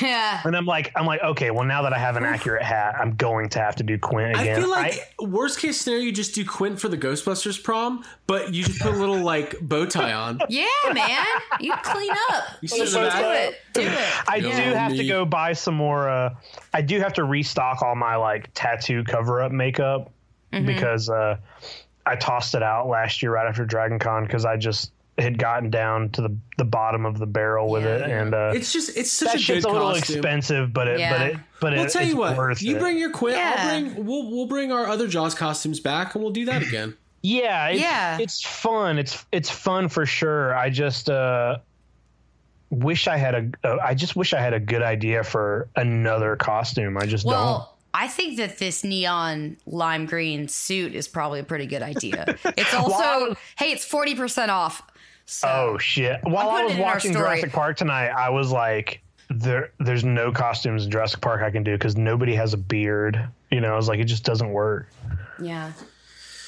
Yeah. 0.00 0.40
and 0.44 0.56
I'm 0.56 0.64
like, 0.66 0.92
I'm 0.96 1.06
like, 1.06 1.22
okay, 1.22 1.50
well 1.50 1.64
now 1.64 1.82
that 1.82 1.92
I 1.92 1.98
have 1.98 2.16
an 2.16 2.24
accurate 2.24 2.62
hat, 2.62 2.94
I'm 2.98 3.16
going 3.16 3.48
to 3.50 3.58
have 3.58 3.76
to 3.76 3.82
do 3.82 3.98
Quint 3.98 4.38
again. 4.38 4.56
I 4.56 4.60
feel 4.60 4.70
like 4.70 5.14
worst 5.20 5.58
case 5.58 5.80
scenario, 5.80 6.04
you 6.04 6.12
just 6.12 6.34
do 6.34 6.44
Quint 6.44 6.80
for 6.80 6.88
the 6.88 6.96
Ghostbusters 6.98 7.62
prom, 7.62 8.04
but 8.26 8.54
you 8.54 8.64
just 8.64 8.80
put 8.80 8.92
a 8.94 8.96
little 8.96 9.22
like 9.22 9.58
bow 9.60 9.86
tie 9.86 10.12
on. 10.12 10.40
Yeah, 10.48 10.66
man. 10.92 11.24
You 11.60 11.74
clean 11.82 12.10
up. 12.30 12.44
You 12.60 12.68
sit 12.68 12.88
should 12.88 13.10
do 13.12 13.30
it. 13.30 13.54
Do 13.74 13.80
it. 13.82 14.28
I 14.28 14.36
Yeah. 14.36 14.42
do 14.70 14.74
have 14.76 14.92
to 14.94 15.06
go 15.06 15.24
buy 15.24 15.52
some 15.52 15.74
more. 15.74 16.08
Uh, 16.08 16.34
I 16.72 16.80
do 16.82 17.00
have 17.00 17.12
to 17.14 17.24
restock 17.24 17.82
all 17.82 17.94
my 17.94 18.16
like 18.16 18.50
tattoo 18.54 19.04
cover 19.04 19.42
up 19.42 19.52
makeup 19.52 20.12
Mm-hmm. 20.52 20.64
because 20.64 21.10
uh, 21.10 21.36
I 22.06 22.16
tossed 22.16 22.54
it 22.54 22.62
out 22.62 22.88
last 22.88 23.20
year 23.22 23.32
right 23.32 23.46
after 23.46 23.66
Dragon 23.66 23.98
Con 23.98 24.24
because 24.24 24.46
I 24.46 24.56
just 24.56 24.92
had 25.18 25.38
gotten 25.38 25.70
down 25.70 26.10
to 26.10 26.22
the 26.22 26.36
the 26.56 26.64
bottom 26.64 27.04
of 27.06 27.18
the 27.18 27.26
barrel 27.26 27.70
with 27.70 27.84
it, 27.84 28.02
and 28.02 28.34
uh, 28.34 28.52
It's 28.54 28.72
just 28.72 28.96
it's 28.96 29.10
such 29.10 29.28
that 29.28 29.34
a 29.36 29.38
shit's 29.38 29.64
good 29.64 29.70
a 29.70 29.72
little 29.72 29.92
costume. 29.94 30.16
expensive, 30.16 30.72
but 30.72 30.88
it, 30.88 31.00
Yeah. 31.00 31.12
but 31.18 31.26
it, 31.26 31.36
but 31.60 31.72
We'll 31.74 31.84
it, 31.84 31.90
tell 31.90 32.02
it's 32.02 32.10
you 32.12 32.16
what. 32.16 32.36
worth 32.36 32.62
You 32.62 32.76
it. 32.76 32.80
bring 32.80 32.98
your 32.98 33.10
Quint. 33.10 33.36
Yeah. 33.36 33.54
I'll 33.58 33.68
bring. 33.92 34.06
We'll 34.06 34.30
we'll 34.30 34.46
bring 34.46 34.72
our 34.72 34.86
other 34.86 35.08
Jaws 35.08 35.34
costumes 35.34 35.80
back, 35.80 36.14
and 36.14 36.22
we'll 36.22 36.32
do 36.32 36.44
that 36.46 36.62
again. 36.62 36.94
Yeah, 37.22 37.68
it's, 37.68 37.80
Yeah. 37.80 38.18
it's 38.18 38.42
fun. 38.42 38.98
It's 38.98 39.24
it's 39.32 39.50
fun 39.50 39.88
for 39.88 40.06
sure. 40.06 40.54
I 40.56 40.70
just 40.70 41.10
uh 41.10 41.58
wish 42.70 43.08
I 43.08 43.16
had 43.16 43.34
a. 43.34 43.50
Uh, 43.68 43.78
I 43.82 43.94
just 43.94 44.16
wish 44.16 44.32
I 44.34 44.40
had 44.40 44.54
a 44.54 44.60
good 44.60 44.82
idea 44.82 45.24
for 45.24 45.68
another 45.76 46.36
costume. 46.36 46.96
I 46.98 47.06
just 47.06 47.26
don't. 47.26 47.64
I 47.94 48.06
think 48.06 48.36
that 48.36 48.58
this 48.58 48.84
neon 48.84 49.56
lime 49.66 50.04
green 50.06 50.46
suit 50.46 50.94
is 50.94 51.08
probably 51.08 51.40
a 51.40 51.44
pretty 51.44 51.66
good 51.66 51.82
idea. 51.82 52.36
It's 52.56 52.72
also, 52.74 52.90
Well, 52.90 53.36
hey, 53.58 53.72
it's 53.72 53.88
40% 53.88 54.50
off. 54.50 54.82
So, 55.30 55.46
Oh 55.46 55.78
shit! 55.78 56.20
While 56.22 56.48
I 56.48 56.64
was 56.64 56.72
it 56.72 56.76
in 56.76 56.80
our 56.82 56.92
watching. 56.94 57.12
Jurassic 57.12 57.52
Park 57.52 57.76
tonight, 57.76 58.08
I 58.08 58.30
was 58.30 58.50
like, 58.50 59.02
"There, 59.28 59.72
there's 59.78 60.02
no 60.02 60.32
costumes 60.32 60.86
in 60.86 60.90
Jurassic 60.90 61.20
Park 61.20 61.42
I 61.42 61.50
can 61.50 61.62
do 61.62 61.72
because 61.72 61.98
nobody 61.98 62.34
has 62.34 62.54
a 62.54 62.56
beard." 62.56 63.28
You 63.50 63.60
know, 63.60 63.74
I 63.74 63.76
was 63.76 63.88
like, 63.88 64.00
it 64.00 64.04
just 64.04 64.24
doesn't 64.24 64.50
work. 64.50 64.88
yeah. 65.38 65.72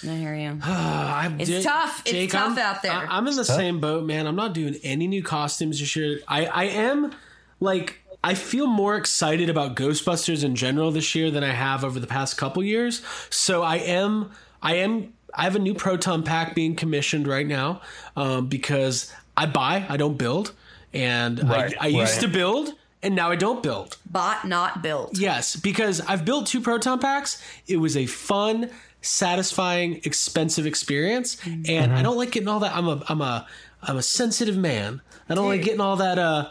I 0.02 0.14
hear 0.14 0.34
you. 0.34 0.58
It's 1.40 1.50
Jake- 1.50 1.62
tough. 1.62 2.00
It's 2.06 2.10
Jake, 2.10 2.30
tough 2.30 2.52
I'm, 2.52 2.58
out 2.58 2.80
there. 2.80 2.92
I, 2.92 3.18
am 3.18 3.26
in 3.28 3.36
the 3.36 3.44
same 3.44 3.80
boat, 3.80 4.04
man. 4.04 4.26
I'm 4.26 4.34
not 4.36 4.54
doing 4.54 4.76
any 4.82 5.06
new 5.06 5.22
costumes 5.22 5.78
this 5.78 5.94
year. 5.94 6.20
I 6.26 6.46
I 6.46 6.64
am 6.64 7.12
like 7.60 8.00
I 8.24 8.32
feel 8.32 8.66
more 8.66 8.96
excited 8.96 9.50
about 9.50 9.76
Ghostbusters 9.76 10.42
in 10.42 10.54
general 10.54 10.90
this 10.90 11.14
year 11.14 11.30
than 11.30 11.44
I 11.44 11.52
have 11.52 11.84
over 11.84 12.00
the 12.00 12.06
past 12.06 12.38
couple 12.38 12.62
years. 12.62 13.02
So 13.28 13.62
I 13.62 13.76
am 13.76 14.30
I 14.62 14.76
am 14.76 15.12
I 15.34 15.42
have 15.44 15.56
a 15.56 15.60
new 15.60 15.74
proton 15.74 16.22
pack 16.22 16.54
being 16.54 16.74
commissioned 16.76 17.26
right 17.26 17.46
now 17.46 17.80
um, 18.16 18.46
because 18.46 19.12
I 19.36 19.46
buy, 19.46 19.86
I 19.88 19.96
don't 19.96 20.18
build, 20.18 20.52
and 20.92 21.48
Right, 21.48 21.74
I, 21.80 21.84
I 21.84 21.88
used 21.88 22.20
to 22.20 22.28
build, 22.28 22.74
and 23.02 23.14
now 23.14 23.30
I 23.30 23.36
don't 23.36 23.62
build. 23.62 23.96
Bought, 24.10 24.46
not 24.46 24.82
built. 24.82 25.18
Yes, 25.18 25.56
because 25.56 26.00
I've 26.02 26.24
built 26.24 26.46
two 26.46 26.60
proton 26.60 26.98
packs. 26.98 27.42
It 27.66 27.76
was 27.78 27.96
a 27.96 28.06
fun, 28.06 28.70
satisfying, 29.00 30.00
expensive 30.04 30.66
experience, 30.66 31.36
and 31.46 31.92
I 31.92 32.02
don't 32.02 32.16
like 32.16 32.32
getting 32.32 32.48
all 32.48 32.60
that. 32.60 32.74
I'm 32.74 32.88
a 32.88 33.02
I'm 33.08 33.20
a 33.20 33.46
I'm 33.82 33.96
a 33.96 34.02
sensitive 34.02 34.56
man. 34.56 35.00
I 35.28 35.34
don't 35.34 35.46
like 35.48 35.62
getting 35.62 35.80
all 35.80 35.96
that 35.96 36.18
uh 36.18 36.48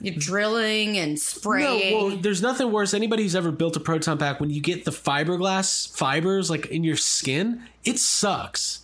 You're 0.00 0.14
drilling 0.14 0.96
and 0.96 1.12
No, 1.12 1.16
spraying. 1.16 1.94
well, 1.96 2.16
there's 2.16 2.40
nothing 2.42 2.72
worse. 2.72 2.94
Anybody 2.94 3.22
who's 3.24 3.36
ever 3.36 3.50
built 3.52 3.76
a 3.76 3.80
proton 3.80 4.16
pack, 4.18 4.40
when 4.40 4.50
you 4.50 4.60
get 4.60 4.84
the 4.86 4.90
fiberglass 4.90 5.94
fibers 5.94 6.48
like 6.50 6.66
in 6.66 6.82
your 6.82 6.96
skin, 6.96 7.62
it 7.86 7.98
sucks. 7.98 8.82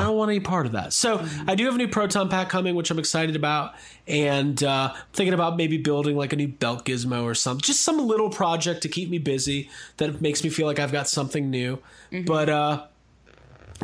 I 0.00 0.04
don't 0.04 0.16
want 0.16 0.30
any 0.30 0.38
part 0.38 0.66
of 0.66 0.72
that. 0.72 0.92
So 0.92 1.26
I 1.48 1.56
do 1.56 1.64
have 1.64 1.74
a 1.74 1.78
new 1.78 1.88
proton 1.88 2.28
pack 2.28 2.48
coming, 2.48 2.76
which 2.76 2.88
I'm 2.92 3.00
excited 3.00 3.34
about, 3.34 3.74
and 4.06 4.62
uh, 4.62 4.94
thinking 5.12 5.34
about 5.34 5.56
maybe 5.56 5.76
building 5.76 6.16
like 6.16 6.32
a 6.32 6.36
new 6.36 6.46
belt 6.46 6.84
gizmo 6.84 7.24
or 7.24 7.34
something, 7.34 7.62
just 7.62 7.82
some 7.82 7.98
little 8.06 8.30
project 8.30 8.82
to 8.82 8.88
keep 8.88 9.10
me 9.10 9.18
busy 9.18 9.68
that 9.96 10.20
makes 10.20 10.44
me 10.44 10.50
feel 10.50 10.66
like 10.68 10.78
I've 10.78 10.92
got 10.92 11.08
something 11.08 11.50
new. 11.50 11.80
But 12.26 12.48
uh, 12.48 12.84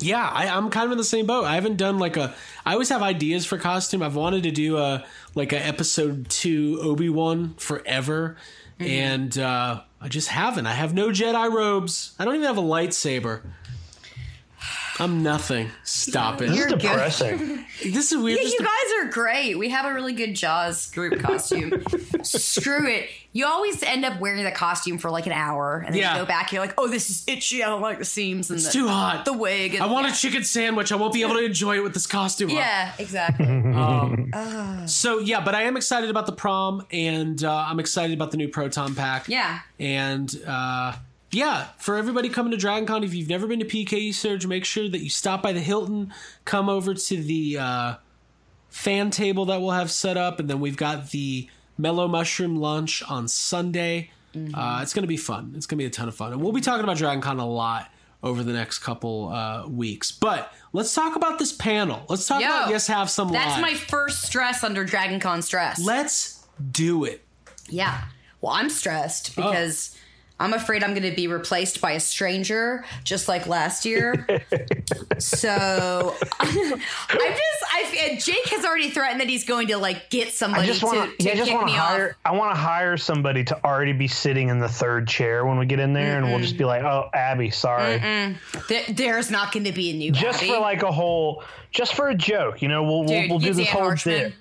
yeah, 0.01 0.25
I, 0.33 0.49
I'm 0.49 0.71
kind 0.71 0.87
of 0.87 0.93
in 0.93 0.99
the 0.99 1.05
same 1.05 1.27
boat. 1.27 1.45
I 1.47 1.57
haven't 1.57 1.79
done 1.79 1.99
like 1.99 2.17
a. 2.17 2.33
I 2.65 2.75
always 2.75 2.89
have 2.91 3.03
ideas 3.03 3.45
for 3.45 3.59
costume. 3.59 4.03
I've 4.05 4.15
wanted 4.15 4.45
to 4.45 4.53
do 4.53 4.79
a 4.79 5.05
like 5.35 5.53
a 5.53 5.59
episode 5.67 6.29
two 6.29 6.79
Obi 6.81 7.09
Wan 7.09 7.55
forever, 7.59 8.37
and 8.79 9.37
uh, 9.37 9.81
I 10.01 10.09
just 10.09 10.29
haven't. 10.29 10.67
I 10.67 10.75
have 10.75 10.95
no 10.95 11.09
Jedi 11.09 11.53
robes. 11.53 12.15
I 12.21 12.25
don't 12.25 12.37
even 12.37 12.47
have 12.47 12.59
a 12.59 12.63
lightsaber. 12.63 13.43
I'm 14.99 15.23
nothing. 15.23 15.71
Stop 15.85 16.43
it. 16.43 16.51
You're 16.55 16.67
is 16.67 16.73
good. 16.75 16.81
depressing. 16.83 17.65
This 17.83 18.13
is 18.13 18.23
weird. 18.23 18.39
Yeah, 18.41 18.47
you 18.49 18.59
a- 18.61 18.63
guys 18.63 18.93
are 19.01 19.11
great. 19.11 19.59
We 19.59 19.71
have 19.71 19.87
a 19.87 19.93
really 19.93 20.13
good 20.13 20.35
Jaws 20.35 20.89
group 20.93 21.19
costume. 21.21 21.83
Screw 22.23 22.87
it. 22.89 23.09
You 23.33 23.47
always 23.47 23.83
end 23.83 24.05
up 24.05 24.21
wearing 24.21 24.45
the 24.45 24.53
costume 24.53 24.99
for 24.99 25.11
like 25.11 25.27
an 25.27 25.33
hour, 25.33 25.79
and 25.85 25.93
then 25.95 26.01
Yeah. 26.01 26.15
you 26.15 26.21
go 26.21 26.27
back. 26.27 26.53
You're 26.53 26.61
like, 26.63 26.75
"Oh, 26.79 26.87
this 26.87 27.11
is 27.11 27.25
itchy. 27.27 27.65
I 27.65 27.69
don't 27.69 27.81
like 27.81 27.99
the 27.99 28.05
seams 28.05 28.51
and 28.51 28.59
it's 28.59 28.67
the, 28.67 28.73
too 28.73 28.89
hot. 28.89 29.25
the 29.25 29.33
wig." 29.33 29.75
And, 29.75 29.83
I 29.83 29.87
want 29.87 30.07
yeah. 30.07 30.13
a 30.13 30.15
chicken 30.17 30.45
sandwich. 30.45 30.93
I 30.93 30.97
won't 30.97 31.13
be 31.15 31.23
able 31.23 31.35
to 31.35 31.45
enjoy 31.45 31.77
it 31.79 31.83
with 31.83 31.95
this 31.95 32.07
costume. 32.07 32.51
on. 32.51 32.57
Yeah, 32.57 32.93
exactly. 32.99 33.47
So 34.87 35.19
yeah, 35.19 35.41
but 35.45 35.55
I 35.55 35.63
am 35.63 35.77
excited 35.77 36.11
about 36.11 36.27
the 36.27 36.33
prom, 36.33 36.87
and 36.93 37.43
uh, 37.43 37.53
I'm 37.69 37.81
excited 37.81 38.15
about 38.15 38.31
the 38.31 38.37
new 38.37 38.49
proton 38.49 38.95
pack. 38.95 39.29
yeah. 39.29 39.61
And 39.81 40.31
uh, 40.47 40.93
yeah, 41.33 41.69
for 41.79 41.97
everybody 41.97 42.29
coming 42.29 42.57
to 42.57 42.67
DragonCon, 42.67 43.05
if 43.05 43.15
you've 43.15 43.29
never 43.29 43.47
been 43.47 43.59
to 43.61 43.65
PKE 43.65 44.13
Surge, 44.15 44.47
make 44.47 44.65
sure 44.65 44.89
that 44.89 45.01
you 45.01 45.11
stop 45.11 45.43
by 45.43 45.53
the 45.53 45.61
Hilton, 45.61 46.13
come 46.45 46.69
over 46.69 46.95
to 46.95 47.17
the 47.23 47.59
uh, 47.59 47.95
fan 48.69 49.11
table 49.11 49.47
that 49.47 49.61
we'll 49.61 49.71
have 49.71 49.91
set 49.91 50.17
up, 50.17 50.39
and 50.41 50.49
then 50.49 50.61
we've 50.61 50.77
got 50.77 51.11
the 51.11 51.49
Mellow 51.79 52.07
Mushroom 52.07 52.57
lunch 52.57 53.03
on 53.09 53.29
Sunday. 53.29 54.11
Uh, 54.35 54.81
it's 54.83 54.95
going 54.95 55.03
to 55.03 55.09
be 55.09 55.17
fun. 55.19 55.53
It's 55.57 55.67
going 55.67 55.77
to 55.79 55.83
be 55.83 55.87
a 55.87 55.91
ton 55.91 56.09
of 56.09 56.15
fun, 56.15 56.33
and 56.33 56.41
we'll 56.43 56.53
be 56.53 56.61
talking 56.63 56.85
about 56.85 56.97
DragonCon 56.97 57.39
a 57.41 57.45
lot 57.45 57.91
over 58.23 58.43
the 58.43 58.53
next 58.53 58.79
couple 58.79 59.29
uh, 59.29 59.67
weeks. 59.69 60.13
But 60.13 60.53
let's 60.73 60.95
talk 60.95 61.17
about 61.17 61.39
this 61.39 61.53
panel. 61.53 62.05
Let's 62.09 62.27
talk 62.27 62.41
Yo, 62.41 62.47
about 62.47 62.71
Yes 62.71 62.87
Have 62.87 63.11
Some 63.11 63.33
That's 63.33 63.61
Live. 63.61 63.61
my 63.61 63.75
first 63.75 64.23
stress 64.23 64.63
under 64.65 64.85
Dragon 64.85 65.19
Con 65.21 65.43
stress. 65.43 65.79
Let's 65.85 66.47
do 66.71 67.05
it. 67.05 67.25
Yeah. 67.69 68.05
Well, 68.41 68.53
I'm 68.53 68.71
stressed 68.71 69.37
Oh. 69.39 69.51
I'm 70.43 70.53
afraid 70.55 70.83
I'm 70.83 70.91
going 70.95 71.09
to 71.09 71.15
be 71.15 71.29
replaced 71.29 71.81
by 71.81 71.93
a 71.93 72.01
stranger, 72.01 72.85
just 73.05 73.29
like 73.29 73.47
last 73.47 73.85
year. 73.85 74.27
so 75.19 76.17
I'm 76.41 76.49
just, 76.59 77.65
I 77.73 78.19
Jake 78.21 78.47
has 78.49 78.65
already 78.65 78.91
threatened 78.91 79.21
that 79.21 79.29
he's 79.29 79.45
going 79.45 79.69
to 79.69 79.77
like 79.79 80.11
get 80.11 80.33
somebody 80.33 80.65
I 80.65 80.67
just 80.67 80.83
want 80.83 81.11
to, 81.11 81.17
to. 81.17 81.23
to 81.25 81.33
I 81.33 81.37
just 81.37 81.49
kick 81.49 81.55
want 81.55 81.67
me 81.67 81.73
to 81.73 81.79
hire. 81.79 82.11
off. 82.11 82.17
I 82.25 82.37
want 82.37 82.55
to 82.55 82.61
hire 82.61 82.97
somebody 82.97 83.45
to 83.45 83.65
already 83.65 83.93
be 83.93 84.09
sitting 84.09 84.49
in 84.49 84.59
the 84.59 84.69
third 84.69 85.07
chair 85.09 85.47
when 85.47 85.59
we 85.59 85.67
get 85.67 85.79
in 85.81 85.93
there, 85.93 86.19
and 86.19 86.27
we'll 86.27 86.41
just 86.41 86.57
be 86.59 86.65
like, 86.65 86.83
"Oh, 86.83 87.09
Abby, 87.15 87.51
sorry." 87.51 87.99
There, 88.69 88.83
there's 88.91 89.31
not 89.31 89.53
going 89.53 89.65
to 89.65 89.73
be 89.73 89.91
a 89.91 89.95
new 89.95 90.13
Just 90.13 90.41
Abby. 90.43 90.49
for 90.53 90.59
like 90.59 90.83
a 90.83 90.93
whole, 90.93 91.45
just 91.71 91.95
for 91.95 92.09
a 92.09 92.15
joke, 92.15 92.63
you 92.63 92.69
know. 92.69 92.83
We'll 92.83 93.05
Dude, 93.05 93.09
we'll, 93.09 93.29
we'll 93.31 93.39
do 93.39 93.55
this 93.55 93.69
whole 93.69 93.83
Harshman. 93.83 94.05
bit. 94.19 94.35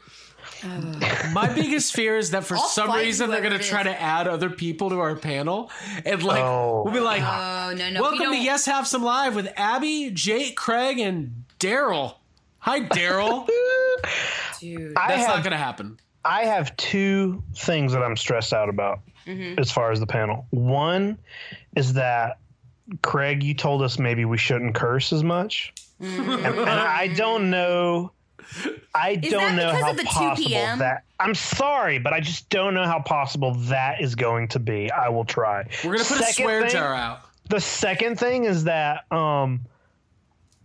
My 1.34 1.52
biggest 1.54 1.94
fear 1.94 2.18
is 2.18 2.32
that 2.32 2.44
for 2.44 2.56
I'll 2.58 2.64
some 2.68 2.88
fight 2.88 3.06
reason 3.06 3.30
they're 3.30 3.40
whoever 3.42 3.50
going 3.56 3.60
to 3.62 3.66
it 3.66 3.70
try 3.70 3.82
is. 3.82 3.86
to 3.88 4.02
add 4.02 4.28
other 4.28 4.50
people 4.50 4.90
to 4.90 5.00
our 5.00 5.16
panel, 5.16 5.72
and 6.06 6.22
like 6.24 6.44
Oh. 6.44 6.84
we'll 6.86 6.94
be 6.94 7.00
like, 7.00 7.22
Oh 7.24 7.74
no 7.76 7.90
no! 7.90 8.00
we 8.00 8.02
"Welcome 8.02 8.18
to 8.20 8.24
don't- 8.26 8.42
Yes 8.44 8.66
Have 8.66 8.88
Some 8.88 9.04
Live 9.04 9.36
with 9.36 9.52
Abby, 9.58 10.12
Jake, 10.12 10.56
Craig, 10.56 11.00
and 11.00 11.44
Daryl." 11.60 12.16
Hi, 12.60 12.82
Daryl. 12.82 13.48
Dude. 14.60 14.94
I 14.96 15.08
That's 15.10 15.26
have, 15.26 15.36
not 15.38 15.44
going 15.44 15.52
to 15.52 15.58
happen. 15.58 16.00
I 16.24 16.46
have 16.46 16.76
two 16.78 17.42
things 17.56 17.94
that 17.94 18.04
I'm 18.04 18.16
stressed 18.18 18.54
out 18.54 18.70
about 18.70 19.00
Mm-hmm. 19.28 19.60
as 19.60 19.72
far 19.72 19.92
as 19.92 20.00
the 20.00 20.08
panel. 20.08 20.48
One 20.50 21.18
is 21.76 21.94
that 21.94 22.40
Craig, 23.04 23.44
you 23.44 23.54
told 23.54 23.84
us 23.84 24.00
maybe 24.00 24.26
we 24.26 24.38
shouldn't 24.40 24.74
curse 24.76 25.14
as 25.14 25.24
much, 25.24 25.74
Mm-hmm. 26.02 26.30
and, 26.32 26.46
and 26.46 26.70
I 26.70 27.08
don't 27.10 27.52
know. 27.52 28.12
I 28.94 29.20
Is 29.24 29.32
don't 29.32 29.56
know 29.56 29.72
how 29.74 29.92
of 29.92 29.98
the 29.98 30.04
2 30.04 30.10
possible 30.10 30.48
p.m.? 30.50 30.80
that. 30.80 31.04
I'm 31.20 31.34
sorry, 31.36 31.98
but 32.00 32.14
I 32.14 32.20
just 32.20 32.50
don't 32.50 32.74
know 32.74 32.86
how 32.86 33.00
possible 33.00 33.54
that 33.56 34.02
is 34.02 34.16
going 34.16 34.48
to 34.50 34.60
be. 34.60 34.92
I 34.92 35.08
will 35.10 35.24
try. 35.26 35.66
We're 35.84 35.94
going 35.96 36.04
to 36.06 36.14
put 36.14 36.22
a 36.22 36.34
swear 36.34 36.62
thing- 36.64 36.72
jar 36.72 36.94
out. 36.94 37.22
The 37.50 37.60
second 37.62 38.18
thing 38.20 38.46
is 38.46 38.64
that 38.66 39.12
um, 39.12 39.62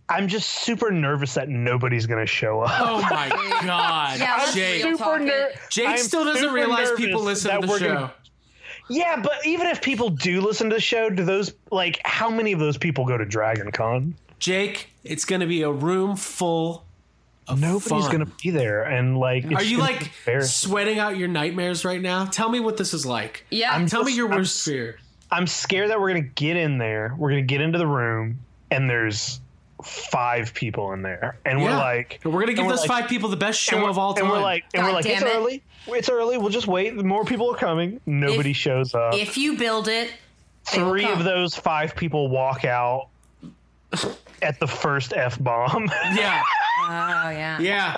I'm 0.09 0.27
just 0.27 0.49
super 0.49 0.89
nervous 0.91 1.33
that 1.33 1.49
nobody's 1.49 2.05
going 2.05 2.21
to 2.21 2.31
show 2.31 2.61
up. 2.61 2.71
Oh 2.79 3.01
my 3.01 3.29
god, 3.65 4.19
Yeah, 4.19 4.51
Jake. 4.53 4.81
super 4.81 4.97
talk 4.97 5.21
it. 5.21 5.25
ner- 5.25 5.49
Jake 5.69 5.87
I'm 5.87 5.97
still 5.97 6.23
doesn't 6.23 6.53
realize 6.53 6.91
people 6.93 7.21
listen 7.23 7.59
to 7.61 7.67
the 7.67 7.77
show. 7.79 7.87
gonna- 7.93 8.13
Yeah, 8.89 9.21
but 9.21 9.45
even 9.45 9.67
if 9.67 9.81
people 9.81 10.09
do 10.09 10.39
listen 10.39 10.69
to 10.69 10.75
the 10.75 10.81
show, 10.81 11.09
do 11.09 11.25
those 11.25 11.53
like 11.71 11.99
how 12.05 12.29
many 12.29 12.53
of 12.53 12.59
those 12.59 12.77
people 12.77 13.05
go 13.05 13.17
to 13.17 13.25
Dragon 13.25 13.71
Con? 13.71 14.15
Jake, 14.39 14.89
it's 15.03 15.25
going 15.25 15.41
to 15.41 15.47
be 15.47 15.63
a 15.63 15.71
room 15.71 16.15
full 16.15 16.75
of 16.75 16.81
Nobody's 17.55 17.87
fun. 17.87 18.01
going 18.11 18.25
to 18.25 18.31
be 18.43 18.49
there, 18.49 18.83
and 18.83 19.17
like, 19.17 19.45
it's 19.45 19.53
Are 19.55 19.63
you 19.63 19.77
like 19.77 20.11
sweating 20.41 20.99
out 20.99 21.17
your 21.17 21.27
nightmares 21.27 21.85
right 21.85 22.01
now? 22.01 22.25
Tell 22.25 22.49
me 22.49 22.59
what 22.59 22.77
this 22.77 22.93
is 22.93 23.05
like. 23.05 23.45
Yeah. 23.49 23.71
I'm 23.73 23.87
Tell 23.87 24.03
me 24.03 24.11
just- 24.11 24.17
your 24.17 24.29
I'm 24.31 24.37
worst 24.39 24.65
fear. 24.65 24.99
I'm 25.31 25.47
scared 25.47 25.89
that 25.89 25.99
we're 25.99 26.09
gonna 26.09 26.21
get 26.21 26.55
in 26.57 26.77
there. 26.77 27.13
We're 27.17 27.29
gonna 27.29 27.41
get 27.41 27.61
into 27.61 27.77
the 27.77 27.87
room, 27.87 28.39
and 28.71 28.89
there's 28.89 29.39
five 29.83 30.53
people 30.53 30.91
in 30.93 31.01
there, 31.03 31.37
and 31.45 31.61
we're 31.61 31.69
like, 31.75 32.19
And 32.23 32.33
we're 32.33 32.39
gonna 32.41 32.53
give 32.53 32.67
those 32.67 32.79
like- 32.79 32.87
five 32.87 33.09
people 33.09 33.29
the 33.29 33.35
best 33.37 33.59
show 33.59 33.87
of 33.87 33.97
all 33.97 34.13
time. 34.13 34.23
And 34.25 34.31
we're 34.33 34.41
like, 34.41 34.63
and 34.73 34.81
God 34.83 34.87
we're 34.89 34.93
like, 34.95 35.05
it's 35.05 35.21
it. 35.21 35.27
early. 35.27 35.63
It's 35.87 36.09
early. 36.09 36.37
We'll 36.37 36.49
just 36.49 36.67
wait. 36.67 36.95
More 36.95 37.23
people 37.25 37.51
are 37.53 37.57
coming. 37.57 38.01
Nobody 38.05 38.51
If- 38.51 38.57
shows 38.57 38.93
up. 38.95 39.13
if 39.13 39.37
you 39.37 39.57
build 39.57 39.87
it, 39.87 40.11
Three 40.65 41.05
of 41.05 41.23
those 41.23 41.55
five 41.55 41.95
people 41.95 42.27
walk 42.27 42.65
out 42.65 43.07
at 44.41 44.59
the 44.59 44.67
first 44.67 45.13
f 45.13 45.39
bomb. 45.41 45.89
yeah, 46.13 46.41
Oh 46.83 47.29
yeah. 47.29 47.59
yeah. 47.59 47.97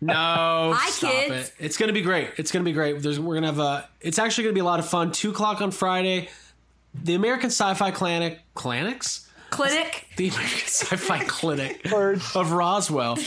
No, 0.00 0.72
Hi, 0.76 0.90
stop 0.90 1.10
kids. 1.12 1.48
it. 1.50 1.54
It's 1.64 1.76
gonna 1.76 1.92
be 1.92 2.02
great. 2.02 2.30
It's 2.38 2.50
gonna 2.50 2.64
be 2.64 2.72
great. 2.72 3.00
There's, 3.02 3.20
we're 3.20 3.34
gonna 3.34 3.46
have 3.46 3.58
a. 3.60 3.88
It's 4.00 4.18
actually 4.18 4.44
gonna 4.44 4.54
be 4.54 4.60
a 4.60 4.64
lot 4.64 4.80
of 4.80 4.88
fun. 4.88 5.12
Two 5.12 5.30
o'clock 5.30 5.60
on 5.60 5.70
Friday. 5.70 6.28
The 6.94 7.14
American 7.14 7.50
Sci-Fi 7.50 7.90
Clinic, 7.92 8.40
Clinics, 8.54 9.30
Clinic. 9.50 10.06
the 10.16 10.28
American 10.28 10.66
Sci-Fi 10.66 11.18
Clinic 11.28 11.86
Words. 11.92 12.34
of 12.34 12.52
Roswell. 12.52 13.18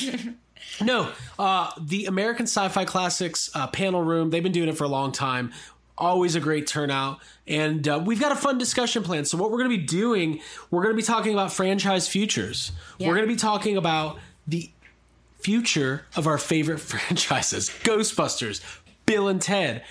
No, 0.81 1.11
uh, 1.38 1.72
the 1.80 2.06
American 2.07 2.45
Sci-Fi 2.48 2.86
Classics 2.86 3.49
uh, 3.53 3.68
panel 3.68 4.02
room. 4.03 4.30
They've 4.31 4.44
been 4.44 4.52
doing 4.52 4.69
it 4.69 4.77
for 4.77 4.84
a 4.86 4.90
long 4.90 5.11
time. 5.11 5.53
Always 6.00 6.36
a 6.36 6.40
great 6.40 6.66
turnout, 6.66 7.20
and 7.46 7.86
uh, 7.86 8.02
we've 8.04 8.22
got 8.22 8.32
a 8.32 8.36
fun 8.36 8.58
discussion 8.58 9.04
plan. 9.04 9.26
So 9.26 9.38
what 9.38 9.52
we're 9.52 9.58
going 9.58 9.70
to 9.70 9.78
be 9.78 9.84
doing, 9.84 10.40
we're 10.72 10.82
going 10.82 10.94
to 10.94 10.98
be 10.98 11.04
talking 11.04 11.34
about 11.34 11.52
franchise 11.52 12.08
futures. 12.08 12.72
Yeah. 12.98 13.10
We're 13.10 13.16
going 13.16 13.28
to 13.28 13.34
be 13.34 13.40
talking 13.40 13.76
about 13.76 14.18
the 14.48 14.72
future 15.42 16.06
of 16.16 16.26
our 16.26 16.38
favorite 16.38 16.78
franchises: 16.80 17.70
Ghostbusters, 17.84 18.62
Bill 19.06 19.28
and 19.28 19.42
Ted, 19.42 19.84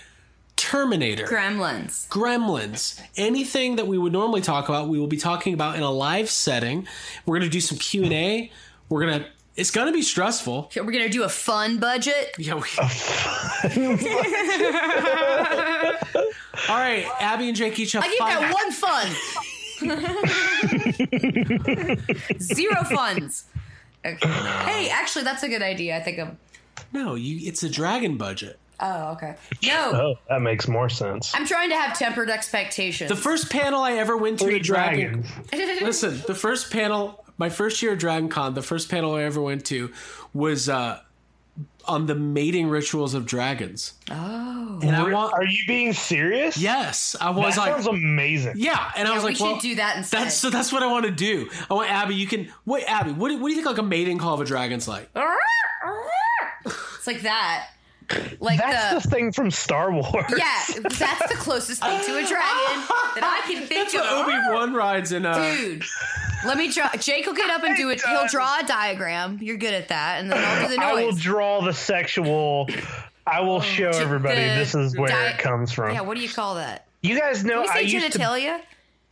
Terminator, 0.57 1.27
Gremlins. 1.27 2.09
Gremlins, 2.09 3.03
anything 3.17 3.77
that 3.77 3.87
we 3.87 3.99
would 3.99 4.13
normally 4.13 4.41
talk 4.41 4.71
about, 4.71 4.89
we 4.89 4.99
will 4.99 5.07
be 5.07 5.19
talking 5.19 5.53
about 5.53 5.77
in 5.77 5.83
a 5.83 5.91
live 5.91 6.31
setting. 6.31 6.89
We're 7.27 7.39
going 7.39 7.51
to 7.51 7.53
do 7.53 7.61
some 7.61 7.77
Q 7.77 8.05
and 8.05 8.13
A. 8.15 8.51
We're 8.89 9.05
gonna. 9.05 9.27
It's 9.57 9.73
going 9.73 9.89
to 9.89 9.93
be 9.93 10.03
stressful. 10.03 10.71
We're 10.77 10.85
gonna 10.85 11.09
do 11.09 11.25
a 11.25 11.29
fun 11.29 11.79
budget. 11.79 12.37
Yeah. 12.39 12.55
We, 12.55 12.63
All 16.15 16.77
right, 16.77 17.07
Abby 17.21 17.49
and 17.49 17.57
Jake 17.57 17.79
each 17.79 17.93
have 17.93 18.05
I 18.05 18.09
give 18.09 18.19
five. 18.19 18.41
that 18.41 18.55
one 18.55 18.73
fun. 18.73 19.09
Zero 22.41 22.83
funds. 22.85 23.45
Okay. 24.05 24.29
Hey, 24.29 24.91
actually, 24.91 25.25
that's 25.25 25.43
a 25.43 25.49
good 25.49 25.63
idea. 25.63 25.97
I 25.97 26.01
think 26.01 26.19
I'm. 26.19 26.39
No, 26.93 27.15
you. 27.15 27.49
It's 27.49 27.63
a 27.63 27.71
dragon 27.71 28.17
budget. 28.17 28.59
Oh, 28.81 29.13
okay. 29.13 29.35
No, 29.65 29.91
oh, 29.93 30.15
that 30.29 30.41
makes 30.41 30.69
more 30.69 30.89
sense. 30.89 31.33
I'm 31.35 31.47
trying 31.47 31.71
to 31.71 31.75
have 31.77 31.99
tempered 31.99 32.31
expectations. 32.31 33.09
The 33.09 33.17
first 33.17 33.51
panel 33.51 33.83
I 33.83 33.95
ever 33.95 34.17
went 34.17 34.39
to 34.39 34.45
For 34.45 34.51
the 34.53 34.59
at 34.59 34.63
Dragon. 34.63 35.25
dragons. 35.51 35.81
Listen, 35.83 36.23
the 36.29 36.35
first 36.35 36.71
panel, 36.73 37.25
my 37.39 37.49
first 37.49 37.83
year 37.83 37.95
at 37.95 37.99
Dragon 37.99 38.29
Con, 38.29 38.55
the 38.55 38.63
first 38.63 38.89
panel 38.89 39.15
I 39.15 39.25
ever 39.25 39.43
went 39.43 39.65
to 39.67 39.93
was 40.33 40.69
uh, 40.69 41.01
on 41.89 42.07
the 42.07 42.15
mating 42.15 42.69
rituals 42.69 43.15
of 43.15 43.27
dragons. 43.27 43.95
oh. 44.11 44.79
And 44.81 44.95
I 44.95 45.11
want. 45.13 45.33
Are 45.33 45.45
you 45.45 45.59
being 45.67 45.93
serious? 45.93 46.57
Yes, 46.57 47.17
I 47.21 47.33
That 47.33 47.39
was 47.41 47.57
like. 47.57 47.73
sounds 47.73 47.87
amazing. 47.89 48.55
Yeah, 48.57 48.93
and 48.97 49.09
I 49.09 49.15
was 49.15 49.25
we 49.25 49.31
like, 49.31 49.37
should 49.37 49.45
well, 49.45 49.59
do 49.61 49.75
that 49.77 49.97
instead. 49.97 50.21
That's 50.27 50.37
so. 50.37 50.51
That's 50.51 50.73
what 50.73 50.83
I 50.85 50.87
want 50.87 51.05
to 51.07 51.11
do. 51.11 51.49
I 51.69 51.75
want 51.75 51.91
Abby. 51.91 52.15
You 52.15 52.27
can 52.29 52.53
wait, 52.65 52.85
Abby. 52.85 53.11
What 53.13 53.31
do, 53.31 53.39
what 53.39 53.49
do 53.49 53.55
you 53.55 53.57
think 53.57 53.67
like 53.67 53.79
a 53.79 53.83
mating 53.83 54.19
call 54.19 54.35
of 54.35 54.41
a 54.41 54.45
dragon's 54.45 54.87
like? 54.87 55.11
It's 56.65 57.07
like 57.07 57.23
that. 57.23 57.69
Like 58.41 58.59
That's 58.59 59.05
the, 59.05 59.11
thing 59.11 59.33
from 59.33 59.51
Star 59.51 59.93
Wars. 59.93 60.07
yeah, 60.37 60.63
that's 60.83 61.29
the 61.29 61.37
closest 61.39 61.83
thing 61.83 62.01
to 62.05 62.13
a 62.17 62.27
dragon 62.27 62.85
that 63.15 63.43
I 63.45 63.51
can 63.53 63.67
think 63.67 63.91
That's 63.91 63.95
what 63.95 64.07
of. 64.07 64.27
Obi 64.27 64.39
Wan 64.55 64.75
rides 64.75 65.13
in. 65.13 65.27
Uh, 65.27 65.35
Dude, 65.57 65.85
let 66.47 66.57
me 66.57 66.71
draw. 66.73 66.91
Jake 66.99 67.27
will 67.27 67.35
get 67.35 67.51
up 67.51 67.63
and 67.65 67.77
do 67.77 67.91
it. 67.91 68.01
He'll 68.03 68.27
draw 68.29 68.61
a 68.61 68.67
diagram. 68.67 69.39
You're 69.43 69.57
good 69.57 69.75
at 69.75 69.89
that, 69.89 70.21
and 70.21 70.31
then 70.31 70.39
I'll 70.39 70.63
do 70.69 70.75
the 70.75 70.81
noise. 70.81 70.87
I 70.87 71.05
will 71.05 71.13
draw 71.13 71.61
the 71.63 71.73
sexual. 71.75 72.69
I 73.27 73.41
will 73.41 73.61
show 73.61 73.91
everybody 73.91 74.37
this 74.41 74.75
is 74.75 74.97
where 74.97 75.09
di- 75.11 75.31
it 75.31 75.39
comes 75.39 75.71
from. 75.73 75.93
Yeah, 75.95 76.01
what 76.01 76.17
do 76.17 76.23
you 76.23 76.29
call 76.31 76.55
that? 76.55 76.87
You 77.03 77.19
guys 77.19 77.45
know 77.45 77.63
Can 77.65 77.71
I 77.77 77.83
we 77.83 77.89
say 77.89 77.95
used 77.97 78.13
to 78.13 78.19
genitalia? 78.19 78.61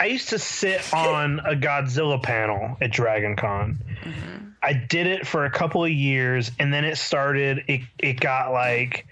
I 0.01 0.07
used 0.07 0.29
to 0.31 0.39
sit 0.39 0.93
on 0.95 1.41
a 1.41 1.55
Godzilla 1.55 2.23
panel 2.23 2.77
at 2.81 2.93
Dragon 2.93 3.37
Con. 3.37 3.79
Mm-hmm. 4.05 4.49
I 4.63 4.73
did 4.73 5.07
it 5.07 5.27
for 5.27 5.45
a 5.45 5.51
couple 5.51 5.85
of 5.85 5.91
years 5.91 6.51
and 6.59 6.73
then 6.73 6.85
it 6.85 6.97
started 6.97 7.65
it 7.69 7.83
it 7.99 8.21
got 8.21 8.53
like 8.53 9.07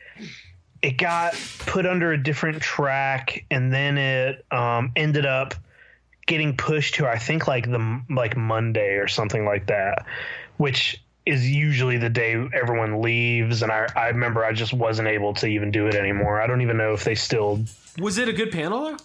it 0.82 0.98
got 0.98 1.34
put 1.60 1.86
under 1.86 2.12
a 2.12 2.22
different 2.22 2.60
track 2.60 3.46
and 3.50 3.72
then 3.72 3.96
it 3.96 4.44
um, 4.50 4.92
ended 4.96 5.24
up 5.24 5.54
getting 6.26 6.56
pushed 6.56 6.96
to 6.96 7.06
I 7.06 7.18
think 7.18 7.48
like 7.48 7.70
the 7.70 8.02
like 8.10 8.36
Monday 8.36 8.96
or 8.96 9.08
something 9.08 9.44
like 9.44 9.68
that, 9.68 10.04
which 10.56 11.02
is 11.24 11.50
usually 11.50 11.96
the 11.96 12.10
day 12.10 12.34
everyone 12.52 13.00
leaves 13.00 13.62
and 13.62 13.72
I 13.72 13.86
I 13.96 14.08
remember 14.08 14.44
I 14.44 14.52
just 14.52 14.74
wasn't 14.74 15.08
able 15.08 15.34
to 15.34 15.46
even 15.46 15.70
do 15.70 15.86
it 15.86 15.94
anymore. 15.94 16.40
I 16.40 16.46
don't 16.46 16.60
even 16.60 16.76
know 16.76 16.92
if 16.92 17.04
they 17.04 17.14
still 17.14 17.64
was 17.98 18.18
it 18.18 18.28
a 18.28 18.32
good 18.32 18.52
panel? 18.52 18.84
Though? 18.84 18.96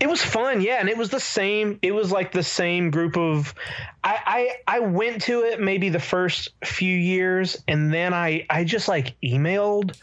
It 0.00 0.08
was 0.08 0.22
fun, 0.22 0.62
yeah, 0.62 0.76
and 0.80 0.88
it 0.88 0.96
was 0.96 1.10
the 1.10 1.20
same. 1.20 1.78
It 1.82 1.92
was 1.92 2.10
like 2.10 2.32
the 2.32 2.42
same 2.42 2.90
group 2.90 3.18
of. 3.18 3.54
I 4.02 4.56
I, 4.66 4.76
I 4.76 4.80
went 4.80 5.22
to 5.22 5.42
it 5.42 5.60
maybe 5.60 5.90
the 5.90 6.00
first 6.00 6.48
few 6.64 6.96
years, 6.96 7.62
and 7.68 7.92
then 7.92 8.14
I 8.14 8.46
I 8.48 8.64
just 8.64 8.88
like 8.88 9.14
emailed 9.22 9.94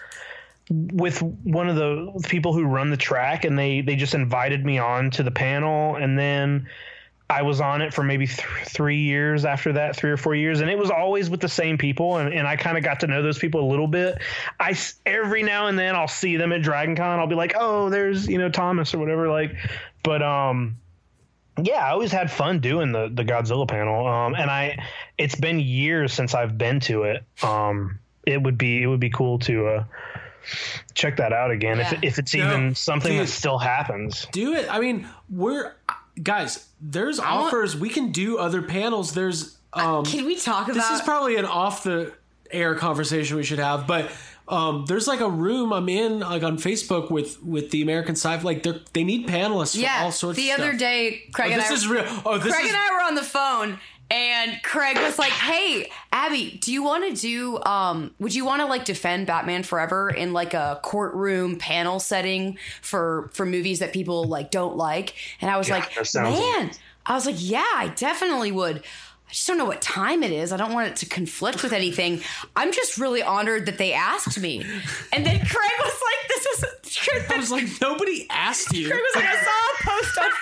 with 0.69 1.21
one 1.21 1.67
of 1.67 1.75
the 1.75 2.21
people 2.29 2.53
who 2.53 2.65
run 2.65 2.91
the 2.91 2.97
track, 2.97 3.43
and 3.43 3.57
they 3.57 3.81
they 3.81 3.95
just 3.95 4.13
invited 4.13 4.63
me 4.63 4.77
on 4.77 5.09
to 5.11 5.23
the 5.23 5.31
panel, 5.31 5.95
and 5.95 6.17
then. 6.17 6.67
I 7.29 7.41
was 7.41 7.59
on 7.59 7.81
it 7.81 7.93
for 7.93 8.03
maybe 8.03 8.25
th- 8.27 8.39
three 8.67 9.01
years 9.01 9.43
after 9.43 9.73
that, 9.73 9.97
three 9.97 10.11
or 10.11 10.15
four 10.17 10.33
years, 10.33 10.61
and 10.61 10.69
it 10.69 10.77
was 10.77 10.89
always 10.89 11.29
with 11.29 11.41
the 11.41 11.49
same 11.49 11.77
people, 11.77 12.17
and, 12.17 12.33
and 12.33 12.47
I 12.47 12.55
kind 12.55 12.77
of 12.77 12.83
got 12.85 13.01
to 13.01 13.07
know 13.07 13.21
those 13.21 13.37
people 13.37 13.59
a 13.61 13.69
little 13.69 13.87
bit. 13.87 14.19
I 14.61 14.77
every 15.05 15.43
now 15.43 15.67
and 15.67 15.77
then 15.77 15.93
I'll 15.95 16.07
see 16.07 16.37
them 16.37 16.53
at 16.53 16.61
Dragon 16.61 16.95
Con. 16.95 17.19
I'll 17.19 17.27
be 17.27 17.35
like, 17.35 17.53
oh, 17.57 17.89
there's 17.89 18.27
you 18.27 18.37
know 18.37 18.49
Thomas 18.49 18.93
or 18.93 18.99
whatever, 18.99 19.27
like, 19.27 19.55
but 20.03 20.21
um, 20.23 20.77
yeah, 21.61 21.85
I 21.85 21.89
always 21.89 22.13
had 22.13 22.31
fun 22.31 22.59
doing 22.59 22.93
the 22.93 23.09
the 23.13 23.25
Godzilla 23.25 23.67
panel, 23.67 24.07
um, 24.07 24.33
and 24.33 24.49
I 24.49 24.77
it's 25.17 25.35
been 25.35 25.59
years 25.59 26.13
since 26.13 26.33
I've 26.33 26.57
been 26.57 26.79
to 26.81 27.03
it. 27.03 27.25
Um, 27.43 27.99
it 28.25 28.41
would 28.41 28.57
be 28.57 28.81
it 28.81 28.87
would 28.87 29.01
be 29.01 29.09
cool 29.09 29.37
to 29.39 29.67
uh, 29.67 29.83
check 30.93 31.17
that 31.17 31.33
out 31.33 31.51
again 31.51 31.77
Yeah. 31.79 31.93
if 31.95 32.03
if 32.03 32.19
it's 32.19 32.33
No, 32.33 32.47
even 32.47 32.75
something 32.75 33.11
dude. 33.17 33.27
that 33.27 33.31
still 33.31 33.57
happens. 33.57 34.27
Do 34.31 34.53
it. 34.53 34.67
I 34.73 34.79
mean, 34.79 35.07
we're 35.29 35.73
guys. 36.21 36.67
There's 36.81 37.19
want- 37.19 37.29
offers. 37.47 37.75
We 37.75 37.89
can 37.89 38.11
do 38.11 38.37
other 38.37 38.61
panels. 38.61 39.13
There's 39.13 39.57
um. 39.73 40.05
Can 40.05 40.25
we 40.25 40.35
talk 40.35 40.65
about? 40.67 40.75
this 40.75 40.89
is 40.91 41.01
probably 41.01 41.35
an 41.37 41.45
off 41.45 41.83
the 41.83 42.13
air 42.51 42.75
conversation 42.75 43.37
we 43.37 43.43
should 43.43 43.59
have, 43.59 43.87
but. 43.87 44.11
Um, 44.49 44.85
there's 44.87 45.07
like 45.09 45.19
a 45.19 45.29
room 45.29 45.73
I'm 45.73 45.89
in, 45.89 46.21
like 46.21 46.41
on 46.41 46.57
Facebook 46.57 47.11
with 47.11 47.43
with 47.43 47.69
the 47.71 47.81
American 47.81 48.15
Sci. 48.15 48.33
Like 48.43 48.63
they 48.63 48.81
they 48.93 49.03
need 49.03 49.27
panelists 49.27 49.73
for 49.75 49.81
yeah. 49.81 50.03
all 50.03 50.11
sorts. 50.13 50.37
Of 50.39 50.45
things. 50.45 50.55
The 50.55 50.63
other 50.63 50.77
day, 50.77 51.23
Craig 51.33 51.49
Oh, 51.49 51.53
and 51.55 51.61
this 51.61 51.69
I. 51.69 51.73
is 51.73 51.85
real. 51.89 52.05
Oh, 52.25 52.37
this 52.37 52.53
Craig 52.53 52.63
is 52.63 52.71
and 52.71 52.77
I 52.77 52.93
were 52.93 53.03
on 53.03 53.15
the 53.15 53.23
phone 53.23 53.77
and 54.09 54.61
Craig 54.63 54.97
was 54.97 55.19
like, 55.19 55.31
"Hey, 55.31 55.89
Abby, 56.11 56.57
do 56.61 56.71
you 56.71 56.83
want 56.83 57.13
to 57.13 57.21
do 57.21 57.61
um 57.63 58.13
would 58.19 58.33
you 58.33 58.45
want 58.45 58.61
to 58.61 58.65
like 58.65 58.85
defend 58.85 59.27
Batman 59.27 59.63
Forever 59.63 60.09
in 60.09 60.33
like 60.33 60.53
a 60.53 60.79
courtroom 60.83 61.57
panel 61.57 61.99
setting 61.99 62.57
for 62.81 63.29
for 63.33 63.45
movies 63.45 63.79
that 63.79 63.93
people 63.93 64.25
like 64.25 64.51
don't 64.51 64.77
like?" 64.77 65.15
And 65.41 65.51
I 65.51 65.57
was 65.57 65.69
like, 65.69 65.93
that 65.95 66.07
sounds 66.07 66.39
"Man, 66.39 66.71
I 67.05 67.15
was 67.15 67.25
like, 67.25 67.35
"Yeah, 67.37 67.65
I 67.75 67.91
definitely 67.95 68.51
would." 68.51 68.77
I 69.27 69.31
just 69.31 69.45
don't 69.45 69.57
know 69.57 69.65
what 69.65 69.81
time 69.81 70.23
it 70.23 70.31
is. 70.31 70.53
I 70.53 70.57
don't 70.57 70.71
want 70.71 70.87
it 70.87 70.95
to 70.97 71.05
conflict 71.05 71.61
with 71.61 71.73
anything. 71.73 72.21
I'm 72.55 72.71
just 72.71 72.97
really 72.97 73.21
honored 73.21 73.65
that 73.65 73.77
they 73.77 73.91
asked 73.91 74.39
me. 74.39 74.65
And 75.11 75.25
then 75.25 75.39
Craig 75.45 75.71
was 75.79 76.01
like, 76.01 76.27
"This 76.29 76.45
is." 76.45 76.65
I 77.29 77.37
was 77.37 77.51
like, 77.51 77.67
nobody 77.81 78.25
asked 78.29 78.73
you. 78.73 78.87
Craig 78.87 79.01
was 79.01 79.15
like, 79.15 79.25
"I 79.25 79.35
saw 79.35 79.39
a 79.39 79.83
post 79.83 79.86
on 79.86 79.86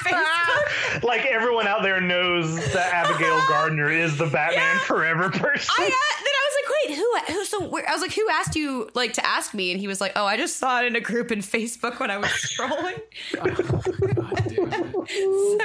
Facebook." 0.04 1.02
Like 1.04 1.26
everyone 1.26 1.68
out 1.68 1.84
there 1.84 2.00
knows 2.00 2.56
that 2.74 2.94
Abigail 2.94 3.40
Gardner 3.50 3.90
is 3.90 4.18
the 4.18 4.26
Batman 4.28 4.62
Yeah. 4.62 4.80
Forever 4.80 5.30
person. 5.30 5.74
I 5.78 5.84
uh, 5.84 6.24
then 6.24 6.34
I 6.34 6.48
was 6.48 6.56
like, 6.56 6.70
wait, 6.74 6.96
who? 6.96 7.34
Who? 7.34 7.46
So 7.46 7.68
where, 7.68 7.88
I 7.88 7.92
was 7.92 8.02
like, 8.02 8.14
who 8.14 8.28
asked 8.32 8.56
you 8.56 8.90
like 8.94 9.14
to 9.14 9.26
ask 9.26 9.54
me? 9.54 9.72
And 9.72 9.80
he 9.80 9.88
was 9.88 10.00
like, 10.00 10.14
oh, 10.16 10.26
I 10.26 10.38
just 10.38 10.58
saw 10.58 10.82
it 10.82 10.86
in 10.86 10.96
a 10.96 11.02
group 11.02 11.32
in 11.32 11.40
Facebook 11.40 12.00
when 12.00 12.10
I 12.10 12.18
was 12.18 12.30
scrolling. 12.30 13.00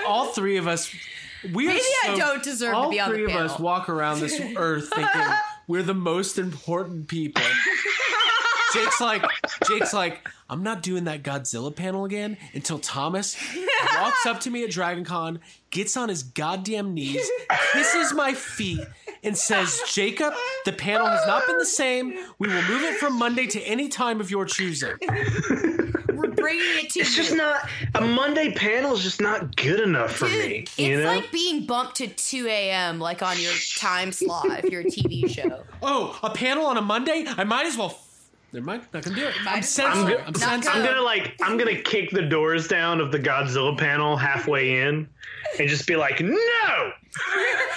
all 0.07 0.27
three 0.27 0.57
of 0.57 0.67
us. 0.67 0.93
We 1.55 1.67
are 1.67 1.69
Maybe 1.69 1.83
I 2.05 2.17
don't 2.17 2.43
deserve 2.43 2.75
to 2.75 2.89
be 2.91 3.01
on 3.01 3.11
the 3.11 3.17
three 3.17 3.33
of 3.33 3.37
us 3.41 3.59
walk 3.59 3.89
around 3.89 4.21
this 4.21 4.39
earth 4.57 4.91
thinking 4.95 5.23
we're 5.69 5.83
the 5.83 5.95
most 5.95 6.39
important 6.39 7.09
people. 7.09 7.43
Jake's 8.75 9.01
like, 9.01 9.25
Jake's 9.67 9.93
like, 9.95 10.29
I'm 10.51 10.63
not 10.65 10.83
doing 10.83 11.05
that 11.05 11.23
Godzilla 11.23 11.75
panel 11.75 12.05
again 12.05 12.37
until 12.55 12.79
Thomas 12.81 13.37
walks 14.01 14.27
up 14.27 14.41
to 14.41 14.51
me 14.51 14.65
at 14.65 14.71
Dragon 14.71 15.05
Con, 15.05 15.39
gets 15.71 15.97
on 15.97 16.09
his 16.09 16.25
goddamn 16.25 16.93
knees, 16.93 17.27
kisses 17.73 18.13
my 18.13 18.35
feet, 18.35 18.81
and 19.23 19.37
says, 19.39 19.81
Jacob, 19.93 20.35
the 20.65 20.73
panel 20.73 21.07
has 21.07 21.25
not 21.27 21.47
been 21.47 21.57
the 21.59 21.65
same. 21.65 22.15
We 22.41 22.49
will 22.49 22.63
move 22.63 22.83
it 22.83 22.97
from 22.97 23.17
Monday 23.19 23.47
to 23.47 23.61
any 23.63 23.89
time 23.89 24.21
of 24.21 24.31
your 24.31 24.45
choosing. 24.45 24.95
We're 26.13 26.29
bringing 26.33 26.65
it 26.85 26.91
to 26.91 27.01
It's 27.01 27.17
you. 27.17 27.23
just 27.23 27.35
not 27.37 27.69
a 27.95 28.01
Monday 28.03 28.53
panel 28.53 28.93
is 28.95 29.03
just 29.03 29.21
not 29.21 29.55
good 29.57 29.81
enough 29.81 30.13
for 30.17 30.27
Dude, 30.29 30.45
me. 30.51 30.65
it's 30.77 30.79
know, 30.79 31.05
like 31.05 31.31
being 31.33 31.65
bumped 31.65 31.97
to 31.97 32.09
2 32.09 32.47
a.m. 32.49 32.99
like 32.99 33.23
on 33.23 33.39
your 33.41 33.53
time 33.79 34.11
slot 34.13 34.47
if 34.65 34.71
you're 34.71 34.83
a 34.83 34.85
TV 34.85 35.29
show. 35.31 35.63
Oh, 35.83 36.19
a 36.23 36.29
panel 36.29 36.67
on 36.67 36.77
a 36.77 36.83
Monday? 36.83 37.25
I 37.27 37.45
might 37.45 37.65
as 37.65 37.75
well. 37.79 37.99
F- 38.51 38.55
Never 38.55 38.67
mind, 38.67 38.83
not 38.93 39.05
gonna 39.05 39.17
do 39.17 39.27
it. 39.27 39.35
I'm 39.41 39.59
as 39.61 39.79
well. 39.79 39.93
censoring. 39.95 40.19
I'm 40.19 40.27
I'm, 40.27 40.33
go- 40.33 40.41
censoring. 40.41 40.77
I'm 40.77 40.85
gonna 40.85 41.03
like 41.03 41.35
I'm 41.41 41.57
gonna 41.57 41.81
kick 41.81 42.11
the 42.11 42.23
doors 42.23 42.67
down 42.69 43.01
of 43.01 43.13
the 43.13 43.19
Godzilla 43.19 43.79
panel 43.79 44.17
halfway 44.17 44.81
in, 44.83 45.09
and 45.59 45.69
just 45.69 45.87
be 45.87 45.97
like, 45.97 46.21
no. 46.21 46.93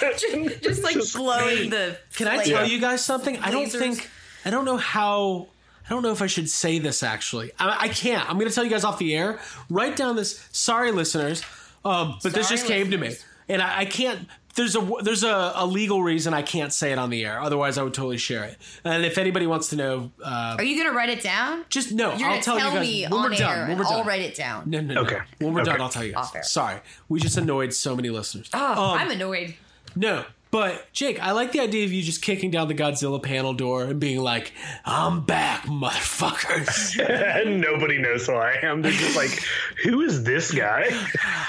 just, 0.00 0.62
just 0.62 0.82
like 0.82 0.96
blowing 1.14 1.70
the. 1.70 1.96
Can 2.14 2.28
I 2.28 2.36
flame. 2.42 2.56
tell 2.56 2.68
you 2.68 2.80
guys 2.80 3.04
something? 3.04 3.38
I 3.38 3.50
don't 3.50 3.70
think. 3.70 4.08
I 4.44 4.50
don't 4.50 4.64
know 4.64 4.76
how. 4.76 5.48
I 5.86 5.90
don't 5.90 6.02
know 6.02 6.12
if 6.12 6.22
I 6.22 6.26
should 6.26 6.48
say 6.48 6.78
this 6.78 7.02
actually. 7.02 7.52
I, 7.58 7.76
I 7.82 7.88
can't. 7.88 8.28
I'm 8.28 8.36
going 8.38 8.48
to 8.48 8.54
tell 8.54 8.64
you 8.64 8.70
guys 8.70 8.84
off 8.84 8.98
the 8.98 9.14
air. 9.14 9.38
Write 9.68 9.96
down 9.96 10.16
this. 10.16 10.48
Sorry, 10.50 10.92
listeners. 10.92 11.42
Um, 11.84 12.18
but 12.22 12.32
this 12.32 12.48
Sorry, 12.48 12.56
just 12.56 12.66
came 12.66 12.90
to 12.90 12.96
me, 12.96 13.14
and 13.48 13.60
I, 13.60 13.80
I 13.80 13.84
can't. 13.84 14.26
There's 14.54 14.76
a 14.76 14.90
there's 15.02 15.24
a, 15.24 15.52
a 15.56 15.66
legal 15.66 16.02
reason 16.02 16.32
I 16.32 16.42
can't 16.42 16.72
say 16.72 16.92
it 16.92 16.98
on 16.98 17.10
the 17.10 17.24
air. 17.24 17.40
Otherwise, 17.40 17.76
I 17.76 17.82
would 17.82 17.94
totally 17.94 18.18
share 18.18 18.44
it. 18.44 18.56
And 18.84 19.04
if 19.04 19.18
anybody 19.18 19.46
wants 19.46 19.68
to 19.70 19.76
know, 19.76 20.12
uh, 20.24 20.54
Are 20.58 20.62
you 20.64 20.76
gonna 20.82 20.96
write 20.96 21.08
it 21.08 21.22
down? 21.22 21.64
just 21.68 21.92
no. 21.92 22.14
You're 22.14 22.28
I'll 22.28 22.40
tell, 22.40 22.56
tell, 22.56 22.68
you 22.68 22.74
guys 22.78 22.86
me 22.86 23.02
when 23.04 23.12
on 23.12 23.22
we're 23.24 23.32
air, 23.32 23.38
done. 23.38 23.68
When 23.68 23.78
we're 23.78 23.84
done. 23.84 23.92
I'll 23.94 24.04
write 24.04 24.22
it 24.22 24.34
down. 24.36 24.70
No, 24.70 24.80
no, 24.80 24.94
no. 24.94 25.00
Okay. 25.02 25.18
When 25.38 25.54
we're 25.54 25.62
Okay. 25.62 25.72
done, 25.72 25.80
I'll 25.80 25.88
tell 25.88 26.04
you 26.04 26.12
guys. 26.12 26.26
Off 26.26 26.36
air. 26.36 26.42
Sorry, 26.44 26.80
we 27.08 27.18
just 27.20 27.36
annoyed 27.36 27.74
so 27.74 27.96
many 27.96 28.10
listeners. 28.10 28.48
Oh, 28.54 28.92
Um, 28.92 28.98
I'm 28.98 29.10
annoyed. 29.10 29.54
No, 29.96 30.24
but 30.54 30.86
Jake, 30.92 31.20
I 31.20 31.32
like 31.32 31.50
the 31.50 31.58
idea 31.58 31.84
of 31.84 31.92
you 31.92 32.00
just 32.00 32.22
kicking 32.22 32.52
down 32.52 32.68
the 32.68 32.76
Godzilla 32.76 33.20
panel 33.20 33.54
door 33.54 33.82
and 33.82 33.98
being 33.98 34.20
like, 34.20 34.52
"I'm 34.84 35.24
back, 35.24 35.64
motherfuckers." 35.64 36.96
and 37.44 37.60
nobody 37.68 37.98
knows 37.98 38.28
who 38.28 38.34
I 38.34 38.58
am. 38.62 38.80
They're 38.80 38.92
just 38.92 39.16
like, 39.16 39.42
who 39.82 40.02
is 40.02 40.22
this 40.22 40.52
guy? 40.52 40.86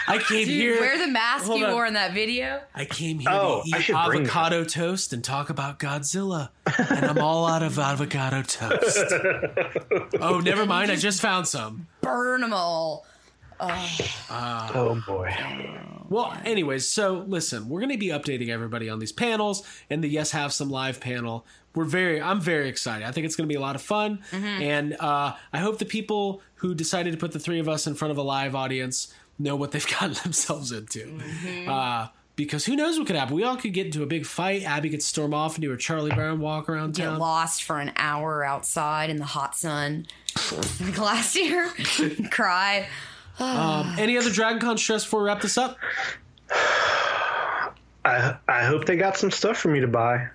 I 0.08 0.18
came 0.18 0.48
Dude, 0.48 0.56
here. 0.56 0.80
wear 0.80 0.98
the 0.98 1.08
mask 1.08 1.46
you 1.54 1.68
on. 1.68 1.72
wore 1.74 1.86
in 1.86 1.94
that 1.94 2.14
video. 2.14 2.62
I 2.74 2.86
came 2.86 3.20
here 3.20 3.30
Oh, 3.32 3.62
to 3.64 3.70
eat 3.78 3.82
should 3.84 3.96
bring 4.08 4.24
that. 4.24 4.32
avocado 4.32 4.64
toast 4.64 5.14
and 5.14 5.24
talk 5.24 5.52
about 5.52 5.78
Godzilla, 5.78 6.50
and 6.90 7.06
I'm 7.06 7.20
all 7.20 7.46
out 7.46 7.62
of 7.62 7.78
avocado 7.78 8.42
toast. 8.42 9.14
oh, 10.20 10.40
never 10.44 10.66
mind. 10.66 10.90
I 10.90 10.96
just 10.96 11.22
found 11.22 11.48
some. 11.48 11.86
Burn 12.02 12.42
them 12.42 12.54
all. 12.54 13.06
Oh 13.60 15.02
boy. 15.06 15.34
Well, 16.10 16.38
anyways, 16.46 16.88
so 16.88 17.24
listen, 17.28 17.68
we're 17.70 17.80
going 17.80 17.92
to 17.92 17.98
be 17.98 18.08
updating 18.10 18.50
everybody 18.50 18.90
on 18.90 19.00
these 19.00 19.12
panels 19.12 19.64
and 19.90 20.04
the 20.04 20.08
Yes 20.08 20.32
Have 20.32 20.54
Some 20.54 20.70
Live 20.70 21.00
panel. 21.00 21.46
We're 21.74 21.84
very, 21.86 22.22
I'm 22.22 22.40
very 22.40 22.70
excited. 22.70 23.06
I 23.08 23.12
think 23.12 23.26
it's 23.26 23.36
going 23.36 23.48
to 23.50 23.52
be 23.52 23.58
a 23.58 23.62
lot 23.62 23.76
of 23.76 23.82
fun, 23.82 24.20
and 24.32 24.96
uh, 25.00 25.34
I 25.52 25.58
hope 25.58 25.80
the 25.80 25.86
people 25.86 26.42
who 26.56 26.74
decided 26.76 27.12
to 27.12 27.18
put 27.18 27.32
the 27.34 27.40
three 27.40 27.60
of 27.60 27.68
us 27.68 27.86
in 27.88 27.96
front 27.96 28.12
of 28.12 28.18
a 28.18 28.22
live 28.22 28.56
audience 28.56 29.14
know 29.40 29.56
what 29.56 29.72
they've 29.72 29.86
gotten 30.00 30.14
themselves 30.24 30.72
into. 30.72 31.20
Uh, 31.68 32.08
because 32.38 32.66
who 32.66 32.76
knows 32.76 32.98
what 32.98 33.08
could 33.08 33.16
happen? 33.16 33.34
We 33.36 33.44
all 33.44 33.56
could 33.58 33.74
get 33.74 33.88
into 33.88 34.04
a 34.04 34.06
big 34.06 34.26
fight. 34.26 34.64
Abby 34.64 34.90
could 34.90 35.02
storm 35.02 35.34
off 35.34 35.56
and 35.56 35.62
do 35.62 35.72
a 35.74 35.78
Charlie 35.78 36.12
Brown 36.14 36.40
walk 36.40 36.70
around 36.70 36.94
Get 36.94 37.06
town. 37.06 37.20
lost 37.20 37.64
for 37.64 37.80
an 37.80 37.92
hour 37.96 38.44
outside 38.44 39.10
in 39.10 39.18
the 39.18 39.26
hot 39.26 39.56
sun. 39.56 40.06
like 40.82 40.98
last 41.00 41.36
year, 41.36 41.70
cry. 42.32 42.88
Um, 43.40 43.96
any 43.98 44.18
other 44.18 44.30
Dragon 44.32 44.60
Con 44.60 44.78
stress 44.78 45.04
before 45.04 45.22
we 45.22 45.28
wrap 45.28 45.42
this 45.42 45.58
up? 45.58 45.78
I 48.06 48.36
I 48.48 48.64
hope 48.66 48.86
they 48.86 48.96
got 48.98 49.18
some 49.18 49.32
stuff 49.32 49.58
for 49.58 49.70
me 49.70 49.80
to 49.82 49.88
buy. 49.88 50.28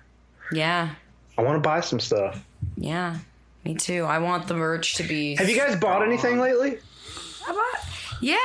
Yeah, 0.51 0.89
I 1.37 1.41
want 1.41 1.55
to 1.61 1.67
buy 1.67 1.81
some 1.81 1.99
stuff. 1.99 2.43
yeah. 2.77 3.17
Me 3.63 3.75
too. 3.75 4.05
I 4.05 4.17
want 4.17 4.47
the 4.47 4.55
merch 4.55 4.95
to 4.95 5.03
be. 5.03 5.35
Have 5.35 5.47
you 5.47 5.55
guys 5.55 5.75
bought 5.79 6.01
anything 6.01 6.39
lately? 6.39 6.79
I 7.47 7.51
bought. 7.51 7.85
Yeah. 8.19 8.37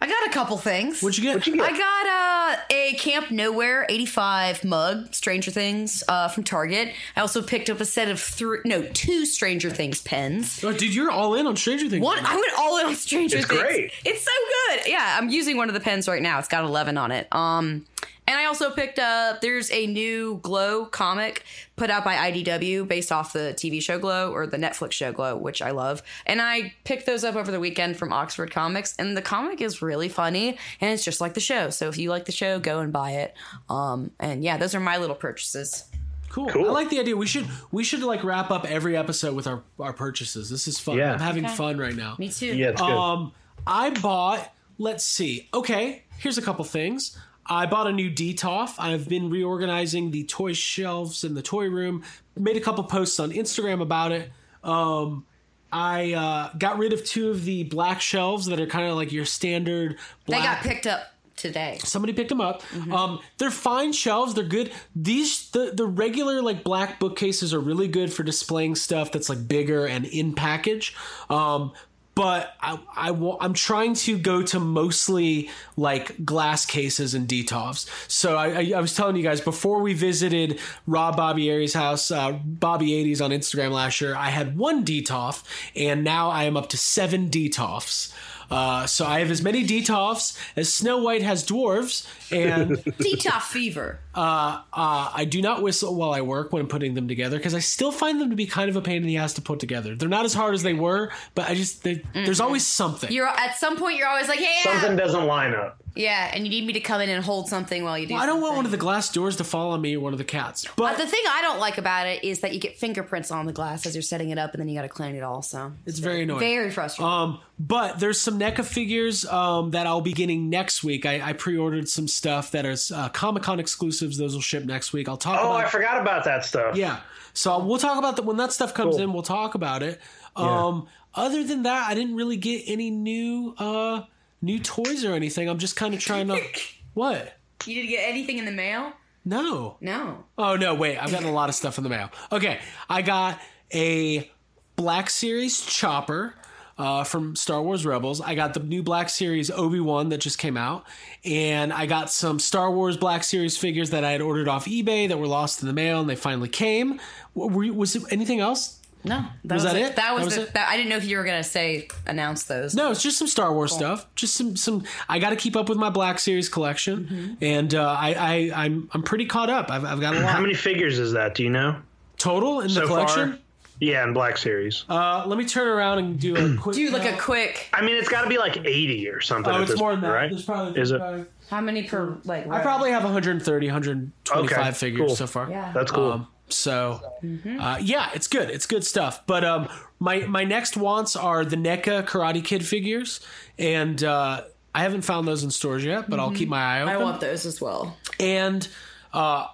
I 0.00 0.06
got 0.06 0.26
a 0.26 0.30
couple 0.30 0.58
things. 0.58 1.02
What'd 1.02 1.16
you 1.16 1.24
get? 1.24 1.36
What'd 1.36 1.46
you 1.46 1.56
get? 1.56 1.72
I 1.72 1.76
got 1.78 2.58
uh, 2.58 2.62
a 2.70 2.92
Camp 2.94 3.30
Know 3.30 3.50
Where 3.50 3.86
85 3.88 4.62
mug, 4.64 5.14
Stranger 5.14 5.50
Things, 5.50 6.04
uh, 6.06 6.28
from 6.28 6.44
Target. 6.44 6.92
I 7.16 7.20
also 7.22 7.42
picked 7.42 7.70
up 7.70 7.80
a 7.80 7.86
set 7.86 8.08
of 8.10 8.20
three, 8.20 8.58
no, 8.66 8.82
two 8.82 9.24
Stranger 9.24 9.70
Things 9.70 10.02
pens. 10.02 10.62
Oh, 10.62 10.72
dude, 10.72 10.94
you're 10.94 11.10
all 11.10 11.34
in 11.34 11.46
on 11.46 11.56
Stranger 11.56 11.88
Things. 11.88 12.04
One, 12.04 12.18
I 12.24 12.34
went 12.34 12.52
all 12.58 12.78
in 12.78 12.86
on 12.86 12.94
Stranger 12.94 13.38
It's 13.38 13.46
Things. 13.46 13.60
great. 13.60 13.92
It's 14.04 14.22
so 14.22 14.30
good. 14.76 14.86
Yeah, 14.88 15.16
I'm 15.18 15.30
using 15.30 15.56
one 15.56 15.68
of 15.68 15.74
the 15.74 15.80
pens 15.80 16.08
right 16.08 16.22
now. 16.22 16.38
It's 16.38 16.48
got 16.48 16.64
11 16.64 16.98
on 16.98 17.10
it. 17.10 17.26
Um, 17.34 17.86
and 18.26 18.36
I 18.38 18.46
also 18.46 18.70
picked 18.70 18.98
up. 18.98 19.40
There's 19.40 19.70
a 19.70 19.86
new 19.86 20.38
Glow 20.42 20.86
comic 20.86 21.44
put 21.76 21.90
out 21.90 22.04
by 22.04 22.30
IDW 22.30 22.88
based 22.88 23.12
off 23.12 23.32
the 23.32 23.54
TV 23.56 23.80
show 23.82 23.98
Glow 23.98 24.32
or 24.32 24.46
the 24.46 24.56
Netflix 24.56 24.92
show 24.92 25.12
Glow, 25.12 25.36
which 25.36 25.60
I 25.62 25.70
love. 25.70 26.02
And 26.26 26.40
I 26.40 26.74
picked 26.84 27.06
those 27.06 27.22
up 27.24 27.36
over 27.36 27.50
the 27.50 27.60
weekend 27.60 27.96
from 27.96 28.12
Oxford 28.12 28.50
Comics, 28.50 28.94
and 28.98 29.16
the 29.16 29.22
comic 29.22 29.60
is 29.60 29.82
really 29.82 30.08
funny 30.08 30.56
and 30.80 30.90
it's 30.92 31.04
just 31.04 31.20
like 31.20 31.34
the 31.34 31.40
show. 31.40 31.70
So 31.70 31.88
if 31.88 31.98
you 31.98 32.10
like 32.10 32.24
the 32.24 32.32
show, 32.32 32.58
go 32.58 32.80
and 32.80 32.92
buy 32.92 33.12
it. 33.12 33.34
Um, 33.68 34.10
and 34.18 34.42
yeah, 34.42 34.56
those 34.56 34.74
are 34.74 34.80
my 34.80 34.96
little 34.98 35.16
purchases. 35.16 35.84
Cool. 36.28 36.48
Cool. 36.48 36.68
I 36.68 36.72
like 36.72 36.90
the 36.90 36.98
idea. 37.00 37.16
We 37.16 37.26
should 37.26 37.46
we 37.70 37.84
should 37.84 38.02
like 38.02 38.22
wrap 38.24 38.50
up 38.50 38.64
every 38.70 38.96
episode 38.96 39.34
with 39.34 39.46
our 39.46 39.62
our 39.78 39.92
purchases. 39.92 40.50
This 40.50 40.66
is 40.68 40.78
fun. 40.78 40.98
Yeah. 40.98 41.12
I'm 41.12 41.20
having 41.20 41.44
Okay. 41.46 41.54
fun 41.54 41.78
right 41.78 41.94
now. 41.94 42.16
Me 42.18 42.28
too. 42.28 42.46
Yeah, 42.54 42.70
it's 42.70 42.80
good. 42.82 42.90
Um, 42.90 43.32
I 43.66 43.90
bought. 43.90 44.52
Let's 44.78 45.04
see. 45.04 45.48
Okay, 45.54 46.02
here's 46.18 46.36
a 46.36 46.42
couple 46.42 46.62
things. 46.64 47.16
I 47.48 47.66
bought 47.66 47.86
a 47.86 47.92
new 47.92 48.10
Detolf. 48.10 48.74
I've 48.78 49.08
been 49.08 49.30
reorganizing 49.30 50.10
the 50.10 50.24
toy 50.24 50.52
shelves 50.52 51.24
in 51.24 51.34
the 51.34 51.42
toy 51.42 51.68
room. 51.68 52.02
Made 52.36 52.56
a 52.56 52.60
couple 52.60 52.84
posts 52.84 53.20
on 53.20 53.32
Instagram 53.32 53.80
about 53.80 54.12
it. 54.12 54.30
Um, 54.62 55.26
I 55.72 56.12
uh, 56.12 56.56
got 56.58 56.78
rid 56.78 56.92
of 56.92 57.04
two 57.04 57.30
of 57.30 57.44
the 57.44 57.64
black 57.64 58.00
shelves 58.00 58.46
that 58.46 58.60
are 58.60 58.66
kind 58.66 58.88
of 58.88 58.96
like 58.96 59.12
your 59.12 59.24
standard. 59.24 59.98
They 60.26 60.38
got 60.38 60.62
picked 60.62 60.86
up 60.86 61.12
today. 61.36 61.78
Somebody 61.82 62.12
picked 62.12 62.30
them 62.30 62.40
up. 62.40 62.62
Um, 62.90 63.20
they're 63.38 63.50
fine 63.50 63.92
shelves. 63.92 64.34
They're 64.34 64.44
good. 64.44 64.72
These 64.94 65.50
the 65.50 65.72
the 65.74 65.86
regular 65.86 66.42
like 66.42 66.64
black 66.64 66.98
bookcases 66.98 67.52
are 67.52 67.60
really 67.60 67.88
good 67.88 68.12
for 68.12 68.22
displaying 68.22 68.74
stuff 68.74 69.12
that's 69.12 69.28
like 69.28 69.46
bigger 69.46 69.86
and 69.86 70.06
in 70.06 70.34
package. 70.34 70.96
Um, 71.28 71.72
but 72.16 72.54
I, 72.60 72.78
I 72.96 73.36
I'm 73.40 73.52
trying 73.52 73.94
to 73.94 74.18
go 74.18 74.42
to 74.42 74.58
mostly 74.58 75.50
like 75.76 76.24
glass 76.24 76.66
cases 76.66 77.14
and 77.14 77.28
Detolfs. 77.28 77.88
So 78.10 78.36
I, 78.36 78.46
I, 78.48 78.72
I 78.76 78.80
was 78.80 78.96
telling 78.96 79.14
you 79.14 79.22
guys 79.22 79.40
before 79.40 79.80
we 79.80 79.94
visited 79.94 80.58
Rob 80.86 81.16
Bobby 81.16 81.36
Bobbieri's 81.36 81.74
house, 81.74 82.10
uh, 82.10 82.32
Bobby 82.32 82.90
80s 83.04 83.22
on 83.22 83.30
Instagram 83.30 83.70
last 83.70 84.00
year, 84.00 84.14
I 84.14 84.30
had 84.30 84.56
one 84.56 84.84
Detolf 84.84 85.42
and 85.76 86.02
now 86.02 86.30
I 86.30 86.44
am 86.44 86.56
up 86.56 86.70
to 86.70 86.78
seven 86.78 87.28
Detolfs. 87.28 88.12
Uh, 88.50 88.86
so 88.86 89.04
I 89.04 89.18
have 89.20 89.30
as 89.30 89.42
many 89.42 89.64
Detolfs 89.66 90.38
as 90.56 90.72
Snow 90.72 90.98
White 90.98 91.22
has 91.22 91.44
dwarves, 91.44 92.06
and 92.30 92.70
Detox 92.98 93.42
fever. 93.42 93.98
uh, 94.14 94.60
uh, 94.72 95.10
I 95.14 95.24
do 95.24 95.42
not 95.42 95.62
whistle 95.62 95.94
while 95.94 96.12
I 96.12 96.20
work 96.20 96.52
when 96.52 96.62
I'm 96.62 96.68
putting 96.68 96.94
them 96.94 97.08
together 97.08 97.36
because 97.38 97.54
I 97.54 97.58
still 97.60 97.92
find 97.92 98.20
them 98.20 98.30
to 98.30 98.36
be 98.36 98.46
kind 98.46 98.68
of 98.70 98.76
a 98.76 98.80
pain 98.82 98.98
in 98.98 99.06
the 99.06 99.16
ass 99.18 99.32
to 99.34 99.42
put 99.42 99.58
together. 99.60 99.94
They're 99.94 100.08
not 100.08 100.24
as 100.24 100.34
hard 100.34 100.54
as 100.54 100.62
they 100.62 100.74
were, 100.74 101.10
but 101.34 101.48
I 101.48 101.54
just 101.54 101.82
they, 101.82 102.02
there's 102.14 102.40
always 102.40 102.66
something. 102.66 103.10
You're 103.12 103.26
at 103.26 103.56
some 103.56 103.76
point. 103.76 103.96
You're 103.98 104.08
always 104.08 104.28
like, 104.28 104.38
"Hey, 104.38 104.62
Something 104.62 104.96
doesn't 104.96 105.26
line 105.26 105.54
up. 105.54 105.82
Yeah, 105.96 106.30
and 106.32 106.44
you 106.44 106.50
need 106.50 106.66
me 106.66 106.72
to 106.74 106.80
come 106.80 107.00
in 107.00 107.08
and 107.08 107.24
hold 107.24 107.48
something 107.48 107.82
while 107.82 107.98
you 107.98 108.06
do. 108.06 108.14
Well, 108.14 108.22
I 108.22 108.26
don't 108.26 108.40
want 108.40 108.56
one 108.56 108.64
of 108.64 108.70
the 108.70 108.76
glass 108.76 109.10
doors 109.10 109.36
to 109.36 109.44
fall 109.44 109.72
on 109.72 109.80
me 109.80 109.96
or 109.96 110.00
one 110.00 110.12
of 110.12 110.18
the 110.18 110.24
cats. 110.24 110.64
But 110.76 110.76
But 110.76 110.98
the 110.98 111.06
thing 111.06 111.22
I 111.28 111.42
don't 111.42 111.58
like 111.58 111.78
about 111.78 112.06
it 112.06 112.22
is 112.24 112.40
that 112.40 112.52
you 112.54 112.60
get 112.60 112.76
fingerprints 112.76 113.30
on 113.30 113.46
the 113.46 113.52
glass 113.52 113.86
as 113.86 113.94
you're 113.94 114.02
setting 114.02 114.30
it 114.30 114.38
up, 114.38 114.52
and 114.52 114.60
then 114.60 114.68
you 114.68 114.74
got 114.76 114.82
to 114.82 114.88
clean 114.88 115.14
it 115.16 115.22
all. 115.22 115.42
So 115.42 115.72
it's 115.86 115.98
very 115.98 116.22
annoying. 116.22 116.40
very 116.40 116.70
frustrating. 116.70 117.10
Um, 117.12 117.40
but 117.58 117.98
there's 117.98 118.20
some 118.20 118.38
NECA 118.38 118.64
figures 118.64 119.24
um, 119.24 119.70
that 119.70 119.86
I'll 119.86 120.00
be 120.02 120.12
getting 120.12 120.50
next 120.50 120.84
week. 120.84 121.06
I, 121.06 121.20
I 121.30 121.32
pre-ordered 121.32 121.88
some 121.88 122.06
stuff 122.06 122.50
that 122.50 122.66
is 122.66 122.92
uh, 122.92 123.08
Comic 123.08 123.42
Con 123.44 123.58
exclusives. 123.58 124.18
Those 124.18 124.34
will 124.34 124.42
ship 124.42 124.64
next 124.64 124.92
week. 124.92 125.08
I'll 125.08 125.16
talk 125.16 125.40
Oh, 125.42 125.52
about. 125.52 125.64
I 125.64 125.68
forgot 125.70 126.00
about 126.00 126.24
that 126.24 126.44
stuff. 126.44 126.76
Yeah. 126.76 127.00
So 127.32 127.58
we'll 127.64 127.78
talk 127.78 127.98
about 127.98 128.16
that 128.16 128.24
when 128.24 128.36
that 128.38 128.52
stuff 128.52 128.74
comes 128.74 128.96
Cool. 128.96 129.04
in. 129.04 129.12
We'll 129.12 129.22
talk 129.22 129.54
about 129.54 129.82
it. 129.82 130.00
Um, 130.36 130.88
Other 131.14 131.44
than 131.44 131.62
that, 131.62 131.88
I 131.88 131.94
didn't 131.94 132.14
really 132.16 132.36
get 132.36 132.64
any 132.66 132.90
new 132.90 133.54
uh, 133.56 134.02
new 134.46 134.58
toys 134.60 135.04
or 135.04 135.12
anything. 135.12 135.48
I'm 135.50 135.58
just 135.58 135.76
kind 135.76 135.92
of 135.92 136.00
trying 136.00 136.28
to. 136.28 136.40
what? 136.94 137.36
you 137.66 137.74
didn't 137.74 137.90
get 137.90 138.08
anything 138.08 138.38
in 138.38 138.44
the 138.44 138.52
mail? 138.52 138.92
No. 139.24 139.76
No. 139.80 140.24
Oh 140.38 140.56
no! 140.56 140.74
Wait, 140.74 140.96
I've 140.96 141.10
gotten 141.10 141.26
a 141.28 141.32
lot 141.32 141.48
of 141.48 141.54
stuff 141.54 141.78
in 141.78 141.84
the 141.84 141.90
mail. 141.90 142.10
Okay, 142.30 142.60
I 142.88 143.02
got 143.02 143.40
a 143.74 144.30
Black 144.76 145.10
Series 145.10 145.60
chopper. 145.66 146.34
Uh, 146.78 147.04
from 147.04 147.34
Star 147.34 147.62
Wars 147.62 147.86
Rebels. 147.86 148.20
I 148.20 148.34
got 148.34 148.52
the 148.52 148.60
new 148.60 148.82
Black 148.82 149.08
Series 149.08 149.50
Obi 149.50 149.80
Wan 149.80 150.10
that 150.10 150.18
just 150.18 150.36
came 150.36 150.58
out, 150.58 150.84
and 151.24 151.72
I 151.72 151.86
got 151.86 152.10
some 152.10 152.38
Star 152.38 152.70
Wars 152.70 152.98
Black 152.98 153.24
Series 153.24 153.56
figures 153.56 153.88
that 153.90 154.04
I 154.04 154.10
had 154.10 154.20
ordered 154.20 154.46
off 154.46 154.66
eBay 154.66 155.08
that 155.08 155.18
were 155.18 155.26
lost 155.26 155.62
in 155.62 155.68
the 155.68 155.72
mail, 155.72 156.00
and 156.00 156.10
they 156.10 156.16
finally 156.16 156.50
came. 156.50 157.00
Were 157.34 157.64
you, 157.64 157.72
was 157.72 157.96
it 157.96 158.02
anything 158.10 158.40
else? 158.40 158.75
No. 159.06 159.24
That 159.44 159.54
Was 159.54 159.62
that 159.64 159.76
it? 159.76 159.96
That 159.96 160.14
was, 160.14 160.20
That 160.20 160.24
was 160.24 160.34
the, 160.36 160.42
it? 160.42 160.54
That, 160.54 160.68
I 160.68 160.76
didn't 160.76 160.90
know 160.90 160.96
if 160.96 161.04
you 161.04 161.16
were 161.16 161.24
gonna 161.24 161.42
say 161.44 161.88
announce 162.06 162.44
those. 162.44 162.74
No, 162.74 162.90
it's 162.90 163.02
just 163.02 163.16
some 163.18 163.28
Star 163.28 163.52
Wars 163.52 163.72
stuff. 163.72 164.06
Just 164.14 164.34
some 164.34 164.56
some. 164.56 164.84
I 165.08 165.18
got 165.18 165.30
to 165.30 165.36
keep 165.36 165.56
up 165.56 165.68
with 165.68 165.78
my 165.78 165.90
Black 165.90 166.18
Series 166.18 166.48
collection, 166.48 167.04
Mm-hmm. 167.06 167.34
and 167.44 167.74
uh, 167.74 167.86
I, 167.98 168.14
I 168.54 168.64
I'm 168.64 168.88
I'm 168.92 169.02
pretty 169.02 169.26
caught 169.26 169.48
up. 169.50 169.70
I've, 169.70 169.84
I've 169.84 170.00
got 170.00 170.14
a 170.16 170.20
lot 170.20 170.30
How 170.32 170.40
many 170.40 170.54
figures 170.54 170.98
is 170.98 171.12
that? 171.12 171.34
Do 171.34 171.42
you 171.42 171.50
know? 171.50 171.76
total 172.18 172.60
in 172.60 172.72
the 172.72 172.82
collection. 172.86 173.32
far? 173.32 173.38
Yeah, 173.78 174.04
in 174.04 174.14
Black 174.14 174.38
Series. 174.38 174.84
Uh, 174.88 175.24
let 175.26 175.36
me 175.36 175.44
turn 175.44 175.68
around 175.68 175.98
and 175.98 176.18
do 176.18 176.34
a 176.34 176.56
quick. 176.60 176.74
Do 176.76 176.88
like 176.90 177.12
a 177.12 177.16
quick. 177.18 177.68
I 177.74 177.82
mean, 177.82 177.96
it's 177.96 178.08
got 178.08 178.22
to 178.22 178.28
be 178.28 178.38
like 178.38 178.56
80 178.56 179.10
or 179.10 179.20
something. 179.20 179.52
Oh, 179.52 179.60
it's 179.60 179.72
this 179.72 179.78
more 179.78 179.92
than 179.92 180.00
that. 180.00 180.08
right? 180.08 180.30
There's 180.30 180.46
probably, 180.46 180.80
Is 180.80 180.92
it? 180.92 180.98
probably- 180.98 181.26
How 181.50 181.60
many 181.60 181.82
per 181.82 182.16
like? 182.24 182.46
I 182.48 182.62
probably 182.62 182.90
have 182.92 183.02
130, 183.04 183.66
125 183.66 184.58
Okay, 184.58 184.72
figures 184.72 185.06
cool. 185.08 185.16
so 185.16 185.26
far. 185.26 185.50
Yeah. 185.50 185.72
That's 185.74 185.90
cool. 185.92 186.12
Um, 186.12 186.26
so, 186.48 187.00
Mm-hmm. 187.22 187.60
uh, 187.60 187.78
yeah, 187.78 188.10
it's 188.14 188.28
good. 188.28 188.50
It's 188.50 188.66
good 188.66 188.84
stuff. 188.84 189.26
But 189.26 189.44
um, 189.44 189.68
my 189.98 190.20
my 190.26 190.44
next 190.44 190.76
wants 190.76 191.16
are 191.16 191.44
the 191.44 191.56
NECA 191.56 192.06
Karate 192.06 192.44
Kid 192.44 192.64
figures, 192.64 193.20
and 193.58 194.02
uh, 194.04 194.42
I 194.74 194.82
haven't 194.82 195.02
found 195.02 195.26
those 195.26 195.42
in 195.42 195.50
stores 195.50 195.84
yet, 195.84 196.08
but 196.08 196.20
I'll 196.20 196.32
keep 196.32 196.48
my 196.48 196.60
eye 196.62 196.82
open. 196.82 196.92
Mm-hmm. 196.94 197.02
I 197.02 197.04
want 197.04 197.20
those 197.20 197.46
as 197.46 197.60
well. 197.60 197.96
And 198.20 198.66
uh, 199.12 199.46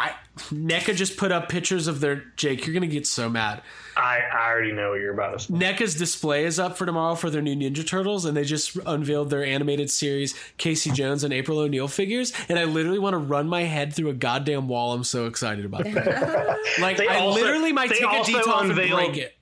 I 0.00 0.14
NECA 0.50 0.96
just 0.96 1.18
put 1.18 1.30
up 1.30 1.50
pictures 1.50 1.86
of 1.86 2.00
their 2.00 2.24
Jake. 2.36 2.64
You're 2.66 2.72
gonna 2.72 2.86
get 2.86 3.06
so 3.06 3.28
mad. 3.28 3.60
I, 3.96 4.20
I 4.32 4.48
already 4.50 4.72
know 4.72 4.90
what 4.90 5.00
you're 5.00 5.12
about 5.12 5.32
to 5.32 5.38
say. 5.44 5.52
NECA's 5.52 5.94
display 5.94 6.46
is 6.46 6.58
up 6.58 6.78
for 6.78 6.86
tomorrow 6.86 7.14
for 7.14 7.28
their 7.28 7.42
new 7.42 7.54
Ninja 7.54 7.86
Turtles, 7.86 8.24
and 8.24 8.34
they 8.34 8.44
just 8.44 8.76
unveiled 8.86 9.28
their 9.28 9.44
animated 9.44 9.90
series 9.90 10.34
Casey 10.56 10.90
Jones 10.90 11.22
and 11.22 11.34
April 11.34 11.58
O'Neil 11.58 11.86
figures. 11.88 12.32
And 12.48 12.58
I 12.58 12.64
literally 12.64 12.98
want 12.98 13.12
to 13.14 13.18
run 13.18 13.46
my 13.48 13.64
head 13.64 13.92
through 13.92 14.08
a 14.08 14.14
goddamn 14.14 14.68
wall. 14.68 14.94
I'm 14.94 15.04
so 15.04 15.26
excited 15.26 15.66
about 15.66 15.84
that. 15.84 16.58
like 16.80 16.96
They 16.96 17.08
I 17.08 17.18
also- 17.18 17.38
literally 17.42 17.72
might 17.72 17.90
take 17.90 18.00
a 18.00 18.08
also 18.08 18.32
detour 18.32 18.64
and 18.64 18.74
break 18.74 19.16
it. 19.18 19.36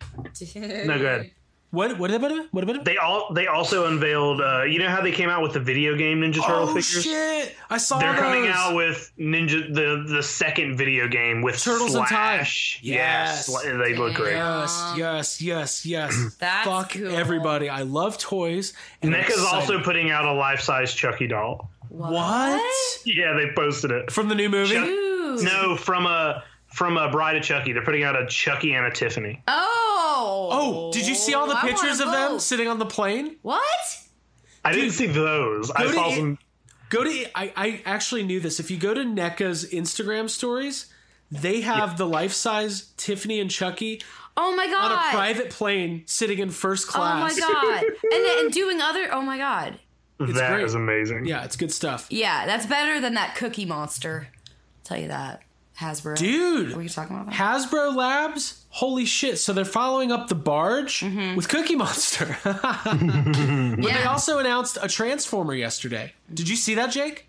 No, 0.87 0.99
go 0.99 1.25
ahead. 1.73 1.91
What? 1.93 1.99
What 1.99 2.11
about 2.11 2.33
it? 2.33 2.47
What 2.51 2.65
about 2.65 2.77
it? 2.77 2.85
They 2.85 2.97
all 2.97 3.33
they 3.35 3.47
also 3.47 3.87
unveiled. 3.87 4.41
Uh, 4.41 4.63
you 4.63 4.79
know 4.79 4.89
how 4.89 5.03
they 5.03 5.13
came 5.13 5.29
out 5.29 5.43
with 5.43 5.53
the 5.53 5.61
video 5.61 5.97
game 5.97 6.21
Ninja 6.21 6.37
Turtle 6.45 6.63
oh 6.63 6.67
figures? 6.69 7.03
shit! 7.05 7.55
I 7.69 7.77
saw 7.79 7.99
They're 7.99 8.13
those. 8.13 8.21
coming 8.21 8.49
out 8.49 8.75
with 8.75 9.13
Ninja 9.19 9.73
the 9.75 10.05
the 10.09 10.23
second 10.23 10.77
video 10.77 11.09
game 11.09 11.43
with 11.43 11.63
Turtles 11.63 11.95
in 11.95 12.01
Time. 12.01 12.09
Slash. 12.09 12.81
Yes. 12.83 13.49
yes, 13.53 13.63
they 13.79 13.95
look 13.95 14.15
great. 14.15 14.35
Yes, 14.35 14.95
yes, 14.97 15.43
yes, 15.43 15.85
yes. 15.87 16.37
That's 16.41 16.67
Fuck 16.67 16.93
cool. 16.93 17.15
everybody. 17.15 17.69
I 17.69 17.83
love 17.83 18.17
toys. 18.19 18.73
and 19.03 19.15
I'm 19.15 19.23
NECA's 19.23 19.45
also 19.45 19.81
putting 19.83 20.11
out 20.11 20.25
a 20.25 20.33
life 20.33 20.61
size 20.61 20.95
Chucky 20.95 21.27
doll. 21.27 21.71
what? 21.91 22.63
Yeah, 23.05 23.35
they 23.35 23.53
posted 23.55 23.91
it. 23.91 24.11
From 24.11 24.29
the 24.29 24.35
new 24.35 24.49
movie? 24.49 24.75
Chuck- 24.75 25.43
no, 25.45 25.77
from 25.77 26.07
a 26.07 26.43
from 26.69 26.97
a 26.97 27.11
Bride 27.11 27.37
of 27.37 27.43
Chucky. 27.43 27.73
They're 27.73 27.85
putting 27.85 28.05
out 28.05 28.21
a 28.21 28.27
Chucky 28.27 28.73
and 28.75 28.87
a 28.87 28.91
Tiffany. 28.91 29.43
Oh. 29.49 29.85
Oh, 30.21 30.93
did 30.93 31.07
you 31.07 31.15
see 31.15 31.35
all 31.35 31.47
the 31.47 31.57
I 31.57 31.61
pictures 31.63 31.99
wanna 32.01 32.11
of 32.11 32.13
them 32.13 32.31
vote. 32.33 32.43
sitting 32.43 32.69
on 32.69 32.79
the 32.79 32.87
plane? 32.87 33.37
What? 33.43 33.99
I 34.65 34.73
didn't 34.73 34.91
see 34.93 35.07
those. 35.07 35.71
I 35.71 35.83
go 35.85 35.89
to 35.89 35.95
saw 35.95 36.09
it- 36.11 36.17
some. 36.17 36.39
Go 36.91 37.05
to 37.05 37.27
I, 37.39 37.53
I 37.57 37.83
actually 37.85 38.23
knew 38.23 38.41
this. 38.41 38.61
If 38.61 38.71
you 38.71 38.79
go 38.79 38.95
to 38.95 39.03
NECA's 39.03 39.71
Instagram 39.71 40.31
stories, 40.31 40.87
they 41.31 41.61
have 41.61 41.99
the 41.99 42.07
life 42.07 42.33
size 42.33 42.93
Tiffany 42.97 43.41
and 43.41 43.51
Chucky 43.51 44.01
Oh 44.39 44.55
my 44.57 44.67
god. 44.67 44.93
on 44.93 44.93
a 44.93 45.11
private 45.11 45.51
plane 45.51 46.05
sitting 46.07 46.39
in 46.39 46.49
first 46.51 46.87
class. 46.89 47.17
Oh 47.17 47.43
my 47.45 47.47
class. 47.53 47.83
god. 47.83 47.85
and 48.13 48.25
then 48.25 48.39
and 48.45 48.53
doing 48.53 48.81
other. 48.81 49.09
Oh 49.13 49.21
my 49.21 49.37
god. 49.37 49.79
That 50.19 50.61
is 50.61 50.73
great. 50.73 50.83
amazing. 50.83 51.27
Yeah, 51.27 51.45
it's 51.45 51.57
good 51.57 51.71
stuff. 51.73 52.07
Yeah, 52.11 52.47
that's 52.47 52.67
better 52.67 53.01
than 53.01 53.15
that 53.15 53.37
Cookie 53.37 53.67
Monster. 53.67 54.29
I'll 54.33 54.85
tell 54.85 54.99
you 54.99 55.09
that. 55.09 55.43
Hasbro. 55.79 56.17
Dude, 56.17 56.75
Were 56.75 56.83
you 56.83 56.89
talking 56.89 57.15
about 57.15 57.27
that? 57.27 57.35
Hasbro 57.37 57.95
Labs, 57.95 58.65
holy 58.79 59.05
shit. 59.05 59.39
So 59.39 59.53
they're 59.53 59.65
following 59.65 60.13
up 60.13 60.29
the 60.29 60.35
barge 60.35 61.01
Mm-hmm. 61.01 61.35
with 61.37 61.49
Cookie 61.49 61.75
Monster. 61.77 62.37
but 62.45 63.77
they 63.83 64.05
also 64.05 64.39
announced 64.39 64.79
a 64.81 64.89
Transformer 64.89 65.55
yesterday. 65.55 66.13
Did 66.33 66.49
you 66.49 66.57
see 66.57 66.75
that, 66.77 66.91
Jake? 66.91 67.27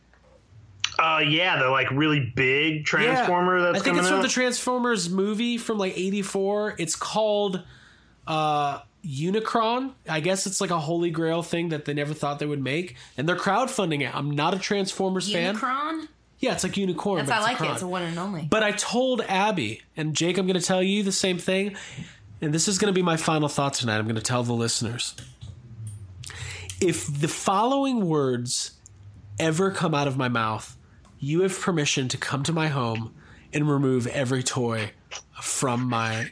Uh, 0.98 1.20
yeah, 1.26 1.58
the 1.60 1.70
like 1.70 1.90
really 1.92 2.32
big 2.36 2.84
transformer 2.86 3.62
that's 3.62 3.70
I 3.70 3.74
think 3.80 3.86
coming 3.86 4.00
it's 4.00 4.10
from 4.10 4.20
out. 4.20 4.22
the 4.24 4.28
Transformers 4.28 5.10
movie 5.10 5.58
from 5.58 5.78
like 5.78 5.98
'84. 5.98 6.76
It's 6.78 6.96
called 6.96 7.64
uh, 8.28 8.80
Unicron. 9.06 9.94
I 10.10 10.20
guess 10.20 10.46
it's 10.46 10.60
like 10.60 10.72
a 10.72 10.80
holy 10.80 11.10
grail 11.10 11.42
thing 11.42 11.70
that 11.70 11.86
they 11.86 11.94
never 11.94 12.14
thought 12.14 12.40
they 12.40 12.46
would 12.46 12.62
make, 12.62 12.96
and 13.18 13.30
they're 13.30 13.38
crowdfunding 13.38 14.02
it. 14.02 14.14
I'm 14.14 14.32
not 14.32 14.54
a 14.54 14.60
Transformers 14.60 15.32
fan. 15.32 15.56
Yeah, 16.40 16.54
it's 16.54 16.64
like 16.64 16.78
unicorn. 16.78 17.26
That's 17.26 17.30
but 17.30 17.38
I 17.38 17.54
like 17.54 17.62
it. 17.62 17.72
It's 17.74 17.82
a 17.82 17.88
one 17.88 18.04
and 18.04 18.18
only. 18.18 18.48
But 18.50 18.64
I 18.64 18.72
told 18.72 19.22
Abby 19.22 19.82
and 19.98 20.16
Jake, 20.16 20.38
I'm 20.38 20.48
going 20.48 20.60
to 20.60 20.66
tell 20.66 20.82
you 20.82 21.04
the 21.04 21.12
same 21.12 21.38
thing. 21.38 21.76
And 22.42 22.54
this 22.54 22.70
is 22.70 22.78
going 22.78 22.94
to 22.94 22.98
be 22.98 23.04
my 23.04 23.18
final 23.18 23.50
thought 23.50 23.74
tonight. 23.74 23.98
I'm 23.98 24.06
going 24.06 24.16
to 24.16 24.22
tell 24.22 24.44
the 24.44 24.54
listeners. 24.54 25.16
If 26.80 27.08
the 27.08 27.28
following 27.28 28.08
words 28.08 28.72
ever 29.38 29.70
come 29.72 29.94
out 29.94 30.08
of 30.08 30.16
my 30.16 30.30
mouth, 30.30 30.78
you 31.20 31.42
have 31.42 31.60
permission 31.60 32.08
to 32.08 32.18
come 32.18 32.44
to 32.44 32.54
my 32.54 32.68
home 32.68 33.14
and 33.52 33.70
remove 33.70 34.08
every 34.08 34.44
toy 34.44 34.92
from 35.42 35.90
my 35.90 36.32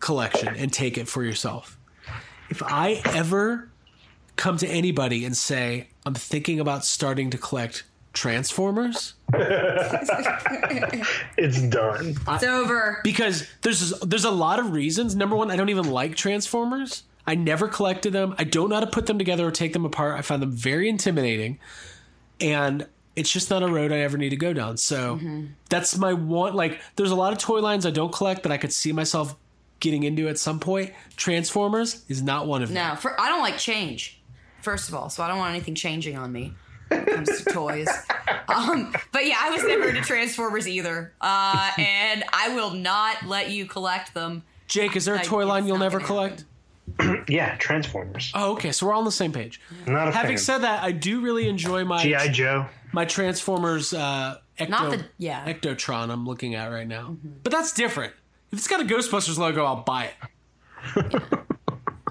collection 0.00 0.54
and 0.54 0.70
take 0.70 0.98
it 0.98 1.08
for 1.08 1.24
yourself. 1.24 1.78
If 2.50 2.62
I 2.62 3.00
ever 3.06 3.70
come 4.36 4.58
to 4.58 4.68
anybody 4.68 5.24
and 5.24 5.34
say, 5.34 5.88
I'm 6.04 6.14
thinking 6.14 6.60
about 6.60 6.84
starting 6.84 7.30
to 7.30 7.38
collect 7.38 7.84
Transformers, 8.16 9.12
it's 9.34 10.08
done. 11.68 12.16
it's 12.28 12.44
over. 12.44 13.00
because 13.04 13.46
there's 13.60 13.90
there's 14.00 14.24
a 14.24 14.30
lot 14.30 14.58
of 14.58 14.72
reasons. 14.72 15.14
Number 15.14 15.36
one, 15.36 15.50
I 15.50 15.56
don't 15.56 15.68
even 15.68 15.90
like 15.90 16.16
Transformers. 16.16 17.02
I 17.26 17.34
never 17.34 17.68
collected 17.68 18.14
them. 18.14 18.34
I 18.38 18.44
don't 18.44 18.70
know 18.70 18.76
how 18.76 18.80
to 18.80 18.86
put 18.86 19.04
them 19.04 19.18
together 19.18 19.46
or 19.46 19.50
take 19.50 19.74
them 19.74 19.84
apart. 19.84 20.18
I 20.18 20.22
find 20.22 20.40
them 20.40 20.50
very 20.50 20.88
intimidating, 20.88 21.58
and 22.40 22.86
it's 23.16 23.30
just 23.30 23.50
not 23.50 23.62
a 23.62 23.68
road 23.68 23.92
I 23.92 23.98
ever 23.98 24.16
need 24.16 24.30
to 24.30 24.36
go 24.36 24.54
down. 24.54 24.78
So 24.78 25.16
mm-hmm. 25.16 25.48
that's 25.68 25.98
my 25.98 26.14
one. 26.14 26.54
Like, 26.54 26.80
there's 26.96 27.10
a 27.10 27.16
lot 27.16 27.34
of 27.34 27.38
toy 27.38 27.60
lines 27.60 27.84
I 27.84 27.90
don't 27.90 28.14
collect 28.14 28.44
that 28.44 28.52
I 28.52 28.56
could 28.56 28.72
see 28.72 28.92
myself 28.92 29.36
getting 29.80 30.04
into 30.04 30.26
at 30.26 30.38
some 30.38 30.58
point. 30.58 30.94
Transformers 31.18 32.02
is 32.08 32.22
not 32.22 32.46
one 32.46 32.62
of 32.62 32.70
them. 32.70 32.76
No, 32.76 32.96
for 32.96 33.20
I 33.20 33.28
don't 33.28 33.42
like 33.42 33.58
change. 33.58 34.22
First 34.62 34.88
of 34.88 34.94
all, 34.94 35.10
so 35.10 35.22
I 35.22 35.28
don't 35.28 35.36
want 35.36 35.50
anything 35.50 35.74
changing 35.74 36.16
on 36.16 36.32
me 36.32 36.54
when 36.88 37.00
it 37.00 37.06
comes 37.14 37.42
to 37.44 37.50
toys. 37.52 37.88
Um, 38.48 38.94
but 39.12 39.26
yeah, 39.26 39.36
I 39.40 39.50
was 39.50 39.64
never 39.64 39.88
into 39.88 40.02
Transformers 40.02 40.68
either, 40.68 41.12
uh, 41.20 41.70
and 41.78 42.24
I 42.32 42.54
will 42.54 42.70
not 42.70 43.24
let 43.26 43.50
you 43.50 43.66
collect 43.66 44.14
them. 44.14 44.42
Jake, 44.68 44.96
is 44.96 45.04
there 45.04 45.14
a 45.14 45.18
Like, 45.18 45.26
toy 45.26 45.46
line 45.46 45.66
you'll 45.66 45.78
never 45.78 46.00
collect? 46.00 46.44
Yeah, 47.28 47.56
Transformers. 47.56 48.30
Oh, 48.34 48.52
okay. 48.52 48.70
So 48.70 48.86
we're 48.86 48.92
all 48.92 49.00
on 49.00 49.04
the 49.04 49.10
same 49.10 49.32
page. 49.32 49.60
Not 49.88 50.06
a 50.08 50.12
Having 50.12 50.36
fan. 50.36 50.38
said 50.38 50.58
that, 50.58 50.84
I 50.84 50.92
do 50.92 51.20
really 51.20 51.48
enjoy 51.48 51.84
my 51.84 52.00
GI 52.00 52.28
Joe. 52.30 52.66
my 52.92 53.04
Transformers 53.04 53.92
uh, 53.92 54.38
Ecto, 54.58 54.68
Not 54.68 54.90
the- 54.92 55.04
yeah. 55.18 55.44
Ectotron 55.52 56.10
I'm 56.10 56.24
looking 56.26 56.54
at 56.54 56.68
right 56.68 56.86
now. 56.86 57.16
But 57.42 57.50
that's 57.50 57.72
different. 57.72 58.12
If 58.52 58.60
it's 58.60 58.68
got 58.68 58.80
a 58.80 58.84
Ghostbusters 58.84 59.36
logo, 59.36 59.64
I'll 59.64 59.82
buy 59.82 60.04
it. 60.04 61.14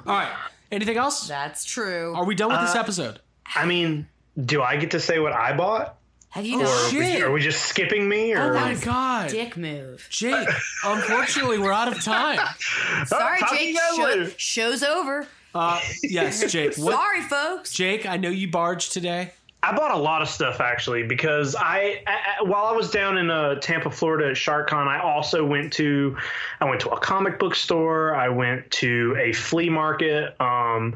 All 0.05 0.13
right. 0.13 0.31
Anything 0.71 0.97
else? 0.97 1.27
That's 1.27 1.63
true. 1.63 2.13
Are 2.15 2.25
we 2.25 2.35
done 2.35 2.49
with 2.49 2.57
Uh, 2.59 2.65
this 2.65 2.75
episode? 2.75 3.19
I 3.55 3.65
mean, 3.65 4.07
do 4.43 4.61
I 4.61 4.77
get 4.77 4.91
to 4.91 4.99
say 4.99 5.19
what 5.19 5.33
I 5.33 5.55
bought? 5.55 5.95
Have 6.29 6.45
you 6.45 6.59
Or 6.59 6.63
not? 6.63 6.93
are 6.93 6.97
we, 6.99 7.05
shit. 7.05 7.21
are 7.23 7.31
we 7.31 7.39
just 7.41 7.65
skipping 7.65 8.09
me? 8.09 8.33
Or 8.33 8.51
Oh 8.51 8.53
my 8.59 8.73
god. 8.75 9.29
Dick 9.29 9.55
move. 9.55 10.05
Jake, 10.09 10.49
unfortunately, 10.83 11.57
we're 11.59 11.71
out 11.71 11.87
of 11.87 12.03
time. 12.03 12.39
Sorry, 13.05 13.39
talk 13.39 13.49
to 13.51 13.55
Jake. 13.55 13.77
Show, 13.95 14.29
show's 14.35 14.83
over. 14.83 15.27
Uh, 15.53 15.79
yes, 16.03 16.51
Jake. 16.51 16.75
What, 16.75 16.91
Sorry, 16.93 17.21
folks. 17.21 17.71
Jake, 17.71 18.05
I 18.05 18.17
know 18.17 18.29
you 18.29 18.49
barged 18.49 18.91
today. 18.91 19.31
I 19.63 19.75
bought 19.75 19.91
a 19.91 19.97
lot 19.97 20.21
of 20.21 20.27
stuff 20.29 20.59
actually 20.59 21.03
because 21.03 21.55
I, 21.55 22.03
I 22.05 22.17
I- 22.39 22.43
while 22.43 22.65
I 22.65 22.73
was 22.73 22.91
down 22.91 23.17
in 23.17 23.31
uh, 23.31 23.55
Tampa, 23.55 23.89
Florida 23.89 24.29
at 24.29 24.35
SharkCon, 24.35 24.87
I 24.87 24.99
also 24.99 25.43
went 25.45 25.73
to 25.73 26.15
I 26.59 26.65
went 26.65 26.81
to 26.81 26.89
a 26.89 26.99
comic 26.99 27.39
book 27.39 27.55
store. 27.55 28.13
I 28.13 28.27
went 28.29 28.69
to 28.71 29.15
a 29.19 29.31
flea 29.33 29.69
market. 29.69 30.35
Um, 30.39 30.93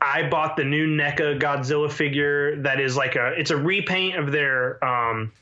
I 0.00 0.28
bought 0.28 0.56
the 0.56 0.64
new 0.64 0.86
NECA 0.86 1.40
Godzilla 1.40 1.90
figure 1.90 2.56
that 2.62 2.80
is 2.80 2.96
like 2.96 3.16
a 3.16 3.32
it's 3.38 3.50
a 3.50 3.56
repaint 3.56 4.16
of 4.16 4.30
their 4.30 4.82
um, 4.84 5.32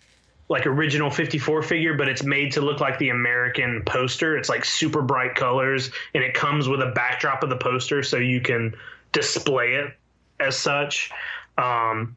like 0.48 0.66
original 0.66 1.10
54 1.10 1.62
figure, 1.62 1.94
but 1.94 2.08
it's 2.08 2.22
made 2.22 2.52
to 2.52 2.60
look 2.60 2.80
like 2.80 2.98
the 2.98 3.10
American 3.10 3.82
poster. 3.84 4.36
It's 4.36 4.48
like 4.48 4.64
super 4.64 5.02
bright 5.02 5.34
colors, 5.34 5.90
and 6.14 6.22
it 6.22 6.34
comes 6.34 6.68
with 6.68 6.80
a 6.80 6.92
backdrop 6.94 7.42
of 7.42 7.50
the 7.50 7.56
poster 7.56 8.02
so 8.02 8.16
you 8.16 8.40
can 8.40 8.74
display 9.12 9.74
it 9.74 9.92
as 10.40 10.56
such. 10.56 11.10
Um, 11.58 12.16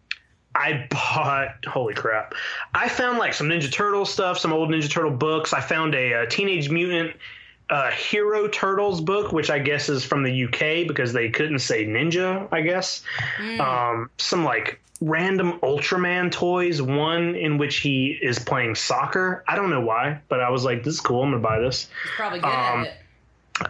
I 0.55 0.87
bought 0.89 1.65
holy 1.65 1.93
crap! 1.93 2.35
I 2.73 2.87
found 2.87 3.17
like 3.17 3.33
some 3.33 3.49
Ninja 3.49 3.71
Turtle 3.71 4.05
stuff, 4.05 4.37
some 4.37 4.53
old 4.53 4.69
Ninja 4.69 4.89
Turtle 4.89 5.11
books. 5.11 5.51
I 5.51 5.59
found 5.59 5.93
a, 5.93 6.13
uh 6.13 6.25
Teenage 6.27 6.69
Mutant 6.69 7.15
uh, 7.69 7.91
Hero 7.91 8.47
Turtles 8.47 9.01
book, 9.01 9.31
which 9.31 9.49
I 9.49 9.59
guess 9.59 9.89
is 9.89 10.03
from 10.03 10.23
the 10.23 10.45
UK 10.45 10.87
because 10.87 11.13
they 11.13 11.29
couldn't 11.29 11.59
say 11.59 11.85
ninja. 11.85 12.47
I 12.51 12.61
guess 12.61 13.03
um, 13.59 14.09
some 14.17 14.43
like 14.43 14.79
random 15.01 15.59
Ultraman 15.61 16.31
toys. 16.31 16.81
One 16.81 17.35
in 17.35 17.57
which 17.57 17.77
he 17.77 18.17
is 18.21 18.39
playing 18.39 18.75
soccer. 18.75 19.43
I 19.47 19.55
don't 19.55 19.69
know 19.69 19.81
why, 19.81 20.19
but 20.29 20.39
I 20.41 20.49
was 20.49 20.63
like, 20.63 20.83
"This 20.83 20.95
is 20.95 21.01
cool. 21.01 21.23
I'm 21.23 21.31
gonna 21.31 21.43
buy 21.43 21.59
this." 21.59 21.89
Probably 22.15 22.39
good 22.39 22.47
Um, 22.47 22.81
at 22.81 22.87
it. 22.87 22.93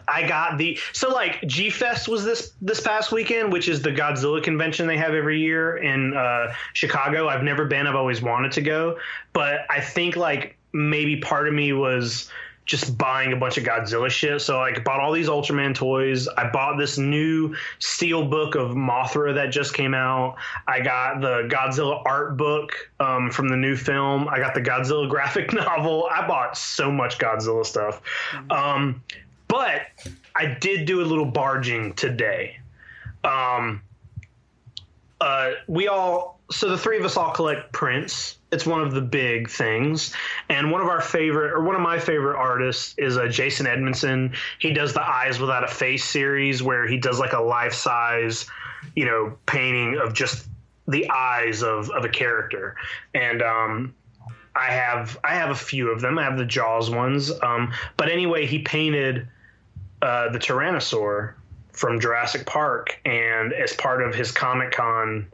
I 0.08 0.28
got 0.28 0.58
the 0.60 0.78
so 0.94 1.10
like 1.10 1.42
G 1.48 1.70
Fest 1.70 2.08
was 2.08 2.24
this 2.24 2.54
this 2.62 2.80
past 2.80 3.12
weekend, 3.12 3.52
which 3.52 3.68
is 3.68 3.82
the 3.82 3.92
Godzilla 3.92 4.42
convention 4.42 4.86
they 4.88 4.98
have 4.98 5.14
every 5.14 5.40
year 5.40 5.78
in 5.78 6.16
uh, 6.16 6.54
Chicago. 6.74 7.28
I've 7.28 7.44
never 7.44 7.66
been. 7.66 7.88
I've 7.88 7.96
always 7.96 8.22
wanted 8.22 8.52
to 8.54 8.62
go, 8.62 8.98
but 9.34 9.66
I 9.70 9.82
think 9.82 10.16
like 10.16 10.58
maybe 10.74 11.18
part 11.18 11.48
of 11.48 11.54
me 11.56 11.74
was 11.74 12.30
just 12.70 12.96
buying 13.00 13.34
a 13.34 13.36
bunch 13.36 13.58
of 13.58 13.64
Godzilla 13.64 14.12
shit. 14.12 14.42
So 14.42 14.60
like 14.60 14.84
bought 14.84 15.00
all 15.00 15.12
these 15.12 15.28
Ultraman 15.28 15.74
toys. 15.74 16.28
I 16.28 16.52
bought 16.52 16.78
this 16.78 17.00
new 17.00 17.56
steel 17.80 18.28
book 18.28 18.54
of 18.54 18.76
Mothra 18.76 19.34
that 19.34 19.48
just 19.48 19.74
came 19.74 19.96
out. 19.96 20.36
I 20.68 20.80
got 20.80 21.20
the 21.20 21.50
Godzilla 21.52 22.04
art 22.06 22.38
book 22.38 22.74
um, 23.00 23.32
from 23.32 23.50
the 23.50 23.56
new 23.56 23.76
film. 23.76 24.28
I 24.28 24.38
got 24.38 24.54
the 24.54 24.62
Godzilla 24.62 25.10
graphic 25.10 25.52
novel. 25.52 26.08
I 26.12 26.28
bought 26.28 26.56
so 26.56 26.92
much 26.92 27.18
Godzilla 27.18 27.66
stuff. 27.66 28.04
Um, 28.52 29.04
but 29.48 29.82
I 30.36 30.46
did 30.60 30.86
do 30.86 31.02
a 31.02 31.06
little 31.06 31.26
barging 31.26 31.94
today. 31.94 32.60
Um, 33.24 33.82
uh, 35.20 35.54
we 35.66 35.88
all, 35.88 36.40
so 36.52 36.70
the 36.70 36.78
three 36.78 37.00
of 37.00 37.04
us 37.04 37.18
all 37.18 37.32
collect 37.32 37.74
prints. 37.74 38.38
It's 38.52 38.66
one 38.66 38.82
of 38.82 38.94
the 38.94 39.02
big 39.02 39.50
things. 39.50 40.14
And 40.50 40.72
one 40.72 40.82
of 40.82 40.88
our 40.88 41.02
favorite, 41.02 41.52
or 41.52 41.64
one 41.64 41.76
of 41.76 41.82
my 41.82 42.00
favorite 42.00 42.38
artists 42.38 42.96
is 42.98 43.18
uh, 43.18 43.28
Jason 43.28 43.66
Edmiston. 43.66 44.36
He 44.58 44.74
does 44.74 44.94
the 44.94 45.08
Eyes 45.08 45.40
Without 45.40 45.64
a 45.64 45.68
Face 45.68 46.04
series 46.04 46.64
where 46.64 46.88
he 46.88 46.98
does 46.98 47.20
like 47.20 47.34
a 47.34 47.42
life 47.42 47.74
size, 47.74 48.48
you 48.96 49.06
know, 49.06 49.38
painting 49.46 49.98
of 49.98 50.14
just 50.14 50.48
the 50.88 51.10
eyes 51.10 51.62
of, 51.62 51.90
of 51.92 52.06
a 52.06 52.10
character. 52.10 52.76
And, 53.14 53.42
um, 53.42 53.94
I 54.56 54.72
have 54.72 55.18
I 55.24 55.36
have 55.36 55.52
a 55.52 55.56
few 55.56 55.90
of 55.90 56.02
them. 56.02 56.20
I 56.20 56.24
have 56.24 56.38
the 56.38 56.46
Jaws 56.46 56.90
ones. 56.90 57.32
Um, 57.42 57.72
but 57.96 58.10
anyway, 58.10 58.46
he 58.46 58.60
painted 58.60 59.28
uh, 60.02 60.30
the 60.30 60.40
Tyrannosaur 60.40 61.36
from 61.72 62.00
Jurassic 62.00 62.46
Park, 62.46 63.00
and 63.06 63.54
as 63.54 63.74
part 63.74 64.02
of 64.02 64.14
his 64.14 64.32
Comic 64.32 64.72
Con, 64.72 65.28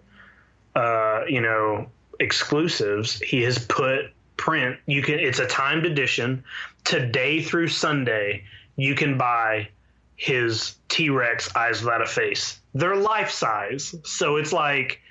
uh, 0.75 1.23
you 1.27 1.41
know, 1.41 1.89
exclusives, 2.19 3.19
he 3.21 3.41
has 3.43 3.57
put 3.65 4.11
print. 4.37 4.77
You 4.85 5.01
can. 5.01 5.19
It's 5.19 5.39
a 5.39 5.47
timed 5.47 5.85
edition. 5.85 6.43
Today 6.83 7.41
through 7.41 7.69
Sunday, 7.69 8.43
you 8.75 8.95
can 8.95 9.17
buy 9.17 9.69
his 10.17 10.75
T 10.89 11.09
Rex 11.09 11.53
Eyes 11.55 11.81
Without 11.81 12.01
a 12.01 12.05
Face. 12.05 12.59
They're 12.73 12.95
life 12.95 13.31
size, 13.31 13.95
so 14.03 14.35
it's 14.37 14.53
like 14.53 15.01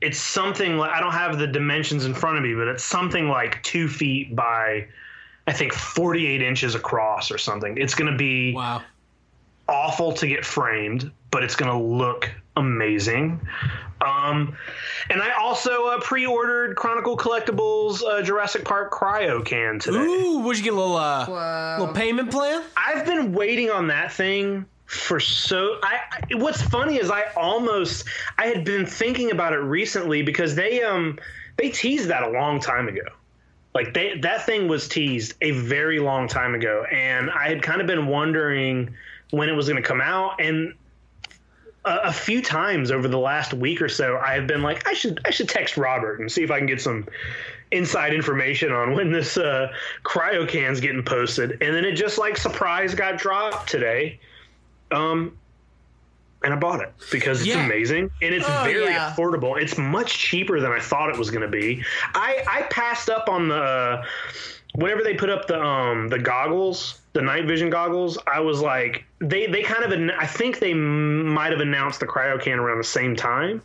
it's 0.00 0.18
something 0.18 0.76
like 0.78 0.90
I 0.90 1.00
don't 1.00 1.12
have 1.12 1.38
the 1.38 1.46
dimensions 1.46 2.04
in 2.04 2.14
front 2.14 2.36
of 2.38 2.42
me, 2.42 2.54
but 2.54 2.68
it's 2.68 2.84
something 2.84 3.28
like 3.28 3.62
two 3.62 3.86
feet 3.88 4.34
by 4.34 4.86
I 5.46 5.52
think 5.52 5.72
48 5.72 6.42
inches 6.42 6.74
across 6.74 7.30
or 7.30 7.38
something. 7.38 7.76
It's 7.78 7.94
going 7.94 8.10
to 8.10 8.16
be 8.16 8.54
Wow. 8.54 8.82
awful 9.68 10.12
to 10.14 10.26
get 10.26 10.44
framed, 10.44 11.10
but 11.30 11.42
it's 11.42 11.56
going 11.56 11.70
to 11.70 11.78
look 11.78 12.30
amazing. 12.56 13.40
Um, 14.00 14.56
and 15.10 15.20
I 15.20 15.32
also 15.32 15.86
uh, 15.88 16.00
pre-ordered 16.00 16.76
Chronicle 16.76 17.16
Collectibles 17.16 18.02
uh, 18.02 18.22
Jurassic 18.22 18.64
Park 18.64 18.90
Cryo 18.90 19.44
Can 19.44 19.78
today. 19.78 19.98
Ooh, 19.98 20.38
would 20.38 20.56
you 20.56 20.64
get 20.64 20.72
a 20.72 20.76
little 20.76 20.96
uh, 20.96 21.78
little 21.78 21.94
payment 21.94 22.30
plan? 22.30 22.62
I've 22.76 23.04
been 23.04 23.32
waiting 23.32 23.70
on 23.70 23.88
that 23.88 24.12
thing 24.12 24.66
for 24.90 25.20
so 25.20 25.78
I, 25.84 26.00
I 26.10 26.34
what's 26.34 26.60
funny 26.60 26.96
is 26.96 27.12
I 27.12 27.26
almost 27.36 28.06
I 28.38 28.46
had 28.46 28.64
been 28.64 28.86
thinking 28.86 29.30
about 29.30 29.52
it 29.52 29.58
recently 29.58 30.22
because 30.22 30.56
they 30.56 30.82
um 30.82 31.16
they 31.58 31.70
teased 31.70 32.08
that 32.08 32.24
a 32.24 32.30
long 32.30 32.58
time 32.58 32.88
ago. 32.88 33.02
Like 33.72 33.94
they 33.94 34.18
that 34.18 34.46
thing 34.46 34.66
was 34.66 34.88
teased 34.88 35.34
a 35.42 35.52
very 35.52 36.00
long 36.00 36.26
time 36.26 36.54
ago 36.54 36.84
and 36.90 37.30
I 37.30 37.48
had 37.48 37.62
kind 37.62 37.80
of 37.80 37.86
been 37.86 38.06
wondering 38.08 38.94
when 39.30 39.48
it 39.48 39.52
was 39.52 39.68
going 39.68 39.80
to 39.80 39.88
come 39.88 40.00
out 40.00 40.40
and 40.40 40.74
a, 41.84 41.96
a 42.04 42.12
few 42.12 42.42
times 42.42 42.90
over 42.90 43.08
the 43.08 43.18
last 43.18 43.54
week 43.54 43.80
or 43.80 43.88
so, 43.88 44.18
I 44.18 44.34
have 44.34 44.46
been 44.46 44.62
like, 44.62 44.86
I 44.86 44.92
should 44.92 45.20
I 45.24 45.30
should 45.30 45.48
text 45.48 45.76
Robert 45.76 46.20
and 46.20 46.30
see 46.30 46.42
if 46.42 46.50
I 46.50 46.58
can 46.58 46.66
get 46.66 46.80
some 46.80 47.06
inside 47.70 48.12
information 48.12 48.72
on 48.72 48.94
when 48.94 49.12
this 49.12 49.36
uh, 49.36 49.72
cryo 50.04 50.46
can's 50.48 50.80
getting 50.80 51.02
posted, 51.02 51.52
and 51.62 51.74
then 51.74 51.84
it 51.84 51.92
just 51.92 52.18
like 52.18 52.36
surprise 52.36 52.94
got 52.94 53.18
dropped 53.18 53.68
today. 53.68 54.18
Um, 54.90 55.36
and 56.42 56.54
I 56.54 56.56
bought 56.56 56.80
it 56.80 56.92
because 57.12 57.40
it's 57.40 57.48
Yeah. 57.50 57.64
amazing 57.64 58.10
and 58.22 58.34
it's 58.34 58.46
Oh, 58.48 58.62
very 58.64 58.92
yeah. 58.94 59.14
affordable. 59.14 59.60
It's 59.60 59.76
much 59.76 60.18
cheaper 60.18 60.58
than 60.58 60.72
I 60.72 60.80
thought 60.80 61.10
it 61.10 61.18
was 61.18 61.30
going 61.30 61.42
to 61.42 61.48
be. 61.48 61.84
I 62.14 62.42
I 62.48 62.62
passed 62.70 63.10
up 63.10 63.28
on 63.28 63.48
the 63.48 64.02
whenever 64.74 65.02
they 65.02 65.14
put 65.14 65.28
up 65.30 65.46
the 65.46 65.60
um 65.62 66.08
the 66.08 66.18
goggles, 66.18 66.99
the 67.12 67.22
night 67.22 67.46
vision 67.46 67.70
goggles. 67.70 68.18
I 68.26 68.40
was 68.40 68.60
like 68.60 69.04
they 69.18 69.46
they 69.46 69.62
kind 69.62 69.84
of 69.84 70.16
I 70.18 70.26
think 70.26 70.58
they 70.58 70.74
might 70.74 71.50
have 71.52 71.60
announced 71.60 72.00
the 72.00 72.06
cryo 72.06 72.40
can 72.40 72.58
around 72.58 72.78
the 72.78 72.84
same 72.84 73.16
time. 73.16 73.62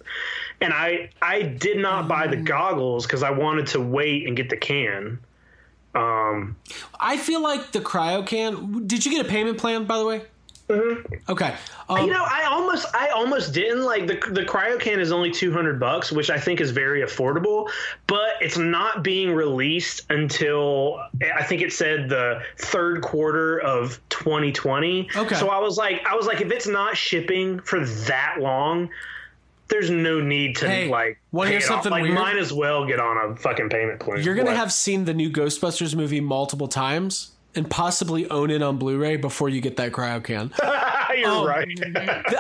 And 0.61 0.73
I 0.73 1.09
I 1.22 1.41
did 1.43 1.77
not 1.77 2.07
buy 2.07 2.27
Mm. 2.27 2.31
the 2.31 2.38
goggles 2.38 3.05
because 3.05 3.23
I 3.23 3.31
wanted 3.31 3.67
to 3.67 3.81
wait 3.81 4.27
and 4.27 4.35
get 4.35 4.49
the 4.49 4.57
can. 4.57 5.19
Um, 5.93 6.57
I 6.99 7.17
feel 7.17 7.41
like 7.41 7.72
the 7.72 7.80
cryo 7.80 8.26
can. 8.26 8.85
Did 8.88 9.05
you 9.05 9.11
get 9.11 9.26
a 9.26 9.30
payment 9.30 9.57
plan, 9.57 9.85
by 9.85 9.97
the 9.97 10.05
way? 10.05 10.22
Mm-hmm. 10.69 11.31
Okay. 11.31 11.53
Um, 11.89 12.05
you 12.07 12.11
know, 12.11 12.25
I 12.27 12.45
almost, 12.49 12.87
I 12.95 13.09
almost 13.09 13.53
didn't 13.53 13.83
like 13.83 14.07
the 14.07 14.15
the 14.31 14.41
cryo 14.43 14.79
can 14.79 14.99
is 14.99 15.11
only 15.11 15.29
two 15.29 15.51
hundred 15.53 15.79
bucks, 15.79 16.11
which 16.11 16.29
I 16.31 16.39
think 16.39 16.59
is 16.59 16.71
very 16.71 17.01
affordable. 17.03 17.69
But 18.07 18.31
it's 18.41 18.57
not 18.57 19.03
being 19.03 19.31
released 19.31 20.01
until 20.09 20.99
I 21.35 21.43
think 21.43 21.61
it 21.61 21.71
said 21.71 22.09
the 22.09 22.41
third 22.57 23.01
quarter 23.03 23.59
of 23.59 23.99
2020. 24.09 25.09
Okay. 25.15 25.35
So 25.35 25.49
I 25.49 25.59
was 25.59 25.77
like, 25.77 26.03
I 26.07 26.15
was 26.15 26.25
like, 26.25 26.41
if 26.41 26.51
it's 26.51 26.67
not 26.67 26.97
shipping 26.97 27.59
for 27.59 27.85
that 27.85 28.37
long, 28.39 28.89
there's 29.67 29.89
no 29.91 30.19
need 30.19 30.55
to 30.57 30.67
Hey, 30.67 30.89
like. 30.89 31.19
hear 31.31 31.43
pay 31.45 31.53
it 31.53 31.57
off. 31.57 31.63
something 31.63 31.91
Like, 31.91 32.03
weird? 32.03 32.15
might 32.15 32.37
as 32.37 32.51
well 32.53 32.85
get 32.87 32.99
on 32.99 33.31
a 33.31 33.35
fucking 33.35 33.69
payment 33.69 33.99
plan. 33.99 34.21
you're 34.23 34.35
gonna 34.35 34.49
What? 34.49 34.57
have 34.57 34.71
seen 34.73 35.05
the 35.05 35.13
new 35.13 35.29
Ghostbusters 35.29 35.95
movie 35.95 36.21
multiple 36.21 36.67
times 36.67 37.31
and 37.56 37.69
possibly 37.69 38.30
own 38.30 38.49
it 38.52 38.61
on 38.61 38.77
Blu-ray 38.77 39.18
before 39.18 39.49
you 39.49 39.61
get 39.61 39.77
that 39.77 39.91
cryo 39.91 40.23
can. 40.23 40.52
You're 41.18 41.30
Oh. 41.30 41.45
right. 41.48 41.65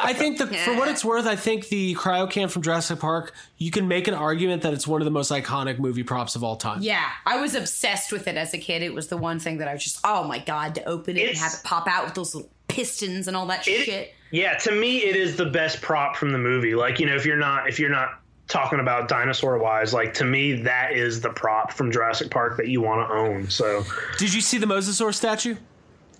I 0.01 0.11
think 0.13 0.37
that 0.39 0.53
for 0.53 0.75
what 0.75 0.89
it's 0.89 1.05
worth, 1.05 1.25
I 1.25 1.37
think 1.37 1.69
the 1.69 1.95
cryo 1.95 2.29
can 2.29 2.49
from 2.49 2.61
Jurassic 2.61 2.99
Park, 2.99 3.33
you 3.57 3.71
can 3.71 3.87
make 3.87 4.07
an 4.09 4.13
argument 4.13 4.63
that 4.63 4.73
it's 4.73 4.85
one 4.85 4.99
of 5.01 5.05
the 5.05 5.11
most 5.11 5.31
iconic 5.31 5.79
movie 5.79 6.03
props 6.03 6.35
of 6.35 6.43
all 6.43 6.57
time. 6.57 6.81
Yeah, 6.81 7.05
I 7.25 7.39
was 7.39 7.55
obsessed 7.55 8.11
with 8.11 8.27
it 8.27 8.35
as 8.35 8.53
a 8.53 8.57
kid. 8.57 8.81
It 8.81 8.93
was 8.93 9.07
the 9.07 9.15
one 9.17 9.39
thing 9.39 9.59
that 9.59 9.67
I 9.69 9.73
was 9.73 9.83
just, 9.83 9.99
oh 10.03 10.25
my 10.25 10.39
god, 10.39 10.75
to 10.75 10.83
open 10.85 11.15
it 11.15 11.29
and 11.29 11.37
have 11.37 11.53
it 11.53 11.61
pop 11.63 11.87
out 11.87 12.03
with 12.05 12.15
those 12.15 12.35
little 12.35 12.49
pistons 12.67 13.27
and 13.29 13.37
all 13.37 13.45
that 13.47 13.65
It- 13.67 13.85
shit. 13.85 14.13
Yeah, 14.31 14.57
to 14.57 14.71
me, 14.73 14.97
it 15.03 15.15
is 15.15 15.37
the 15.37 15.45
best 15.45 15.81
prop 15.81 16.17
from 16.17 16.31
the 16.33 16.37
movie. 16.37 16.75
Like, 16.75 16.99
you 16.99 17.05
know, 17.05 17.15
if 17.15 17.25
you're 17.25 17.37
not 17.37 17.69
if 17.69 17.79
you're 17.79 17.89
not 17.91 18.19
talking 18.47 18.79
about 18.79 19.07
dinosaur 19.07 19.57
wise, 19.57 19.93
like 19.93 20.13
to 20.15 20.23
me, 20.25 20.53
that 20.63 20.93
is 20.93 21.21
the 21.21 21.29
prop 21.29 21.71
from 21.71 21.91
Jurassic 21.91 22.29
Park 22.29 22.57
that 22.57 22.67
you 22.67 22.81
want 22.81 23.07
to 23.09 23.13
own. 23.15 23.49
So 23.49 23.83
Did 24.17 24.33
you 24.33 24.41
see 24.41 24.57
the 24.57 24.67
Mosasaur 24.67 25.13
statue? 25.13 25.55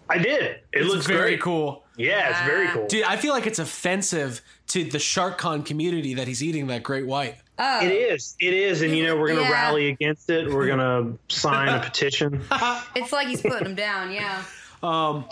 I 0.09 0.17
did. 0.19 0.41
It 0.43 0.61
It's 0.73 0.87
looks 0.87 1.05
very 1.07 1.31
great. 1.31 1.41
cool. 1.41 1.83
Yeah, 1.97 2.29
it's 2.29 2.41
very 2.41 2.67
cool. 2.67 2.87
Dude, 2.87 3.03
I 3.05 3.15
feel 3.17 3.33
like 3.33 3.47
it's 3.47 3.57
offensive 3.59 4.41
to 4.67 4.83
the 4.83 4.97
SharkCon 4.97 5.65
community 5.65 6.13
that 6.15 6.27
he's 6.27 6.43
eating 6.43 6.67
that 6.67 6.83
great 6.83 7.07
white. 7.07 7.37
It 7.57 7.91
is. 7.91 8.35
It 8.39 8.53
is, 8.53 8.81
and 8.81 8.95
you 8.95 9.05
know 9.05 9.15
we're 9.15 9.29
gonna 9.29 9.41
Yeah. 9.41 9.51
rally 9.51 9.87
against 9.87 10.29
it. 10.29 10.51
We're 10.51 10.67
gonna 10.67 11.13
sign 11.29 11.69
a 11.69 11.79
petition. 11.83 12.43
It's 12.95 13.11
like 13.13 13.27
he's 13.29 13.41
putting 13.41 13.63
them 13.63 13.75
down, 13.75 14.11
yeah. 14.11 14.43
Um, 14.83 15.25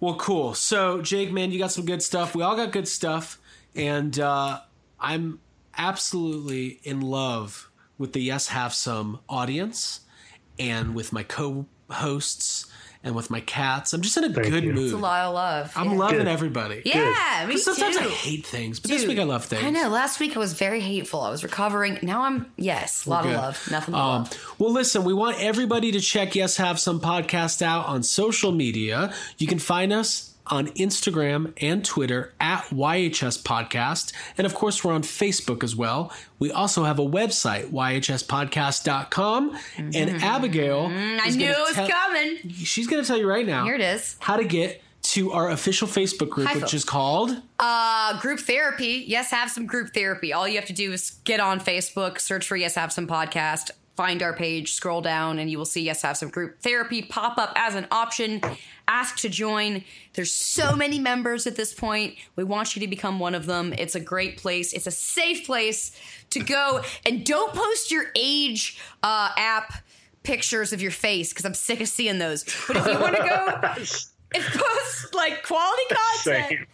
Well, 0.00 0.16
cool. 0.16 0.54
So, 0.54 1.00
Jake, 1.02 1.30
man, 1.32 1.52
you 1.52 1.58
got 1.58 1.70
some 1.72 1.84
good 1.86 2.02
stuff. 2.02 2.34
We 2.34 2.42
all 2.42 2.56
got 2.56 2.72
good 2.72 2.88
stuff, 2.88 3.38
and 3.76 4.18
uh, 4.18 4.60
I'm 4.98 5.38
absolutely 5.76 6.80
in 6.84 7.00
love 7.00 7.70
with 7.98 8.12
the 8.12 8.20
Yes 8.20 8.48
Have 8.48 8.72
Some 8.74 9.20
audience, 9.28 10.00
and 10.58 10.94
with 10.94 11.12
my 11.12 11.22
co-hosts, 11.22 12.66
and 13.02 13.14
with 13.14 13.30
my 13.30 13.40
cats. 13.40 13.94
I'm 13.94 14.02
just 14.02 14.16
in 14.18 14.24
a 14.24 14.28
good 14.28 14.62
you. 14.62 14.74
mood. 14.74 14.84
It's 14.84 14.92
a 14.92 14.96
lot 14.98 15.24
of 15.24 15.32
love. 15.34 15.72
I'm 15.74 15.92
yeah. 15.92 15.96
loving 15.96 16.18
Good. 16.18 16.28
everybody. 16.28 16.82
Yeah, 16.84 17.46
me 17.48 17.54
'Cause 17.54 17.64
sometimes 17.64 17.96
too. 17.96 18.04
I 18.04 18.08
hate 18.08 18.44
things, 18.46 18.78
but 18.78 18.90
this 18.90 19.00
Dude, 19.02 19.08
week 19.10 19.18
I 19.18 19.22
love 19.22 19.46
things. 19.46 19.64
I 19.64 19.70
know. 19.70 19.88
Last 19.88 20.20
week 20.20 20.36
I 20.36 20.38
was 20.38 20.52
very 20.52 20.80
hateful. 20.80 21.22
I 21.22 21.30
was 21.30 21.42
recovering. 21.42 21.98
Now 22.02 22.24
I'm 22.24 22.52
yes, 22.56 23.06
a 23.06 23.10
lot 23.10 23.22
Good. 23.22 23.32
of 23.34 23.38
love. 23.40 23.68
Nothing 23.70 23.92
but 23.92 23.98
Um, 24.00 24.22
love. 24.24 24.54
well, 24.58 24.72
listen, 24.72 25.04
we 25.04 25.14
want 25.14 25.40
everybody 25.40 25.92
to 25.92 26.00
check 26.00 26.34
Yes 26.34 26.58
Have 26.58 26.78
Some 26.78 27.00
podcast 27.00 27.62
out 27.62 27.86
on 27.86 28.02
social 28.02 28.52
media. 28.52 29.14
You 29.38 29.46
can 29.46 29.58
find 29.58 29.94
us 29.94 30.29
on 30.46 30.68
Instagram 30.68 31.52
and 31.60 31.84
Twitter 31.84 32.32
at 32.40 32.64
YHS 32.64 33.42
Podcast. 33.42 34.12
And 34.36 34.46
of 34.46 34.54
course, 34.54 34.82
we're 34.84 34.92
on 34.92 35.02
Facebook 35.02 35.62
as 35.62 35.76
well. 35.76 36.12
We 36.38 36.50
also 36.50 36.84
have 36.84 36.98
a 36.98 37.06
website, 37.06 37.70
YHSpodcast.com. 37.70 39.56
And 39.78 40.22
Abigail. 40.22 40.88
Mm, 40.88 41.20
I 41.22 41.30
knew 41.30 41.50
it 41.50 41.58
was 41.58 41.74
tell- 41.74 41.88
coming. 41.88 42.38
She's 42.50 42.86
going 42.86 43.02
to 43.02 43.06
tell 43.06 43.18
you 43.18 43.28
right 43.28 43.46
now 43.46 43.64
Here 43.64 43.74
it 43.74 43.80
is. 43.80 44.16
how 44.20 44.36
to 44.36 44.44
get 44.44 44.82
to 45.02 45.32
our 45.32 45.50
official 45.50 45.88
Facebook 45.88 46.28
group, 46.28 46.46
Hi, 46.48 46.54
which 46.54 46.62
folks. 46.62 46.74
is 46.74 46.84
called. 46.84 47.34
Uh, 47.58 48.20
group 48.20 48.38
therapy. 48.40 49.04
Yes, 49.06 49.30
have 49.30 49.50
some 49.50 49.64
group 49.66 49.94
therapy. 49.94 50.32
All 50.32 50.46
you 50.46 50.56
have 50.56 50.66
to 50.66 50.74
do 50.74 50.92
is 50.92 51.12
get 51.24 51.40
on 51.40 51.58
Facebook, 51.58 52.20
search 52.20 52.46
for 52.46 52.54
Yes, 52.56 52.74
have 52.74 52.92
some 52.92 53.06
podcast, 53.06 53.70
find 54.00 54.22
our 54.22 54.32
page, 54.32 54.72
scroll 54.72 55.02
down, 55.02 55.38
and 55.38 55.50
you 55.50 55.58
will 55.58 55.66
see 55.66 55.82
Yes, 55.82 56.00
have 56.00 56.16
some 56.16 56.30
group 56.30 56.62
therapy 56.62 57.02
pop 57.02 57.36
up 57.36 57.52
as 57.54 57.74
an 57.74 57.86
option. 57.90 58.40
Ask 58.88 59.18
to 59.18 59.28
join. 59.28 59.84
There's 60.14 60.32
so 60.32 60.74
many 60.74 60.98
members 60.98 61.46
at 61.46 61.54
this 61.54 61.74
point. 61.74 62.14
We 62.34 62.42
want 62.42 62.74
you 62.74 62.80
to 62.80 62.88
become 62.88 63.18
one 63.18 63.34
of 63.34 63.44
them. 63.44 63.74
It's 63.76 63.94
a 63.94 64.00
great 64.00 64.38
place. 64.38 64.72
It's 64.72 64.86
a 64.86 64.90
safe 64.90 65.44
place 65.44 65.92
to 66.30 66.40
go. 66.40 66.80
And 67.04 67.26
don't 67.26 67.52
post 67.52 67.90
your 67.90 68.06
age 68.16 68.80
uh, 69.02 69.32
app 69.36 69.74
pictures 70.22 70.72
of 70.72 70.80
your 70.80 70.92
face 70.92 71.34
because 71.34 71.44
I'm 71.44 71.52
sick 71.52 71.82
of 71.82 71.88
seeing 71.88 72.18
those. 72.18 72.44
But 72.68 72.78
if 72.78 72.86
you 72.86 72.98
want 72.98 73.16
to 73.16 73.22
go 73.22 73.84
and 74.34 74.44
post 74.44 75.14
like 75.14 75.42
quality 75.44 75.82
content. 75.90 76.48
Same. 76.48 76.66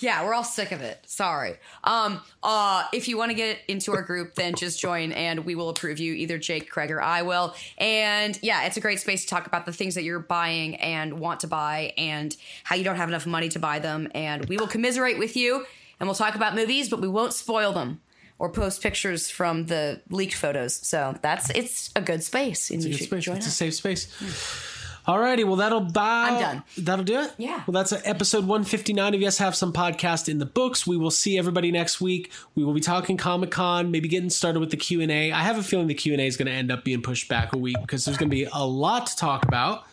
Yeah, 0.00 0.24
we're 0.24 0.34
all 0.34 0.44
sick 0.44 0.72
of 0.72 0.80
it. 0.80 0.98
Sorry. 1.06 1.56
Um, 1.84 2.20
uh, 2.42 2.84
if 2.92 3.06
you 3.08 3.16
want 3.16 3.30
to 3.30 3.34
get 3.34 3.58
into 3.68 3.92
our 3.92 4.02
group, 4.02 4.34
then 4.34 4.54
just 4.54 4.80
join 4.80 5.12
and 5.12 5.44
we 5.44 5.54
will 5.54 5.68
approve 5.68 5.98
you. 5.98 6.14
Either 6.14 6.38
Jake, 6.38 6.68
Craig, 6.70 6.90
or 6.90 7.00
I 7.00 7.22
will. 7.22 7.54
And 7.78 8.38
yeah, 8.42 8.64
it's 8.64 8.76
a 8.76 8.80
great 8.80 9.00
space 9.00 9.22
to 9.24 9.28
talk 9.30 9.46
about 9.46 9.66
the 9.66 9.72
things 9.72 9.94
that 9.94 10.02
you're 10.02 10.18
buying 10.18 10.76
and 10.76 11.20
want 11.20 11.40
to 11.40 11.46
buy 11.46 11.92
and 11.96 12.36
how 12.64 12.74
you 12.76 12.84
don't 12.84 12.96
have 12.96 13.08
enough 13.08 13.26
money 13.26 13.48
to 13.50 13.58
buy 13.58 13.78
them. 13.78 14.08
And 14.14 14.46
we 14.46 14.56
will 14.56 14.66
commiserate 14.68 15.18
with 15.18 15.36
you 15.36 15.64
and 16.00 16.08
we'll 16.08 16.16
talk 16.16 16.34
about 16.34 16.54
movies, 16.54 16.88
but 16.88 17.00
we 17.00 17.08
won't 17.08 17.32
spoil 17.32 17.72
them 17.72 18.00
or 18.38 18.48
post 18.50 18.82
pictures 18.82 19.30
from 19.30 19.66
the 19.66 20.00
leaked 20.10 20.34
photos. 20.34 20.74
So 20.74 21.16
that's 21.22 21.50
it's 21.50 21.90
a 21.94 22.00
good 22.02 22.22
space. 22.24 22.70
And 22.70 22.78
It's 22.78 22.86
a 22.86 22.88
you 22.88 22.94
good 22.94 22.98
should 22.98 23.08
space. 23.10 23.24
join 23.24 23.36
It's 23.36 23.46
a 23.46 23.50
safe 23.50 23.74
space. 23.74 24.08
Alrighty, 25.06 25.44
well 25.44 25.56
that'll 25.56 25.80
buy. 25.80 26.28
I'm 26.30 26.40
done. 26.40 26.62
That'll 26.78 27.04
do 27.04 27.20
it. 27.20 27.32
Yeah. 27.36 27.62
Well, 27.66 27.72
that's 27.72 27.92
episode 28.06 28.46
159 28.46 29.14
of 29.14 29.20
Yes 29.20 29.36
Have 29.38 29.54
Some 29.54 29.72
podcast 29.72 30.28
in 30.28 30.38
the 30.38 30.46
books. 30.46 30.86
We 30.86 30.96
will 30.96 31.10
see 31.10 31.36
everybody 31.38 31.70
next 31.70 32.00
week. 32.00 32.32
We 32.54 32.64
will 32.64 32.72
be 32.72 32.80
talking 32.80 33.16
Comic 33.18 33.50
Con, 33.50 33.90
maybe 33.90 34.08
getting 34.08 34.30
started 34.30 34.60
with 34.60 34.70
the 34.70 34.78
Q 34.78 35.02
and 35.02 35.10
A. 35.12 35.30
I 35.32 35.40
have 35.40 35.58
a 35.58 35.62
feeling 35.62 35.88
the 35.88 35.94
Q 35.94 36.12
and 36.14 36.22
A 36.22 36.26
is 36.26 36.36
going 36.38 36.46
to 36.46 36.52
end 36.52 36.72
up 36.72 36.84
being 36.84 37.02
pushed 37.02 37.28
back 37.28 37.52
a 37.52 37.58
week 37.58 37.76
because 37.82 38.04
there's 38.06 38.16
going 38.16 38.30
to 38.30 38.34
be 38.34 38.46
a 38.50 38.64
lot 38.66 39.06
to 39.08 39.16
talk 39.16 39.44
about. 39.44 39.84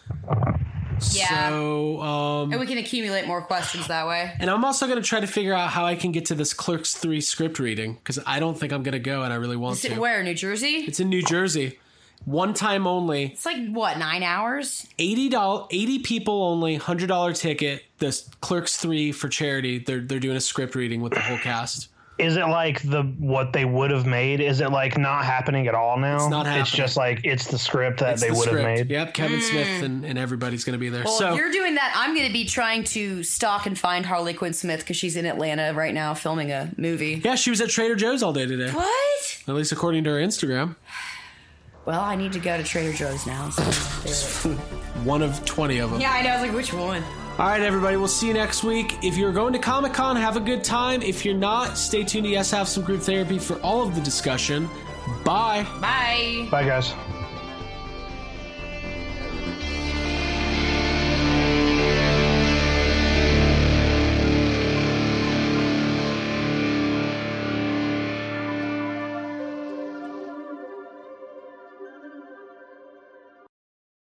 Yeah. 1.11 1.49
So, 1.49 1.99
um, 2.01 2.51
And 2.51 2.59
we 2.61 2.67
can 2.67 2.77
accumulate 2.77 3.25
more 3.27 3.41
questions 3.41 3.87
that 3.87 4.07
way. 4.07 4.31
and 4.39 4.49
I'm 4.49 4.63
also 4.63 4.85
going 4.87 5.01
to 5.01 5.07
try 5.07 5.19
to 5.19 5.27
figure 5.27 5.53
out 5.53 5.69
how 5.71 5.83
I 5.85 5.95
can 5.95 6.11
get 6.11 6.25
to 6.25 6.35
this 6.35 6.53
Clerks 6.53 6.95
3 6.95 7.19
script 7.21 7.57
reading 7.59 7.95
because 7.95 8.19
I 8.25 8.39
don't 8.39 8.57
think 8.57 8.71
I'm 8.71 8.83
going 8.83 8.93
to 8.93 8.99
go 8.99 9.23
and 9.23 9.33
I 9.33 9.37
really 9.37 9.57
want 9.57 9.77
Is 9.79 9.85
it 9.85 9.95
to. 9.95 9.99
where? 9.99 10.21
New 10.23 10.35
Jersey? 10.35 10.85
It's 10.87 10.99
in 10.99 11.09
New 11.09 11.23
Jersey. 11.23 11.79
One 12.25 12.53
time 12.53 12.85
only. 12.87 13.25
It's 13.25 13.45
like 13.45 13.69
what, 13.71 13.97
nine 13.97 14.23
hours? 14.23 14.87
eighty 14.99 15.27
dollars, 15.29 15.67
eighty 15.71 15.99
people 15.99 16.43
only, 16.43 16.75
hundred 16.75 17.07
dollar 17.07 17.33
ticket. 17.33 17.83
The 17.97 18.19
Clerks 18.41 18.77
three 18.77 19.11
for 19.11 19.27
charity. 19.27 19.79
They're 19.79 20.01
they're 20.01 20.19
doing 20.19 20.37
a 20.37 20.41
script 20.41 20.75
reading 20.75 21.01
with 21.01 21.13
the 21.13 21.19
whole 21.19 21.37
cast. 21.39 21.87
Is 22.19 22.35
it 22.37 22.45
like 22.45 22.83
the 22.83 23.01
what 23.17 23.51
they 23.51 23.65
would 23.65 23.89
have 23.89 24.05
made? 24.05 24.41
Is 24.41 24.61
it 24.61 24.69
like 24.69 24.95
not 24.99 25.25
happening 25.25 25.67
at 25.67 25.73
all 25.73 25.97
now? 25.97 26.17
It's 26.17 26.29
not 26.29 26.45
It's 26.45 26.69
just 26.69 26.95
like 26.95 27.21
it's 27.23 27.47
the 27.47 27.57
script 27.57 27.99
that 28.01 28.13
It's 28.13 28.21
they 28.21 28.27
the 28.27 28.35
would 28.35 28.47
have 28.49 28.59
script. 28.59 28.77
made. 28.79 28.91
Yep, 28.91 29.13
Kevin 29.15 29.41
Smith 29.41 29.81
and, 29.81 30.05
and 30.05 30.19
everybody's 30.19 30.63
going 30.63 30.73
to 30.73 30.79
be 30.79 30.89
there. 30.89 31.01
Mm. 31.01 31.05
Well, 31.05 31.17
so 31.17 31.31
if 31.31 31.37
you're 31.37 31.51
doing 31.51 31.73
that, 31.75 31.91
I'm 31.97 32.13
going 32.13 32.27
to 32.27 32.33
be 32.33 32.45
trying 32.45 32.83
to 32.83 33.23
stalk 33.23 33.65
and 33.65 33.79
find 33.79 34.05
Harley 34.05 34.35
Quinn 34.35 34.53
Smith 34.53 34.81
because 34.81 34.97
she's 34.97 35.15
in 35.15 35.25
Atlanta 35.25 35.73
right 35.73 35.95
now 35.95 36.13
filming 36.13 36.51
a 36.51 36.69
movie. 36.77 37.19
yeah, 37.25 37.33
she 37.33 37.49
was 37.49 37.59
at 37.59 37.69
Trader 37.69 37.95
Joe's 37.95 38.21
all 38.21 38.33
day 38.33 38.45
today. 38.45 38.69
What? 38.71 39.41
At 39.47 39.55
least 39.55 39.71
according 39.71 40.03
to 40.03 40.11
her 40.11 40.17
Instagram. 40.19 40.75
Well, 41.85 42.01
I 42.01 42.15
need 42.15 42.31
to 42.33 42.39
go 42.39 42.57
to 42.57 42.63
Trader 42.63 42.93
Joe's 42.93 43.25
now. 43.25 43.49
So 43.49 44.49
One 45.03 45.21
of 45.21 45.43
twenty 45.45 45.79
of 45.79 45.91
them. 45.91 45.99
yeah, 45.99 46.11
I 46.11 46.21
know. 46.21 46.29
I 46.29 46.33
was 46.33 46.41
like, 46.47 46.55
which 46.55 46.73
one? 46.73 47.03
All 47.39 47.47
right, 47.47 47.61
everybody. 47.61 47.97
We'll 47.97 48.07
see 48.07 48.27
you 48.27 48.33
next 48.33 48.63
week. 48.63 48.97
If 49.03 49.17
you're 49.17 49.31
going 49.31 49.53
to 49.53 49.59
Comic 49.59 49.93
Con, 49.93 50.15
have 50.15 50.37
a 50.37 50.41
good 50.41 50.63
time. 50.63 51.01
If 51.01 51.25
you're 51.25 51.33
not, 51.33 51.77
stay 51.77 52.03
tuned 52.03 52.25
to 52.25 52.29
Yes 52.31 52.51
Have 52.51 52.67
Some 52.67 52.83
Group 52.83 53.01
Therapy 53.01 53.39
for 53.39 53.55
all 53.61 53.81
of 53.87 53.95
the 53.95 54.01
discussion. 54.01 54.69
Bye. 55.23 55.63
Bye. 55.81 56.47
Bye, 56.51 56.65
guys. 56.65 56.93